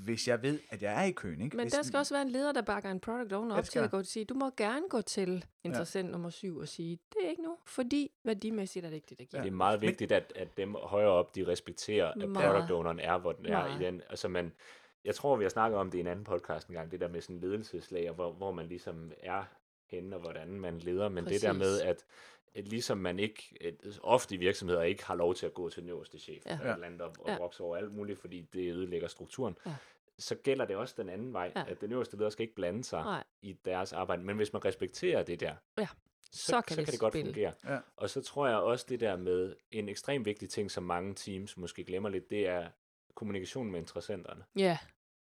hvis 0.05 0.29
jeg 0.29 0.43
ved, 0.43 0.61
at 0.71 0.83
jeg 0.83 1.03
er 1.03 1.05
i 1.05 1.11
køen. 1.11 1.41
Ikke? 1.41 1.57
Men 1.57 1.65
hvis, 1.65 1.73
der 1.73 1.83
skal 1.83 1.99
også 1.99 2.15
være 2.15 2.23
en 2.23 2.29
leder, 2.29 2.53
der 2.53 2.63
bakker 2.63 2.91
en 2.91 3.01
product 3.01 3.33
owner 3.33 3.55
Ja, 3.55 3.59
op 3.59 3.65
til 3.65 3.79
at 3.79 3.91
gå 3.91 3.99
og 3.99 4.07
sige, 4.07 4.25
du 4.25 4.35
må 4.35 4.51
gerne 4.57 4.89
gå 4.91 5.01
til 5.01 5.45
interessant 5.65 6.07
ja. 6.07 6.13
nummer 6.13 6.31
syv 6.31 6.57
og 6.57 6.69
sige, 6.69 6.99
det 7.13 7.25
er 7.25 7.29
ikke 7.29 7.43
nu, 7.43 7.57
fordi 7.67 8.13
værdimæssigt 8.25 8.85
er 8.85 8.89
det 8.89 8.97
ikke 8.97 9.07
det, 9.09 9.19
der 9.19 9.25
giver. 9.25 9.43
Det 9.43 9.51
er 9.51 9.55
meget 9.55 9.81
vigtigt, 9.81 10.13
at, 10.13 10.33
at 10.37 10.57
dem 10.57 10.75
højere 10.75 11.11
op, 11.11 11.35
de 11.35 11.47
respekterer, 11.47 12.07
at 12.07 12.29
Meget. 12.29 12.53
product 12.53 12.71
owneren 12.71 13.01
er, 13.01 13.19
hvor 13.19 13.33
den 13.33 13.47
er 13.47 13.51
Meget. 13.51 13.81
i 13.81 13.85
den. 13.85 14.03
Altså 14.11 14.29
man, 14.29 14.53
jeg 15.05 15.15
tror, 15.15 15.37
vi 15.37 15.45
har 15.45 15.49
snakket 15.49 15.79
om 15.79 15.91
det 15.91 15.99
i 15.99 16.01
en 16.01 16.07
anden 16.07 16.25
podcast 16.25 16.69
engang, 16.69 16.91
det 16.91 17.01
der 17.01 17.09
med 17.09 17.21
sådan 17.21 17.41
ledelseslag, 17.41 18.09
og 18.09 18.15
hvor, 18.15 18.33
hvor 18.33 18.53
man 18.53 18.67
ligesom 18.67 19.13
er 19.23 19.45
henne, 19.91 20.17
og 20.17 20.23
hvordan 20.23 20.61
man 20.61 20.79
leder. 20.79 21.09
Men 21.09 21.25
det 21.25 21.43
der 21.43 21.49
Præcis. 21.49 21.59
med, 21.59 21.81
at 21.81 22.05
ligesom 22.65 22.99
man 22.99 23.19
ikke, 23.19 23.77
ofte 24.03 24.35
i 24.35 24.39
virksomheder 24.39 24.83
ikke 24.83 25.05
har 25.07 25.15
lov 25.15 25.35
til 25.35 25.47
at 25.47 25.55
gå 25.55 25.69
til 25.71 25.83
den 25.83 25.91
øverste 25.91 26.19
chef, 26.19 26.47
Ja. 26.47 26.51
eller 26.53 26.65
et 26.71 26.75
eller 26.75 26.87
andet, 26.87 27.01
og, 27.01 27.15
og 27.21 27.29
Ja. 27.31 27.37
brokse 27.39 27.63
over 27.63 27.77
alt 27.77 27.93
muligt, 27.95 28.19
fordi 28.19 28.41
det 28.53 28.73
ødelægger 28.73 29.09
strukturen. 29.09 29.57
Ja. 29.67 29.75
Så 30.19 30.35
gælder 30.35 30.65
det 30.65 30.77
også 30.77 30.95
den 30.99 31.09
anden 31.09 31.33
vej, 31.33 31.53
Ja. 31.57 31.65
at 31.69 31.81
den 31.81 31.93
øverste 31.93 32.17
leder 32.17 32.31
skal 32.31 32.43
ikke 32.43 32.55
blande 32.55 32.85
sig 32.85 33.03
Nej, 33.03 33.25
i 33.43 33.53
deres 33.65 33.93
arbejde. 33.93 34.23
Men 34.23 34.37
hvis 34.37 34.53
man 34.53 34.65
respekterer 34.65 35.23
det 35.23 35.41
der, 35.41 35.55
Ja. 35.79 35.87
så, 36.33 36.47
Så 36.47 36.61
kan 36.61 36.75
så 36.75 36.81
det 36.81 36.85
kan 36.87 36.93
det 36.93 37.01
godt 37.01 37.13
spille. 37.15 37.33
fungere. 37.33 37.53
Ja. 37.65 37.79
Og 37.97 38.11
så 38.11 38.23
tror 38.23 38.47
jeg 38.47 38.57
også 38.57 38.87
det 38.89 39.01
der 39.01 39.17
med 39.17 39.57
en 39.71 39.89
ekstremt 39.89 40.25
vigtig 40.27 40.51
ting, 40.51 40.71
som 40.71 40.85
mange 40.85 41.15
teams 41.15 41.57
måske 41.57 41.85
glemmer 41.85 42.09
lidt, 42.09 42.31
det 42.31 42.49
er 42.49 42.69
kommunikation 43.15 43.71
med 43.71 43.81
interessenterne. 43.81 44.45
ja, 44.57 44.79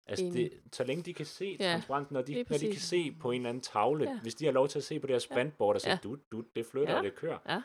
Altså 0.07 0.25
det, 0.25 0.51
så 0.73 0.83
længe 0.83 1.03
de 1.03 1.13
kan 1.13 1.25
se 1.25 1.57
Ja, 1.59 1.71
transparent, 1.71 2.11
når 2.11 2.21
de, 2.21 2.45
når 2.49 2.57
de 2.57 2.71
kan 2.71 2.81
se 2.81 3.11
på 3.21 3.31
en 3.31 3.35
eller 3.41 3.49
anden 3.49 3.61
tavle, 3.63 4.03
Ja. 4.09 4.19
hvis 4.21 4.35
de 4.35 4.45
har 4.45 4.51
lov 4.51 4.67
til 4.67 4.79
at 4.79 4.83
se 4.83 4.99
på 4.99 5.07
deres 5.07 5.23
sprintboard 5.23 5.75
og 5.75 5.81
sige, 5.81 5.91
Ja. 5.91 5.97
du, 6.03 6.17
du, 6.31 6.43
det 6.55 6.65
flytter 6.65 6.91
Ja. 6.93 6.97
og 6.97 7.03
det 7.03 7.15
kører, 7.15 7.37
Ja. 7.49 7.61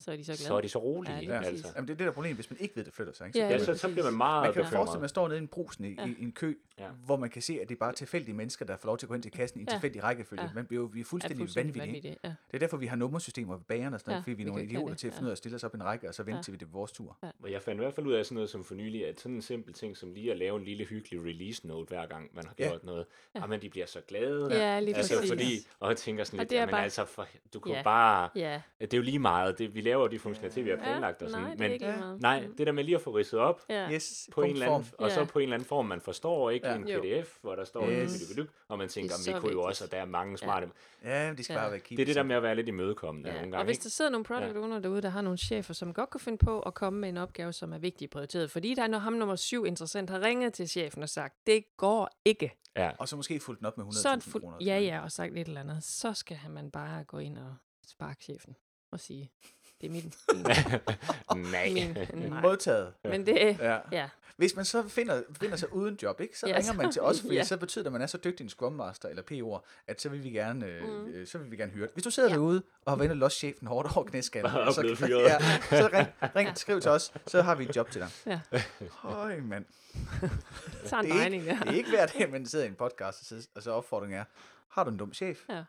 Så 0.00 0.12
er 0.12 0.16
de 0.16 0.24
så 0.24 0.32
glade. 0.32 0.46
så 0.46 0.56
er 0.56 0.60
de 0.60 0.68
så 0.68 0.78
rolige. 0.78 1.14
Ja, 1.16 1.20
Ja, 1.34 1.40
altså. 1.42 1.68
Jamen, 1.76 1.88
det 1.88 1.94
er 1.94 1.98
det 1.98 2.06
der 2.06 2.12
problem, 2.12 2.34
hvis 2.34 2.50
man 2.50 2.56
ikke 2.60 2.76
ved, 2.76 2.84
det 2.84 2.92
flytter 2.92 3.12
sig. 3.12 3.26
Ikke? 3.26 3.38
Ja, 3.38 3.44
Ja, 3.48 3.56
kan 3.56 3.66
så, 3.66 3.74
så 3.74 3.88
bliver 3.88 4.04
man 4.04 4.14
meget 4.14 4.42
man 4.42 4.52
kan 4.52 4.62
jo 4.62 4.68
forestille, 4.68 4.96
at 4.96 5.00
man 5.00 5.08
står 5.08 5.28
nede 5.28 5.38
i 5.38 5.42
en 5.42 5.48
brusen 5.48 5.84
i, 5.84 5.94
Ja. 5.98 6.06
i, 6.06 6.14
en 6.22 6.32
kø, 6.32 6.54
Ja. 6.78 6.88
hvor 7.04 7.16
man 7.16 7.30
kan 7.30 7.42
se, 7.42 7.58
at 7.62 7.68
det 7.68 7.74
er 7.74 7.78
bare 7.78 7.92
tilfældige 7.92 8.34
mennesker, 8.34 8.64
der 8.64 8.76
får 8.76 8.86
lov 8.86 8.98
til 8.98 9.06
at 9.06 9.08
gå 9.08 9.14
ind 9.14 9.22
til 9.22 9.32
kassen 9.32 9.60
i 9.60 9.62
en 9.62 9.68
Ja. 9.68 9.74
tilfældig 9.74 10.02
rækkefølge. 10.02 10.42
Ja. 10.42 10.48
Man 10.54 10.66
bliver 10.66 10.82
jo 10.82 10.90
vi 10.92 11.00
er 11.00 11.04
fuldstændig, 11.04 11.38
fuldstændig 11.38 11.76
vanvittige. 11.80 12.02
vanvittige. 12.02 12.18
Ja. 12.24 12.28
Det 12.28 12.54
er 12.54 12.58
derfor, 12.58 12.76
vi 12.76 12.86
har 12.86 12.96
nummersystemer 12.96 13.54
ved 13.54 13.64
bagerne 13.64 13.96
og 13.96 14.00
sådan 14.00 14.10
noget, 14.10 14.18
Ja, 14.18 14.22
fordi 14.22 14.32
vi 14.32 14.42
er 14.42 14.46
nogle 14.46 14.60
kan- 14.62 14.68
kan 14.68 14.76
idioter 14.78 14.94
til 14.94 15.06
at 15.06 15.12
ja. 15.12 15.16
finde 15.16 15.26
ud 15.26 15.30
af 15.30 15.32
at 15.34 15.38
stille 15.38 15.54
os 15.56 15.64
op 15.64 15.74
i 15.74 15.76
en 15.76 15.84
række, 15.84 16.08
og 16.08 16.14
så 16.14 16.22
vente 16.22 16.36
Ja. 16.36 16.42
til 16.42 16.52
vi 16.52 16.56
det 16.58 16.66
er 16.66 16.70
vores 16.70 16.92
tur. 16.92 17.18
Og 17.42 17.52
jeg 17.52 17.62
fandt 17.62 17.80
i 17.80 17.82
hvert 17.84 17.94
fald 17.94 18.06
ud 18.06 18.12
af 18.12 18.24
sådan 18.24 18.34
noget 18.34 18.50
som 18.50 18.64
for 18.64 18.74
nylig, 18.74 19.06
at 19.08 19.20
sådan 19.20 19.34
en 19.34 19.42
simpel 19.42 19.74
ting 19.74 19.96
som 19.96 20.12
lige 20.12 20.30
at 20.32 20.38
lave 20.38 20.58
en 20.58 20.64
lille 20.64 20.84
hyggelig 20.84 21.20
release 21.24 21.66
note 21.66 21.88
hver 21.88 22.06
gang 22.06 22.30
man 22.34 22.44
har 22.46 22.54
Ja. 22.58 22.68
gjort 22.68 22.84
noget. 22.84 23.06
Ja. 23.34 23.40
Jamen, 23.40 23.62
de 23.62 23.70
bliver 23.70 23.86
så 23.86 24.00
glade. 24.08 24.48
Ja, 24.54 24.80
lige 24.80 24.96
altså, 24.96 25.24
fordi, 25.28 25.66
og 25.80 25.88
jeg 25.88 25.96
tænker 25.96 26.24
sådan 26.24 26.38
lidt, 26.38 26.50
det 26.50 26.56
er 26.56 26.60
jamen 26.60 26.70
bare- 26.70 26.82
altså, 26.82 27.06
du 27.54 27.60
kunne 27.60 27.76
Ja. 27.76 27.82
bare, 27.82 28.28
Ja. 28.36 28.60
det 28.80 28.94
er 28.94 28.98
jo 28.98 29.02
lige 29.02 29.18
meget, 29.18 29.58
det, 29.58 29.74
vi 29.74 29.80
laver 29.86 30.08
de 30.08 30.18
funktionaliteter, 30.18 30.64
vi 30.64 30.70
har 30.70 30.76
planlagt 30.76 31.22
og 31.22 31.30
sådan, 31.30 31.42
nej, 31.44 31.50
det 31.50 31.58
men 31.60 31.68
er 31.70 31.72
ikke 31.74 31.86
Ja. 31.86 31.96
nej, 32.20 32.46
det 32.58 32.66
der 32.66 32.72
med 32.72 32.84
lige 32.84 32.94
at 32.94 33.00
få 33.00 33.10
ridset 33.16 33.38
op, 33.40 33.62
Ja. 33.70 33.90
Yes, 33.92 34.28
på 34.32 34.42
en 34.42 34.50
eller 34.52 34.66
anden, 34.66 34.88
og 34.98 35.10
så 35.10 35.20
Ja. 35.20 35.26
på 35.26 35.38
en 35.38 35.42
eller 35.42 35.54
anden 35.54 35.68
form, 35.68 35.86
man 35.86 36.00
forstår, 36.00 36.50
ikke? 36.50 36.66
Ja. 36.68 36.72
Ja. 36.72 36.78
En 36.96 37.02
pdf, 37.02 37.36
hvor 37.42 37.54
der 37.56 37.64
står 37.64 37.88
Yes. 37.90 38.30
og 38.68 38.78
man 38.78 38.88
tænker, 38.88 39.14
Det 39.16 39.28
er 39.28 39.34
vi 39.34 39.40
kunne 39.40 39.52
jo 39.52 39.62
også, 39.62 39.84
og 39.84 39.90
der 39.92 39.96
er 39.98 40.04
mange 40.04 40.38
smarte. 40.38 40.68
Ja, 41.04 41.32
de 41.36 41.44
skal 41.44 41.54
Ja. 41.54 41.60
bare 41.60 41.70
være 41.70 41.80
keep 41.80 41.96
Det 41.96 42.02
er 42.02 42.06
det 42.06 42.14
der 42.16 42.22
med 42.22 42.36
at 42.36 42.42
være 42.42 42.54
lidt 42.54 42.68
imødekommende 42.68 43.28
Ja. 43.28 43.34
nogle 43.34 43.48
Og 43.48 43.52
gange, 43.52 43.64
hvis 43.64 43.76
ikke? 43.76 43.82
der 43.84 43.90
sidder 43.90 44.10
nogle 44.10 44.24
product 44.24 44.54
Ja. 44.54 44.60
owner 44.60 44.78
derude, 44.78 45.02
der 45.02 45.08
har 45.08 45.22
nogle 45.22 45.38
chefer, 45.38 45.74
som 45.74 45.94
godt 45.94 46.10
kunne 46.10 46.20
finde 46.20 46.38
på 46.38 46.60
at 46.60 46.74
komme 46.74 47.00
med 47.00 47.08
en 47.08 47.16
opgave, 47.16 47.52
som 47.52 47.72
er 47.72 47.78
vigtig 47.78 48.10
prioriteret, 48.10 48.50
fordi 48.50 48.74
der 48.74 48.82
er 48.82 48.86
når 48.88 48.98
ham 48.98 49.12
nummer 49.12 49.36
syv 49.36 49.66
interessant 49.66 50.10
har 50.10 50.20
ringet 50.20 50.52
til 50.52 50.68
chefen 50.68 51.02
og 51.02 51.08
sagt, 51.08 51.34
det 51.46 51.64
går 51.76 52.10
ikke. 52.24 52.52
Ja. 52.76 52.90
Og 52.98 53.08
så 53.08 53.16
måske 53.16 53.40
fuldt 53.40 53.58
den 53.58 53.66
op 53.66 53.76
med 53.78 53.84
100.000 53.84 54.02
Så 54.02 54.08
er 54.08 54.14
det 54.14 54.24
fuld... 54.24 54.42
kroner. 54.42 54.56
Ja, 54.60 54.78
ja, 54.78 55.00
og 55.02 55.12
sagt 55.12 55.32
et 55.32 55.46
eller 55.48 55.60
andet. 55.60 55.84
Så 55.84 56.12
skal 56.14 56.36
han 56.36 56.50
man 56.50 56.70
bare 56.70 57.04
gå 57.04 57.18
ind 57.18 57.38
og 57.38 57.54
sparke 57.88 58.24
chefen 58.24 58.56
og 58.92 59.00
sige, 59.00 59.30
det 59.80 59.86
er 59.86 59.90
min. 59.90 60.12
Nej. 61.52 61.68
min 62.14 62.30
nej. 62.30 62.40
Modtaget. 62.40 62.92
Men 63.04 63.26
det, 63.26 63.56
Ja. 63.60 63.78
ja, 63.92 64.08
Hvis 64.36 64.56
man 64.56 64.64
så 64.64 64.88
finder, 64.88 65.22
finder 65.40 65.56
sig 65.56 65.72
uden 65.72 65.98
job, 66.02 66.20
ikke, 66.20 66.38
så 66.38 66.46
Ja, 66.46 66.56
ringer 66.56 66.72
man 66.72 66.92
til 66.92 67.02
os, 67.02 67.20
fordi 67.22 67.34
ja. 67.34 67.44
så 67.44 67.56
betyder 67.56 67.82
det, 67.82 67.86
at 67.86 67.92
man 67.92 68.02
er 68.02 68.06
så 68.06 68.18
dygtig 68.18 68.44
en 68.44 68.50
Scrum 68.50 68.72
Master 68.72 69.08
eller 69.08 69.22
PO'er, 69.32 69.66
at 69.86 70.00
så 70.00 70.08
vil 70.08 70.24
vi 70.24 70.30
gerne, 70.30 70.66
øh, 70.66 70.82
Mm. 70.88 71.06
øh, 71.06 71.26
så 71.26 71.38
vil 71.38 71.50
vi 71.50 71.56
gerne 71.56 71.72
høre 71.72 71.86
det. 71.86 71.92
Hvis 71.94 72.04
du 72.04 72.10
sidder 72.10 72.28
Ja. 72.28 72.34
derude 72.34 72.62
og 72.84 72.98
har 72.98 73.08
og 73.10 73.16
lost 73.16 73.36
chefen 73.38 73.66
hårdt 73.68 73.96
over 73.96 74.06
knæskallen, 74.06 74.52
Og 74.52 74.72
så, 74.74 74.82
ja, 74.82 75.38
så 75.78 75.88
ring, 75.92 76.08
ring 76.36 76.58
skriv 76.58 76.80
til 76.80 76.90
os, 76.90 77.12
så 77.26 77.42
har 77.42 77.54
vi 77.54 77.64
et 77.64 77.76
job 77.76 77.90
til 77.90 78.00
dig. 78.00 78.10
ja. 78.26 78.40
Høj, 78.90 79.40
mand. 79.40 79.64
Så 80.84 80.96
en 80.98 81.04
Det 81.04 81.12
er, 81.22 81.24
ikke, 81.26 81.46
der. 81.46 81.58
det 81.58 81.68
er 81.68 81.72
ikke 81.72 81.90
hver 81.90 82.06
dag, 82.06 82.30
man 82.30 82.46
sidder 82.46 82.64
i 82.64 82.68
en 82.68 82.74
podcast, 82.74 83.20
og 83.20 83.26
så, 83.26 83.48
og 83.54 83.62
så 83.62 83.70
opfordringen 83.70 84.18
er, 84.20 84.24
har 84.68 84.84
du 84.84 84.90
en 84.90 84.96
dum 84.96 85.14
chef? 85.14 85.38
Ja. 85.48 85.64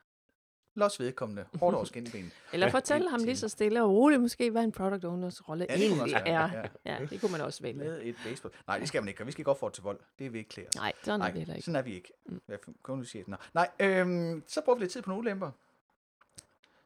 Los 0.78 1.00
vedkommende, 1.00 1.46
hårdt 1.60 1.76
over 1.76 1.86
skinben. 1.86 2.32
Eller 2.54 2.70
fortæl 2.70 3.08
ham 3.08 3.20
lige 3.24 3.38
så 3.38 3.50
stille 3.50 3.84
og 3.84 3.90
roligt, 3.90 4.22
måske 4.22 4.52
hvad 4.52 4.64
en 4.64 4.72
product 4.72 5.06
owners 5.06 5.50
rolle 5.50 5.66
Ja, 5.70 5.74
det 5.76 5.82
egentlig 5.84 6.04
også 6.04 6.18
er. 6.26 6.50
gøre, 6.52 6.68
Ja, 6.86 6.98
det 7.10 7.22
kunne 7.22 7.32
man 7.32 7.42
også 7.42 7.64
vælge. 7.64 7.78
Med 7.80 8.02
et 8.04 8.16
baseball. 8.24 8.54
Nej, 8.68 8.80
det 8.80 8.88
skal 8.88 9.02
man 9.02 9.08
ikke. 9.10 9.26
Vi 9.26 9.32
skal 9.32 9.42
ikke 9.42 9.52
opfordre 9.52 9.74
til 9.74 9.84
vold. 9.84 10.00
Det 10.20 10.26
er 10.26 10.30
vi 10.30 10.38
ikke 10.38 10.50
klæder. 10.50 10.70
Nej, 10.76 10.94
sådan 11.04 11.22
er 11.22 11.26
det 11.26 11.34
heller 11.36 11.54
ikke. 11.56 11.66
sådan 11.66 11.76
er 11.76 11.82
vi 11.82 11.96
ikke. 11.96 12.14
Mm. 12.26 12.42
Kun 12.84 13.04
den. 13.14 13.24
Nå. 13.28 13.36
Nej, 13.54 13.70
øhm, 13.80 14.44
så 14.48 14.62
bruger 14.62 14.78
vi 14.78 14.84
lidt 14.84 14.92
tid 14.92 15.02
på 15.02 15.10
nogle 15.10 15.20
ulemper. 15.20 15.52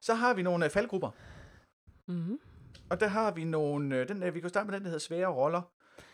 Så 0.01 0.13
har 0.13 0.33
vi 0.33 0.41
nogle 0.41 0.65
øh, 0.65 0.71
faldgrupper. 0.71 1.09
Mm-hmm. 2.05 2.39
Og 2.89 2.99
der 2.99 3.07
har 3.07 3.31
vi 3.31 3.43
nogle, 3.43 3.95
øh, 3.97 4.07
den, 4.07 4.23
øh, 4.23 4.33
vi 4.35 4.39
kan 4.39 4.49
starte 4.49 4.65
med 4.69 4.73
den, 4.73 4.81
der 4.83 4.87
hedder 4.89 4.99
svære 4.99 5.27
roller. 5.27 5.61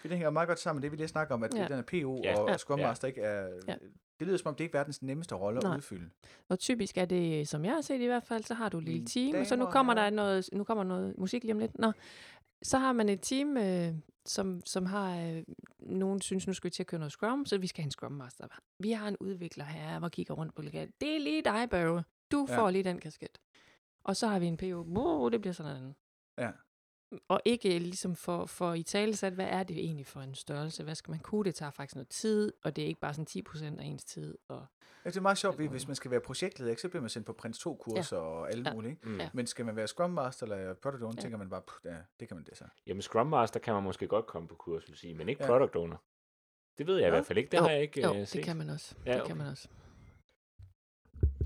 For 0.02 0.08
det 0.08 0.12
hænger 0.18 0.30
meget 0.30 0.48
godt 0.48 0.60
sammen 0.60 0.78
med 0.80 0.84
det, 0.84 0.92
vi 0.92 0.98
lige 0.98 1.08
snakker 1.08 1.34
om, 1.36 1.44
at 1.44 1.54
Ja. 1.56 1.62
ja. 1.62 1.68
den 1.68 1.78
er 1.78 1.82
PO 1.82 2.22
Ja. 2.24 2.40
og 2.40 2.50
Ja. 2.50 2.58
Scrum 2.58 2.80
Ja. 2.80 2.88
Master 2.88 3.08
ikke 3.08 3.22
er... 3.22 3.48
Ja. 3.68 3.76
Det 4.20 4.28
lyder 4.28 4.38
som 4.38 4.50
om, 4.50 4.56
det 4.56 4.64
ikke 4.64 4.76
er 4.76 4.80
verdens 4.80 5.02
nemmeste 5.02 5.36
rolle 5.36 5.60
at 5.72 5.76
udfylde. 5.78 6.10
Og 6.50 6.60
typisk 6.60 6.98
er 6.98 7.06
det, 7.06 7.48
som 7.48 7.66
jeg 7.66 7.74
har 7.74 7.82
set 7.82 8.02
i 8.02 8.06
hvert 8.06 8.24
fald, 8.24 8.44
så 8.44 8.54
har 8.54 8.70
du 8.70 8.78
et 8.78 8.84
lille 8.84 9.06
team, 9.08 9.36
og 9.36 9.46
så 9.46 9.56
nu 9.56 9.66
kommer 9.66 9.94
der 9.94 10.10
noget, 10.10 10.50
nu 10.54 10.64
kommer 10.64 10.84
noget 10.84 11.18
musik 11.18 11.44
lige 11.44 11.54
om 11.54 11.60
lidt. 11.60 11.80
Nå, 11.80 11.92
så 12.62 12.78
har 12.78 12.94
man 12.94 13.10
et 13.10 13.20
team, 13.22 13.58
øh, 13.58 13.94
som, 14.26 14.62
som 14.66 14.86
har, 14.86 15.20
øh, 15.22 15.44
nogen 15.80 16.22
synes, 16.22 16.48
nu 16.48 16.54
skal 16.54 16.68
vi 16.68 16.72
til 16.72 16.84
at 16.84 16.88
køre 16.88 17.00
noget 17.00 17.12
Scrum, 17.12 17.46
så 17.46 17.58
vi 17.58 17.68
skal 17.68 17.82
have 17.82 17.88
en 17.88 17.92
Scrum 17.92 18.12
Master. 18.12 18.48
Vi 18.80 18.92
har 18.92 19.08
en 19.08 19.18
udvikler 19.20 19.66
her, 19.66 20.00
hvor 20.00 20.10
kigger 20.10 20.34
rundt 20.34 20.56
på 20.56 20.62
legal. 20.62 20.92
Det 21.02 21.16
er 21.16 21.20
lige 21.20 21.42
dig, 21.42 21.70
Børge. 21.70 22.04
Du 22.32 22.46
Ja. 22.50 22.58
får 22.58 22.70
lige 22.70 22.84
den 22.84 23.00
kasket. 23.00 23.38
Og 24.04 24.16
så 24.16 24.28
har 24.28 24.40
vi 24.40 24.46
en 24.46 24.58
PO. 24.58 24.66
Wow, 24.82 25.30
det 25.30 25.42
bliver 25.42 25.54
sådan 25.54 25.76
noget. 25.82 25.96
Ja. 26.38 26.52
Og 27.28 27.42
ikke 27.46 27.80
ligesom 27.80 28.16
for, 28.16 28.46
for 28.46 28.74
i 28.74 28.84
tale 28.84 29.16
sat, 29.16 29.34
hvad 29.34 29.46
er 29.48 29.64
det 29.64 29.78
egentlig 29.80 30.06
for 30.06 30.22
en 30.22 30.36
størrelse? 30.36 30.84
Hvad 30.84 30.96
skal 30.96 31.12
man 31.12 31.20
kunne? 31.20 31.44
Det 31.46 31.56
tager 31.56 31.72
faktisk 31.72 31.96
noget 31.96 32.08
tid, 32.10 32.54
og 32.64 32.76
det 32.76 32.84
er 32.84 32.88
ikke 32.88 33.00
bare 33.00 33.14
sådan 33.14 33.44
10% 33.48 33.80
af 33.80 33.86
ens 33.86 34.04
tid. 34.04 34.38
Og, 34.48 34.66
Ja, 35.06 35.10
det 35.10 35.18
er 35.18 35.22
meget 35.22 35.38
sjovt, 35.38 35.58
hvis 35.70 35.88
man 35.88 35.96
skal 35.96 36.12
være 36.12 36.20
projektleder, 36.22 36.70
ikke, 36.70 36.82
så 36.82 36.90
bliver 36.90 37.02
man 37.02 37.10
sendt 37.10 37.26
på 37.28 37.34
Prins 37.34 37.68
2-kurser 37.68 38.18
ja. 38.18 38.22
og 38.24 38.52
alle 38.52 38.64
Ja. 38.70 38.74
mulige. 38.74 38.92
Ikke? 38.92 39.10
Mm. 39.10 39.20
Ja. 39.20 39.30
Men 39.34 39.48
skal 39.48 39.66
man 39.66 39.76
være 39.76 39.88
Scrum 39.88 40.10
Master 40.10 40.46
eller 40.46 40.74
Product 40.74 41.04
Owner, 41.04 41.16
Ja. 41.18 41.22
tænker 41.22 41.38
man 41.38 41.50
bare, 41.50 41.62
"Puh, 41.62 41.92
ja, 41.92 41.98
det 42.20 42.28
kan 42.28 42.38
man 42.38 42.44
det 42.46 42.58
så. 42.58 42.66
Jamen, 42.88 43.02
Scrum 43.02 43.28
Master 43.28 43.60
kan 43.60 43.74
man 43.74 43.84
måske 43.84 44.08
godt 44.08 44.26
komme 44.26 44.48
på 44.48 44.56
kurs, 44.56 44.88
vil 44.88 44.98
sige, 44.98 45.14
men 45.14 45.30
ikke 45.30 45.44
Ja. 45.44 45.50
Product 45.50 45.76
Owner. 45.76 45.98
Det 46.78 46.88
ved 46.88 46.96
jeg 46.98 47.08
i 47.08 47.10
Nå. 47.10 47.16
hvert 47.16 47.26
fald 47.26 47.38
ikke. 47.38 47.50
Det 47.52 47.58
Jo, 47.58 47.62
har 47.64 47.70
jeg 47.70 47.82
ikke 47.82 48.02
jo, 48.02 48.14
øh, 48.14 48.20
det 48.20 48.28
set. 48.28 48.44
kan 48.44 48.58
man 48.58 48.70
også. 48.70 48.96
Ja, 49.06 49.12
det 49.14 49.22
okay. 49.22 49.28
kan 49.28 49.38
man 49.38 49.48
også. 49.48 49.68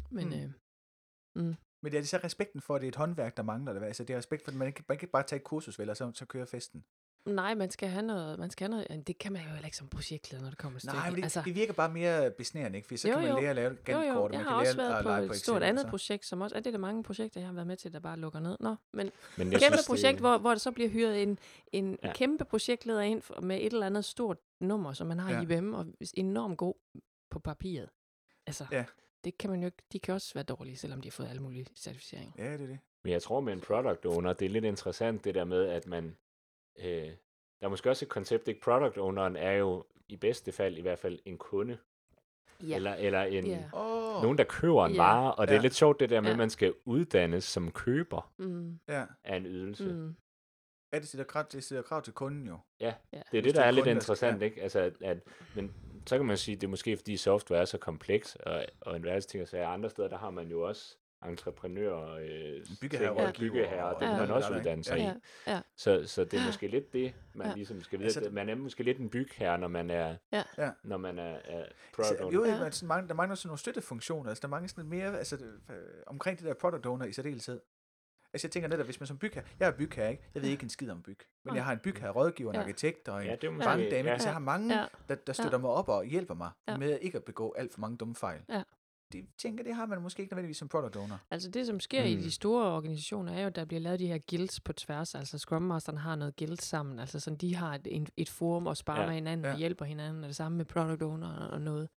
Men 0.09 0.27
Hmm. 0.27 0.39
øh, 1.41 1.45
mm. 1.45 1.55
Men 1.83 1.91
det 1.91 1.97
er 1.97 2.01
det 2.01 2.09
så 2.09 2.19
respekten 2.23 2.61
for, 2.61 2.75
at 2.75 2.81
det 2.81 2.87
er 2.87 2.91
et 2.91 2.95
håndværk, 2.95 3.37
der 3.37 3.43
mangler. 3.43 3.73
Det, 3.73 3.83
altså, 3.83 4.03
det 4.03 4.13
er 4.13 4.17
respekt 4.17 4.43
for, 4.43 4.51
at 4.51 4.57
man 4.57 4.73
kan, 4.73 4.85
man 4.89 4.97
kan 4.97 5.03
ikke 5.05 5.11
bare 5.11 5.23
tage 5.23 5.37
et 5.37 5.43
kursus, 5.43 5.79
vel, 5.79 5.89
og 5.89 5.97
så, 5.97 6.11
så 6.15 6.25
køre 6.25 6.47
festen. 6.47 6.83
nej, 7.25 7.53
man 7.55 7.71
skal 7.71 7.89
have 7.89 8.01
noget, 8.05 8.39
man 8.39 8.49
skal 8.49 8.71
have 8.71 8.83
noget, 8.87 9.07
det 9.07 9.17
kan 9.17 9.33
man 9.33 9.41
jo 9.41 9.49
heller 9.49 9.65
ikke 9.65 9.77
som 9.77 9.87
projektleder, 9.87 10.43
når 10.43 10.49
det 10.49 10.57
kommer 10.59 10.79
til 10.79 10.87
Nej, 10.87 10.95
stykket. 10.95 11.11
men 11.13 11.17
det, 11.17 11.23
altså, 11.23 11.41
det 11.45 11.55
virker 11.55 11.73
bare 11.73 11.89
mere 11.89 12.31
besnærende, 12.31 12.77
ikke? 12.77 12.87
For 12.87 12.95
så 12.97 13.07
Jo, 13.07 13.13
kan 13.13 13.23
man 13.23 13.31
jo. 13.31 13.39
lære 13.41 13.49
at 13.49 13.55
lave 13.55 13.69
jo, 13.71 13.77
ganske 13.85 14.07
jo, 14.09 14.13
kort, 14.13 14.31
jeg 14.31 14.39
man 14.39 14.47
kan 14.47 14.55
også 14.55 14.77
lære 14.77 14.87
været 14.87 14.97
at 14.97 15.03
på 15.03 15.09
lege 15.09 15.23
et 15.23 15.27
på 15.27 15.33
stort 15.33 15.55
Excel, 15.57 15.69
andet 15.69 15.81
så. 15.81 15.87
projekt, 15.89 16.25
som 16.25 16.41
også, 16.41 16.55
er 16.55 16.59
det 16.59 16.73
der 16.73 16.79
mange 16.79 17.03
projekter, 17.03 17.39
jeg 17.39 17.47
har 17.47 17.53
været 17.53 17.67
med 17.67 17.77
til, 17.77 17.93
der 17.93 17.99
bare 17.99 18.17
lukker 18.17 18.39
ned. 18.39 18.57
Nå, 18.59 18.75
men 18.93 19.11
Men 19.37 19.49
kæmpe 19.51 19.59
synes, 19.77 19.87
projekt, 19.87 20.13
det, 20.13 20.19
hvor, 20.21 20.37
hvor 20.37 20.49
der 20.49 20.57
så 20.57 20.71
bliver 20.71 20.89
hyret 20.89 21.23
en, 21.23 21.39
en 21.71 21.97
Ja. 22.03 22.13
kæmpe 22.13 22.45
projektleder 22.45 23.01
ind 23.01 23.21
for, 23.21 23.41
med 23.41 23.57
et 23.57 23.73
eller 23.73 23.85
andet 23.85 24.05
stort 24.05 24.37
nummer, 24.61 24.93
som 24.93 25.07
man 25.07 25.19
har 25.19 25.31
ja. 25.31 25.39
i 25.39 25.43
IBM, 25.43 25.73
og 25.73 25.85
enormt 26.13 26.57
god 26.57 26.73
på 27.31 27.39
papiret. 27.39 27.89
Altså, 28.47 28.65
Ja. 28.71 28.85
Det 29.23 29.37
kan 29.37 29.49
man 29.49 29.59
jo 29.59 29.65
ikke, 29.65 29.83
de 29.91 29.99
kan 29.99 30.13
også 30.13 30.33
være 30.33 30.43
dårlige, 30.43 30.77
selvom 30.77 31.01
de 31.01 31.07
har 31.07 31.11
fået 31.11 31.27
alle 31.29 31.41
mulige 31.41 31.65
certificeringer. 31.75 32.33
Ja, 32.37 32.53
det 32.53 32.61
er 32.61 32.67
det. 32.67 32.79
Men 33.03 33.13
jeg 33.13 33.21
tror 33.21 33.39
med 33.39 33.53
en 33.53 33.61
product 33.61 34.05
owner, 34.05 34.33
det 34.33 34.45
er 34.45 34.49
lidt 34.49 34.65
interessant 34.65 35.23
det 35.23 35.35
der 35.35 35.43
med, 35.43 35.65
at 35.65 35.87
man... 35.87 36.17
Øh, 36.79 36.85
der 37.59 37.67
er 37.67 37.69
måske 37.69 37.89
også 37.89 38.05
et 38.05 38.09
koncept, 38.09 38.47
ikke? 38.47 38.61
Product 38.61 38.97
owneren 38.97 39.35
er 39.35 39.51
jo 39.51 39.85
i 40.07 40.15
bedste 40.15 40.51
fald 40.51 40.77
i 40.77 40.81
hvert 40.81 40.99
fald 40.99 41.19
en 41.25 41.37
kunde, 41.37 41.77
Ja. 42.63 42.75
eller, 42.75 42.93
eller 42.93 43.23
en, 43.23 43.45
Ja. 43.47 43.63
Oh, 43.73 44.21
nogen, 44.23 44.37
der 44.37 44.43
køber 44.43 44.85
en 44.85 44.91
Ja. 44.93 45.01
vare, 45.01 45.35
og 45.35 45.47
det 45.47 45.55
er 45.55 45.61
lidt 45.61 45.75
sjovt 45.75 45.99
det 45.99 46.09
der 46.09 46.21
med, 46.21 46.27
Ja. 46.29 46.31
at 46.31 46.37
man 46.37 46.49
skal 46.49 46.73
uddannes 46.85 47.43
som 47.43 47.71
køber 47.71 48.31
Mm, 48.37 48.79
Ja. 48.89 49.05
af 49.23 49.35
en 49.37 49.45
ydelse. 49.45 49.83
mm, 49.93 50.15
Ja, 50.93 50.99
det 50.99 51.07
stiller, 51.07 51.25
krav, 51.25 51.45
det 51.51 51.63
stiller 51.63 51.81
krav 51.81 52.01
til 52.01 52.13
kunden 52.13 52.47
jo. 52.47 52.57
Ja, 52.79 52.85
Ja. 53.13 53.17
det 53.17 53.37
er 53.37 53.41
Hvis 53.41 53.43
det, 53.43 53.55
der 53.55 53.61
er 53.61 53.65
er 53.67 53.71
lidt 53.71 53.83
kunde, 53.83 53.95
der 53.95 53.99
skal- 54.01 54.13
interessant, 54.13 54.39
ja. 54.41 54.45
ikke? 54.45 54.61
Altså, 54.61 54.79
at, 54.79 54.93
at, 55.01 55.17
men 55.55 55.73
så 56.07 56.17
kan 56.17 56.25
man 56.25 56.37
sige, 56.37 56.55
at 56.55 56.61
det 56.61 56.67
er 56.67 56.71
måske 56.71 56.97
fordi 56.97 57.17
software 57.17 57.61
er 57.61 57.65
så 57.65 57.77
kompleks, 57.77 58.35
og, 58.35 58.65
og 58.81 58.95
en 58.95 59.03
værelse 59.03 59.29
ting 59.29 59.41
at 59.41 59.49
sige, 59.49 59.63
andre 59.65 59.89
steder, 59.89 60.07
der 60.07 60.17
har 60.17 60.29
man 60.29 60.47
jo 60.47 60.61
også 60.61 60.97
entreprenører, 61.27 62.13
øh, 62.13 62.65
Byggeherre, 62.81 63.09
ting, 63.09 63.19
og 63.19 63.27
rådgiver 63.27 63.51
byggeherrer, 63.51 63.83
og 63.83 63.99
det 63.99 64.07
kan 64.07 64.09
alt 64.09 64.19
man 64.27 64.31
også 64.31 64.53
uddanne 64.53 64.83
sig 64.83 64.97
Ja. 64.97 65.03
i. 65.03 65.05
ja, 65.47 65.53
ja, 65.53 65.61
Så, 65.77 66.03
så 66.07 66.23
det 66.25 66.39
er 66.39 66.45
måske 66.45 66.67
lidt 66.67 66.93
det, 66.93 67.13
man 67.35 67.47
Ja. 67.47 67.53
ligesom 67.53 67.81
skal 67.81 67.99
vide. 67.99 68.05
Altså, 68.05 68.29
man 68.31 68.49
er 68.49 68.55
måske 68.55 68.83
lidt 68.83 68.97
en 68.97 69.09
bygherre, 69.09 69.57
når 69.57 69.67
man 69.67 69.89
er, 69.89 70.15
Ja. 70.33 70.43
Ja. 70.57 70.69
når 70.83 70.97
man 70.97 71.19
er, 71.19 71.37
er 71.43 71.65
Så, 71.65 71.73
product 71.95 72.21
jo, 72.21 72.25
owner. 72.25 72.47
ja. 72.49 72.55
Ja. 72.57 72.63
men 72.63 72.71
sådan 72.71 72.87
mange, 72.87 73.07
der 73.07 73.13
mangler 73.13 73.35
sådan 73.35 73.47
nogle 73.47 73.59
støttefunktioner. 73.59 74.29
Altså, 74.29 74.41
der 74.41 74.47
mangler 74.47 74.67
sådan 74.69 74.85
mere 74.89 75.17
altså, 75.17 75.37
det, 75.37 75.59
øh, 75.69 75.75
omkring 76.07 76.37
det 76.39 76.45
der 76.47 76.53
product 76.53 76.85
owner 76.85 77.05
i 77.05 77.11
særdeleshed. 77.13 77.59
Altså, 78.33 78.47
jeg 78.47 78.51
tænker 78.51 78.69
netop, 78.69 78.85
hvis 78.85 78.99
man 78.99 79.07
som 79.07 79.17
bygherre, 79.17 79.45
jeg 79.59 79.67
er 79.67 79.71
bygherre, 79.71 80.11
ikke? 80.11 80.23
Jeg 80.35 80.41
ved 80.41 80.49
ikke 80.49 80.63
en 80.63 80.69
skid 80.69 80.89
om 80.89 81.01
byg. 81.01 81.17
Men 81.45 81.55
jeg 81.55 81.65
har 81.65 81.71
en 81.73 81.79
bygherre, 81.79 82.11
rådgiver, 82.11 82.49
en 82.51 82.55
Ja. 82.55 82.61
arkitekt 82.61 83.07
og 83.07 83.19
en 83.21 83.25
Ja, 83.27 83.35
ja. 83.43 83.49
bankdame. 83.49 84.07
ja. 84.09 84.11
Ja. 84.11 84.17
Så 84.17 84.27
jeg 84.27 84.33
har 84.33 84.39
mange, 84.39 84.79
ja. 84.79 84.85
der, 85.09 85.15
der 85.15 85.33
støtter 85.33 85.57
mig 85.57 85.69
op 85.69 85.89
og 85.89 86.05
hjælper 86.05 86.33
mig 86.33 86.49
Ja. 86.67 86.77
med 86.77 86.99
ikke 87.01 87.17
at 87.17 87.23
begå 87.23 87.53
alt 87.57 87.73
for 87.73 87.81
mange 87.81 87.97
dumme 87.97 88.15
fejl. 88.15 88.41
Ja. 88.49 88.63
Det 89.11 89.25
tænker, 89.37 89.63
det 89.63 89.75
har 89.75 89.85
man 89.85 90.01
måske 90.01 90.21
ikke 90.21 90.33
nødvendigvis 90.33 90.57
som 90.57 90.67
product 90.67 90.95
owner. 90.95 91.17
Altså 91.31 91.49
det, 91.51 91.65
som 91.67 91.79
sker 91.79 92.01
mm. 92.01 92.07
i 92.09 92.15
Mm. 92.15 92.21
de 92.21 92.31
store 92.31 92.65
organisationer, 92.75 93.33
er 93.33 93.41
jo, 93.41 93.47
at 93.47 93.55
der 93.55 93.65
bliver 93.65 93.79
lavet 93.81 93.99
de 93.99 94.07
her 94.07 94.19
guilds 94.29 94.59
på 94.59 94.73
tværs. 94.73 95.15
Altså 95.15 95.37
Scrum 95.37 95.61
Masteren 95.61 95.97
har 95.97 96.15
noget 96.15 96.35
guild 96.35 96.57
sammen. 96.57 96.99
Altså 96.99 97.19
sådan, 97.19 97.37
de 97.37 97.55
har 97.55 97.79
et, 97.85 98.09
et 98.17 98.29
forum 98.29 98.67
og 98.67 98.77
sparer 98.77 98.97
Ja. 98.97 99.01
ja. 99.03 99.07
med 99.07 99.15
hinanden 99.15 99.45
Ja. 99.45 99.51
og 99.51 99.57
hjælper 99.57 99.85
hinanden. 99.85 100.23
Og 100.23 100.27
det 100.27 100.35
samme 100.35 100.57
med 100.57 100.65
product 100.65 101.01
owner 101.01 101.47
og 101.47 101.61
noget. 101.61 101.89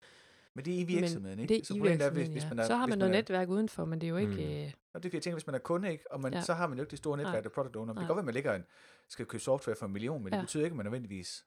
Men 0.55 0.64
det 0.64 0.75
er 0.75 0.79
i 0.79 0.85
virksomheden, 0.85 1.38
ikke? 1.38 1.55
Det 1.55 1.61
er 1.61 1.64
så 1.64 1.75
i 1.75 1.79
er, 1.79 1.83
virksomheden, 1.83 2.14
hvis, 2.16 2.29
ja. 2.29 2.33
hvis 2.33 2.45
man 2.51 2.59
er, 2.59 2.64
Så 2.66 2.77
har 2.77 2.87
man 2.87 2.99
noget 2.99 3.14
er, 3.14 3.18
netværk 3.18 3.49
udenfor, 3.49 3.85
men 3.85 4.01
det 4.01 4.07
er 4.07 4.11
jo 4.11 4.16
ikke... 4.16 4.33
Mm. 4.33 4.38
Øh, 4.66 4.73
Og 4.94 5.02
det 5.02 5.09
er 5.09 5.11
fordi, 5.11 5.16
jeg 5.16 5.22
tænker, 5.22 5.35
hvis 5.35 5.46
man 5.46 5.55
er 5.55 5.59
kunde, 5.59 5.90
ikke? 5.92 6.12
Og 6.12 6.20
man, 6.20 6.33
ja. 6.33 6.38
Ja. 6.38 6.44
så 6.44 6.55
har 6.55 6.66
man 6.66 6.78
jo 6.78 6.83
ikke 6.83 6.90
det 6.90 6.98
store 6.98 7.16
netværk, 7.16 7.33
Nej. 7.35 7.40
der 7.40 7.48
er 7.50 7.55
product 7.55 7.76
owner. 7.76 7.92
Det 7.92 7.96
Nej. 7.96 8.02
kan 8.02 8.09
godt 8.09 8.16
være, 8.16 8.22
at 8.22 8.24
man 8.24 8.35
ligger 8.35 8.55
en, 8.55 8.64
skal 9.09 9.26
købe 9.26 9.42
software 9.42 9.76
for 9.76 9.87
en 9.87 9.92
million, 9.92 10.22
men 10.22 10.33
det 10.33 10.38
Ja. 10.38 10.42
betyder 10.42 10.64
ikke, 10.64 10.72
at 10.72 10.76
man 10.76 10.87
nødvendigvis 10.87 11.46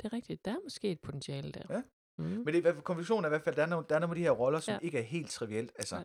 det 0.00 0.08
er 0.08 0.12
rigtigt. 0.12 0.44
Der 0.44 0.50
er 0.50 0.56
måske 0.64 0.90
et 0.90 1.00
potentiale 1.00 1.52
der. 1.52 1.62
Ja. 1.70 1.82
Mm. 2.18 2.24
Men 2.24 2.46
det, 2.46 2.66
er 2.66 2.80
konklusionen 2.80 3.24
er 3.24 3.28
i 3.28 3.30
hvert 3.30 3.42
fald, 3.42 3.52
at 3.52 3.56
der 3.56 3.62
er 3.62 3.66
nogle, 3.66 3.86
der 3.88 3.94
er 3.94 3.98
nogle 3.98 4.12
af 4.12 4.16
de 4.16 4.22
her 4.22 4.30
roller, 4.30 4.60
som 4.60 4.72
ja. 4.72 4.78
Ja. 4.82 4.86
ikke 4.86 4.98
er 4.98 5.02
helt 5.02 5.30
trivielt. 5.30 5.72
Altså, 5.76 5.94
Nej. 5.94 6.04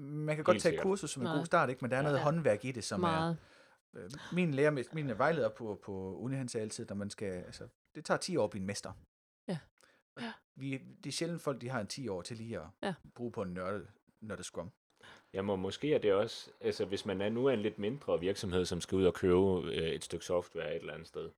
man 0.00 0.36
kan 0.36 0.44
godt 0.44 0.54
Helt 0.54 0.62
tage 0.62 0.70
et 0.70 0.74
sikkert. 0.74 0.82
kursus 0.84 1.10
som 1.10 1.22
en 1.22 1.26
Nej. 1.26 1.36
god 1.36 1.46
start, 1.46 1.68
ikke? 1.70 1.78
men 1.82 1.90
der 1.90 1.96
er 1.96 2.02
noget 2.02 2.16
Ja. 2.16 2.22
håndværk 2.22 2.64
i 2.64 2.72
det, 2.72 2.84
som 2.84 3.00
Meget. 3.00 3.36
er... 3.94 4.00
Øh, 4.04 4.10
min, 4.32 4.54
lærer, 4.54 4.94
min 4.94 5.18
vejleder 5.18 5.48
på, 5.48 5.80
på 5.84 6.16
uni, 6.16 6.36
han 6.36 6.48
sagde 6.48 6.62
altid, 6.62 6.86
når 6.88 6.96
man 6.96 7.10
skal... 7.10 7.32
Altså, 7.32 7.68
det 7.94 8.04
tager 8.04 8.18
10 8.18 8.36
år 8.36 8.44
at 8.44 8.50
blive 8.50 8.60
en 8.60 8.66
mester. 8.66 8.92
Ja. 9.48 9.58
Og 10.16 10.22
Vi, 10.56 10.78
det 11.04 11.06
er 11.06 11.12
sjældent 11.12 11.42
folk, 11.42 11.60
de 11.60 11.68
har 11.68 11.80
en 11.80 11.86
10 11.86 12.08
år 12.08 12.22
til 12.22 12.36
lige 12.36 12.58
at 12.60 12.66
Ja. 12.82 12.94
bruge 13.14 13.32
på 13.32 13.42
en 13.42 13.54
nørde, 13.54 13.86
nørde 14.20 14.42
scrum. 14.44 14.70
Ja, 15.34 15.42
må, 15.42 15.56
måske 15.56 15.94
er 15.94 15.98
det 15.98 16.12
også, 16.12 16.50
altså 16.60 16.84
hvis 16.84 17.06
man 17.06 17.20
er 17.20 17.28
nu 17.28 17.46
er 17.46 17.52
en 17.52 17.62
lidt 17.62 17.78
mindre 17.78 18.20
virksomhed, 18.20 18.64
som 18.64 18.80
skal 18.80 18.96
ud 18.98 19.04
og 19.04 19.14
købe 19.14 19.60
øh, 19.62 19.88
et 19.88 20.04
stykke 20.04 20.24
software 20.24 20.74
et 20.76 20.80
eller 20.80 20.92
andet 20.94 21.08
sted, 21.08 21.28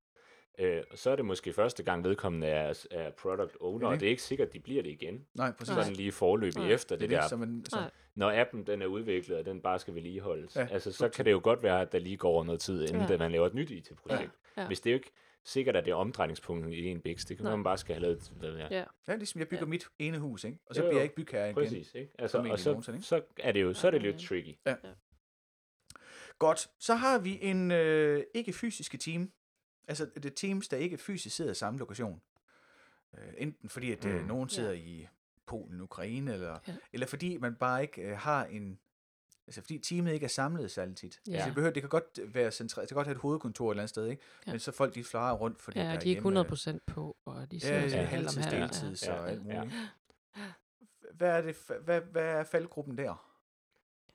øh, 0.59 0.83
så 0.95 1.09
er 1.09 1.15
det 1.15 1.25
måske 1.25 1.53
første 1.53 1.83
gang 1.83 2.03
vedkommende 2.03 2.47
er, 2.47 2.85
er 2.91 3.09
product 3.11 3.57
owner, 3.59 3.87
er 3.87 3.91
og 3.91 3.99
det. 3.99 4.05
er 4.05 4.09
ikke 4.09 4.21
sikkert, 4.23 4.47
at 4.47 4.53
de 4.53 4.59
bliver 4.59 4.83
det 4.83 4.89
igen. 4.89 5.25
Nej, 5.33 5.51
præcis. 5.51 5.73
Sådan 5.75 5.93
lige 5.93 6.11
forløbig 6.11 6.61
Nej. 6.61 6.71
efter 6.71 6.95
det, 6.95 7.09
det, 7.09 7.17
der. 7.17 7.27
så 7.27 7.37
man, 7.37 7.65
så. 7.69 7.77
Når 8.15 8.31
appen 8.41 8.67
den 8.67 8.81
er 8.81 8.85
udviklet, 8.85 9.37
og 9.37 9.45
den 9.45 9.61
bare 9.61 9.79
skal 9.79 9.95
vedligeholdes, 9.95 10.55
Ja, 10.55 10.61
ja, 10.61 10.67
altså, 10.67 10.91
så 10.91 11.09
kan 11.09 11.25
det 11.25 11.31
jo 11.31 11.39
godt 11.43 11.63
være, 11.63 11.81
at 11.81 11.91
der 11.91 11.99
lige 11.99 12.17
går 12.17 12.29
over 12.29 12.43
noget 12.43 12.59
tid, 12.61 12.81
inden 12.81 13.01
Ja. 13.01 13.11
ja. 13.11 13.17
man 13.17 13.31
laver 13.31 13.47
et 13.47 13.53
nyt 13.53 13.69
IT-projekt. 13.69 14.31
Ja. 14.57 14.67
Hvis 14.67 14.79
det 14.79 14.91
jo 14.91 14.95
ikke 14.95 15.11
sikkert, 15.45 15.75
at 15.75 15.85
det 15.85 15.91
er 15.91 15.95
omdrejningspunktet 15.95 16.73
i 16.73 16.85
en 16.85 17.01
biks, 17.01 17.25
det 17.25 17.37
kan 17.37 17.43
Nej. 17.43 17.55
man 17.55 17.63
bare 17.63 17.77
skal 17.77 17.95
have 17.95 18.01
lavet 18.01 18.33
hvad 18.39 18.49
jeg, 18.51 18.67
Ja. 18.71 18.83
ja, 19.07 19.15
ligesom 19.15 19.39
jeg 19.39 19.47
bygger 19.49 19.65
Ja. 19.65 19.69
mit 19.69 19.85
ene 19.99 20.19
hus, 20.19 20.43
ikke? 20.43 20.57
og 20.65 20.75
så 20.75 20.81
Jo, 20.81 20.85
bliver 20.87 20.93
jo. 20.93 20.97
jeg 20.97 21.03
ikke 21.03 21.15
bygherre 21.15 21.45
igen. 21.45 21.55
Præcis, 21.55 21.95
ikke? 21.95 22.11
Altså, 22.19 22.37
og 22.37 22.59
så, 22.59 22.69
nogensinde, 22.69 22.97
ikke? 22.97 23.07
så 23.07 23.21
er 23.39 23.51
det 23.51 23.61
jo 23.61 23.73
så 23.73 23.87
er 23.87 23.91
det 23.91 23.97
Ja, 24.03 24.05
lidt 24.05 24.21
ja. 24.21 24.27
tricky. 24.27 24.55
Godt, 26.39 26.67
så 26.79 26.95
har 26.95 27.19
vi 27.19 27.39
en 27.41 27.71
øh, 27.71 28.23
ikke-fysiske 28.33 28.97
team. 28.97 29.31
Altså 29.87 30.05
det 30.15 30.25
er 30.25 30.29
teams, 30.29 30.67
der 30.67 30.77
ikke 30.77 30.97
fysisk 30.97 31.35
sidder 31.35 31.51
i 31.51 31.55
samme 31.55 31.79
lokation. 31.79 32.21
Øh, 33.17 33.33
enten 33.37 33.69
fordi, 33.69 33.91
at 33.91 34.05
øh, 34.05 34.21
Mm. 34.21 34.27
nogen 34.27 34.49
Ja. 34.49 34.55
sidder 34.55 34.71
i 34.71 35.07
Polen, 35.47 35.81
Ukraine, 35.81 36.33
eller, 36.33 36.59
Ja. 36.67 36.75
eller 36.93 37.07
fordi 37.07 37.37
man 37.37 37.55
bare 37.55 37.81
ikke 37.81 38.01
øh, 38.01 38.17
har 38.17 38.45
en... 38.45 38.79
Altså 39.51 39.61
fordi 39.61 39.77
teamet 39.79 40.13
ikke 40.13 40.23
er 40.23 40.27
samlet 40.27 40.71
særlig 40.71 40.95
tit. 40.95 41.19
Ja. 41.27 41.31
Altså, 41.33 41.45
det, 41.47 41.55
behøver, 41.55 41.73
det 41.73 41.81
kan 41.83 41.89
godt 41.89 42.19
være 42.33 42.51
centreret, 42.51 42.83
det 42.89 42.89
kan 42.89 42.95
godt 42.95 43.07
have 43.07 43.15
et 43.15 43.21
hovedkontor 43.21 43.67
et 43.67 43.71
eller 43.73 43.81
andet 43.81 43.89
sted, 43.89 44.07
ikke? 44.07 44.23
Ja. 44.47 44.51
Men 44.51 44.59
så 44.59 44.71
folk 44.71 44.95
de 44.95 45.03
flarer 45.03 45.35
rundt, 45.35 45.61
fordi 45.61 45.79
Ja, 45.79 45.83
der 45.85 45.89
er 45.91 45.99
de 45.99 46.05
er 46.05 46.09
ikke 46.09 46.21
hjemme, 46.21 46.39
100% 46.41 46.77
på, 46.87 47.17
og 47.25 47.51
de 47.51 47.59
sidder 47.59 47.75
Ja, 47.75 47.81
ja, 47.81 47.89
sådan 47.89 48.05
halvtids, 48.07 48.45
deltids 48.45 49.07
Ja, 49.07 49.13
og 49.13 49.29
alt 49.29 49.47
ja. 49.47 49.63
muligt. 49.63 49.75
Hvad 51.13 51.29
er, 51.29 51.41
det, 51.41 51.57
hvad, 51.81 52.01
hvad 52.01 52.23
er 52.23 52.43
faldgruppen 52.43 52.97
der? 52.97 53.27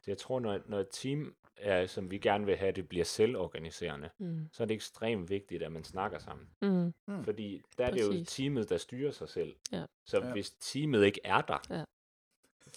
Så 0.01 0.11
jeg 0.11 0.19
tror, 0.19 0.41
når, 0.41 0.61
når 0.67 0.81
et 0.81 0.89
team, 0.91 1.35
er, 1.57 1.87
som 1.87 2.11
vi 2.11 2.19
gerne 2.19 2.47
vil 2.47 2.57
have, 2.57 2.73
det 2.73 2.89
bliver 2.89 3.05
selvorganiserende, 3.05 4.11
Mm. 4.19 4.49
så 4.53 4.63
er 4.63 4.67
det 4.67 4.75
ekstremt 4.75 5.31
vigtigt, 5.31 5.63
at 5.63 5.73
man 5.73 5.85
snakker 5.85 6.19
sammen. 6.19 6.47
Mm. 6.63 6.93
Hmm. 7.07 7.25
Fordi 7.25 7.63
der 7.79 7.87
er 7.87 7.91
det 7.91 8.03
jo 8.03 8.11
Præcis. 8.11 8.29
teamet, 8.29 8.69
der 8.69 8.79
styrer 8.79 9.13
sig 9.13 9.29
selv. 9.29 9.57
Ja. 9.73 9.85
Så 10.05 10.19
Ja. 10.21 10.33
hvis 10.33 10.51
teamet 10.61 11.05
ikke 11.05 11.21
er 11.25 11.41
der, 11.41 11.59
Ja. 11.71 11.85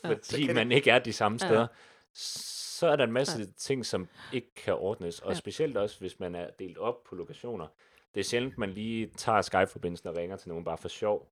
Ja. 0.04 0.14
Fordi 0.30 0.46
kan 0.46 0.56
man 0.56 0.72
ikke 0.72 0.92
er 0.92 1.00
de 1.00 1.14
samme 1.14 1.40
Ja. 1.42 1.68
Så 2.20 2.88
er 2.88 2.96
der 2.96 3.04
en 3.04 3.12
masse 3.12 3.40
Ja. 3.40 3.46
ting, 3.58 3.86
som 3.86 4.08
ikke 4.34 4.56
kan 4.56 4.74
ordnes. 4.74 5.20
Og 5.20 5.30
Ja. 5.32 5.36
specielt 5.36 5.78
også, 5.78 6.00
hvis 6.00 6.20
man 6.20 6.36
er 6.36 6.50
delt 6.60 6.78
op 6.78 7.04
på 7.04 7.16
lokationer. 7.16 7.68
Det 8.14 8.20
er 8.20 8.24
sjældent, 8.24 8.58
man 8.58 8.70
lige 8.70 9.12
tager 9.18 9.42
Skype-forbindelsen 9.42 10.10
og 10.10 10.18
ringer 10.18 10.38
til 10.38 10.50
nogen 10.50 10.64
bare 10.66 10.78
for 10.78 10.88
sjov, 10.88 11.32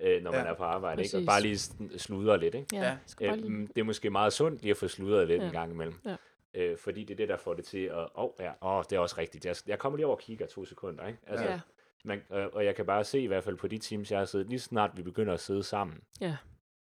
øh, 0.00 0.22
når 0.22 0.32
Ja. 0.34 0.38
man 0.38 0.46
er 0.46 0.54
på 0.56 0.62
arbejde. 0.64 1.02
Ikke? 1.02 1.16
Og 1.16 1.22
bare 1.26 1.42
lige 1.42 1.58
sludrer 1.98 2.36
lidt. 2.36 2.54
Ikke? 2.54 2.66
Ja, 2.76 2.96
Ja. 3.20 3.36
Øhm, 3.36 3.66
det 3.66 3.78
er 3.80 3.84
måske 3.84 4.10
meget 4.10 4.32
sundt 4.32 4.62
lige 4.62 4.70
at 4.70 4.76
få 4.76 4.88
sludret 4.88 5.28
lidt 5.28 5.40
Ja. 5.42 5.46
en 5.46 5.52
gang 5.52 5.72
imellem. 5.72 5.94
Ja. 6.04 6.16
Øh, 6.54 6.78
fordi 6.78 7.04
det 7.04 7.10
er 7.14 7.16
det, 7.16 7.28
der 7.28 7.36
får 7.36 7.54
det 7.54 7.64
til 7.64 7.78
at... 7.84 7.96
Åh, 7.98 8.08
oh, 8.14 8.30
ja, 8.40 8.52
oh, 8.60 8.84
det 8.90 8.96
er 8.96 9.00
også 9.00 9.14
rigtigt. 9.18 9.46
Jeg, 9.46 9.56
jeg 9.66 9.78
kommer 9.78 9.96
lige 9.96 10.06
over 10.06 10.16
og 10.16 10.22
kigger 10.22 10.46
to 10.46 10.64
sekunder. 10.64 11.06
Ikke? 11.06 11.18
Altså, 11.26 11.44
Ja. 11.46 11.60
man, 12.04 12.22
øh, 12.32 12.46
og 12.52 12.64
jeg 12.64 12.74
kan 12.76 12.86
bare 12.86 13.04
se 13.04 13.20
i 13.20 13.26
hvert 13.26 13.44
fald 13.44 13.56
på 13.56 13.66
de 13.68 13.78
teams, 13.78 14.10
jeg 14.10 14.18
har 14.18 14.24
siddet, 14.26 14.48
lige 14.48 14.58
snart 14.60 14.90
vi 14.96 15.02
begynder 15.02 15.34
at 15.34 15.40
sidde 15.40 15.62
sammen, 15.62 16.00
ja, 16.20 16.36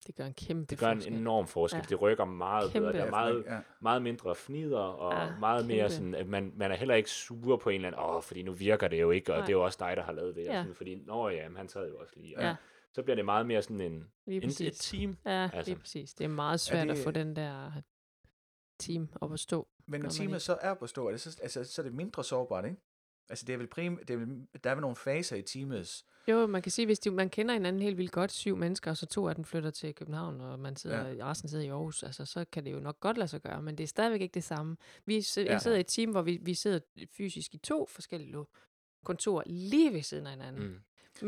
det 0.06 0.14
gør 0.16 0.24
en 0.26 0.34
kæmpe 0.34 0.64
det 0.70 0.78
gør 0.78 0.90
en 0.90 0.96
forskel. 0.98 1.12
enorm 1.18 1.46
forskel. 1.46 1.78
Ja. 1.78 1.84
Det 1.88 2.00
rykker 2.00 2.24
meget 2.24 2.72
Kæmpe. 2.72 2.86
bedre. 2.88 2.98
Der 2.98 3.06
er 3.06 3.10
meget, 3.10 3.44
ja. 3.46 3.58
meget 3.80 4.02
mindre 4.02 4.34
fnider, 4.34 4.78
og 4.78 5.12
Ja, 5.26 5.38
meget 5.40 5.66
mere 5.66 5.76
kæmpe. 5.78 5.92
sådan, 5.94 6.14
at 6.14 6.26
man, 6.26 6.52
man 6.56 6.72
er 6.72 6.76
heller 6.76 6.94
ikke 6.94 7.10
sur 7.10 7.56
på 7.56 7.70
en 7.70 7.74
eller 7.74 7.88
anden, 7.88 8.02
åh, 8.16 8.22
fordi 8.22 8.42
nu 8.42 8.52
virker 8.52 8.88
det 8.88 9.00
jo 9.00 9.10
ikke, 9.10 9.32
og 9.32 9.38
Nej. 9.38 9.46
det 9.46 9.52
er 9.52 9.56
jo 9.56 9.64
også 9.64 9.76
dig, 9.80 9.96
der 9.96 10.02
har 10.02 10.12
lavet 10.12 10.34
det. 10.36 10.48
Og 10.48 10.54
Ja. 10.54 10.60
sådan, 10.62 10.74
fordi, 10.74 10.94
nå 10.94 11.28
ja, 11.28 11.48
men 11.48 11.56
han 11.56 11.68
sad 11.68 11.88
jo 11.88 11.96
også 11.98 12.12
lige. 12.16 12.36
Og 12.38 12.42
Ja. 12.42 12.54
Så 12.92 13.02
bliver 13.02 13.16
det 13.16 13.24
meget 13.24 13.46
mere 13.46 13.62
sådan 13.62 13.80
en, 13.80 14.04
Lige 14.26 14.42
en, 14.44 14.50
et 14.50 14.72
team. 14.80 15.16
Ja, 15.26 15.50
altså. 15.54 15.70
lige 15.70 15.80
præcis. 15.80 16.14
Det 16.14 16.24
er 16.24 16.28
meget 16.28 16.60
svært 16.60 16.88
det- 16.88 16.92
at 16.98 17.04
få 17.04 17.10
den 17.10 17.36
der 17.36 17.72
team 18.78 19.08
op 19.20 19.32
at 19.32 19.40
stå. 19.40 19.68
Men 19.88 20.00
når 20.00 20.08
teamet 20.08 20.32
ikke. 20.34 20.40
så 20.40 20.58
er 20.60 20.74
på 20.74 20.86
stå, 20.86 21.06
er 21.06 21.10
det 21.10 21.20
så, 21.20 21.38
altså, 21.42 21.64
så 21.64 21.82
er 21.82 21.84
det 21.84 21.94
mindre 21.94 22.24
sårbart, 22.24 22.64
ikke? 22.64 22.76
Altså 23.28 23.44
det 23.46 23.52
er 23.52 23.56
vel 23.56 23.66
prim, 23.66 23.96
det 23.96 24.10
er 24.10 24.16
vel, 24.18 24.46
der 24.64 24.70
er 24.70 24.74
vel 24.74 24.80
nogle 24.80 24.96
faser 24.96 25.36
i 25.36 25.42
teamets... 25.42 26.04
Jo, 26.28 26.46
man 26.46 26.62
kan 26.62 26.72
sige, 26.72 26.86
hvis 26.86 26.98
de, 26.98 27.10
man 27.10 27.30
kender 27.30 27.52
hinanden 27.54 27.82
helt 27.82 27.96
vildt 27.98 28.12
godt, 28.12 28.32
syv 28.32 28.56
mennesker, 28.56 28.90
og 28.90 28.96
så 28.96 29.06
to 29.06 29.28
af 29.28 29.34
dem 29.34 29.44
flytter 29.44 29.70
til 29.70 29.94
København, 29.94 30.40
og 30.40 30.58
man 30.58 30.76
sidder, 30.76 31.08
ja. 31.08 31.30
resten 31.30 31.48
sidder 31.48 31.64
i 31.64 31.68
Aarhus, 31.68 32.02
altså, 32.02 32.24
så 32.24 32.44
kan 32.52 32.64
det 32.64 32.72
jo 32.72 32.80
nok 32.80 33.00
godt 33.00 33.18
lade 33.18 33.28
sig 33.28 33.42
gøre, 33.42 33.62
men 33.62 33.78
det 33.78 33.84
er 33.84 33.88
stadigvæk 33.88 34.20
ikke 34.20 34.34
det 34.34 34.44
samme. 34.44 34.76
Vi 35.06 35.18
sid- 35.20 35.40
Ja. 35.42 35.52
jeg 35.52 35.60
sidder 35.60 35.76
i 35.76 35.80
et 35.80 35.86
team, 35.86 36.10
hvor 36.10 36.22
vi, 36.22 36.38
vi 36.42 36.54
sidder 36.54 36.78
fysisk 37.16 37.54
i 37.54 37.58
to 37.58 37.86
forskellige 37.90 38.36
kontorer 39.04 39.42
lige 39.46 39.92
ved 39.92 40.02
siden 40.02 40.26
af 40.26 40.32
hinanden. 40.32 40.66
Mm. 40.66 40.78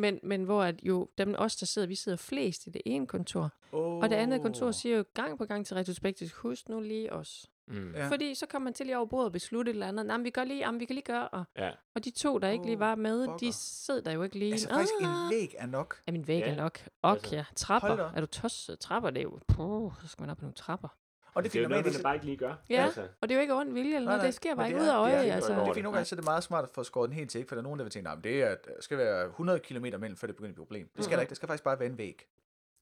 Men, 0.00 0.20
men 0.22 0.44
hvor 0.44 0.62
at 0.62 0.82
jo 0.82 1.08
dem 1.18 1.34
os, 1.38 1.56
der 1.56 1.66
sidder, 1.66 1.88
vi 1.88 1.94
sidder 1.94 2.16
flest 2.18 2.66
i 2.66 2.70
det 2.70 2.82
ene 2.86 3.06
kontor, 3.06 3.52
Oh. 3.72 3.98
og 3.98 4.10
det 4.10 4.16
andet 4.16 4.42
kontor 4.42 4.70
siger 4.70 4.96
jo 4.96 5.04
gang 5.14 5.38
på 5.38 5.44
gang 5.44 5.66
til 5.66 5.76
retrospektisk, 5.76 6.34
husk 6.34 6.68
nu 6.68 6.80
lige 6.80 7.12
os. 7.12 7.50
Mm. 7.70 7.92
Ja. 7.94 8.08
Fordi 8.08 8.34
så 8.34 8.46
kommer 8.46 8.64
man 8.64 8.74
til 8.74 8.86
lige 8.86 8.96
over 8.96 9.06
bordet 9.06 9.26
og 9.26 9.32
beslutte 9.32 9.70
et 9.70 9.74
eller 9.74 9.86
andet. 9.88 10.06
Nej, 10.06 10.18
vi, 10.18 10.30
gør 10.30 10.44
lige, 10.44 10.58
jamen, 10.58 10.80
vi 10.80 10.84
kan 10.84 10.94
lige 10.94 11.04
gøre. 11.04 11.28
Og, 11.28 11.44
Ja. 11.56 11.70
og 11.94 12.04
de 12.04 12.10
to, 12.10 12.38
der 12.38 12.48
ikke 12.48 12.64
lige 12.64 12.78
var 12.78 12.94
med, 12.94 13.26
pokker. 13.26 13.38
de 13.46 13.52
sidder 13.52 14.00
der 14.00 14.12
jo 14.12 14.22
ikke 14.22 14.38
lige. 14.38 14.52
Altså 14.52 14.68
faktisk 14.68 14.92
en 15.00 15.06
Ah. 15.06 15.30
væg 15.30 15.54
er 15.58 15.66
nok. 15.66 15.96
Ja, 16.06 16.12
min 16.12 16.26
væg 16.28 16.40
Ja, 16.40 16.50
er 16.52 16.56
nok. 16.56 16.78
Og 17.02 17.10
altså, 17.10 17.36
ja, 17.36 17.44
trapper. 17.56 18.12
Er 18.16 18.20
du 18.20 18.26
tosset? 18.26 18.78
Trapper, 18.78 19.10
det 19.10 19.18
er 19.18 19.22
jo... 19.22 19.38
Puh, 19.48 19.92
så 20.02 20.08
skal 20.08 20.22
man 20.22 20.30
op 20.30 20.36
på 20.36 20.42
nogle 20.42 20.54
trapper. 20.54 20.88
Og 21.34 21.44
det, 21.44 21.52
Det 21.52 21.58
er 21.58 21.62
jo 21.62 21.68
noget, 21.68 21.84
man 21.84 21.94
bare 22.02 22.14
ikke 22.14 22.26
lige 22.26 22.36
gør. 22.36 22.54
Ja. 22.70 22.84
Altså, 22.84 23.00
Og 23.20 23.28
det 23.28 23.30
er 23.30 23.34
jo 23.34 23.40
ikke 23.40 23.54
ond 23.54 23.72
vilje 23.72 23.94
eller 23.96 23.98
Nej, 24.00 24.04
noget. 24.04 24.18
nej, 24.18 24.26
Det 24.26 24.34
sker 24.34 24.54
bare 24.54 24.66
ikke 24.68 24.80
ud 24.80 24.86
af 24.86 24.86
det 24.86 24.94
er- 24.94 25.00
øje. 25.00 25.18
det 25.22 25.28
er 25.30 25.34
Altså. 25.34 25.52
Det 25.52 25.58
er 25.58 25.66
fordi 25.66 25.82
nogle 25.82 25.96
gange 25.96 26.04
så 26.04 26.14
er 26.14 26.16
det 26.16 26.24
meget 26.24 26.44
smart 26.44 26.64
at 26.64 26.70
få 26.74 26.82
skåret 26.82 27.08
den 27.10 27.16
helt 27.16 27.30
til, 27.30 27.38
ikke? 27.38 27.48
for 27.48 27.54
der 27.54 27.60
er 27.60 27.64
nogen, 27.64 27.78
der 27.78 27.84
vil 27.84 27.90
tænke, 27.92 28.10
at 28.10 28.24
det 28.24 28.42
er, 28.42 28.56
skal 28.80 28.98
være 28.98 29.26
100 29.26 29.58
km 29.58 29.82
mellem, 29.82 30.16
før 30.16 30.26
det 30.26 30.36
begynder 30.36 30.50
at 30.50 30.54
blive 30.54 30.62
et 30.62 30.68
problem. 30.68 30.88
Det 30.96 31.04
skal 31.04 31.10
Mhm. 31.12 31.16
der 31.16 31.20
ikke, 31.20 31.28
det 31.30 31.36
skal 31.36 31.46
faktisk 31.46 31.64
bare 31.64 31.78
være 31.78 31.88
en 31.88 31.98
væg. 31.98 32.26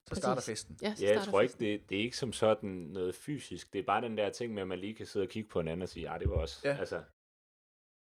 Så 0.08 0.14
starter 0.14 0.34
Præcis. 0.34 0.50
festen. 0.50 0.78
Ja, 0.82 0.94
så 0.94 1.04
ja, 1.04 1.12
jeg 1.12 1.22
tror 1.22 1.40
ikke, 1.40 1.54
det, 1.60 1.80
det 1.90 1.98
er 1.98 2.02
ikke 2.02 2.16
som 2.16 2.32
sådan 2.32 2.70
noget 2.70 3.14
fysisk. 3.14 3.72
Det 3.72 3.78
er 3.78 3.82
bare 3.82 4.00
den 4.00 4.18
der 4.18 4.30
ting 4.30 4.54
med, 4.54 4.62
at 4.62 4.68
man 4.68 4.78
lige 4.78 4.94
kan 4.94 5.06
sidde 5.06 5.24
og 5.24 5.28
kigge 5.28 5.48
på 5.48 5.60
hinanden 5.60 5.82
og 5.82 5.88
sige, 5.88 6.12
ja, 6.12 6.18
det 6.18 6.28
var 6.30 6.36
også. 6.36 6.60
Ja. 6.64 6.76
Altså, 6.80 7.00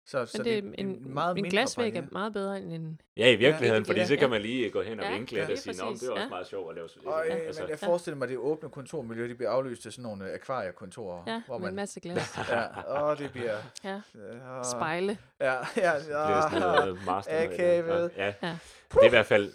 Så, 0.07 0.27
så 0.27 0.39
Men 0.39 0.45
det 0.45 0.59
er 0.59 0.63
en, 0.79 1.13
meget 1.15 1.39
en 1.39 1.45
glasvæg 1.45 1.97
er 1.97 2.03
meget 2.13 2.33
bedre 2.33 2.59
end 2.63 2.73
en... 2.73 3.01
ja, 3.17 3.31
i 3.33 3.37
virkeligheden, 3.37 3.83
Ja, 3.85 3.89
fordi 3.89 4.01
ja, 4.01 4.07
så 4.07 4.15
kan 4.17 4.23
ja. 4.23 4.29
man 4.29 4.43
lige 4.43 4.71
gå 4.71 4.83
hen 4.83 5.01
og 5.01 5.07
Ja, 5.07 5.13
vinkle 5.17 5.39
ja, 5.39 5.47
lidt 5.47 5.51
og 5.61 5.67
lige 5.67 5.75
sige, 5.75 5.75
det 5.75 5.81
er 6.09 6.13
også 6.13 6.21
ja. 6.21 6.29
meget 6.29 6.47
sjovt 6.47 6.71
at 6.71 6.77
lave 6.77 6.89
sådan 6.89 7.09
Øj, 7.09 7.27
ja, 7.29 7.35
men 7.61 7.69
jeg 7.71 7.79
forestiller 7.79 8.19
mig, 8.19 8.25
at 8.25 8.29
det 8.31 8.39
åbne 8.39 8.71
kontormiljø, 8.71 9.29
de 9.29 9.35
bliver 9.35 9.51
afløst 9.51 9.87
af 9.87 9.93
sådan 9.93 10.03
nogle 10.03 10.29
øh, 10.29 10.35
akvariekontorer. 10.35 11.25
Ja, 11.27 11.43
hvor 11.47 11.59
med 11.59 11.69
en 11.69 11.75
man, 11.75 11.83
masse 11.83 12.01
glas. 12.01 12.39
ja, 12.51 13.11
åh, 13.11 13.19
det 13.19 13.33
bliver... 13.33 13.57
Ja, 13.85 14.01
Ja, 14.15 14.63
spejle. 14.63 15.19
Ja, 15.41 15.53
ja, 15.55 15.59
Det 15.99 16.05
bliver 16.07 16.41
sådan 16.51 16.63
ja. 16.63 16.75
noget 16.75 16.99
master. 17.07 17.43
akavet. 17.43 18.11
Ja. 18.17 18.35
Ja. 18.43 18.59
Det 18.93 18.99
er 19.03 19.07
i 19.07 19.09
hvert 19.09 19.27
fald, 19.27 19.53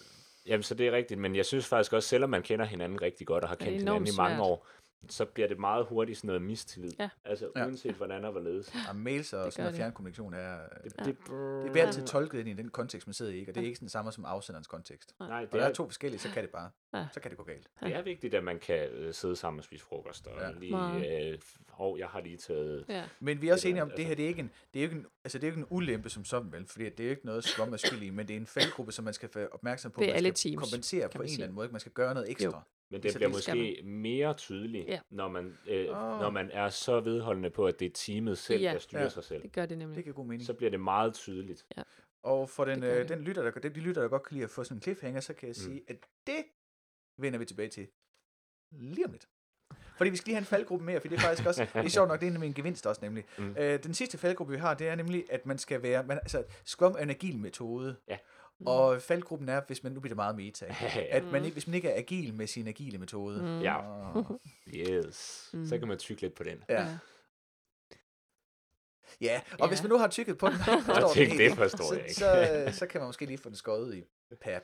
jamen 0.47 0.63
så 0.63 0.75
det 0.75 0.87
er 0.87 0.91
rigtigt, 0.91 1.19
men 1.19 1.35
jeg 1.35 1.45
synes 1.45 1.67
faktisk 1.67 1.93
også, 1.93 2.09
selvom 2.09 2.29
man 2.29 2.41
kender 2.41 2.65
hinanden 2.65 3.01
rigtig 3.01 3.27
godt 3.27 3.43
og 3.43 3.49
har 3.49 3.55
kendt 3.55 3.77
hinanden 3.77 4.07
i 4.07 4.11
mange 4.17 4.41
år, 4.41 4.67
så 5.09 5.25
bliver 5.25 5.47
det 5.47 5.59
meget 5.59 5.85
hurtigt 5.85 6.17
sådan 6.17 6.27
noget 6.27 6.41
mistillid. 6.41 6.91
Ja. 6.99 7.09
Altså 7.25 7.49
Ja. 7.55 7.65
uanset 7.65 7.95
hvordan 7.95 8.25
og 8.25 8.31
hvorledes. 8.31 8.75
Ja, 8.87 8.93
mails 8.93 9.33
og 9.33 9.45
Det 9.45 9.53
sådan 9.53 9.63
noget 9.63 9.73
det. 9.73 9.79
fjernkommunikation 9.79 10.33
er... 10.33 10.57
Det, 10.83 10.93
Ja. 10.99 11.03
det, 11.03 11.17
Det 11.63 11.71
bliver 11.71 11.85
altid 11.85 12.03
tolket 12.07 12.39
ind 12.39 12.49
i 12.49 12.53
den 12.53 12.69
kontekst, 12.69 13.07
man 13.07 13.13
sidder 13.13 13.31
i, 13.31 13.35
ikke? 13.39 13.51
og 13.51 13.55
det 13.55 13.61
er 13.61 13.65
ikke 13.65 13.75
sådan 13.77 13.85
det 13.85 13.91
samme 13.91 14.11
som 14.11 14.25
afsenderens 14.25 14.67
kontekst. 14.67 15.13
nej, 15.19 15.29
Og 15.29 15.41
det 15.41 15.51
der 15.51 15.61
er 15.65 15.69
er, 15.69 15.73
to 15.73 15.85
forskellige, 15.85 16.19
så 16.19 16.29
kan 16.29 16.43
det 16.43 16.51
bare, 16.51 16.69
Ja. 16.93 17.07
så 17.13 17.19
kan 17.19 17.31
det 17.31 17.37
gå 17.37 17.43
galt. 17.43 17.67
det 17.83 17.95
er 17.95 18.01
vigtigt, 18.01 18.33
at 18.33 18.43
man 18.43 18.59
kan 18.59 18.89
øh, 18.89 19.13
sidde 19.13 19.35
sammen 19.35 19.59
og 19.59 19.63
spise 19.63 19.83
frokost. 19.85 20.27
Og 20.27 20.41
Ja. 20.41 20.51
lige, 20.59 21.29
øh, 21.31 21.37
og 21.71 21.99
jeg 21.99 22.07
har 22.07 22.21
lige 22.21 22.37
taget... 22.37 22.85
Ja. 22.89 23.03
Men 23.19 23.41
vi 23.41 23.47
er 23.49 23.53
også 23.53 23.63
Det 23.63 23.69
enige 23.69 23.81
om, 23.83 23.89
der, 23.89 23.95
det 23.95 24.05
her 24.05 24.15
det 24.15 24.23
er 24.25 24.29
ikke 24.29 24.39
en, 24.39 24.51
det 24.73 24.79
er 24.79 24.83
jo 24.83 24.89
ikke 24.89 24.99
en, 24.99 25.05
altså 25.23 25.37
det 25.37 25.43
er 25.43 25.47
jo 25.47 25.51
ikke 25.51 25.59
en 25.61 25.67
ulempe 25.77 26.09
som 26.09 26.25
sådan, 26.25 26.51
vel? 26.51 26.65
Fordi 26.67 26.85
det 26.89 26.99
er 26.99 27.03
jo 27.03 27.09
ikke 27.09 27.25
noget, 27.25 27.43
Scrum 27.43 27.73
er 27.73 27.77
skyld 27.77 28.01
i, 28.01 28.09
men 28.09 28.27
det 28.27 28.33
er 28.35 28.37
en 28.39 28.45
faldgruppe, 28.47 28.91
som 28.91 29.05
man 29.05 29.13
skal 29.13 29.29
være 29.35 29.47
opmærksom 29.51 29.91
på. 29.91 29.99
Det 29.99 30.05
er 30.07 30.09
man 30.11 30.15
alle 30.15 30.35
skal 30.37 30.51
teams, 30.51 30.63
kompensere 30.69 31.09
på 31.09 31.21
en 31.21 31.27
eller 31.29 31.43
anden 31.43 31.55
måde. 31.55 31.65
ikke? 31.65 31.73
Man 31.73 31.79
skal 31.79 31.91
gøre 31.91 32.13
noget 32.13 32.31
ekstra. 32.31 32.61
Men 32.91 33.03
det 33.03 33.11
Så 33.11 33.17
bliver 33.17 33.29
det 33.29 33.35
måske 33.35 33.81
mere 33.83 34.33
tydeligt, 34.33 34.87
Ja. 34.87 34.99
når, 35.09 35.27
man, 35.27 35.57
øh, 35.67 35.89
Åh. 35.89 36.19
når 36.19 36.29
man 36.29 36.51
er 36.51 36.69
så 36.69 36.99
vedholdende 36.99 37.49
på, 37.49 37.65
at 37.67 37.79
det 37.79 37.85
er 37.85 37.89
teamet 37.93 38.37
selv, 38.37 38.61
Ja. 38.61 38.71
der 38.73 38.79
styrer 38.79 39.01
Ja. 39.03 39.09
sig 39.09 39.23
selv. 39.23 39.43
Det 39.43 39.51
gør 39.51 39.65
det 39.65 39.77
nemlig. 39.77 39.95
Det 39.95 40.03
giver 40.03 40.15
god 40.15 40.25
mening. 40.25 40.45
Så 40.45 40.53
bliver 40.53 40.69
det 40.69 40.79
meget 40.79 41.13
tydeligt. 41.13 41.65
Og 42.23 42.49
for 42.49 42.65
den, 42.65 42.83
øh, 42.83 43.09
den 43.09 43.19
lytter, 43.21 43.51
der, 43.51 43.69
de 43.69 43.79
lytter, 43.79 44.01
der 44.01 44.09
godt 44.09 44.23
kan 44.23 44.33
lide 44.33 44.43
at 44.43 44.49
få 44.49 44.63
sådan 44.63 44.77
en 44.77 44.81
cliffhanger, 44.81 45.19
så 45.21 45.33
kan 45.33 45.47
jeg 45.47 45.55
sige, 45.55 45.81
at 45.87 45.97
det 46.27 46.43
vender 47.17 47.39
vi 47.39 47.45
tilbage 47.45 47.69
til 47.69 47.87
lige 48.71 49.05
om 49.05 49.11
lidt. 49.11 49.27
Fordi 49.97 50.09
vi 50.09 50.15
skal 50.17 50.25
lige 50.27 50.35
have 50.35 50.41
en 50.41 50.45
faldgruppe 50.45 50.85
mere, 50.85 50.99
for 51.01 51.07
det 51.07 51.15
er 51.15 51.19
faktisk 51.21 51.47
også, 51.47 51.63
det 51.73 51.85
er 51.85 51.89
sjovt 51.99 52.07
nok, 52.07 52.21
det 52.21 52.35
er 52.35 52.41
en 52.41 52.53
gevinst 52.53 52.87
også 52.87 53.01
nemlig. 53.05 53.23
Mm. 53.37 53.43
Mm. 53.43 53.55
Øh, 53.59 53.83
den 53.83 53.93
sidste 53.93 54.17
faldgruppe, 54.17 54.53
vi 54.53 54.59
har, 54.59 54.73
det 54.73 54.87
er 54.87 54.95
nemlig, 54.95 55.25
at 55.29 55.45
man 55.45 55.57
skal 55.57 55.81
være, 55.81 56.03
man, 56.03 56.17
altså 56.17 56.43
Scrum 56.65 56.91
er 56.97 57.03
en 57.03 57.09
agil 57.09 57.37
metode, 57.37 57.95
Ja. 58.07 58.17
Og 58.65 59.01
faldgruppen 59.01 59.49
er, 59.49 59.61
hvis 59.67 59.83
man, 59.83 59.91
nu 59.91 59.99
bliver 59.99 60.09
det 60.09 60.15
meget 60.15 60.35
meta, 60.35 60.65
at 61.09 61.23
man 61.23 61.41
Mm. 61.41 61.45
ikke, 61.45 61.55
hvis 61.55 61.67
man 61.67 61.73
ikke 61.73 61.89
er 61.89 61.97
agil 61.97 62.33
med 62.33 62.47
sin 62.47 62.67
agile 62.67 62.97
metode. 62.97 63.41
Mm. 63.41 63.61
Ja. 63.61 63.77
Yes. 64.75 65.49
Mm. 65.53 65.65
Så 65.65 65.77
kan 65.79 65.87
man 65.87 65.97
tykke 65.97 66.21
lidt 66.21 66.35
på 66.35 66.43
den. 66.43 66.63
ja. 66.69 66.97
Ja, 69.21 69.41
og 69.51 69.59
Ja. 69.59 69.67
hvis 69.67 69.83
man 69.83 69.89
nu 69.89 69.97
har 69.97 70.07
tykket 70.07 70.37
på 70.37 70.47
den, 70.47 70.55
forstår 70.85 71.13
det 71.13 71.27
helt, 71.31 71.55
forstår 71.55 71.83
så, 71.85 71.93
jeg 71.93 72.03
ikke. 72.03 72.13
så, 72.71 72.79
så 72.79 72.87
kan 72.87 73.01
man 73.01 73.07
måske 73.07 73.25
lige 73.25 73.37
få 73.37 73.49
den 73.49 73.55
skåret 73.55 73.95
i 73.95 74.03
pap. 74.41 74.63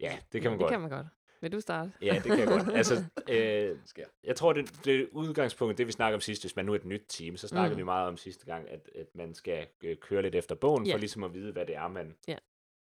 Ja, 0.00 0.18
det 0.32 0.42
kan 0.42 0.50
man 0.50 0.58
det 0.58 0.64
godt. 0.64 0.70
kan 0.70 0.80
man 0.80 0.90
godt. 0.90 1.06
Vil 1.40 1.52
du 1.52 1.60
starte? 1.60 1.92
Ja, 2.02 2.14
det 2.14 2.22
kan 2.22 2.38
jeg 2.38 2.46
godt. 2.48 2.68
Altså, 2.76 3.04
øh, 3.30 3.78
jeg 4.24 4.36
tror, 4.36 4.52
det, 4.52 4.80
det 4.84 5.08
udgangspunkt, 5.12 5.78
det 5.78 5.86
vi 5.86 5.92
snakker 5.92 6.14
om 6.16 6.20
sidst, 6.20 6.42
hvis 6.42 6.56
man 6.56 6.64
nu 6.64 6.72
er 6.72 6.76
et 6.76 6.84
nyt 6.84 7.04
team, 7.08 7.36
så 7.36 7.48
snakker 7.48 7.68
Mm. 7.70 7.74
mm. 7.74 7.78
vi 7.78 7.84
meget 7.84 8.08
om 8.08 8.16
sidste 8.16 8.46
gang, 8.46 8.68
at, 8.70 8.90
at 8.94 9.06
man 9.14 9.34
skal 9.34 9.66
øh, 9.82 9.96
køre 9.96 10.22
lidt 10.22 10.34
efter 10.34 10.54
bogen, 10.54 10.86
Ja. 10.86 10.94
for 10.94 10.98
ligesom 10.98 11.24
at 11.24 11.34
vide, 11.34 11.52
hvad 11.52 11.66
det 11.66 11.76
er, 11.76 11.88
man 11.88 12.16
Ja. 12.28 12.36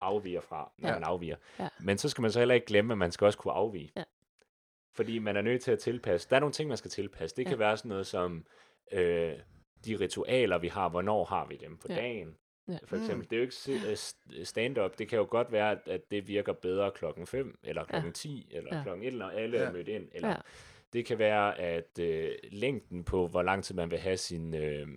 Afviger 0.01 0.41
fra, 0.41 0.71
når 0.77 0.89
Ja. 0.89 0.93
man 0.95 1.03
afviger. 1.03 1.35
Ja. 1.59 1.67
Men 1.79 1.97
så 1.97 2.09
skal 2.09 2.21
man 2.21 2.31
så 2.31 2.39
heller 2.39 2.55
ikke 2.55 2.67
glemme, 2.67 2.93
at 2.93 2.97
man 2.97 3.11
skal 3.11 3.25
også 3.25 3.37
kunne 3.39 3.53
afvige. 3.53 3.91
Ja. 3.97 4.03
Fordi 4.93 5.19
man 5.19 5.37
er 5.37 5.41
nødt 5.41 5.61
til 5.61 5.71
at 5.71 5.79
tilpasse. 5.79 6.29
Der 6.29 6.35
er 6.35 6.39
nogle 6.39 6.53
ting, 6.53 6.67
man 6.67 6.77
skal 6.77 6.91
tilpasse. 6.91 7.35
Det 7.35 7.45
kan 7.45 7.53
Ja. 7.53 7.57
være 7.57 7.77
sådan 7.77 7.89
noget 7.89 8.07
som 8.07 8.45
øh, 8.91 9.33
de 9.85 9.95
ritualer, 9.99 10.57
vi 10.57 10.67
har. 10.67 10.89
Hvornår 10.89 11.25
har 11.25 11.45
vi 11.45 11.55
dem? 11.57 11.77
På 11.77 11.87
Ja. 11.89 11.95
dagen? 11.95 12.35
Ja. 12.67 12.77
For 12.85 12.95
eksempel, 12.95 13.29
det 13.29 13.35
er 13.35 13.37
jo 13.37 13.43
ikke 13.43 13.87
øh, 13.89 13.93
st- 13.93 14.43
stand-up. 14.43 14.97
Det 14.99 15.07
kan 15.07 15.17
jo 15.19 15.27
godt 15.29 15.51
være, 15.51 15.71
at- 15.71 15.87
at 15.87 16.11
det 16.11 16.27
virker 16.27 16.53
bedre 16.53 16.91
klokken 16.91 17.27
5, 17.27 17.59
eller 17.63 17.83
klokken 17.85 18.09
Ja. 18.09 18.13
10, 18.13 18.47
eller 18.51 18.77
Ja. 18.77 18.83
klokken 18.83 19.07
1, 19.07 19.13
når 19.13 19.29
alle 19.29 19.57
Ja. 19.57 19.63
er 19.63 19.71
mødt 19.71 19.87
ind. 19.87 20.07
Eller 20.11 20.29
Ja. 20.29 20.35
det 20.93 21.05
kan 21.05 21.19
være, 21.19 21.59
at 21.59 21.99
øh, 21.99 22.35
længden 22.51 23.03
på, 23.03 23.27
hvor 23.27 23.41
lang 23.41 23.63
tid 23.63 23.75
man 23.75 23.91
vil 23.91 23.99
have 23.99 24.17
sin 24.17 24.53
øh, 24.53 24.87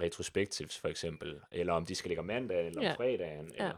retrospectives, 0.00 0.78
for 0.78 0.88
eksempel, 0.88 1.40
eller 1.52 1.72
om 1.72 1.86
de 1.86 1.94
skal 1.94 2.08
ligge 2.08 2.20
om 2.20 2.26
mandagen, 2.26 2.66
eller 2.66 2.80
om 2.80 2.84
Ja. 2.86 2.92
fredagen. 2.92 3.52
Ja. 3.58 3.64
Eller, 3.64 3.76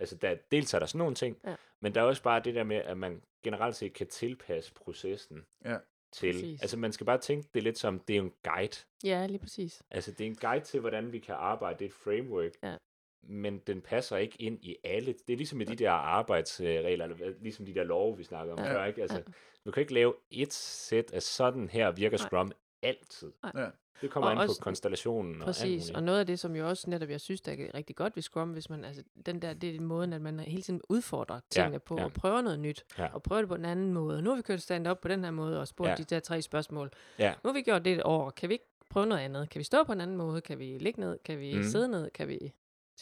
altså, 0.00 0.16
der, 0.16 0.34
dels 0.50 0.74
er 0.74 0.78
der 0.78 0.86
sådan 0.86 0.98
nogle 0.98 1.14
ting, 1.14 1.36
Ja. 1.46 1.54
men 1.80 1.94
der 1.94 2.00
er 2.00 2.04
også 2.04 2.22
bare 2.22 2.40
det 2.44 2.54
der 2.54 2.64
med, 2.64 2.76
at 2.76 2.98
man 2.98 3.22
generelt 3.42 3.76
set 3.76 3.92
kan 3.92 4.06
tilpasse 4.06 4.72
processen 4.74 5.46
Ja. 5.64 5.76
til. 6.12 6.32
Præcis. 6.32 6.60
Altså, 6.62 6.76
man 6.76 6.92
skal 6.92 7.06
bare 7.06 7.18
tænke 7.18 7.48
det 7.54 7.62
lidt 7.62 7.78
som, 7.78 7.98
det 8.00 8.16
er 8.16 8.20
en 8.20 8.32
guide. 8.42 8.76
Ja, 9.04 9.26
lige 9.26 9.38
præcis. 9.38 9.82
Altså, 9.90 10.12
det 10.12 10.20
er 10.20 10.26
en 10.30 10.36
guide 10.36 10.64
til, 10.64 10.80
hvordan 10.80 11.12
vi 11.12 11.18
kan 11.18 11.34
arbejde. 11.38 11.78
Det 11.78 11.84
er 11.84 11.88
et 11.88 11.94
framework. 11.94 12.52
Ja. 12.62 12.76
Men 13.22 13.58
den 13.58 13.80
passer 13.80 14.16
ikke 14.16 14.42
ind 14.42 14.58
i 14.64 14.76
alle. 14.84 15.12
Det 15.26 15.32
er 15.32 15.36
ligesom 15.36 15.58
med 15.58 15.66
de 15.66 15.76
der 15.76 15.90
arbejdsregler, 15.90 16.88
eller 16.88 17.06
hvad- 17.06 17.34
ligesom 17.40 17.66
de 17.66 17.74
der 17.74 17.84
love, 17.84 18.16
vi 18.16 18.24
snakker 18.24 18.52
om 18.52 18.58
Ja. 18.58 18.74
før, 18.74 18.84
ikke? 18.84 19.02
Altså, 19.02 19.16
Ja. 19.16 19.22
du 19.66 19.70
kan 19.70 19.80
ikke 19.80 19.94
lave 19.94 20.14
et 20.30 20.52
sæt 20.52 21.10
af 21.12 21.22
sådan 21.22 21.68
her 21.68 21.90
virker 21.90 22.18
Nej. 22.18 22.26
Scrum 22.26 22.52
altid. 22.82 23.32
Nej. 23.54 23.70
Ja. 24.02 24.06
Det 24.06 24.10
kommer 24.12 24.26
Og 24.26 24.32
an 24.32 24.36
på 24.38 24.42
også- 24.42 24.60
konstellationen 24.60 25.40
og 25.42 25.46
Præcis, 25.46 25.90
og 25.90 26.02
noget 26.02 26.18
af 26.20 26.26
det, 26.26 26.38
som 26.38 26.56
jo 26.56 26.68
også 26.68 26.90
netop, 26.90 27.08
jeg 27.10 27.20
synes, 27.20 27.40
der 27.40 27.52
er 27.52 27.74
rigtig 27.74 27.96
godt 27.96 28.16
ved 28.16 28.22
Scrum, 28.22 28.50
hvis 28.50 28.70
man, 28.70 28.84
altså, 28.84 29.02
den 29.26 29.42
der, 29.42 29.52
det 29.54 29.76
er 29.76 29.80
måden, 29.80 30.12
at 30.12 30.20
man 30.22 30.40
hele 30.40 30.62
tiden 30.62 30.80
udfordrer 30.88 31.40
tingene 31.50 31.78
på, 31.78 31.96
ja. 31.98 32.04
og 32.04 32.12
prøver 32.12 32.40
noget 32.40 32.58
nyt, 32.60 32.84
Ja. 32.98 33.14
og 33.14 33.22
prøver 33.22 33.42
det 33.42 33.48
på 33.48 33.54
en 33.54 33.64
anden 33.64 33.92
måde. 33.92 34.22
Nu 34.22 34.30
har 34.30 34.36
vi 34.36 34.42
kørt 34.42 34.60
stand 34.62 34.86
op 34.86 35.00
på 35.00 35.08
den 35.08 35.24
her 35.24 35.30
måde, 35.30 35.60
og 35.60 35.68
spurgt 35.68 35.90
Ja. 35.90 35.94
de 35.94 36.04
der 36.04 36.20
tre 36.20 36.42
spørgsmål. 36.42 36.90
Ja. 37.18 37.34
Nu 37.44 37.48
har 37.50 37.52
vi 37.54 37.62
gjort 37.62 37.84
det 37.84 37.92
et 37.92 38.02
år, 38.04 38.30
kan 38.30 38.48
vi 38.48 38.54
ikke 38.54 38.66
prøve 38.90 39.06
noget 39.06 39.22
andet? 39.22 39.50
Kan 39.50 39.58
vi 39.58 39.64
stå 39.64 39.84
på 39.84 39.92
en 39.92 40.00
anden 40.00 40.16
måde? 40.16 40.40
Kan 40.40 40.58
vi 40.58 40.78
ligge 40.80 41.00
ned? 41.00 41.18
Kan 41.24 41.38
vi 41.38 41.54
Mhm. 41.54 41.64
sidde 41.64 41.88
ned? 41.88 42.10
Kan 42.10 42.28
vi 42.28 42.52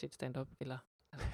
et 0.03 0.13
stand-up? 0.13 0.47
Eller, 0.59 0.77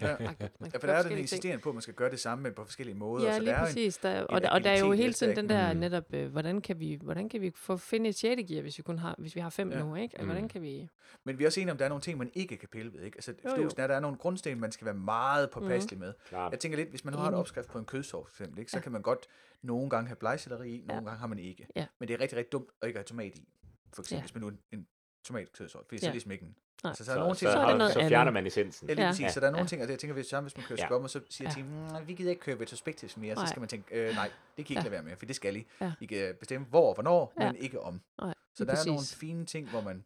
Ja. 0.02 0.16
man 0.20 0.36
kan 0.36 0.36
Ja, 0.42 0.68
gøre 0.70 0.80
for 0.80 0.88
der 0.88 0.94
er 0.94 1.04
den 1.04 1.18
insisterende 1.18 1.62
på, 1.64 1.70
at 1.70 1.76
man 1.76 1.82
skal 1.82 1.94
gøre 1.94 2.12
det 2.12 2.20
samme, 2.20 2.42
men 2.44 2.54
på 2.54 2.64
forskellige 2.66 2.96
måder. 2.98 3.26
Ja, 3.26 3.34
så 3.34 3.40
lige 3.40 3.50
der 3.52 3.56
er 3.56 3.60
jo 3.60 3.66
en, 3.66 3.68
præcis. 3.68 3.98
Der, 3.98 4.22
og, 4.24 4.38
en 4.38 4.44
der, 4.44 4.50
og 4.50 4.64
der 4.64 4.70
er 4.70 4.80
jo 4.80 4.92
hele 4.92 5.14
tiden 5.14 5.36
den 5.36 5.50
der 5.50 5.74
Mm. 5.74 5.80
netop, 5.80 6.14
øh, 6.14 6.32
hvordan, 6.32 6.62
kan 6.62 6.80
vi, 6.80 7.00
hvordan 7.04 7.30
kan 7.30 7.42
vi 7.42 7.52
få 7.56 7.78
finde 7.78 8.10
et 8.10 8.16
6. 8.16 8.42
gear, 8.48 8.62
hvis 8.62 8.78
vi 8.78 8.84
kun 8.84 9.00
har, 9.00 9.16
hvis 9.18 9.36
vi 9.36 9.40
har 9.40 9.50
fem 9.50 9.72
Ja. 9.72 9.80
nu, 9.80 9.96
ikke? 9.96 10.16
Mm. 10.20 10.26
Hvordan 10.26 10.48
kan 10.50 10.62
vi... 10.62 10.88
men 11.24 11.40
vi 11.40 11.44
er 11.44 11.48
også 11.48 11.60
enige 11.60 11.72
om, 11.72 11.78
der 11.78 11.86
er 11.86 11.90
nogle 11.90 12.02
ting, 12.02 12.18
man 12.18 12.32
ikke 12.34 12.58
kan 12.58 12.70
pille 12.72 12.94
ved. 12.94 13.02
Ikke? 13.02 13.16
Altså, 13.18 13.32
Jo, 13.32 13.50
forståelsen 13.50 13.82
er, 13.82 13.88
der 13.88 13.96
er 13.96 14.00
nogle 14.00 14.18
grundsten, 14.18 14.60
man 14.60 14.72
skal 14.72 14.86
være 14.86 14.94
meget 14.96 15.50
påpasselig 15.52 16.00
med. 16.00 16.14
Klart. 16.30 16.52
Jeg 16.52 16.60
tænker 16.60 16.78
lidt, 16.78 16.90
hvis 16.90 17.06
man 17.06 17.14
nu 17.14 17.20
har 17.20 17.28
en 17.28 17.34
opskrift 17.34 17.70
på 17.70 17.80
en 17.80 17.86
kødsovs, 17.86 18.30
for 18.36 18.44
eksempel, 18.44 18.60
ikke, 18.60 18.72
så 18.72 18.78
Ja. 18.78 18.82
kan 18.82 18.92
man 18.92 19.02
godt 19.02 19.26
nogle 19.62 19.90
gange 19.90 20.08
have 20.08 20.16
blegselleri 20.16 20.70
i, 20.70 20.78
nogle 20.88 20.94
Ja. 21.04 21.10
gange 21.10 21.20
har 21.20 21.28
man 21.28 21.40
ikke. 21.40 21.68
Ja. 21.76 21.86
Men 22.00 22.08
det 22.08 22.14
er 22.14 22.20
rigtig, 22.20 22.38
rigtig 22.38 22.52
dumt 22.52 22.70
at 22.82 22.88
ikke 22.88 22.98
have 22.98 23.04
tomat 23.06 23.36
i. 23.38 23.48
For 23.94 24.02
eksempel, 24.02 24.18
Ja. 24.18 24.22
hvis 24.22 24.34
man 24.34 24.42
nu 24.42 24.48
en, 24.48 24.58
en 24.72 24.88
tomatkødsovs, 25.26 25.86
fordi 25.88 26.00
så 26.00 26.06
er 26.06 26.10
det 26.10 26.14
ligesom 26.14 26.32
ikke 26.32 26.44
en... 26.46 26.56
Nej. 26.84 26.90
Altså, 26.90 27.04
så, 27.04 27.06
Så, 27.06 27.12
er 27.12 27.16
der 27.16 27.22
nogle 27.24 27.36
så, 27.36 27.40
ting, 27.40 27.52
så 27.52 27.58
er 27.58 27.62
har- 27.62 27.70
det 27.70 27.78
noget 27.78 27.94
så 27.94 28.00
fjerner 28.00 28.20
andet. 28.20 28.34
man 28.34 28.48
essensen. 28.48 28.90
Ja, 28.90 28.94
lige 28.96 29.06
præcis. 29.08 29.24
Ja. 29.24 29.30
Så 29.32 29.40
der 29.40 29.48
er 29.48 29.52
nogle 29.52 29.64
Ja. 29.64 29.68
ting, 29.68 29.82
og 29.82 29.88
det 29.88 29.92
jeg 29.92 30.00
tænker, 30.00 30.14
hvis, 30.14 30.32
hvis 30.32 30.58
man 30.58 30.66
kører 30.66 30.88
Ja. 30.90 30.96
Og 30.96 31.10
så 31.10 31.22
siger 31.30 31.50
Ja. 31.50 31.54
teamet, 31.54 32.02
"Mm, 32.02 32.08
vi 32.08 32.14
gider 32.14 32.30
ikke 32.30 32.42
køre 32.42 32.62
retrospectives 32.62 33.18
mere, 33.18 33.36
så 33.36 33.42
Nej. 33.42 33.48
skal 33.50 33.60
man 33.60 33.70
tænke, 33.70 33.96
øh, 34.10 34.16
nej, 34.16 34.32
det 34.58 34.66
kan 34.66 34.74
I 34.74 34.74
ikke 34.74 34.74
Ja. 34.74 34.80
lade 34.80 34.92
være 34.92 35.04
med, 35.04 35.16
for 35.16 35.26
det 35.26 35.36
skal 35.36 35.56
I. 35.56 35.66
Ja. 35.82 35.92
I 36.02 36.06
kan 36.06 36.36
bestemme 36.40 36.68
hvor 36.68 36.88
og 36.88 36.94
hvornår, 36.94 37.34
Ja. 37.40 37.52
men 37.52 37.62
ikke 37.62 37.82
om. 37.82 38.02
Nej, 38.22 38.34
Så 38.54 38.66
der 38.66 38.72
er 38.72 38.86
nogle 38.86 39.00
præcis. 39.00 39.16
fine 39.16 39.46
ting, 39.46 39.70
hvor 39.70 39.82
man... 39.82 40.06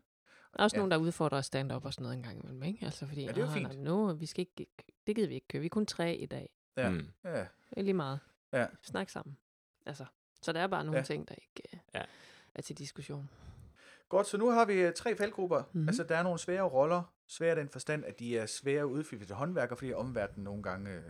Også 0.54 0.76
Ja. 0.76 0.80
nogen, 0.80 0.92
der 0.92 0.98
udfordrer 0.98 1.42
stand-up 1.42 1.86
og 1.86 1.94
sådan 1.94 2.04
noget 2.04 2.18
en 2.18 2.24
gang 2.24 2.40
imellem, 2.44 2.64
ikke? 2.64 2.86
Altså 2.86 3.06
fordi, 3.08 3.22
Ja, 3.22 3.28
det 3.28 3.38
er 3.38 3.42
jo 3.42 3.48
"Nå, 3.48 3.54
fint. 3.70 3.80
Nu, 3.84 4.14
vi 4.14 4.26
skal 4.26 4.40
ikke, 4.40 4.68
det 5.08 5.16
gider 5.16 5.28
vi 5.28 5.34
ikke 5.34 5.48
køre. 5.48 5.60
Vi 5.60 5.66
er 5.66 5.70
kun 5.70 5.86
tre 5.86 6.16
i 6.16 6.26
dag. 6.26 6.50
Ja. 6.78 6.90
Mm. 6.90 7.08
Ja, 7.24 7.40
Det 7.40 7.48
er 7.78 7.82
lige 7.82 7.94
meget. 7.94 8.20
Ja. 8.54 8.66
Snak 8.84 9.10
sammen. 9.10 9.38
Altså, 9.86 10.06
så 10.42 10.52
der 10.54 10.60
er 10.60 10.68
bare 10.68 10.84
nogle 10.84 10.98
Ja. 10.98 11.04
ting, 11.04 11.28
der 11.30 11.36
ikke 11.36 11.70
uh, 11.74 11.80
Ja. 11.96 12.04
er 12.56 12.62
til 12.62 12.78
diskussion. 12.78 13.30
Godt, 14.10 14.28
så 14.28 14.38
nu 14.38 14.50
har 14.50 14.66
vi 14.66 14.74
øh, 14.74 14.94
tre 14.94 15.16
faldgrupper. 15.16 15.58
Mm-hmm. 15.60 15.80
Mhm. 15.80 15.90
Altså, 15.90 16.04
der 16.04 16.18
er 16.18 16.24
nogle 16.24 16.40
svære 16.40 16.62
roller. 16.64 17.14
Svære 17.28 17.54
i 17.58 17.60
den 17.60 17.70
forstand, 17.70 18.06
at 18.06 18.20
de 18.20 18.38
er 18.38 18.46
svære 18.46 18.80
at 18.80 18.84
udfylde 18.84 19.26
til 19.26 19.36
håndværker, 19.36 19.76
fordi 19.76 19.94
omverdenen 19.94 20.44
nogle 20.44 20.64
gange 20.64 20.92
øh, 20.92 21.02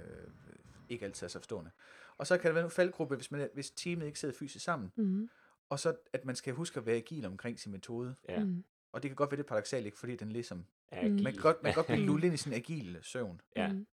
ikke 0.89 1.05
altid 1.05 1.25
er 1.27 1.29
så 1.29 1.39
forstående. 1.39 1.71
Og 2.17 2.27
så 2.27 2.37
kan 2.37 2.47
der 2.47 2.53
være 2.53 2.63
en 2.65 2.71
faldgruppe, 2.71 3.15
hvis, 3.15 3.31
man, 3.31 3.49
hvis 3.53 3.71
teamet 3.71 4.05
ikke 4.05 4.19
sidder 4.19 4.35
fysisk 4.39 4.65
sammen. 4.65 4.91
Mm-hmm. 4.95 5.29
Og 5.69 5.79
så, 5.79 5.95
at 6.13 6.25
man 6.25 6.35
skal 6.35 6.53
huske 6.53 6.79
at 6.79 6.85
være 6.85 6.95
agil 6.95 7.25
omkring 7.25 7.59
sin 7.59 7.71
metode. 7.71 8.15
Ja. 8.29 8.43
Mm. 8.43 8.63
Og 8.91 9.03
det 9.03 9.09
kan 9.09 9.15
godt 9.15 9.31
være 9.31 9.37
det 9.37 9.45
paradoxalt, 9.45 9.85
ikke? 9.85 9.97
Fordi 9.99 10.15
den 10.15 10.31
ligesom... 10.31 10.65
Agil. 10.91 11.23
Man 11.23 11.33
kan 11.33 11.41
godt, 11.41 11.63
man 11.63 11.73
kan 11.73 11.75
godt 11.75 11.87
blive 11.87 11.99
Mm. 12.01 12.07
lullet 12.07 12.25
ind 12.25 12.33
i 12.33 12.37
sin 12.37 12.53
agile 12.53 12.99
søvn. 13.03 13.41
Ja. 13.55 13.73
Mm. 13.73 13.87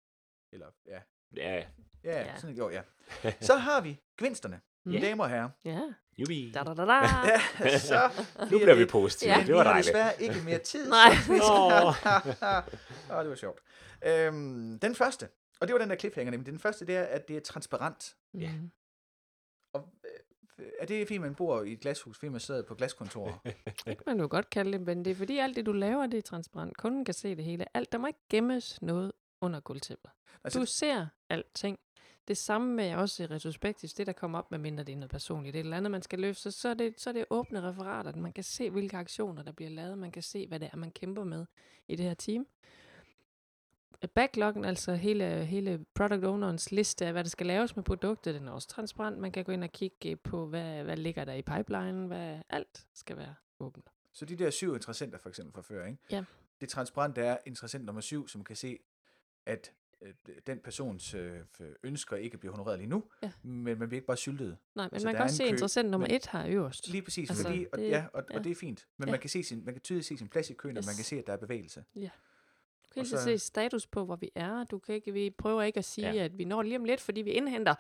Eller, 0.53 0.67
ja. 0.87 1.01
Ja, 1.37 1.65
Ja, 2.05 2.21
ja. 2.21 2.37
Sådan 2.37 2.57
jo, 2.57 2.71
ja. 2.71 2.83
Så 3.41 3.55
har 3.57 3.81
vi 3.81 4.01
gevinsterne, 4.19 4.61
Mm. 4.85 4.93
damer 4.93 5.25
og 5.25 5.31
herrer. 5.31 5.51
Ja. 5.65 5.81
Jubi. 6.19 6.53
Da, 6.55 6.63
da, 6.63 6.75
da, 6.75 6.85
da. 6.85 6.95
Ja, 7.61 7.79
så 7.79 8.11
Nu 8.51 8.59
bliver 8.59 8.75
vi 8.75 8.87
positive. 8.87 9.31
Ja. 9.33 9.45
Det 9.47 9.55
var 9.55 9.63
vi 9.63 9.67
har 9.67 9.73
dejligt. 9.73 9.87
desværre 9.87 10.23
ikke 10.23 10.41
mere 10.45 10.59
tid. 10.59 10.89
Nej. 10.89 11.09
Åh, 13.17 13.21
det 13.23 13.29
var 13.31 13.35
sjovt. 13.35 13.61
Øhm, 14.07 14.79
den 14.79 14.95
første, 14.95 15.29
og 15.61 15.69
det 15.69 15.73
var 15.75 15.79
den 15.81 15.91
der 15.91 15.97
cliffhanger, 15.97 16.31
nemlig 16.31 16.47
den 16.53 16.59
første, 16.59 16.87
det 16.87 16.97
er, 16.97 17.03
at 17.03 17.29
det 17.29 17.37
er 17.37 17.41
transparent. 17.41 18.17
Ja. 18.35 18.53
Mm. 18.53 18.71
Og, 19.73 19.89
øh, 20.59 20.67
er 20.81 20.87
det 20.87 21.07
fordi, 21.07 21.19
man 21.19 21.35
bor 21.35 21.63
i 21.63 21.73
et 21.73 21.81
glashus, 21.81 22.19
fordi 22.19 22.29
man 22.29 22.41
sidder 22.41 22.63
på 22.63 22.75
glaskontor? 22.75 23.43
Det 23.67 23.85
kan 23.85 23.97
man 24.07 24.21
jo 24.21 24.27
godt 24.31 24.51
kalde 24.51 24.73
det, 24.73 24.81
men 24.81 25.05
det 25.05 25.11
er 25.11 25.15
fordi 25.15 25.39
alt 25.39 25.57
det, 25.57 25.67
du 25.67 25.73
laver, 25.73 26.07
det 26.07 26.19
er 26.19 26.23
transparent. 26.23 26.77
Kunden 26.77 27.05
kan 27.05 27.15
se 27.15 27.37
det 27.37 27.45
hele. 27.45 27.77
Alt, 27.77 27.93
der 27.93 27.99
må 27.99 28.07
ikke 28.07 28.21
gemmes 28.31 28.83
noget 28.83 29.13
under 29.41 29.61
gulvtæppet. 29.61 30.11
Altså, 30.45 30.61
Du 30.61 30.67
ser 30.67 31.07
alting. 31.31 31.79
Det 32.29 32.37
samme 32.37 32.75
med 32.75 32.95
også 32.95 33.27
retrospektivt, 33.31 33.99
det 33.99 34.07
der 34.07 34.13
kommer 34.13 34.39
op, 34.39 34.51
med 34.51 34.59
mindre 34.59 34.85
det 34.85 34.93
er 34.93 34.97
noget 34.97 35.11
personligt, 35.11 35.53
det 35.53 35.59
er 35.59 35.63
et 35.63 35.65
eller 35.65 35.77
andet, 35.77 35.91
man 35.91 36.03
skal 36.03 36.19
løfte, 36.19 36.43
så, 36.43 36.51
så, 36.51 36.69
er 36.69 36.75
det, 36.75 37.01
så 37.01 37.11
er 37.11 37.15
det 37.15 37.25
åbne 37.31 37.63
referater. 37.63 38.17
Man 38.17 38.33
kan 38.33 38.45
se, 38.45 38.71
hvilke 38.71 38.97
aktioner, 38.97 39.43
der 39.43 39.53
bliver 39.53 39.71
lavet. 39.71 39.99
Man 39.99 40.11
kan 40.11 40.23
se, 40.23 40.47
hvad 40.47 40.61
det 40.61 40.71
er, 40.73 40.77
man 40.77 40.91
kæmper 40.91 41.25
med 41.25 41.47
i 41.89 41.97
det 41.97 42.07
her 42.07 42.15
team. 42.15 42.47
Backloggen, 44.15 44.65
altså 44.65 44.95
hele, 44.95 45.45
hele 45.45 45.85
product 45.95 46.25
ownerens 46.25 46.73
liste 46.73 47.07
af, 47.07 47.13
hvad 47.13 47.25
der 47.25 47.31
skal 47.31 47.47
laves 47.47 47.77
med 47.77 47.85
produktet, 47.85 48.35
den 48.35 48.49
er 48.49 48.53
også 48.53 48.69
transparent. 48.69 49.19
Man 49.19 49.33
kan 49.33 49.45
gå 49.45 49.53
ind 49.53 49.65
og 49.65 49.73
kigge 49.73 50.17
på, 50.17 50.47
hvad, 50.47 50.85
hvad 50.85 50.97
ligger 50.97 51.25
der 51.25 51.33
i 51.33 51.43
pipeline, 51.43 52.07
hvad 52.07 52.39
alt 52.49 52.87
skal 52.95 53.17
være 53.17 53.35
åbent. 53.61 53.91
så 54.13 54.25
de 54.25 54.37
der 54.37 54.51
syv 54.51 54.75
interessenter, 54.75 55.19
for 55.19 55.29
eksempel 55.29 55.53
fra 55.55 55.63
før, 55.63 55.87
ikke? 55.87 55.99
Ja. 56.11 56.25
Det 56.61 56.69
transparente 56.69 57.21
er 57.21 57.37
interessent 57.47 57.85
nummer 57.85 58.01
syv, 58.01 58.29
som 58.29 58.45
kan 58.45 58.57
se, 58.57 58.79
at 59.47 59.73
den 60.47 60.59
persons 60.65 61.15
øh, 61.15 61.39
ønsker 61.83 62.17
ikke 62.17 62.39
bliver 62.39 62.53
honoreret 62.53 62.79
lige 62.79 62.89
nu, 62.89 63.05
Ja. 63.23 63.31
men 63.43 63.65
man 63.79 63.89
bliver 63.89 63.95
ikke 63.99 64.07
bare 64.07 64.17
syltet. 64.17 64.57
Nej, 64.75 64.85
men 64.87 64.91
Altså, 64.93 65.09
man 65.09 65.15
kan 65.15 65.25
også 65.25 65.37
se 65.37 65.43
kø, 65.45 65.49
interessant 65.49 65.91
nummer 65.91 66.07
men- 66.09 66.17
et 66.17 66.27
her 66.33 66.47
øverst. 66.49 66.89
Lige 66.89 67.03
præcis, 67.03 67.31
Altså, 67.31 67.45
fordi, 67.47 67.67
og, 67.73 67.79
det- 67.79 67.89
ja, 67.89 68.05
og, 68.15 68.25
ja. 68.31 68.37
og 68.39 68.45
det 68.45 68.51
er 68.51 68.55
fint. 68.57 68.87
Men 68.97 69.09
Ja. 69.09 69.11
man 69.13 69.21
kan 69.21 69.31
se 69.31 69.43
sin, 69.43 69.65
man 69.65 69.75
kan 69.75 69.81
tydeligt 69.81 70.07
se 70.07 70.17
sin 70.19 70.29
plads 70.29 70.51
i 70.51 70.55
køen, 70.55 70.77
yes. 70.77 70.87
og 70.87 70.91
man 70.91 70.95
kan 70.97 71.05
se, 71.05 71.17
at 71.19 71.27
der 71.27 71.33
er 71.33 71.37
bevægelse. 71.37 71.85
Du 71.95 72.01
kan 72.95 73.01
ikke 73.01 73.11
så- 73.11 73.25
se 73.25 73.39
status 73.39 73.87
på, 73.87 74.05
hvor 74.05 74.17
vi 74.17 74.31
er. 74.35 74.65
Du 74.65 74.79
kan 74.79 74.95
ikke, 74.95 75.13
vi 75.13 75.31
prøver 75.39 75.63
ikke 75.63 75.79
at 75.79 75.85
sige, 75.85 76.07
Ja. 76.07 76.13
ja. 76.15 76.25
at 76.25 76.39
vi 76.39 76.45
når 76.45 76.63
lige 76.63 76.77
om 76.77 76.85
lidt, 76.85 77.01
fordi 77.01 77.23
vi 77.23 77.31
indhenter. 77.31 77.75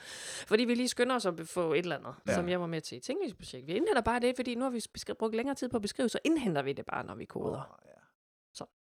Fordi 0.46 0.64
vi 0.64 0.74
lige 0.74 0.88
skynder 0.88 1.16
os 1.16 1.26
at 1.26 1.48
få 1.48 1.72
et 1.72 1.78
eller 1.78 1.96
andet, 1.96 2.14
Ja. 2.26 2.32
ja. 2.32 2.36
som 2.36 2.48
jeg 2.48 2.60
var 2.60 2.66
med 2.66 2.80
til 2.80 2.98
i 2.98 3.00
tænkningsprojekt. 3.00 3.66
Vi 3.66 3.72
indhenter 3.72 4.02
bare 4.02 4.20
det, 4.20 4.36
fordi 4.36 4.54
nu 4.54 4.62
har 4.64 4.70
vi 4.70 4.80
brugt 5.18 5.34
længere 5.34 5.54
tid 5.54 5.68
på 5.68 5.76
at 5.76 5.82
beskrive, 5.82 6.08
så 6.08 6.18
indhenter 6.24 6.62
vi 6.62 6.72
det 6.72 6.86
bare, 6.86 7.06
når 7.06 7.14
vi 7.14 7.24
koder. 7.24 7.56
Åh, 7.58 7.86
ja. 7.86 7.92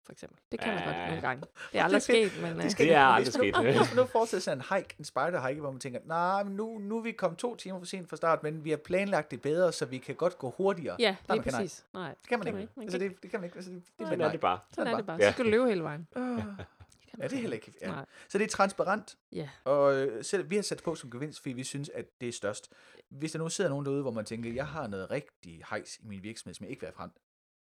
For 0.05 0.12
eksempel. 0.12 0.38
Det 0.52 0.61
kan 0.61 0.74
man 0.74 0.78
Ja. 0.82 0.84
godt 0.88 0.96
nogle 1.07 1.20
gange. 1.20 1.40
Det 1.72 1.78
er 1.80 1.84
aldrig 1.84 2.02
Det 2.07 2.24
er 2.24 2.28
sket, 2.28 2.42
men... 2.42 2.57
Det, 2.57 2.64
øh, 2.64 2.70
skal 2.70 2.86
Det 2.86 2.94
er 2.94 3.16
ikke- 3.18 3.34
aldrig 3.34 3.55
sket. 3.74 3.76
Hvis 3.80 3.94
man 3.94 4.05
nu 4.05 4.07
forestiller 4.07 4.40
sig 4.40 4.52
en 4.52 4.61
hike, 4.76 4.94
en 4.98 5.05
spider 5.05 5.48
hike, 5.48 5.61
hvor 5.61 5.70
man 5.70 5.80
tænker, 5.80 6.00
nej, 6.05 6.42
men 6.44 6.57
nu, 6.57 6.78
nu 6.78 6.98
er 6.98 7.02
vi 7.02 7.12
kommet 7.12 7.38
to 7.38 7.57
timer 7.57 7.78
for 7.78 7.86
sent 7.86 8.09
fra 8.09 8.16
start, 8.16 8.42
men 8.42 8.64
vi 8.64 8.70
har 8.70 8.76
planlagt 8.76 9.30
det 9.30 9.42
bedre, 9.42 9.72
så 9.72 9.84
vi 9.86 9.98
kan 9.98 10.14
godt 10.14 10.38
gå 10.38 10.55
hurtigere. 10.57 10.96
Ja, 10.98 11.09
lige 11.11 11.18
man 11.28 11.42
kan 11.42 11.52
nej. 11.52 11.61
præcis. 11.62 11.84
Nej, 11.94 12.09
Det 12.09 12.28
kan 12.28 12.38
man 12.38 12.46
kan 12.46 12.61
ikke. 12.61 12.72
man 12.76 12.82
altså, 12.82 12.98
det, 12.98 13.22
det 13.22 13.30
kan 13.30 13.40
man 13.40 13.44
ikke. 13.46 13.57
Altså, 13.57 13.70
det, 13.70 13.82
det 13.98 14.05
er 14.05 14.09
Sådan 14.09 14.18
bare 14.18 14.28
er 14.28 14.32
det 14.32 14.40
bare. 14.40 14.59
sådan 14.74 14.92
er 14.92 14.96
det 14.96 15.07
bare. 15.07 15.16
Ja. 15.20 15.28
Så 15.28 15.32
skal 15.32 15.44
du 15.44 15.50
løbe 15.50 15.68
hele 15.68 15.82
vejen. 15.82 16.09
Det 16.14 17.20
kan 17.20 17.22
Ja, 17.22 17.28
det 17.28 17.36
er 17.36 17.40
heller 17.40 17.55
ikke. 17.57 17.72
Ja. 17.82 17.86
Nej. 17.90 18.05
Så 18.28 18.38
det 18.38 18.44
er 18.44 18.48
transparent, 18.48 19.16
Ja. 19.32 19.48
og 19.64 19.94
øh, 19.94 20.24
selv, 20.24 20.50
vi 20.50 20.55
har 20.57 20.62
sat 20.62 20.82
på 20.84 20.94
som 20.94 21.11
gevinst, 21.11 21.40
fordi 21.42 21.52
vi 21.52 21.64
synes, 21.64 21.88
at 21.88 22.05
det 22.20 22.28
er 22.28 22.32
størst. 22.32 22.72
Hvis 23.09 23.32
der 23.32 23.38
nu 23.38 23.48
sidder 23.48 23.70
nogen 23.70 23.86
derude, 23.86 24.02
hvor 24.02 24.11
man 24.11 24.24
tænker, 24.24 24.52
jeg 24.52 24.66
har 24.66 24.86
noget 24.86 25.11
rigtig 25.11 25.62
hejs 25.70 25.98
i 25.98 26.07
min 26.07 26.22
virksomhed, 26.22 26.55
som 26.55 26.64
jeg 26.64 26.70
ikke 26.70 26.80
vil 26.80 26.86
have 26.86 26.94
frem, 26.96 27.11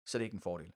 så 0.06 0.16
er 0.16 0.18
det 0.18 0.24
ikke 0.24 0.34
en 0.34 0.40
fordel. 0.40 0.72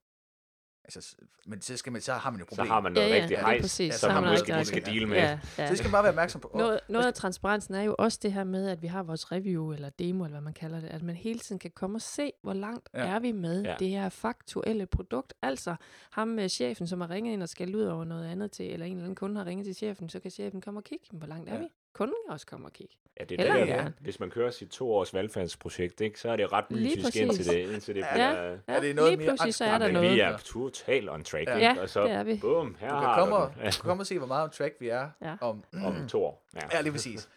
Altså, 0.94 1.16
men 1.46 1.60
så, 1.60 1.76
skal 1.76 1.92
man, 1.92 2.00
så 2.02 2.12
har 2.12 2.30
man 2.30 2.40
jo 2.40 2.44
et 2.44 2.50
Så 2.50 2.56
problem. 2.56 2.70
har 2.70 2.80
man 2.80 2.92
noget 2.92 3.08
Ja, 3.08 3.14
ja, 3.14 3.20
rigtig 3.22 3.36
lige 3.36 3.46
hejs, 3.46 3.60
præcis. 3.62 3.94
som 3.94 4.08
Så 4.08 4.12
har 4.12 4.20
man 4.20 4.24
man 4.30 4.32
måske 4.32 4.42
rigtig 4.56 4.56
lige 4.56 4.64
skal 4.66 4.82
problem, 4.82 4.98
deal 4.98 5.08
med. 5.08 5.16
Ja, 5.16 5.38
ja. 5.58 5.66
Så 5.66 5.70
det 5.70 5.78
skal 5.78 5.88
man 5.88 5.92
bare 5.92 6.02
være 6.02 6.12
opmærksom 6.12 6.40
på. 6.40 6.50
Noget, 6.54 6.80
noget 6.88 7.06
af 7.06 7.14
transparensen 7.14 7.74
er 7.74 7.82
jo 7.82 7.94
også 7.98 8.18
det 8.22 8.32
her 8.32 8.44
med, 8.44 8.68
at 8.68 8.82
vi 8.82 8.86
har 8.86 9.02
vores 9.02 9.32
review 9.32 9.72
eller 9.72 9.90
demo, 9.90 10.24
eller 10.24 10.34
hvad 10.34 10.44
man 10.44 10.52
kalder 10.52 10.80
det, 10.80 10.88
at 10.88 11.02
man 11.02 11.16
hele 11.16 11.38
tiden 11.38 11.58
kan 11.58 11.70
komme 11.70 11.96
og 11.96 12.02
se, 12.02 12.32
hvor 12.42 12.52
langt 12.52 12.88
Ja. 12.94 13.04
ja. 13.04 13.14
er 13.14 13.18
vi 13.18 13.32
med 13.32 13.62
Ja. 13.62 13.70
ja. 13.70 13.76
det 13.78 13.88
her 13.88 14.08
faktuelle 14.08 14.86
produkt. 14.86 15.34
Altså 15.42 15.76
ham 16.10 16.28
med 16.28 16.48
chefen, 16.48 16.86
som 16.86 17.00
har 17.00 17.10
ringet 17.10 17.32
ind 17.32 17.42
og 17.42 17.48
skal 17.48 17.76
ud 17.76 17.82
over 17.82 18.04
noget 18.04 18.26
andet 18.26 18.50
til, 18.52 18.72
eller 18.72 18.86
en 18.86 18.92
eller 18.92 19.04
anden 19.04 19.16
kunde 19.16 19.36
har 19.36 19.46
ringet 19.46 19.64
til 19.66 19.74
chefen, 19.74 20.08
så 20.08 20.20
kan 20.20 20.30
chefen 20.30 20.60
komme 20.60 20.80
og 20.80 20.84
kigge, 20.84 21.04
"Men 21.10 21.18
hvor 21.18 21.28
langt 21.28 21.48
er 21.50 21.54
Ja. 21.54 21.60
vi? 21.60 21.66
Kunden 21.92 22.14
kan 22.26 22.32
også 22.32 22.46
komme 22.46 22.66
og 22.66 22.72
kigge. 22.72 22.94
Ja, 23.20 23.24
det 23.24 23.40
er 23.40 23.42
Heller 23.44 23.58
det, 23.60 23.68
der, 23.68 23.74
gerne. 23.76 23.92
hvis 24.00 24.20
man 24.20 24.30
kører 24.30 24.50
sit 24.50 24.68
to 24.68 24.92
års 24.94 25.14
valgfandsprojekt, 25.14 26.00
ikke, 26.00 26.20
så 26.20 26.30
er 26.30 26.36
det 26.36 26.52
ret 26.52 26.70
mytisk 26.70 27.16
indtil 27.16 27.46
det, 27.46 27.72
indtil 27.72 27.94
det 27.94 28.00
Ja. 28.00 28.12
bliver... 28.12 28.42
Ja, 28.42 28.56
Er 28.66 28.80
det 28.80 28.96
noget 28.96 29.10
lige 29.10 29.16
mere 29.16 29.26
pludselig 29.28 29.54
så 29.54 29.64
er 29.64 29.78
der 29.78 29.90
noget. 29.92 30.12
vi 30.14 30.20
er 30.20 30.36
totalt 30.36 31.10
on 31.10 31.24
track, 31.24 31.48
Ja. 31.48 31.54
ikke? 31.54 31.66
Ja, 31.66 31.82
og 31.82 31.88
så 31.88 32.02
det 32.04 32.10
er 32.12 32.22
vi. 32.22 32.38
bum, 32.40 32.76
her 32.80 32.88
Du 32.88 32.94
kan 32.94 33.04
har 33.04 33.18
komme, 33.18 33.34
du 33.36 33.40
og, 33.40 33.48
den. 33.54 33.64
du 33.64 33.70
kan 33.70 33.72
komme 33.82 34.02
og 34.02 34.06
se, 34.06 34.18
hvor 34.18 34.26
meget 34.26 34.44
on 34.44 34.50
track 34.50 34.74
vi 34.80 34.88
er 34.88 35.08
Ja. 35.22 35.34
om, 35.40 35.64
om 35.84 36.08
to 36.08 36.24
år. 36.24 36.42
Ja. 36.54 36.60
Ja, 36.72 36.80
lige 36.80 36.92
præcis. 36.92 37.28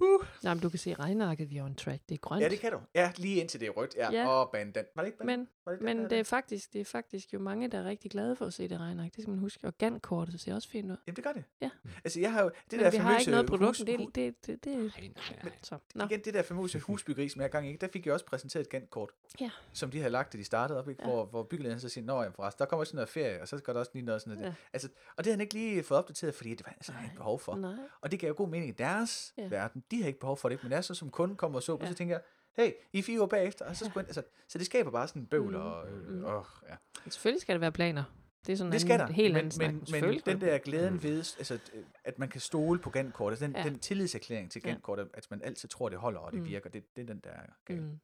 Uh. 0.00 0.26
Jamen, 0.44 0.62
du 0.62 0.68
kan 0.68 0.78
se 0.78 0.94
regnarket, 0.94 1.50
vi 1.50 1.56
er 1.56 1.64
on 1.64 1.74
track. 1.74 2.02
Det 2.08 2.14
er 2.14 2.18
grønt. 2.18 2.42
Ja, 2.42 2.48
det 2.48 2.58
kan 2.58 2.72
du. 2.72 2.78
Ja, 2.94 3.12
lige 3.16 3.40
indtil 3.40 3.60
det 3.60 3.66
er 3.66 3.70
rødt. 3.70 3.94
Ja, 3.96 4.12
Ja. 4.12 4.28
og 4.28 4.50
bandan. 4.52 4.84
Var 4.96 5.02
det 5.02 5.06
ikke 5.08 5.18
bandan? 5.18 5.38
Men, 5.38 5.48
var 5.66 5.72
det 5.72 5.78
ikke 5.78 5.84
men 5.84 5.96
den, 5.98 6.10
det 6.10 6.18
er, 6.20 6.24
faktisk, 6.24 6.72
det 6.72 6.80
er 6.80 6.84
faktisk 6.84 7.32
jo 7.34 7.38
mange, 7.38 7.68
der 7.68 7.78
er 7.78 7.84
rigtig 7.84 8.10
glade 8.10 8.36
for 8.36 8.46
at 8.46 8.52
se 8.54 8.68
det 8.68 8.80
regnark. 8.80 9.14
Det 9.14 9.22
skal 9.22 9.30
man 9.30 9.38
huske. 9.38 9.66
Organkortet 9.66 10.40
ser 10.40 10.54
også 10.54 10.68
fint 10.68 10.90
ud. 10.90 10.96
Jamen, 11.06 11.16
det 11.16 11.24
gør 11.24 11.32
det. 11.32 11.44
Ja. 11.60 11.70
Altså, 12.04 12.20
jeg 12.20 12.32
har 12.32 12.42
jo... 12.42 12.48
Det 12.48 12.72
Men 12.72 12.80
der 12.80 12.90
vi 12.90 12.96
har 12.96 13.08
famøse 13.08 13.20
ikke 13.22 13.30
noget 13.30 13.50
hus- 13.50 13.58
produkt. 13.58 13.78
Det, 13.86 13.96
hu- 13.98 14.10
det, 14.14 14.46
det, 14.46 14.64
det, 14.64 14.76
Nej, 14.76 14.88
nej, 15.00 15.38
nej. 15.42 15.52
så. 15.62 15.78
Nå. 15.94 16.04
Igen, 16.04 16.20
det 16.24 16.34
der 16.34 16.42
famøse 16.42 16.78
husbyggeri, 16.78 17.28
som 17.28 17.42
jeg 17.42 17.50
gang 17.50 17.68
i, 17.70 17.76
der 17.76 17.88
fik 17.92 18.06
jeg 18.06 18.14
også 18.14 18.26
præsenteret 18.26 18.64
et 18.64 18.70
Gantt-kort, 18.70 19.10
Ja. 19.40 19.50
som 19.72 19.90
de 19.90 19.98
havde 19.98 20.10
lagt, 20.12 20.32
da 20.32 20.38
de 20.38 20.44
startede 20.44 20.78
op, 20.78 20.88
ikke? 20.88 21.02
Ja. 21.02 21.08
hvor, 21.10 21.24
hvor 21.24 21.42
byggelederen 21.42 21.80
så 21.80 21.88
siger, 21.88 22.04
nå 22.04 22.20
jamen 22.20 22.32
forresten, 22.32 22.58
der 22.58 22.66
kommer 22.66 22.84
sådan 22.84 22.96
noget 22.96 23.08
ferie, 23.08 23.42
og 23.42 23.48
så 23.48 23.58
skal 23.58 23.74
der 23.74 23.80
også 23.80 23.90
lige 23.94 24.04
noget 24.04 24.22
sådan 24.22 24.34
noget. 24.38 24.48
Ja. 24.50 24.54
Altså, 24.72 24.88
og 25.16 25.24
det 25.24 25.26
havde 25.26 25.32
han 25.36 25.40
ikke 25.40 25.54
lige 25.54 25.82
fået 25.82 25.98
opdateret, 25.98 26.34
fordi 26.34 26.50
det 26.54 26.66
var 26.66 26.72
altså 26.72 26.92
Nej. 26.92 27.02
ikke 27.04 27.16
behov 27.16 27.38
for. 27.40 27.56
Nej. 27.56 27.74
Og 28.00 28.10
det 28.10 28.20
gav 28.20 28.28
jo 28.28 28.34
god 28.36 28.48
mening 28.48 28.68
i 28.70 28.72
deres 28.72 29.34
ja. 29.38 29.48
verden. 29.48 29.83
De 29.90 30.00
har 30.00 30.06
ikke 30.06 30.20
behov 30.20 30.36
for 30.36 30.48
det, 30.48 30.62
men 30.62 30.72
jeg 30.72 30.84
så 30.84 30.94
som 30.94 31.10
kunde 31.10 31.36
kommer 31.36 31.58
og 31.58 31.62
så 31.62 31.76
på, 31.76 31.84
Ja. 31.84 31.90
så 31.90 31.96
tænker 31.96 32.14
jeg, 32.14 32.22
hey, 32.64 32.72
I 32.92 33.02
fire 33.02 33.22
år 33.22 33.26
bagefter, 33.26 33.64
og 33.64 33.76
så, 33.76 33.84
skulle, 33.84 34.06
altså, 34.06 34.22
så 34.48 34.58
det 34.58 34.66
skaber 34.66 34.90
bare 34.90 35.08
sådan 35.08 35.22
en 35.22 35.26
bøvl, 35.28 35.52
Mm. 35.54 35.60
og, 35.62 35.88
øh, 35.88 36.08
Mm. 36.08 36.24
og 36.24 36.46
ja. 36.68 36.74
Men 37.04 37.10
Selvfølgelig 37.10 37.40
skal 37.42 37.52
der 37.54 37.60
være 37.60 37.72
planer. 37.72 38.04
Det 38.46 38.52
er 38.52 38.56
sådan 38.56 38.72
Det 38.72 38.76
en 38.76 38.80
skal 38.80 38.98
der, 38.98 39.04
anden, 39.04 39.14
helt 39.16 39.32
men, 39.32 39.38
anden 39.38 39.50
snak. 39.52 39.72
men, 39.72 40.10
men 40.10 40.20
den 40.26 40.40
der- 40.40 40.46
der 40.50 40.58
glæden 40.58 41.02
ved, 41.02 41.16
altså, 41.18 41.58
øh, 41.74 41.84
at 42.04 42.18
man 42.18 42.28
kan 42.28 42.40
stole 42.40 42.78
på 42.80 42.90
Gantt-kortet, 42.90 43.40
den, 43.40 43.52
Ja. 43.52 43.58
ja. 43.58 43.64
den 43.64 43.78
tillidserklæring 43.78 44.50
til 44.50 44.62
Ja. 44.64 44.68
Gantt-kortet, 44.70 45.10
at 45.14 45.26
man 45.30 45.42
altid 45.42 45.68
tror, 45.68 45.88
det 45.88 45.98
holder, 45.98 46.20
og 46.20 46.32
det 46.32 46.40
Mm. 46.40 46.46
virker, 46.46 46.70
det, 46.70 46.96
det 46.96 47.02
er 47.02 47.06
den, 47.06 47.20
der 47.24 47.30
er 47.30 47.46
gal. 47.64 47.80
Mm. 47.82 48.00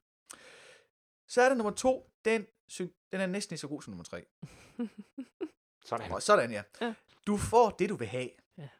Så 1.27 1.41
er 1.41 1.49
der 1.49 1.55
nummer 1.55 1.71
to, 1.71 2.11
den, 2.25 2.45
den 3.11 3.21
er 3.21 3.25
næsten 3.25 3.53
lige 3.53 3.59
så 3.59 3.67
god 3.67 3.81
som 3.81 3.91
nummer 3.91 4.03
tre. 4.03 4.25
Sådan. 5.85 6.11
Og 6.11 6.21
sådan, 6.21 6.51
ja. 6.51 6.63
Ja. 6.81 6.93
Du 7.27 7.37
får 7.37 7.69
det, 7.69 7.89
du 7.89 7.95
vil 7.95 8.07
have. 8.07 8.29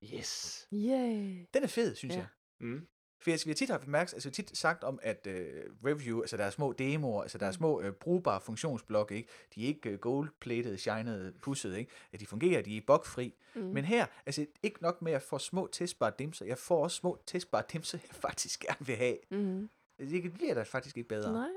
Yes. 0.03 0.67
Yay. 0.73 1.45
Den 1.53 1.63
er 1.63 1.67
fed, 1.67 1.95
synes 1.95 2.15
Ja. 2.15 2.19
jeg. 2.19 2.27
Mm. 2.59 2.87
For 3.22 3.32
altså, 3.32 3.45
vi 3.45 3.49
har 3.49 3.55
tit 3.55 3.69
haft 3.69 3.88
mærks, 3.88 4.13
altså 4.13 4.32
tit 4.32 4.57
sagt 4.57 4.84
om, 4.84 4.99
at 5.01 5.28
øh, 5.28 5.63
review, 5.86 6.22
altså 6.22 6.38
der 6.38 6.43
er 6.43 6.49
små 6.49 6.74
demoer, 6.74 7.22
altså 7.22 7.38
der 7.38 7.45
er 7.45 7.51
små 7.51 7.82
øh, 7.82 7.93
brugbare 7.93 8.41
funktionsblokke, 8.41 9.15
ikke? 9.15 9.30
De 9.55 9.63
er 9.63 9.67
ikke 9.67 9.89
øh, 9.89 9.99
gold-plated, 9.99 10.78
shined, 10.78 11.34
pusset, 11.41 11.78
ikke? 11.78 11.91
At 12.13 12.19
de 12.19 12.26
fungerer, 12.26 12.61
de 12.61 12.78
er 12.78 12.82
bugfri. 12.88 13.34
Mm. 13.55 13.61
Men 13.61 13.86
her, 13.86 14.05
altså 14.26 14.45
ikke 14.63 14.82
nok 14.82 15.01
med 15.01 15.11
at 15.11 15.22
få 15.22 15.38
små 15.38 15.67
testbare 15.72 16.11
dimser, 16.19 16.45
jeg 16.45 16.57
får 16.57 16.84
også 16.84 16.97
små 16.97 17.19
testbare 17.26 17.63
dimser, 17.72 17.97
jeg 18.07 18.15
faktisk 18.30 18.59
gerne 18.59 18.88
vil 18.88 18.95
have. 18.95 19.17
Mm. 19.30 19.69
Det 19.99 20.34
bliver 20.34 20.53
da 20.53 20.63
faktisk 20.63 20.97
ikke 20.97 21.09
bedre. 21.09 21.34
Nej. 21.34 21.49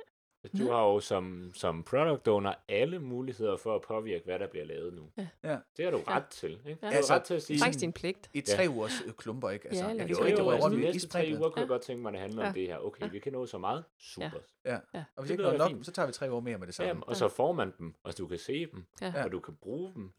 Du 0.59 0.70
har 0.70 0.82
jo 0.82 1.01
som, 1.01 1.51
som 1.55 1.82
product 1.82 2.28
owner 2.28 2.55
alle 2.68 2.99
muligheder 2.99 3.57
for 3.57 3.74
at 3.74 3.80
påvirke, 3.82 4.24
hvad 4.24 4.38
der 4.38 4.47
bliver 4.47 4.64
lavet 4.66 4.95
nu. 4.95 5.11
Ja. 5.45 5.59
Det 5.76 5.84
har 5.84 5.90
du 5.90 5.97
Ja. 6.07 6.16
ret 6.16 6.26
til. 6.26 6.51
Ikke? 6.53 6.68
Ja. 6.68 6.74
Du 6.74 6.78
har 6.86 6.92
Altså, 6.92 7.14
ret 7.14 7.22
til 7.22 7.34
at 7.34 7.42
sige, 7.42 7.59
Faktisk 7.59 7.80
din 7.80 7.92
pligt. 7.92 8.30
I 8.34 8.42
Ja. 8.49 8.55
tre 8.57 8.68
ugers 8.68 8.92
øh, 9.07 9.12
klumper, 9.12 9.51
ikke? 9.51 9.66
Altså, 9.68 9.82
Ja, 9.82 9.86
jeg 9.88 9.90
eller 9.95 10.07
kan 10.07 10.16
jo, 10.16 10.16
ikke 10.16 10.24
rigtig 10.26 10.42
jo, 10.42 10.47
røre 10.47 10.55
altså, 10.55 10.66
rundt 10.68 10.76
de 10.78 10.82
i 10.82 10.92
næste 10.92 11.09
tre 11.09 11.26
uger 11.38 11.49
kunne 11.51 11.61
jeg 11.61 11.66
Ja. 11.68 11.72
godt 11.72 11.82
tænke 11.82 12.03
mig, 12.03 12.09
at 12.09 12.12
det 12.12 12.20
handler 12.20 12.42
Ja. 12.42 12.49
om 12.49 12.55
det 12.55 12.66
her. 12.66 12.78
Okay, 12.78 13.03
Ja. 13.03 13.09
vi 13.09 13.18
kan 13.18 13.32
nå 13.32 13.47
så 13.47 13.59
meget. 13.59 13.84
Super. 13.99 14.28
Ja. 14.64 14.78
Ja. 14.95 15.05
Og 15.16 15.22
hvis 15.22 15.30
Det 15.30 15.30
ikke 15.30 15.42
da 15.51 15.57
nok, 15.57 15.70
fint. 15.70 15.86
så 15.86 15.92
tager 15.92 16.07
vi 16.07 16.12
tre 16.12 16.30
uger 16.30 16.40
mere 16.40 16.59
med 16.59 16.66
det 16.66 16.74
samme. 16.74 16.88
Ja, 16.88 17.01
og 17.07 17.16
så 17.16 17.28
får 17.28 17.53
man 17.53 17.72
dem, 17.78 17.95
og 18.05 18.18
du 18.18 18.26
kan 18.26 18.38
se 18.38 18.66
dem, 18.66 18.84
Ja. 19.03 19.24
og 19.24 19.32
du 19.32 19.40
kan 19.40 19.55
bruge 19.62 19.92
dem. 19.95 20.12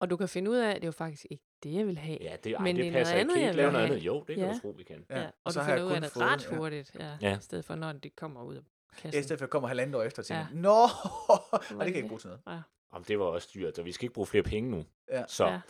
Og 0.00 0.10
du 0.10 0.16
kan 0.16 0.28
finde 0.28 0.50
ud 0.50 0.56
af, 0.56 0.68
at 0.70 0.74
det 0.76 0.82
er 0.84 0.88
jo 0.88 0.92
faktisk 0.92 1.26
ikke 1.30 1.44
det, 1.62 1.72
jeg 1.74 1.86
vil 1.86 1.98
have. 1.98 2.18
Ja, 2.20 2.36
det, 2.44 2.52
ej, 2.54 2.62
Men 2.62 2.76
det 2.76 2.82
det 2.82 2.88
er 2.88 2.92
noget 2.92 3.00
passer 3.06 3.14
ikke. 3.14 3.20
andet, 3.20 3.34
jeg 3.40 3.44
ikke 3.48 3.56
lave 3.56 3.72
noget 3.72 3.84
andet? 3.86 3.98
Jo, 3.98 4.24
det 4.28 4.36
kan 4.36 4.44
Ja. 4.46 4.52
du 4.52 4.58
tro, 4.60 4.68
vi 4.68 4.82
kan. 4.82 5.04
Ja, 5.10 5.18
Ja, 5.20 5.26
og, 5.26 5.32
og 5.44 5.52
så 5.52 5.60
du 5.60 5.64
har 5.64 5.70
jeg 5.72 5.78
finder 5.80 5.90
ud 5.90 5.96
af 5.96 6.02
det 6.02 6.16
ret 6.16 6.50
ja. 6.50 6.56
hurtigt, 6.56 6.94
ja, 6.98 7.16
Ja. 7.20 7.38
i 7.38 7.40
stedet 7.40 7.64
for, 7.64 7.74
når 7.74 7.92
det 7.92 8.16
kommer 8.16 8.42
ud 8.44 8.54
af 8.54 8.60
Ja, 8.60 8.64
kassen. 8.96 9.20
i 9.20 9.22
stedet 9.22 9.38
for 9.38 9.44
at 9.46 9.50
komme 9.50 9.68
halvandet 9.68 9.94
år 9.94 10.02
efter 10.02 10.22
og 10.22 10.26
tænke, 10.26 10.40
Ja. 10.40 10.46
nå, 10.60 10.82
og 11.28 11.48
det 11.52 11.68
det 11.70 11.78
kan 11.78 11.96
ikke 11.96 12.08
bruge 12.08 12.20
til 12.20 12.28
noget. 12.28 12.62
Jamen, 12.94 13.04
det 13.08 13.18
var 13.18 13.24
også 13.24 13.48
dyrt, 13.54 13.76
så 13.76 13.82
vi 13.82 13.92
skal 13.92 14.04
ikke 14.04 14.14
bruge 14.14 14.26
flere 14.26 14.42
penge 14.44 14.70
nu. 14.70 14.84
Ja. 15.10 15.24
Så 15.28 15.46
Ja. 15.46 15.60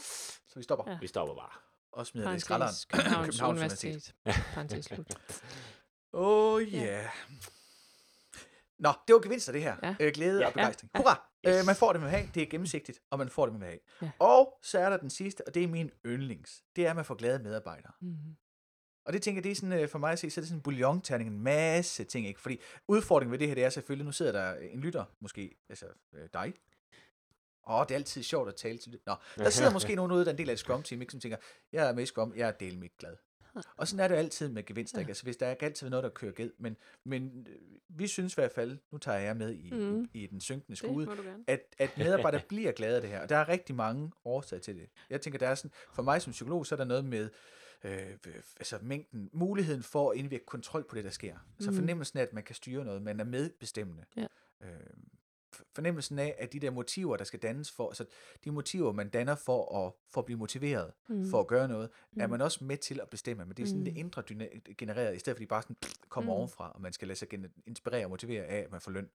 Så 0.49 0.53
vi 0.57 0.63
stopper 0.63 0.91
Ja. 0.93 0.99
vi 1.01 1.07
stopper 1.07 1.35
bare. 1.35 1.51
og 1.93 2.07
smider 2.07 2.29
det 2.31 2.37
i 2.37 2.41
skralderen. 2.41 2.73
Københavns, 2.93 3.27
Københavns 3.41 3.59
Universitet. 3.59 4.15
Åh, 6.15 6.55
oh, 6.55 6.75
ja. 6.75 6.79
Yeah. 6.83 7.09
Nå, 8.79 8.93
det 9.09 9.15
var 9.15 9.21
gevinster, 9.21 9.53
det 9.53 9.63
her. 9.63 9.77
Ja. 9.83 9.95
Øh, 10.01 10.13
glæde 10.15 10.41
Ja. 10.41 10.47
og 10.47 10.53
begejstring. 10.53 10.91
Hurra! 10.97 11.29
Yes. 11.49 11.57
Øh, 11.61 11.67
man 11.67 11.77
får 11.77 11.93
det, 11.93 12.01
man 12.01 12.11
vil 12.11 12.19
have. 12.19 12.31
Det 12.35 12.43
er 12.43 12.47
gennemsigtigt, 12.47 13.01
og 13.11 13.19
man 13.19 13.29
får 13.29 13.47
det, 13.47 13.53
man 13.53 13.61
vil 13.61 13.67
have. 13.69 13.79
Ja. 14.03 14.11
Og 14.19 14.59
så 14.63 14.79
er 14.79 14.91
der 14.91 14.97
den 14.97 15.11
sidste, 15.11 15.47
og 15.47 15.55
det 15.55 15.65
er 15.65 15.69
min 15.69 15.91
yndlings. 16.07 16.63
Det 16.77 16.87
er, 16.87 16.91
at 16.91 16.97
man 16.97 17.05
får 17.05 17.15
glade 17.15 17.43
medarbejdere. 17.43 17.93
Mm. 18.01 18.17
Og 19.05 19.13
det 19.13 19.23
tænker 19.23 19.37
jeg, 19.39 19.45
det 19.45 19.51
er 19.51 19.57
sådan, 19.57 19.73
øh, 19.81 19.89
for 19.89 19.99
mig 19.99 20.13
at 20.13 20.19
se, 20.19 20.31
så 20.31 20.41
er 20.41 20.43
det 20.43 20.49
sådan 20.49 20.59
en 20.59 20.63
bouillonterning, 20.63 21.31
en 21.31 21.41
masse 21.43 22.05
ting, 22.05 22.27
ikke? 22.27 22.41
Fordi 22.41 22.61
udfordringen 22.89 23.33
ved 23.33 23.39
det 23.39 23.49
her, 23.49 23.55
det 23.55 23.65
er 23.65 23.71
selvfølgelig, 23.71 24.07
nu 24.07 24.13
sidder 24.13 24.33
der 24.33 24.55
en 24.55 24.81
lytter, 24.81 25.05
måske, 25.21 25.55
altså 25.69 25.87
øh, 26.15 26.29
dig. 26.35 26.53
Åh, 27.71 27.83
det 27.83 27.91
er 27.91 27.95
altid 27.95 28.23
sjovt 28.23 28.49
at 28.49 28.55
tale 28.57 28.79
til. 28.79 28.99
Nå, 29.07 29.15
der 29.37 29.51
sidder 29.51 29.73
måske 29.79 29.95
nogen 29.95 30.13
ude, 30.13 30.21
der 30.25 30.27
er 30.31 30.33
en 30.35 30.39
del 30.39 30.49
af 30.49 30.53
et 30.53 30.59
Scrum-team, 30.59 31.01
ikke, 31.01 31.11
som 31.11 31.21
tænker, 31.21 31.37
jeg 31.73 31.89
er 31.89 31.93
med 31.95 32.03
i 32.03 32.07
Scrum, 32.07 32.33
jeg 32.37 32.49
er 32.49 32.53
del 32.53 32.83
ikke 32.83 32.97
glad. 32.99 33.17
Og 33.77 33.89
sådan 33.89 34.05
er 34.05 34.09
det 34.09 34.15
jo 34.15 34.19
altid 34.19 34.49
med 34.49 34.63
gevinster, 34.67 34.99
ikke? 34.99 35.11
Altså, 35.11 35.23
hvis 35.25 35.37
der 35.37 35.47
er 35.47 35.55
altid 35.61 35.91
noget, 35.91 36.03
der 36.05 36.11
kører 36.11 36.33
ged, 36.33 36.51
men, 36.59 36.77
men 37.05 37.47
øh, 37.51 37.57
vi 37.89 38.07
synes 38.07 38.33
i 38.33 38.35
hvert 38.35 38.53
fald, 38.53 38.79
nu 38.93 38.99
tager 38.99 39.19
jeg 39.19 39.37
med 39.37 39.53
i, 39.55 39.71
Mhm. 39.71 39.81
mm. 39.81 40.09
i, 40.15 40.23
i 40.25 40.27
den 40.27 40.41
synkende 40.41 40.77
skude, 40.77 41.07
at, 41.47 41.61
at 41.79 41.99
medarbejdere 41.99 42.43
bliver 42.49 42.73
glade 42.73 42.95
af 42.97 43.01
det 43.01 43.11
her. 43.11 43.21
Og 43.23 43.29
der 43.29 43.37
er 43.37 43.49
rigtig 43.49 43.75
mange 43.77 44.11
årsager 44.25 44.61
til 44.61 44.77
det. 44.77 44.89
Jeg 45.11 45.21
tænker, 45.21 45.39
der 45.39 45.49
er 45.49 45.55
sådan, 45.55 45.71
for 45.95 46.03
mig 46.03 46.23
som 46.23 46.31
psykolog, 46.33 46.67
så 46.67 46.75
er 46.75 46.77
der 46.77 46.85
noget 46.85 47.05
med 47.05 47.25
øh, 47.25 47.31
altså 47.85 48.79
mængden, 48.83 49.31
muligheden 49.33 49.83
for 49.83 50.11
at 50.11 50.17
indvirke 50.19 50.45
kontrol 50.47 50.85
på 50.89 50.97
det, 50.97 51.05
der 51.05 51.11
sker. 51.11 51.37
Altså 51.59 51.71
Mhm. 51.71 51.79
fornemmelsen 51.81 52.19
af, 52.19 52.23
at 52.23 52.33
man 52.33 52.43
kan 52.43 52.55
styre 52.55 52.85
noget, 52.85 53.03
man 53.03 53.21
er 53.21 53.25
medbestemmende. 53.25 54.05
Ja. 54.17 54.27
Øh, 54.63 54.71
fornemmelsen 55.75 56.19
af, 56.19 56.35
at 56.39 56.53
de 56.53 56.61
der 56.61 56.71
motiver, 56.71 57.17
der 57.17 57.25
skal 57.25 57.41
dannes 57.41 57.71
for, 57.71 57.89
altså 57.89 58.05
de 58.45 58.51
motiver, 58.51 58.93
man 58.93 59.09
danner 59.09 59.35
for 59.35 59.87
at, 59.87 59.93
for 60.11 60.21
at 60.21 60.25
blive 60.25 60.39
motiveret, 60.39 60.93
Mm. 61.09 61.31
for 61.31 61.41
at 61.41 61.47
gøre 61.47 61.69
noget, 61.69 61.91
er 62.17 62.27
Mm. 62.27 62.31
man 62.31 62.41
også 62.41 62.65
med 62.65 62.77
til 62.77 63.01
at 63.01 63.09
bestemme. 63.11 63.45
Men 63.45 63.57
det 63.57 63.63
er 63.63 63.67
sådan 63.67 63.79
Mm. 63.79 63.85
det 63.85 63.97
indre 63.97 64.23
genereret, 64.79 65.17
i 65.17 65.19
stedet 65.19 65.37
for 65.37 65.39
at 65.39 65.41
de 65.41 65.47
bare 65.47 65.63
sådan 65.63 65.77
kommer 66.09 66.33
Mm. 66.33 66.37
ovenfra, 66.39 66.73
og 66.75 66.81
man 66.83 66.93
skal 66.93 67.09
lade 67.09 67.19
sig 67.19 67.29
inspirere 67.67 68.05
og 68.05 68.11
motivere 68.11 68.45
af, 68.45 68.59
at 68.59 68.71
man 68.71 68.81
får 68.81 68.91
løn. 68.91 69.11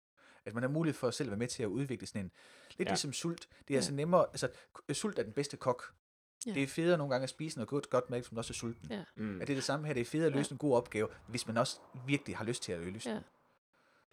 At 0.46 0.54
man 0.54 0.64
har 0.64 0.70
mulighed 0.70 0.98
for 1.00 1.08
at 1.08 1.14
selv 1.14 1.30
være 1.30 1.38
med 1.38 1.48
til 1.48 1.64
at 1.64 1.68
udvikle 1.68 2.08
sådan 2.08 2.22
en, 2.26 2.32
lidt 2.78 2.88
Ja. 2.88 2.92
ligesom 2.92 3.14
sult. 3.14 3.42
Det 3.42 3.70
er 3.70 3.74
Ja. 3.74 3.76
altså 3.76 3.94
nemmere, 3.94 4.26
altså 4.30 4.50
sult 4.94 5.20
er 5.20 5.24
den 5.24 5.34
bedste 5.34 5.58
kok. 5.58 5.84
Ja. 6.46 6.54
Det 6.54 6.64
er 6.64 6.68
federe 6.68 6.98
nogle 6.98 7.12
gange 7.12 7.24
at 7.24 7.30
spise 7.30 7.58
noget 7.58 7.70
godt, 7.70 7.90
godt 7.90 8.10
mad, 8.10 8.24
som 8.24 8.38
også 8.38 8.52
er 8.52 8.56
sulten. 8.56 8.88
Ja. 8.92 9.04
Mm. 9.16 9.42
Er 9.42 9.46
det 9.46 9.56
det 9.56 9.64
samme 9.64 9.88
her? 9.88 9.94
Det 9.94 10.02
er 10.02 10.06
federe 10.06 10.28
at 10.28 10.34
løse 10.34 10.50
Ja. 10.50 10.54
en 10.54 10.58
god 10.58 10.76
opgave, 10.76 11.08
hvis 11.28 11.48
man 11.48 11.58
også 11.58 11.80
virkelig 12.08 12.38
har 12.38 12.46
lyst 12.46 12.64
til 12.64 12.72
at 12.72 12.80
løse 12.80 13.10
Ja. 13.10 13.20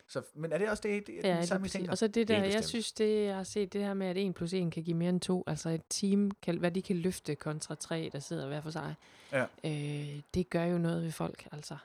Så, 0.08 0.22
men 0.34 0.52
er 0.52 0.58
det 0.58 0.68
også 0.70 0.82
det, 0.82 1.06
det 1.06 1.26
er 1.26 1.30
Ja, 1.32 1.36
den 1.38 1.46
samme, 1.46 1.64
præcis. 1.64 1.72
tænker? 1.72 1.90
Og 1.90 1.98
så 1.98 2.08
det 2.08 2.28
der, 2.28 2.34
jeg 2.36 2.44
bestemt. 2.44 2.64
synes, 2.64 2.92
det 2.92 3.24
jeg 3.24 3.36
har 3.36 3.42
set, 3.44 3.72
det 3.72 3.80
her 3.84 3.94
med, 3.94 4.06
at 4.06 4.16
1 4.16 4.34
plus 4.34 4.52
1 4.52 4.72
kan 4.72 4.82
give 4.82 4.96
mere 4.96 5.08
end 5.10 5.20
2, 5.20 5.44
altså 5.46 5.68
et 5.68 5.82
team, 5.90 6.30
kan, 6.30 6.58
hvad 6.58 6.70
de 6.70 6.82
kan 6.82 6.96
løfte 6.96 7.34
kontra 7.34 7.74
3, 7.74 8.10
der 8.12 8.18
sidder 8.18 8.48
hver 8.48 8.60
for 8.60 8.70
sig, 8.70 8.94
Ja. 9.32 9.46
øh, 9.64 10.20
det 10.34 10.50
gør 10.50 10.64
jo 10.64 10.78
noget 10.78 11.02
ved 11.02 11.12
folk, 11.12 11.48
altså. 11.52 11.76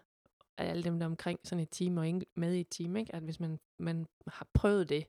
Alle 0.58 0.84
dem, 0.84 1.00
der 1.00 1.06
er 1.06 1.10
omkring 1.10 1.40
sådan 1.44 1.62
et 1.64 1.70
team 1.72 1.98
og 1.98 2.08
ikke 2.08 2.26
med 2.36 2.54
i 2.54 2.60
et 2.60 2.68
team, 2.72 2.96
ikke? 2.96 3.16
at 3.16 3.22
hvis 3.22 3.40
man, 3.40 3.60
man 3.78 4.08
har 4.28 4.48
prøvet 4.54 4.90
det, 4.90 5.06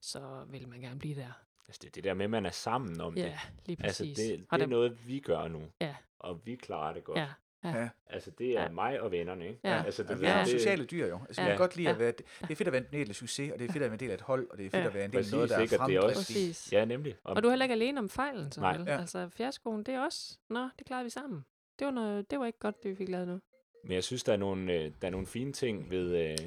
så 0.00 0.44
vil 0.50 0.68
man 0.68 0.80
gerne 0.80 0.98
blive 0.98 1.14
der. 1.14 1.32
Altså, 1.68 1.78
det 1.82 1.86
er 1.88 1.92
det 1.92 2.04
der 2.04 2.14
med, 2.14 2.24
at 2.24 2.30
man 2.30 2.46
er 2.46 2.50
sammen 2.50 3.00
om 3.00 3.14
det. 3.14 3.22
Ja, 3.22 3.38
lige 3.66 3.84
Altså, 3.84 4.02
præcis. 4.02 4.16
det, 4.16 4.46
Har 4.50 4.56
det 4.56 4.62
er 4.62 4.66
der- 4.66 4.70
noget, 4.70 5.08
vi 5.08 5.18
gør 5.20 5.48
nu. 5.48 5.62
Ja. 5.80 5.94
Og 6.18 6.40
vi 6.46 6.54
klarer 6.56 6.94
det 6.94 7.04
godt. 7.04 7.18
Ja, 7.18 7.28
Ja. 7.64 7.88
Altså, 8.06 8.30
det 8.38 8.46
er 8.58 8.62
Ja. 8.62 8.68
mig 8.68 9.00
og 9.00 9.10
vennerne, 9.10 9.48
ikke? 9.48 9.60
Ja. 9.64 9.82
Altså, 9.84 10.02
det, 10.02 10.08
Ja, 10.08 10.14
det, 10.14 10.20
vi 10.22 10.26
er 10.26 10.38
det, 10.38 10.48
sociale 10.48 10.84
dyr 10.84 11.06
jo. 11.06 11.20
Altså, 11.28 11.42
Ja. 11.42 11.46
vi 11.48 11.50
kan 11.50 11.58
godt 11.58 11.76
lide 11.76 11.88
at 11.88 11.98
være, 11.98 12.12
det 12.12 12.24
er 12.50 12.54
fedt 12.54 12.60
at 12.68 12.72
være 12.72 12.80
en 12.82 12.92
del 12.92 13.08
af 13.08 13.14
succes, 13.14 13.52
og 13.52 13.58
det 13.58 13.68
er 13.68 13.72
fedt 13.72 13.84
at 13.84 13.90
være 13.90 13.94
en 13.94 14.00
del 14.00 14.10
af 14.10 14.14
et 14.14 14.20
hold, 14.20 14.50
og 14.50 14.58
det 14.58 14.66
er 14.66 14.70
fedt 14.70 14.82
Ja. 14.82 14.86
at 14.88 14.94
være 14.94 15.04
en 15.04 15.10
del 15.12 15.18
af 15.18 15.30
noget, 15.32 15.50
der 15.50 15.56
er 15.56 15.60
ikke? 15.60 15.80
Og 15.80 15.88
det 15.88 15.96
er 15.96 16.00
også- 16.00 16.18
præcis. 16.18 16.72
Ja, 16.72 16.84
nemlig. 16.84 17.16
Og, 17.24 17.36
Og 17.36 17.42
du 17.42 17.48
er 17.48 17.52
heller 17.52 17.64
ikke 17.64 17.72
alene 17.72 17.98
om 18.00 18.08
fejlen, 18.08 18.52
så 18.52 18.60
Nej. 18.60 18.76
vel? 18.76 18.86
Ja. 18.86 18.98
Altså, 19.00 19.28
fjerskoen, 19.28 19.82
det 19.82 19.94
er 19.94 20.00
også, 20.00 20.38
nå, 20.48 20.68
det 20.78 20.86
klarede 20.86 21.04
vi 21.04 21.10
sammen. 21.10 21.44
Det 21.78 21.84
var, 21.84 21.90
noget, 21.90 22.30
det 22.30 22.38
var 22.38 22.46
ikke 22.46 22.58
godt, 22.58 22.82
det 22.82 22.90
vi 22.90 22.96
fik 22.96 23.08
lavet 23.08 23.28
nu. 23.28 23.40
Men 23.84 23.92
jeg 23.92 24.04
synes, 24.04 24.24
der 24.24 24.32
er 24.32 24.36
nogle, 24.36 24.72
øh, 24.72 24.90
der 25.02 25.06
er 25.06 25.10
nogle 25.10 25.26
fine 25.26 25.52
ting 25.52 25.90
ved... 25.90 26.16
Øh, 26.16 26.38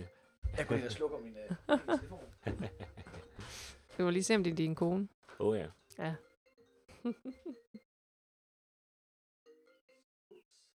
Jeg 0.57 0.67
går 0.67 0.75
lige 0.75 0.85
og 0.85 0.91
slukker 0.91 1.17
min, 1.19 1.35
øh, 1.49 1.55
min 1.69 1.97
telefon. 1.99 2.19
Det 3.97 4.05
var 4.05 4.11
lige 4.11 4.23
se, 4.23 4.35
om 4.35 4.43
det 4.43 4.51
er 4.51 4.55
din 4.55 4.75
kone. 4.75 5.07
Åh 5.39 5.47
oh, 5.47 5.57
ja. 5.57 5.67
Ja. 5.99 6.15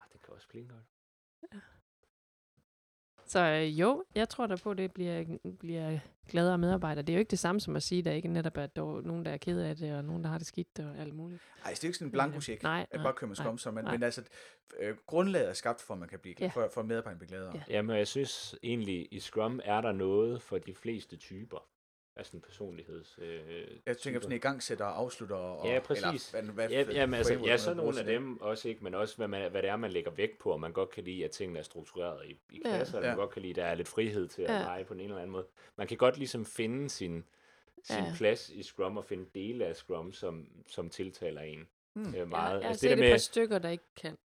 Ah, 0.02 0.08
det 0.14 0.22
kan 0.22 0.34
også 0.34 0.48
klinge 0.48 0.70
godt. 0.70 0.84
Så 3.26 3.40
øh, 3.40 3.80
jo, 3.80 4.04
jeg 4.16 4.30
tror 4.30 4.48
da 4.48 4.56
på, 4.56 4.72
at 4.72 4.78
det 4.78 4.94
bliver, 4.94 5.38
bliver 5.60 6.00
gladere 6.30 6.58
medarbejdere. 6.58 7.02
Det 7.02 7.14
er 7.14 7.18
jo 7.18 7.20
ikke 7.20 7.32
det 7.32 7.40
samme 7.40 7.62
som 7.62 7.76
at 7.76 7.84
sige, 7.84 8.00
at 8.00 8.06
der 8.06 8.12
ikke 8.12 8.28
netop 8.28 8.58
er 8.58 8.66
der 8.68 8.82
er 8.98 9.02
nogen, 9.02 9.26
der 9.26 9.32
er 9.32 9.38
ked 9.38 9.60
af 9.62 9.76
det, 9.76 9.96
og 9.96 10.06
nogen, 10.06 10.24
der 10.24 10.30
har 10.30 10.38
det 10.38 10.48
skidt 10.48 10.80
og 10.80 10.98
alt 10.98 11.14
muligt. 11.16 11.42
Ej, 11.66 11.70
det 11.72 11.78
er 11.78 11.80
jo 11.84 11.88
ikke 11.88 11.98
sådan 11.98 12.08
en 12.08 12.12
blanko 12.12 12.42
check, 12.42 12.64
Nej, 12.64 12.86
at 12.92 12.98
nej, 12.98 13.04
bare 13.04 13.14
køre 13.14 13.28
med 13.28 13.36
nej, 13.38 13.46
skum, 13.46 13.58
så 13.58 13.72
man, 13.72 13.84
nej. 13.84 13.94
men 13.94 14.04
altså, 14.04 14.24
øh, 14.80 14.98
grundlaget 15.06 15.50
er 15.50 15.54
skabt 15.54 15.82
for, 15.82 15.94
at 15.94 16.00
man 16.00 16.10
kan 16.10 16.20
blive 16.20 16.36
Ja. 16.40 16.48
for, 16.48 16.70
for 16.74 16.82
at 16.82 16.88
medarbejderne 16.88 17.20
bliver 17.20 17.30
gladere. 17.30 17.56
Ja. 17.56 17.64
Jamen, 17.70 17.98
jeg 17.98 18.08
synes 18.08 18.56
egentlig, 18.64 19.08
i 19.12 19.20
Scrum 19.20 19.60
er 19.64 19.82
der 19.82 19.92
noget 19.92 20.42
for 20.42 20.58
de 20.58 20.76
fleste 20.76 21.18
typer 21.18 21.68
af 22.16 22.26
sådan 22.26 22.42
personligheds... 22.42 23.16
Øh, 23.22 23.42
Jeg 23.86 23.98
tænker 23.98 24.20
på 24.20 24.24
sådan 24.24 24.32
en 24.32 24.36
igangsætter 24.36 24.86
og 24.86 24.98
afslutter. 25.00 25.36
Og, 25.36 25.68
Ja, 25.68 25.80
præcis. 25.80 26.34
Eller, 26.34 26.52
hvad, 26.52 26.68
hvad, 26.68 26.70
Ja, 26.86 26.92
jamen, 26.94 27.14
altså, 27.14 27.34
ja, 27.34 27.58
så 27.58 27.74
nogle 27.74 28.00
af 28.00 28.06
dem 28.06 28.42
også 28.42 28.70
ikke, 28.70 28.84
men 28.84 28.94
også 28.94 29.18
hvad, 29.18 29.28
man, 29.28 29.52
hvad 29.52 29.62
det 29.62 29.70
er, 29.70 29.76
man 29.76 29.92
lægger 29.92 30.12
vægt 30.12 30.38
på, 30.40 30.52
og 30.52 30.60
man 30.60 30.72
godt 30.74 30.90
kan 30.90 31.04
lide, 31.04 31.26
at 31.26 31.32
tingene 31.32 31.60
er 31.60 31.64
struktureret 31.64 32.26
i, 32.26 32.30
i 32.50 32.62
Ja. 32.66 32.76
klasser, 32.76 33.00
ja. 33.00 33.04
Ja. 33.06 33.10
man 33.12 33.18
godt 33.20 33.30
kan 33.30 33.42
lide, 33.42 33.52
at 33.52 33.56
der 33.56 33.64
er 33.66 33.76
lidt 33.76 33.88
frihed 33.88 34.28
til 34.28 34.42
at 34.42 34.54
Ja. 34.54 34.60
lege 34.60 34.84
på 34.86 34.94
den 34.94 35.02
ene 35.02 35.10
eller 35.10 35.22
anden 35.22 35.32
måde. 35.32 35.46
Man 35.76 35.88
kan 35.88 35.98
godt 35.98 36.18
ligesom 36.18 36.46
finde 36.46 36.90
sin, 36.90 37.24
sin 37.84 37.96
Ja. 38.04 38.14
plads 38.18 38.50
i 38.50 38.64
Scrum, 38.64 38.98
og 38.98 39.06
finde 39.06 39.26
dele 39.36 39.66
af 39.66 39.76
Scrum, 39.76 40.14
som, 40.14 40.48
som 40.68 40.90
tiltaler 40.90 41.42
en 41.42 41.68
Hmm. 41.94 42.16
øh, 42.16 42.28
meget. 42.30 42.54
jeg 42.54 42.62
har 42.62 42.68
altså, 42.70 42.82
set 42.82 42.90
det 42.90 42.98
der 42.98 43.04
et 43.04 43.08
par 43.10 43.14
med, 43.14 43.20
stykker, 43.20 43.60
der 43.60 43.70
ikke 43.70 43.84
kan. 43.96 44.18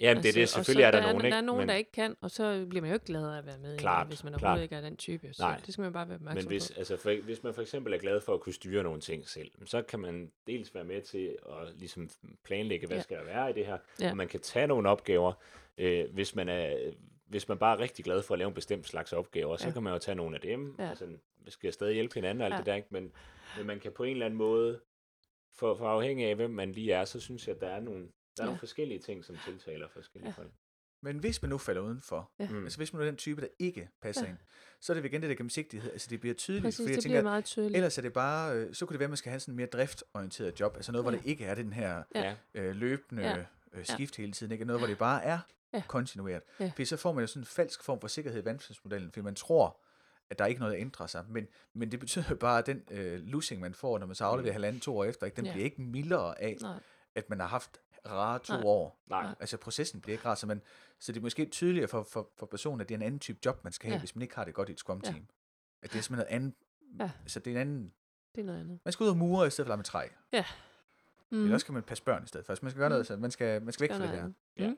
Jamen, 0.00 0.22
det 0.22 0.28
er 0.28 0.32
det. 0.32 0.40
Altså, 0.40 0.54
Selvfølgelig 0.54 0.82
så 0.82 0.86
er 0.86 0.90
der, 0.90 0.98
der 1.00 1.06
nogen, 1.06 1.20
Der 1.20 1.26
ikke? 1.26 1.36
er 1.36 1.40
nogen, 1.40 1.60
men, 1.60 1.68
der 1.68 1.74
ikke 1.74 1.92
kan, 1.92 2.16
og 2.20 2.30
så 2.30 2.66
bliver 2.70 2.82
man 2.82 2.90
jo 2.90 2.94
ikke 2.94 3.06
glad 3.06 3.28
af 3.34 3.38
at 3.38 3.46
være 3.46 3.58
med, 3.58 3.68
i 3.68 3.72
det, 3.72 3.80
Klart, 3.80 4.06
hvis 4.06 4.24
man 4.24 4.32
klart. 4.32 4.42
overhovedet 4.42 4.62
ikke 4.62 4.76
er 4.76 4.80
den 4.80 4.96
type. 4.96 5.28
Så 5.32 5.42
Nej. 5.42 5.60
det 5.66 5.72
skal 5.74 5.82
man 5.82 5.92
bare 5.92 6.08
være 6.08 6.14
opmærksom 6.16 6.36
Men 6.44 6.46
hvis, 6.48 6.72
på. 6.72 6.78
altså 6.78 6.96
for, 6.96 7.22
hvis 7.22 7.42
man 7.42 7.54
for 7.54 7.62
eksempel 7.62 7.92
er 7.92 7.98
glad 7.98 8.20
for 8.20 8.34
at 8.34 8.40
kunne 8.40 8.52
styre 8.52 8.82
nogle 8.82 9.00
ting 9.00 9.28
selv, 9.28 9.50
så 9.66 9.82
kan 9.82 10.00
man 10.00 10.32
dels 10.46 10.74
være 10.74 10.84
med 10.84 11.02
til 11.02 11.36
at 11.48 11.74
ligesom 11.78 12.10
planlægge, 12.44 12.86
hvad 12.86 12.96
Ja. 12.96 12.98
ja. 12.98 13.02
skal 13.02 13.16
der 13.18 13.24
være 13.24 13.50
i 13.50 13.52
det 13.52 13.66
her, 13.66 13.78
Ja. 14.00 14.10
og 14.10 14.16
man 14.16 14.28
kan 14.28 14.40
tage 14.40 14.66
nogle 14.66 14.88
opgaver, 14.88 15.32
øh, 15.78 16.04
hvis 16.14 16.34
man 16.34 16.48
er 16.48 16.90
hvis 17.26 17.48
man 17.48 17.58
bare 17.58 17.76
er 17.76 17.80
rigtig 17.80 18.04
glad 18.04 18.22
for 18.22 18.34
at 18.34 18.38
lave 18.38 18.48
en 18.48 18.54
bestemt 18.54 18.86
slags 18.88 19.12
opgaver, 19.12 19.56
så 19.56 19.66
Ja. 19.66 19.72
kan 19.72 19.82
man 19.82 19.92
jo 19.92 19.98
tage 19.98 20.14
nogle 20.14 20.34
af 20.36 20.40
dem. 20.40 20.74
Ja. 20.78 20.88
Altså, 20.88 21.06
vi 21.44 21.50
skal 21.50 21.72
stadig 21.72 21.94
hjælpe 21.94 22.14
hinanden 22.14 22.40
og 22.40 22.44
alt 22.46 22.52
Ja. 22.54 22.58
det 22.58 22.66
der, 22.66 22.74
ikke? 22.74 22.88
Men, 22.90 23.12
men 23.56 23.66
man 23.66 23.80
kan 23.80 23.92
på 23.92 24.02
en 24.04 24.10
eller 24.10 24.26
anden 24.26 24.38
måde, 24.38 24.80
for, 25.54 25.74
for 25.74 25.88
afhængig 25.88 26.26
af, 26.26 26.34
hvem 26.36 26.50
man 26.50 26.72
lige 26.72 26.92
er, 26.92 27.04
så 27.04 27.20
synes 27.20 27.46
jeg, 27.48 27.54
at 27.54 27.60
der 27.60 27.68
er 27.68 27.80
nogle, 27.80 28.08
der 28.38 28.42
er 28.44 28.46
Ja. 28.46 28.50
nogle 28.50 28.58
forskellige 28.58 28.98
ting, 29.00 29.24
som 29.24 29.36
tiltaler 29.44 29.88
forskellige 29.88 30.28
Ja. 30.36 30.42
folk. 30.42 30.52
Men 31.02 31.18
hvis 31.18 31.42
man 31.42 31.48
nu 31.48 31.58
falder 31.58 31.82
udenfor, 31.82 32.30
Ja. 32.38 32.48
Mm. 32.48 32.64
altså 32.64 32.78
hvis 32.78 32.92
man 32.92 32.98
nu 33.00 33.06
er 33.06 33.10
den 33.10 33.16
type, 33.16 33.40
der 33.40 33.46
ikke 33.58 33.88
passer 34.02 34.22
Ja. 34.24 34.28
ind, 34.30 34.38
så 34.80 34.92
er 34.92 34.94
det 34.94 35.04
igen 35.04 35.22
det 35.22 35.30
der 35.30 35.36
gennemsigtighed, 35.36 35.92
altså 35.92 36.06
det 36.10 36.20
bliver 36.20 36.34
tydeligt, 36.34 36.64
Præcis, 36.64 36.76
fordi 36.78 36.88
jeg 36.90 36.94
det 36.96 37.02
tænker, 37.02 37.20
bliver 37.20 37.30
meget 37.30 37.44
tydeligt. 37.44 37.76
ellers 37.76 37.98
er 37.98 38.02
det 38.02 38.12
bare, 38.12 38.56
øh, 38.56 38.74
så 38.74 38.86
kunne 38.86 38.94
det 38.94 38.98
være, 39.00 39.06
at 39.06 39.10
man 39.10 39.16
skal 39.16 39.30
have 39.30 39.40
sådan 39.40 39.52
en 39.52 39.56
mere 39.56 39.66
driftorienteret 39.66 40.60
job, 40.60 40.76
altså 40.76 40.92
noget, 40.92 41.04
hvor 41.04 41.12
Ja. 41.12 41.16
det 41.18 41.26
ikke 41.26 41.44
er 41.44 41.54
den 41.54 41.72
her 41.72 42.02
Ja. 42.14 42.34
Øh, 42.54 42.76
løbende 42.76 43.22
Ja. 43.22 43.44
øh, 43.72 43.84
skift 43.86 44.16
hele 44.16 44.32
tiden, 44.32 44.52
ikke? 44.52 44.64
noget, 44.64 44.80
hvor 44.80 44.86
det 44.86 44.98
bare 44.98 45.24
er 45.24 45.38
Ja. 45.74 45.82
kontinuert. 45.88 46.42
Ja. 46.60 46.70
Fordi 46.74 46.84
så 46.84 46.96
får 46.96 47.12
man 47.12 47.22
jo 47.22 47.26
sådan 47.26 47.42
en 47.42 47.46
falsk 47.46 47.82
form 47.82 48.00
for 48.00 48.08
sikkerhed 48.08 48.42
i 48.42 48.44
vandfaldsmodellen, 48.44 49.10
fordi 49.12 49.24
man 49.24 49.34
tror, 49.34 49.80
at 50.30 50.38
der 50.38 50.44
er 50.44 50.48
ikke 50.48 50.60
noget, 50.60 50.72
der 50.74 50.80
ændrer 50.80 51.06
sig. 51.06 51.24
Men, 51.28 51.46
men 51.74 51.90
det 51.92 52.00
betyder 52.00 52.24
jo 52.30 52.34
bare, 52.36 52.58
at 52.58 52.66
den 52.66 52.82
øh, 52.90 53.20
losing, 53.20 53.60
man 53.60 53.74
får, 53.74 53.98
når 53.98 54.06
man 54.06 54.14
så 54.16 54.24
afleverer 54.24 54.52
Mm. 54.52 54.54
halvanden, 54.54 54.80
to 54.80 54.98
år 54.98 55.04
efter, 55.04 55.26
ikke, 55.26 55.36
den 55.36 55.46
Ja. 55.46 55.52
bliver 55.52 55.64
ikke 55.64 55.82
mildere 55.82 56.42
af, 56.42 56.56
Nej. 56.60 56.78
at 57.14 57.30
man 57.30 57.40
har 57.40 57.46
haft 57.46 57.80
rare 58.10 58.38
to 58.38 58.52
Nej. 58.52 58.62
år. 58.64 58.98
Nej. 59.06 59.34
Altså 59.40 59.56
processen 59.56 60.00
bliver 60.00 60.14
ikke 60.14 60.24
rar, 60.28 60.34
så, 60.34 60.46
man, 60.46 60.62
så 60.98 61.12
det 61.12 61.18
er 61.18 61.22
måske 61.22 61.46
tydeligere 61.46 61.88
for, 61.88 62.02
for, 62.02 62.28
for 62.36 62.46
personen, 62.46 62.80
at 62.80 62.88
det 62.88 62.94
er 62.94 62.98
en 62.98 63.02
anden 63.02 63.20
type 63.20 63.38
job, 63.44 63.64
man 63.64 63.72
skal 63.72 63.86
have, 63.88 63.94
Ja. 63.94 63.98
hvis 63.98 64.16
man 64.16 64.22
ikke 64.22 64.34
har 64.34 64.44
det 64.44 64.54
godt 64.54 64.68
i 64.68 64.72
et 64.72 64.78
scrum-team. 64.78 65.14
Ja. 65.16 65.22
At 65.82 65.92
det 65.92 65.98
er 65.98 66.02
simpelthen 66.02 66.16
noget 66.16 66.26
andet. 66.36 66.54
Ja. 67.00 67.10
Så 67.26 67.40
det 67.40 67.46
er 67.50 67.54
en 67.54 67.60
anden... 67.60 67.92
Det 68.34 68.40
er 68.40 68.44
noget 68.44 68.60
andet. 68.60 68.78
Man 68.84 68.92
skal 68.92 69.04
ud 69.04 69.08
og 69.10 69.16
mure 69.16 69.46
i 69.46 69.50
stedet 69.50 69.66
for 69.66 69.72
at 69.72 69.76
lege 69.76 69.76
med 69.76 69.84
træ. 69.84 70.08
Mm. 71.30 71.38
Eller 71.42 71.54
også 71.54 71.64
skal 71.64 71.72
man 71.72 71.82
passe 71.82 72.04
børn 72.04 72.24
i 72.24 72.26
stedet 72.26 72.46
for. 72.46 72.52
Altså, 72.52 72.64
man 72.64 72.70
skal 72.70 72.78
gøre 72.80 72.88
Mhm. 72.88 72.92
noget, 72.92 73.06
så 73.06 73.16
man 73.16 73.30
skal, 73.30 73.62
man 73.62 73.72
skal 73.72 73.82
væk 73.88 73.96
fra 73.96 74.02
det 74.06 74.12
der. 74.12 74.30
Ja. 74.58 74.68
Mm. 74.68 74.76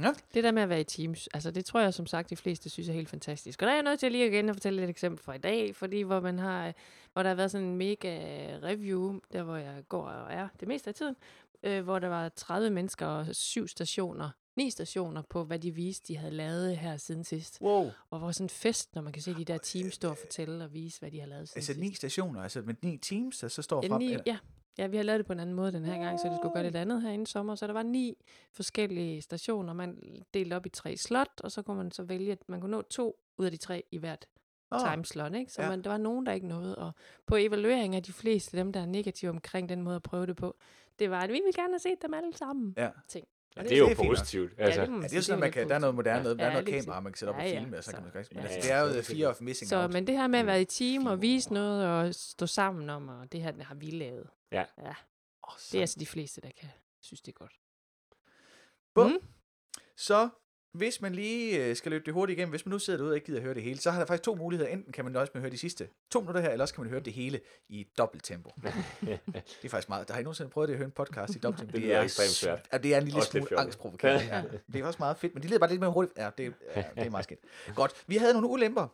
Ja. 0.00 0.12
Det 0.34 0.44
der 0.44 0.52
med 0.52 0.62
at 0.62 0.68
være 0.68 0.80
i 0.80 0.84
teams, 0.84 1.26
altså 1.34 1.50
det 1.50 1.64
tror 1.64 1.80
jeg 1.80 1.94
som 1.94 2.06
sagt, 2.06 2.30
de 2.30 2.36
fleste 2.36 2.70
synes 2.70 2.88
er 2.88 2.92
helt 2.92 3.08
fantastisk. 3.08 3.62
Og 3.62 3.66
der 3.66 3.72
er 3.72 3.76
jeg 3.76 3.82
nødt 3.82 4.00
til 4.00 4.12
lige 4.12 4.26
igen 4.26 4.48
at 4.48 4.54
fortælle 4.54 4.82
et 4.82 4.88
eksempel 4.88 5.24
fra 5.24 5.32
i 5.34 5.38
dag, 5.38 5.76
fordi 5.76 6.00
hvor 6.02 6.20
man 6.20 6.38
har, 6.38 6.72
hvor 7.12 7.22
der 7.22 7.30
har 7.30 7.34
været 7.34 7.50
sådan 7.50 7.66
en 7.66 7.76
mega 7.76 8.16
review, 8.62 9.18
der 9.32 9.42
hvor 9.42 9.56
jeg 9.56 9.84
går 9.88 10.04
og 10.08 10.32
er 10.32 10.48
det 10.60 10.68
meste 10.68 10.88
af 10.88 10.94
tiden, 10.94 11.16
øh, 11.62 11.84
hvor 11.84 11.98
der 11.98 12.08
var 12.08 12.28
30 12.28 12.70
mennesker 12.70 13.06
og 13.06 13.26
syv 13.36 13.68
stationer, 13.68 14.30
ni 14.56 14.70
stationer 14.70 15.22
på, 15.30 15.44
hvad 15.44 15.58
de 15.58 15.70
viste, 15.74 16.08
de 16.12 16.16
havde 16.18 16.32
lavet 16.34 16.76
her 16.76 16.96
siden 16.96 17.24
sidst. 17.24 17.58
Wow. 17.60 17.90
Og 18.10 18.18
hvor 18.18 18.30
sådan 18.32 18.44
en 18.44 18.48
fest, 18.50 18.94
når 18.94 19.02
man 19.02 19.12
kan 19.12 19.22
se 19.22 19.34
de 19.34 19.44
der 19.44 19.58
teams 19.58 19.94
stå 19.94 20.10
og 20.10 20.16
fortælle 20.18 20.64
og 20.64 20.72
vise, 20.74 21.00
hvad 21.00 21.10
de 21.10 21.20
har 21.20 21.26
lavet 21.26 21.48
siden 21.48 21.58
Altså 21.58 21.72
sidst. 21.72 21.80
ni 21.80 21.94
stationer, 21.94 22.42
altså 22.42 22.62
med 22.62 22.74
ni 22.82 22.96
teams, 22.98 23.38
der 23.38 23.48
så 23.48 23.62
står 23.62 23.80
Ja, 23.84 23.88
frem. 23.88 23.98
ni, 23.98 24.06
eller- 24.06 24.22
ja. 24.26 24.38
ja, 24.78 24.86
vi 24.86 24.96
har 24.96 25.04
lavet 25.04 25.18
det 25.18 25.26
på 25.26 25.32
en 25.32 25.40
anden 25.40 25.54
måde 25.56 25.72
den 25.72 25.84
her 25.84 25.98
gang, 25.98 26.20
så 26.20 26.28
det 26.28 26.36
skulle 26.36 26.52
gøre 26.54 26.62
lidt 26.64 26.76
andet 26.76 27.02
her 27.02 27.10
inden 27.10 27.26
sommer. 27.26 27.54
Så 27.54 27.66
der 27.66 27.72
var 27.72 27.82
ni 27.82 28.14
forskellige 28.52 29.22
stationer. 29.22 29.72
Man 29.72 29.98
delte 30.34 30.54
op 30.54 30.66
i 30.66 30.68
tre 30.68 30.96
slot, 30.96 31.40
og 31.44 31.52
så 31.52 31.62
kunne 31.62 31.76
man 31.76 31.90
så 31.90 32.02
vælge, 32.02 32.32
at 32.32 32.48
man 32.48 32.60
kunne 32.60 32.70
nå 32.70 32.82
to 32.82 33.16
ud 33.38 33.44
af 33.44 33.50
de 33.50 33.56
tre 33.56 33.82
i 33.90 33.98
hvert 33.98 34.26
oh. 34.70 34.80
timeslot. 34.90 35.34
Ikke? 35.34 35.52
Så 35.52 35.62
ja. 35.62 35.68
man, 35.68 35.82
der 35.84 35.90
var 35.90 35.96
nogen, 35.98 36.26
der 36.26 36.32
ikke 36.32 36.46
nåede. 36.48 36.76
Og 36.78 36.92
på 37.26 37.36
evaluering 37.36 37.96
af 37.96 38.02
de 38.02 38.12
fleste, 38.12 38.56
dem 38.56 38.72
der 38.72 38.80
er 38.80 38.86
negative 38.86 39.30
omkring 39.30 39.68
den 39.68 39.82
måde 39.82 39.96
at 39.96 40.02
prøve 40.02 40.26
det 40.26 40.36
på, 40.36 40.56
det 40.98 41.10
var, 41.10 41.20
at 41.20 41.28
vi 41.32 41.40
vil 41.44 41.54
gerne 41.54 41.72
have 41.72 41.78
set 41.78 42.02
dem 42.02 42.14
alle 42.14 42.36
sammen. 42.36 42.74
Ja. 42.76 42.90
Ting. 43.08 43.26
Ja, 43.56 43.60
Og 43.60 43.68
det 43.68 43.72
er 43.74 43.78
jo 43.78 43.88
det 43.88 43.98
er 43.98 44.04
positivt. 44.04 44.52
Altså, 44.58 44.80
det 44.80 44.90
må 44.90 44.96
man 44.96 45.02
Ja, 45.02 45.08
det 45.08 45.12
er 45.12 45.18
jo 45.18 45.22
sådan, 45.22 45.40
man 45.40 45.52
kan, 45.52 45.68
der 45.68 45.74
er 45.74 45.78
noget 45.78 45.94
moderne 45.94 46.22
noget, 46.22 46.38
der 46.38 46.44
er 46.44 46.48
Ja, 46.48 46.60
noget 46.62 46.82
kamera, 46.84 47.00
man 47.00 47.12
kan 47.12 47.18
sætte 47.18 47.30
op 47.30 47.36
og 47.36 47.42
Ja, 47.42 47.48
ja, 47.48 47.60
filme, 47.60 47.76
og 47.78 47.84
så 47.84 47.90
så- 47.90 47.96
kan 47.96 48.04
man 48.04 48.12
men 48.14 48.24
Ja, 48.32 48.40
altså, 48.48 48.68
ja, 48.74 48.84
det 48.84 48.90
er 48.92 48.96
jo 48.96 49.02
fear 49.02 49.30
of 49.30 49.40
missing 49.40 49.68
Så, 49.68 49.82
out. 49.82 49.92
men 49.92 50.06
det 50.06 50.16
her 50.18 50.26
med 50.26 50.38
at 50.38 50.44
Mm. 50.44 50.46
være 50.46 50.60
i 50.62 50.64
team 50.64 51.06
og 51.06 51.22
vise 51.22 51.52
noget 51.54 51.86
og 51.86 52.14
stå 52.14 52.46
sammen 52.46 52.90
om, 52.90 53.08
og 53.08 53.32
det 53.32 53.42
her 53.42 53.50
det 53.50 53.64
har 53.64 53.74
vi 53.74 53.90
lavet. 53.90 54.30
Ja. 54.52 54.64
ja. 54.78 54.94
Det 55.72 55.74
er 55.74 55.80
altså 55.80 55.96
de 56.00 56.06
fleste, 56.06 56.40
der 56.40 56.50
kan 56.60 56.68
synes, 57.00 57.20
det 57.20 57.32
er 57.32 57.36
godt. 57.38 57.52
Bum. 58.94 59.10
Mm. 59.10 59.18
Så 59.96 60.28
hvis 60.72 61.00
man 61.00 61.14
lige 61.14 61.64
øh, 61.64 61.76
skal 61.76 61.90
løbe 61.92 62.04
det 62.04 62.14
hurtigt 62.14 62.38
igennem, 62.38 62.50
hvis 62.50 62.66
man 62.66 62.70
nu 62.70 62.78
sidder 62.78 62.96
derude 62.96 63.12
og 63.12 63.16
ikke 63.16 63.26
gider 63.26 63.38
at 63.38 63.44
høre 63.44 63.54
det 63.54 63.62
hele, 63.62 63.80
så 63.80 63.90
har 63.90 63.98
der 63.98 64.06
faktisk 64.06 64.22
to 64.22 64.34
muligheder. 64.34 64.70
Enten 64.70 64.92
kan 64.92 65.04
man 65.04 65.12
nøjes 65.12 65.30
med 65.34 65.40
at 65.40 65.42
høre 65.42 65.50
de 65.50 65.58
sidste 65.58 65.88
to 66.10 66.20
minutter 66.20 66.40
her, 66.40 66.50
eller 66.50 66.62
også 66.62 66.74
kan 66.74 66.84
man 66.84 66.90
høre 66.90 67.00
det 67.00 67.12
hele 67.12 67.40
i 67.68 67.86
dobbelt 67.98 68.24
tempo. 68.24 68.50
det 68.60 69.20
er 69.64 69.68
faktisk 69.68 69.88
meget. 69.88 70.08
Der 70.08 70.14
har 70.14 70.20
I 70.20 70.22
nogensinde 70.22 70.50
prøvet 70.50 70.68
det 70.68 70.74
at 70.74 70.78
høre 70.78 70.86
en 70.86 70.92
podcast 70.92 71.36
i 71.36 71.38
dobbelt 71.38 71.60
tempo? 71.60 71.72
Det 71.72 71.82
lyder 71.82 72.02
ekstremt 72.02 72.30
svært. 72.30 72.68
Ja, 72.72 72.78
det 72.78 72.94
er 72.94 72.98
en 72.98 73.04
lille 73.04 73.18
Også 73.18 73.30
smule 73.30 73.60
angstprovokerende. 73.60 74.36
Ja. 74.36 74.42
Det 74.72 74.80
er 74.80 74.86
også 74.86 74.98
meget 74.98 75.16
fedt, 75.16 75.34
men 75.34 75.42
de 75.42 75.48
leder 75.48 75.58
bare 75.58 75.70
lidt 75.70 75.80
mere 75.80 75.90
hurtigt. 75.90 76.18
Ja, 76.18 76.30
det, 76.38 76.54
ja, 76.76 76.84
det 76.96 77.06
er 77.06 77.10
meget 77.10 77.24
skidt. 77.24 77.40
Godt. 77.74 77.92
Vi 78.06 78.16
havde 78.16 78.32
nogle 78.32 78.48
ulemper. 78.48 78.88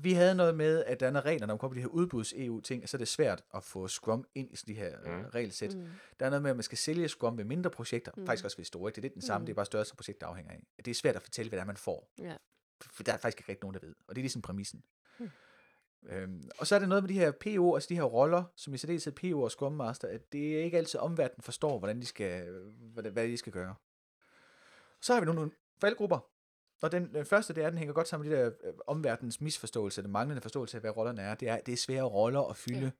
Vi 0.00 0.12
havde 0.12 0.34
noget 0.34 0.54
med, 0.56 0.84
at 0.84 1.00
der 1.00 1.06
er 1.06 1.24
regler, 1.24 1.46
når 1.46 1.54
man 1.54 1.58
kommer 1.58 1.74
på 1.74 1.76
de 1.76 1.80
her 1.80 1.88
udbuds-EU-ting, 1.88 2.88
så 2.88 2.96
er 2.96 2.98
det 2.98 3.08
svært 3.08 3.44
at 3.54 3.64
få 3.64 3.88
Scrum 3.88 4.24
ind 4.34 4.52
i 4.52 4.56
sådan 4.56 4.74
de 4.74 4.80
her 4.80 4.96
Mm. 5.04 5.10
mm. 5.12 5.24
regelsæt. 5.24 5.74
Mm. 5.76 5.86
Der 6.20 6.26
er 6.26 6.30
noget 6.30 6.42
med, 6.42 6.50
at 6.50 6.56
man 6.56 6.62
skal 6.62 6.78
sælge 6.78 7.08
Scrum 7.08 7.38
ved 7.38 7.44
mindre 7.44 7.70
projekter. 7.70 8.12
Mm. 8.16 8.26
Faktisk 8.26 8.44
også 8.44 8.56
ved 8.56 8.64
store. 8.64 8.88
ikke? 8.88 8.94
Det 8.96 9.00
er 9.00 9.02
lidt 9.02 9.14
den 9.14 9.22
samme, 9.22 9.42
Mm. 9.42 9.46
det 9.46 9.52
er 9.52 9.54
bare 9.54 9.66
størrelse 9.66 9.96
projekt, 9.96 10.20
der 10.20 10.26
afhænger 10.26 10.52
af. 10.52 10.62
Det 10.84 10.88
er 10.88 10.94
svært 10.94 11.16
at 11.16 11.22
fortælle, 11.22 11.48
hvad 11.48 11.56
det 11.56 11.62
er, 11.62 11.66
man 11.66 11.76
får. 11.76 12.10
Ja. 12.18 12.36
For 12.80 13.02
der 13.02 13.12
er 13.12 13.16
faktisk 13.16 13.40
ikke 13.40 13.48
rigtig 13.52 13.62
nogen, 13.64 13.74
der 13.74 13.80
ved. 13.86 13.94
Og 14.08 14.14
det 14.14 14.20
er 14.20 14.22
ligesom 14.22 14.42
præmissen. 14.42 14.82
Mm. 15.18 15.30
Øhm, 16.08 16.50
og 16.58 16.66
så 16.66 16.74
er 16.74 16.78
det 16.78 16.88
noget 16.88 17.04
med 17.04 17.08
de 17.08 17.14
her 17.14 17.30
PO, 17.30 17.74
altså 17.74 17.88
de 17.88 17.94
her 17.94 18.02
roller, 18.02 18.44
som 18.56 18.74
i 18.74 18.78
særdeleshed 18.78 19.12
PO 19.12 19.42
og 19.42 19.50
Scrum 19.50 19.72
Master, 19.72 20.08
at 20.08 20.32
det 20.32 20.58
er 20.58 20.62
ikke 20.64 20.78
altid 20.78 21.00
omverdenen 21.00 21.42
forstår, 21.42 21.78
hvordan 21.78 22.00
de 22.00 22.06
skal, 22.06 22.48
hvad, 22.94 23.04
hvad 23.04 23.28
de 23.28 23.36
skal 23.36 23.52
gøre. 23.52 23.74
Så 25.00 25.12
har 25.14 25.20
vi 25.20 25.26
nogle 25.26 25.50
faldgrupper. 25.80 26.18
Og 26.82 26.92
den, 26.92 27.14
den 27.14 27.24
første, 27.24 27.54
det 27.54 27.64
er, 27.64 27.70
den 27.70 27.78
hænger 27.78 27.94
godt 27.94 28.08
sammen 28.08 28.28
med 28.28 28.36
de 28.36 28.42
der 28.42 28.50
øh, 28.64 28.72
omverdens 28.86 29.40
misforståelse, 29.40 30.02
den 30.02 30.10
manglende 30.10 30.42
forståelse 30.42 30.76
af, 30.76 30.80
hvad 30.80 30.96
rollerne 30.96 31.22
er. 31.22 31.34
Det 31.34 31.48
er, 31.48 31.60
det 31.60 31.72
er 31.72 31.76
svære 31.76 32.02
roller 32.02 32.40
at 32.40 32.56
fylde. 32.56 32.92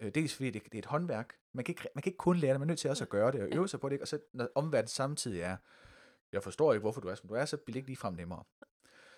Ja. 0.00 0.06
Øh, 0.06 0.14
dels 0.14 0.34
fordi 0.34 0.50
det, 0.50 0.64
det 0.64 0.74
er 0.74 0.78
et 0.78 0.86
håndværk. 0.86 1.34
Man 1.52 1.64
kan, 1.64 1.72
ikke, 1.72 1.88
man 1.94 2.02
kan 2.02 2.10
ikke 2.10 2.18
kun 2.18 2.36
lære 2.36 2.52
det, 2.52 2.60
man 2.60 2.66
er 2.68 2.70
nødt 2.70 2.78
til 2.78 2.90
også 2.90 3.04
at 3.04 3.10
gøre 3.10 3.32
det 3.32 3.40
og 3.42 3.48
Ja. 3.48 3.56
øve 3.56 3.68
sig 3.68 3.80
på 3.80 3.88
det. 3.88 4.00
Og 4.00 4.08
så 4.08 4.18
når 4.32 4.48
omverdenen 4.54 4.88
samtidig 4.88 5.40
er, 5.40 5.56
jeg 6.32 6.42
forstår 6.42 6.72
ikke, 6.72 6.80
hvorfor 6.80 7.00
du 7.00 7.08
er, 7.08 7.14
som 7.14 7.28
du 7.28 7.34
er, 7.34 7.44
så 7.44 7.56
bliver 7.56 7.72
det 7.72 7.76
ikke 7.78 7.88
ligefrem 7.88 8.14
nemmere. 8.14 8.44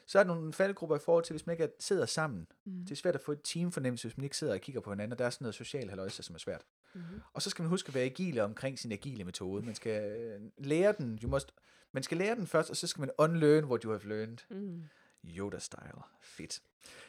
Så 0.07 0.19
er 0.19 0.23
der 0.23 0.35
nogle 0.35 0.53
faldgrupper 0.53 0.97
i 0.97 0.99
forhold 0.99 1.25
til, 1.25 1.33
hvis 1.33 1.47
man 1.47 1.55
ikke 1.55 1.65
er- 1.65 1.69
sidder 1.81 2.07
sammen. 2.07 2.47
Mm. 2.65 2.73
Det 2.85 2.91
er 2.91 2.97
svært 2.97 3.15
at 3.15 3.21
få 3.21 3.33
et 3.33 3.41
teamfornemmelse, 3.45 4.09
hvis 4.09 4.17
man 4.17 4.25
ikke 4.25 4.37
sidder 4.37 4.53
og 4.55 4.61
kigger 4.61 4.81
på 4.81 4.91
hinanden, 4.91 5.13
og 5.13 5.19
der 5.19 5.25
er 5.27 5.31
sådan 5.31 5.45
noget 5.45 5.55
social 5.55 5.89
haløjse, 5.89 6.23
som 6.23 6.35
er 6.35 6.39
svært. 6.39 6.65
Mm. 6.95 7.01
Og 7.33 7.43
så 7.43 7.51
skal 7.51 7.63
man 7.63 7.71
huske 7.71 7.89
at 7.89 7.95
være 7.95 8.05
agile 8.05 8.43
omkring 8.45 8.79
sin 8.79 8.93
agile 8.93 9.25
metode. 9.25 9.63
Man 9.67 9.75
skal 9.75 10.21
øh, 10.21 10.41
lære 10.59 10.95
den, 10.99 11.19
you 11.23 11.31
must, 11.31 11.53
man 11.93 12.03
skal 12.03 12.17
lære 12.19 12.35
den 12.35 12.47
først, 12.47 12.71
og 12.71 12.77
så 12.77 12.87
skal 12.87 13.01
man 13.01 13.11
unlearn 13.19 13.65
what 13.65 13.83
you 13.83 13.91
have 13.91 14.05
learned. 14.09 14.39
Mm. 14.51 14.85
Yoda-style. 15.25 16.03
Fedt. 16.21 16.63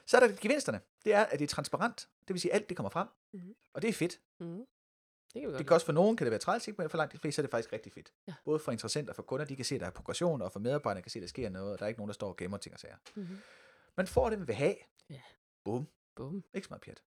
Så 0.05 0.17
er 0.17 0.27
der 0.27 0.35
gevinsterne. 0.41 0.81
Det 1.05 1.13
er, 1.13 1.23
at 1.23 1.39
det 1.39 1.45
er 1.45 1.47
transparent. 1.47 2.09
Det 2.27 2.33
vil 2.33 2.41
sige, 2.41 2.51
at 2.51 2.55
alt 2.59 2.69
det 2.69 2.77
kommer 2.77 2.89
frem. 2.89 3.07
Mhm. 3.33 3.55
Og 3.73 3.81
det 3.81 3.87
er 3.87 3.93
fedt. 3.93 4.19
Mm. 4.39 4.65
Det 5.33 5.41
kan 5.41 5.53
Det 5.53 5.67
kan 5.67 5.73
også 5.73 5.85
for 5.85 5.93
nogen 5.93 6.17
kan 6.17 6.25
det 6.25 6.31
være 6.31 6.39
træls, 6.39 6.67
ikke? 6.67 6.81
men 6.81 6.89
for 6.89 6.97
langt 6.97 7.13
de 7.13 7.17
fleste 7.17 7.35
så 7.35 7.41
er 7.41 7.43
det 7.43 7.51
faktisk 7.51 7.73
rigtig 7.73 7.91
fedt. 7.93 8.13
Ja. 8.27 8.33
Både 8.45 8.59
for 8.59 8.71
interessenter 8.71 9.11
og 9.11 9.15
for 9.15 9.23
kunder, 9.23 9.45
de 9.45 9.55
kan 9.55 9.65
se, 9.65 9.75
at 9.75 9.81
der 9.81 9.87
er 9.87 9.91
progression, 9.91 10.41
og 10.41 10.51
for 10.51 10.59
medarbejdere 10.59 11.01
kan 11.01 11.11
se, 11.11 11.19
at 11.19 11.21
der 11.21 11.27
sker 11.27 11.49
noget, 11.49 11.73
og 11.73 11.79
der 11.79 11.85
er 11.85 11.87
ikke 11.87 11.99
nogen, 11.99 12.09
der 12.09 12.13
står 12.13 12.27
og 12.29 12.37
gemmer 12.37 12.57
ting 12.57 12.73
og 12.73 12.79
sager. 12.79 12.95
Mm-hmm. 13.15 13.37
Man 13.97 14.07
får 14.07 14.29
det, 14.29 14.39
man 14.39 14.47
vil 14.47 14.55
have. 14.55 14.75
Ja. 15.09 15.21
Bum. 15.63 15.87
Bum. 16.15 16.43
Ikke 16.53 16.65
så 16.67 16.71
meget 16.71 16.81
pjat. 16.81 17.03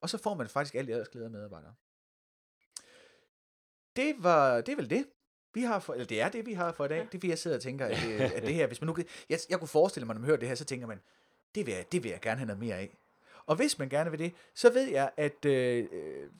Og 0.00 0.10
så 0.10 0.18
får 0.18 0.34
man 0.34 0.48
faktisk 0.48 0.74
alt 0.74 0.90
ellers 0.90 1.08
glæde 1.08 1.24
af 1.24 1.30
medarbejdere. 1.30 1.74
Det 3.96 4.14
var, 4.18 4.60
det 4.60 4.72
er 4.72 4.76
vel 4.76 4.90
det. 4.90 5.06
Vi 5.58 5.62
har 5.62 5.78
for, 5.78 5.92
eller 5.92 6.06
det 6.06 6.20
er 6.20 6.28
det, 6.28 6.46
vi 6.46 6.52
har 6.52 6.72
for 6.72 6.84
i 6.84 6.88
dag. 6.88 6.96
Ja. 6.96 7.00
Det 7.00 7.06
er 7.06 7.10
fordi, 7.10 7.28
jeg 7.28 7.38
sidder 7.38 7.56
og 7.56 7.62
tænker, 7.62 7.86
at 7.86 7.96
det, 8.02 8.20
at 8.36 8.42
det 8.42 8.54
her, 8.54 8.66
hvis 8.66 8.80
man 8.80 8.86
nu, 8.86 8.96
jeg, 9.28 9.38
jeg 9.50 9.58
kunne 9.58 9.68
forestille 9.68 10.06
mig, 10.06 10.14
når 10.14 10.20
man 10.20 10.26
hører 10.26 10.38
det 10.38 10.48
her, 10.48 10.54
så 10.54 10.64
tænker 10.64 10.86
man, 10.86 11.00
det 11.54 11.66
vil, 11.66 11.74
jeg, 11.74 11.92
det 11.92 12.02
vil 12.02 12.10
jeg 12.10 12.20
gerne 12.20 12.38
have 12.38 12.46
noget 12.46 12.60
mere 12.60 12.76
af. 12.76 12.98
Og 13.46 13.56
hvis 13.56 13.78
man 13.78 13.88
gerne 13.88 14.10
vil 14.10 14.18
det, 14.18 14.32
så 14.54 14.72
ved 14.72 14.88
jeg, 14.90 15.10
at 15.16 15.44
øh, 15.44 15.88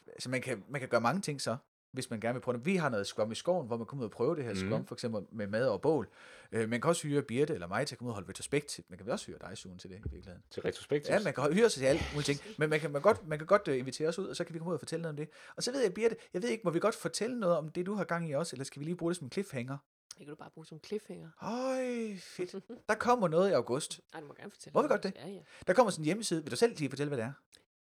altså 0.09 0.31
man, 0.31 0.41
kan, 0.41 0.65
man 0.69 0.81
kan 0.81 0.89
gøre 0.89 1.01
mange 1.01 1.21
ting 1.21 1.41
så, 1.41 1.57
hvis 1.93 2.11
man 2.11 2.21
gerne 2.21 2.35
vil 2.35 2.41
prøve 2.41 2.57
det. 2.57 2.67
Vi 2.67 2.77
har 2.77 2.89
noget 2.89 3.07
Scrum 3.07 3.33
i 3.33 3.35
skoven, 3.35 3.67
hvor 3.67 3.77
man 3.77 3.87
kommer 3.87 4.03
ud 4.03 4.09
og 4.09 4.11
prøve 4.11 4.37
det 4.37 4.45
her. 4.45 4.55
Scrum, 4.55 4.87
for 4.87 4.95
eksempel 4.95 5.23
med 5.33 5.47
mad 5.47 5.69
og 5.69 5.81
bål. 5.81 6.09
Øh, 6.53 6.69
man 6.69 6.81
kan 6.81 6.89
også 6.89 7.07
hyre 7.09 7.23
Birte 7.23 7.55
eller 7.55 7.67
mig 7.67 7.87
til 7.87 7.95
at 7.95 7.99
komme 7.99 8.09
ud 8.09 8.11
og 8.11 8.15
holde 8.15 8.29
retrospekt. 8.29 8.81
Man 8.89 8.99
kan 8.99 9.07
vel 9.07 9.13
også 9.13 9.27
hyre 9.27 9.39
dig, 9.41 9.59
Sune, 9.59 9.79
til 9.79 9.91
det 9.91 9.97
i 9.97 10.03
virkeligheden. 10.03 10.43
Til 10.51 10.63
retrospektiv. 10.63 11.15
Ja, 11.15 11.21
man 11.25 11.35
kan 11.35 11.53
hyre 11.53 11.71
sig 11.71 11.81
til 11.81 11.87
alle 11.87 12.01
mulige 12.13 12.35
ting, 12.35 12.41
men 12.59 12.71
man 12.71 12.81
kan, 12.81 12.91
man 12.93 13.03
godt, 13.03 13.27
man 13.27 13.39
kan 13.39 13.47
godt 13.47 13.69
uh, 13.69 13.79
invitere 13.79 14.09
os 14.09 14.19
ud, 14.19 14.27
og 14.27 14.37
så 14.37 14.45
kan 14.45 14.55
vi 14.55 14.59
komme 14.59 14.71
ud 14.71 14.75
og 14.75 14.81
fortælle 14.81 15.03
noget 15.03 15.13
om 15.13 15.17
det. 15.17 15.29
Og 15.57 15.63
så 15.63 15.73
ved 15.73 15.83
jeg, 15.83 15.95
Birte, 15.95 16.17
jeg 16.35 16.43
ved 16.43 16.49
ikke, 16.49 16.63
må 16.65 16.71
vi 16.71 16.81
godt 16.81 16.95
fortælle 16.95 17.41
noget 17.41 17.57
om 17.57 17.69
det, 17.69 17.87
du 17.87 17.95
har 17.95 18.05
gang 18.05 18.31
i 18.31 18.33
også, 18.33 18.57
eller 18.57 18.65
skal 18.65 18.81
vi 18.81 18.85
lige 18.85 18.97
bruge 18.97 19.11
det 19.11 19.17
som 19.17 19.27
en 19.27 19.33
cliffhanger? 19.33 19.79
Det 20.09 20.27
kan 20.27 20.29
du 20.29 20.35
bare 20.35 20.51
bruge 20.51 20.67
som 20.67 20.81
cliffhanger. 20.85 21.31
Øj, 21.43 22.17
fedt. 22.17 22.65
Der 22.89 22.95
kommer 22.95 23.29
noget 23.29 23.51
i 23.51 23.53
august. 23.53 24.01
Ej, 24.15 24.21
du 24.21 24.27
må 24.27 24.35
gerne 24.35 24.51
fortælle. 24.51 24.75
Må 24.75 24.83
vi 24.83 24.89
godt 24.89 25.03
det? 25.03 25.13
Ja, 25.17 25.29
ja. 25.29 25.41
Der 25.67 25.73
kommer 25.73 25.91
sådan 25.91 26.03
en 26.03 26.05
hjemmeside. 26.05 26.43
Vil 26.43 26.51
du 26.51 26.57
selv 26.57 26.77
lige 26.79 26.91
fortælle, 26.91 27.09
hvad 27.09 27.19
det 27.19 27.25
er? 27.25 27.33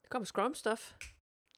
Der 0.02 0.08
kommer 0.10 0.26
Scrum 0.26 0.56
stuff. 0.56 0.94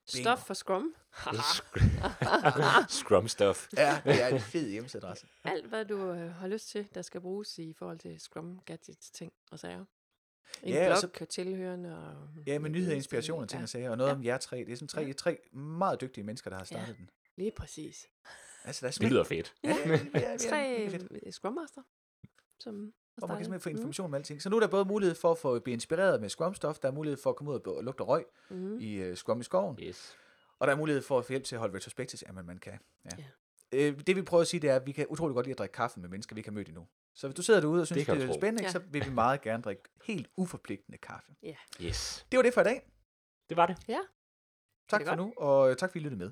Stuff 0.06 0.40
for 0.46 0.54
Scrum. 0.54 0.96
Scrum 2.90 3.28
stuff. 3.28 3.68
Ja, 3.78 4.02
det 4.06 4.22
er 4.22 4.28
en 4.28 4.40
fed 4.40 4.70
hjemmesideadresse. 4.70 5.28
Alt, 5.44 5.66
hvad 5.66 5.86
du 5.86 6.12
øh, 6.12 6.32
har 6.36 6.48
lyst 6.48 6.68
til, 6.70 6.88
der 6.94 7.02
skal 7.02 7.22
bruges 7.22 7.58
i 7.60 7.74
forhold 7.74 8.00
til 8.00 8.20
Scrum 8.20 8.60
gadgets 8.66 9.12
ting 9.12 9.34
og 9.52 9.60
sager. 9.60 9.86
En 10.64 10.74
Ja, 10.74 10.82
og 10.82 10.88
blog 10.88 10.98
så- 10.98 11.24
og 11.24 11.30
tilhørende. 11.30 11.98
Og 11.98 12.28
Ja, 12.48 12.60
med 12.60 12.70
nyheder, 12.70 12.96
inspiration 12.96 13.42
og 13.44 13.50
ting 13.50 13.60
ja. 13.60 13.64
og 13.64 13.70
sager, 13.70 13.90
og 13.90 13.98
noget 13.98 14.10
Ja. 14.10 14.16
om 14.16 14.24
jer 14.24 14.38
tre. 14.38 14.58
Det 14.58 14.72
er 14.72 14.76
sådan 14.76 14.88
tre, 14.88 15.14
tre 15.14 15.38
meget 15.54 16.02
dygtige 16.02 16.24
mennesker, 16.24 16.50
der 16.50 16.58
har 16.58 16.66
startet 16.66 16.98
den. 16.98 17.10
Lige 17.38 17.52
præcis. 17.58 18.08
Altså, 18.64 18.86
der 18.86 18.88
er 18.88 18.98
Det 19.02 19.10
lyder 19.12 19.24
fedt. 19.24 19.54
Ja, 19.64 19.70
ja, 19.86 19.90
ja, 20.14 20.32
ja, 20.32 20.38
tre 20.38 21.32
Scrum 21.32 21.54
Master, 21.54 21.82
som 22.60 22.94
hvor 23.18 23.28
man 23.28 23.38
kan 23.38 23.46
simpelthen 23.46 23.62
få 23.62 23.78
information 23.78 24.06
om 24.06 24.14
alting. 24.14 24.42
Så 24.42 24.50
nu 24.50 24.56
er 24.56 24.60
der 24.60 24.68
både 24.68 24.86
mulighed 24.86 25.16
for 25.16 25.32
at 25.32 25.38
få 25.38 25.60
blive 25.60 25.74
inspireret 25.74 26.22
med 26.22 26.30
Scrum-stof, 26.30 26.80
der 26.82 26.88
er 26.88 26.92
mulighed 26.92 27.18
for 27.18 27.30
at 27.30 27.36
komme 27.36 27.52
ud 27.52 27.60
og 27.68 27.78
og 27.78 27.84
lugte 27.84 28.04
røg 28.04 28.26
Mm. 28.50 28.56
Mm. 28.58 28.78
i 28.80 29.10
uh, 29.10 29.16
Scrum 29.16 29.40
i 29.40 29.44
skoven, 29.44 29.78
Yes. 29.82 30.18
og 30.60 30.68
der 30.68 30.74
er 30.74 30.78
mulighed 30.78 31.02
for 31.02 31.20
at 31.20 31.26
få 31.26 31.32
hjælp 31.32 31.44
til 31.44 31.56
at 31.56 31.60
holde 31.60 31.76
retrospectives, 31.76 32.24
jamen 32.28 32.46
man 32.46 32.58
kan. 32.58 32.80
Ja. 33.06 33.10
Ja. 33.18 33.24
Øh, 33.88 34.00
det 34.08 34.16
vi 34.16 34.22
prøver 34.22 34.42
at 34.42 34.48
sige, 34.48 34.60
det 34.62 34.70
er, 34.70 34.76
at 34.76 34.86
vi 34.86 34.92
kan 34.92 35.06
utrolig 35.10 35.34
godt 35.36 35.46
lide 35.46 35.52
at 35.54 35.58
drikke 35.60 35.74
kaffe 35.74 36.00
med 36.00 36.10
mennesker, 36.10 36.36
vi 36.36 36.40
ikke 36.40 36.50
har 36.50 36.54
mødt 36.54 36.68
endnu. 36.68 36.88
Så 37.16 37.28
hvis 37.28 37.36
du 37.36 37.42
sidder 37.42 37.60
derude 37.62 37.82
og 37.82 37.88
synes, 37.88 38.00
Det 38.00 38.08
det, 38.08 38.18
kan 38.20 38.28
er 38.30 38.34
tro. 38.34 38.40
spændende, 38.40 38.64
Ja. 38.64 38.72
så 38.72 38.80
vil 38.80 39.06
vi 39.06 39.10
meget 39.24 39.42
gerne 39.42 39.64
drikke 39.64 39.84
helt 40.04 40.28
uforpligtende 40.38 40.98
kaffe. 40.98 41.32
Yes. 41.82 42.26
Det 42.32 42.38
var 42.38 42.44
det 42.44 42.54
for 42.54 42.62
i 42.62 42.64
dag. 42.64 42.90
Det 43.50 43.58
var 43.58 43.66
det. 43.66 43.78
Tak 44.90 45.00
det 45.00 45.08
for 45.08 45.16
godt? 45.16 45.20
nu, 45.28 45.34
og 45.38 45.78
tak 45.78 45.90
fordi 45.90 46.00
I 46.00 46.04
lyttede 46.04 46.20
med. 46.24 46.32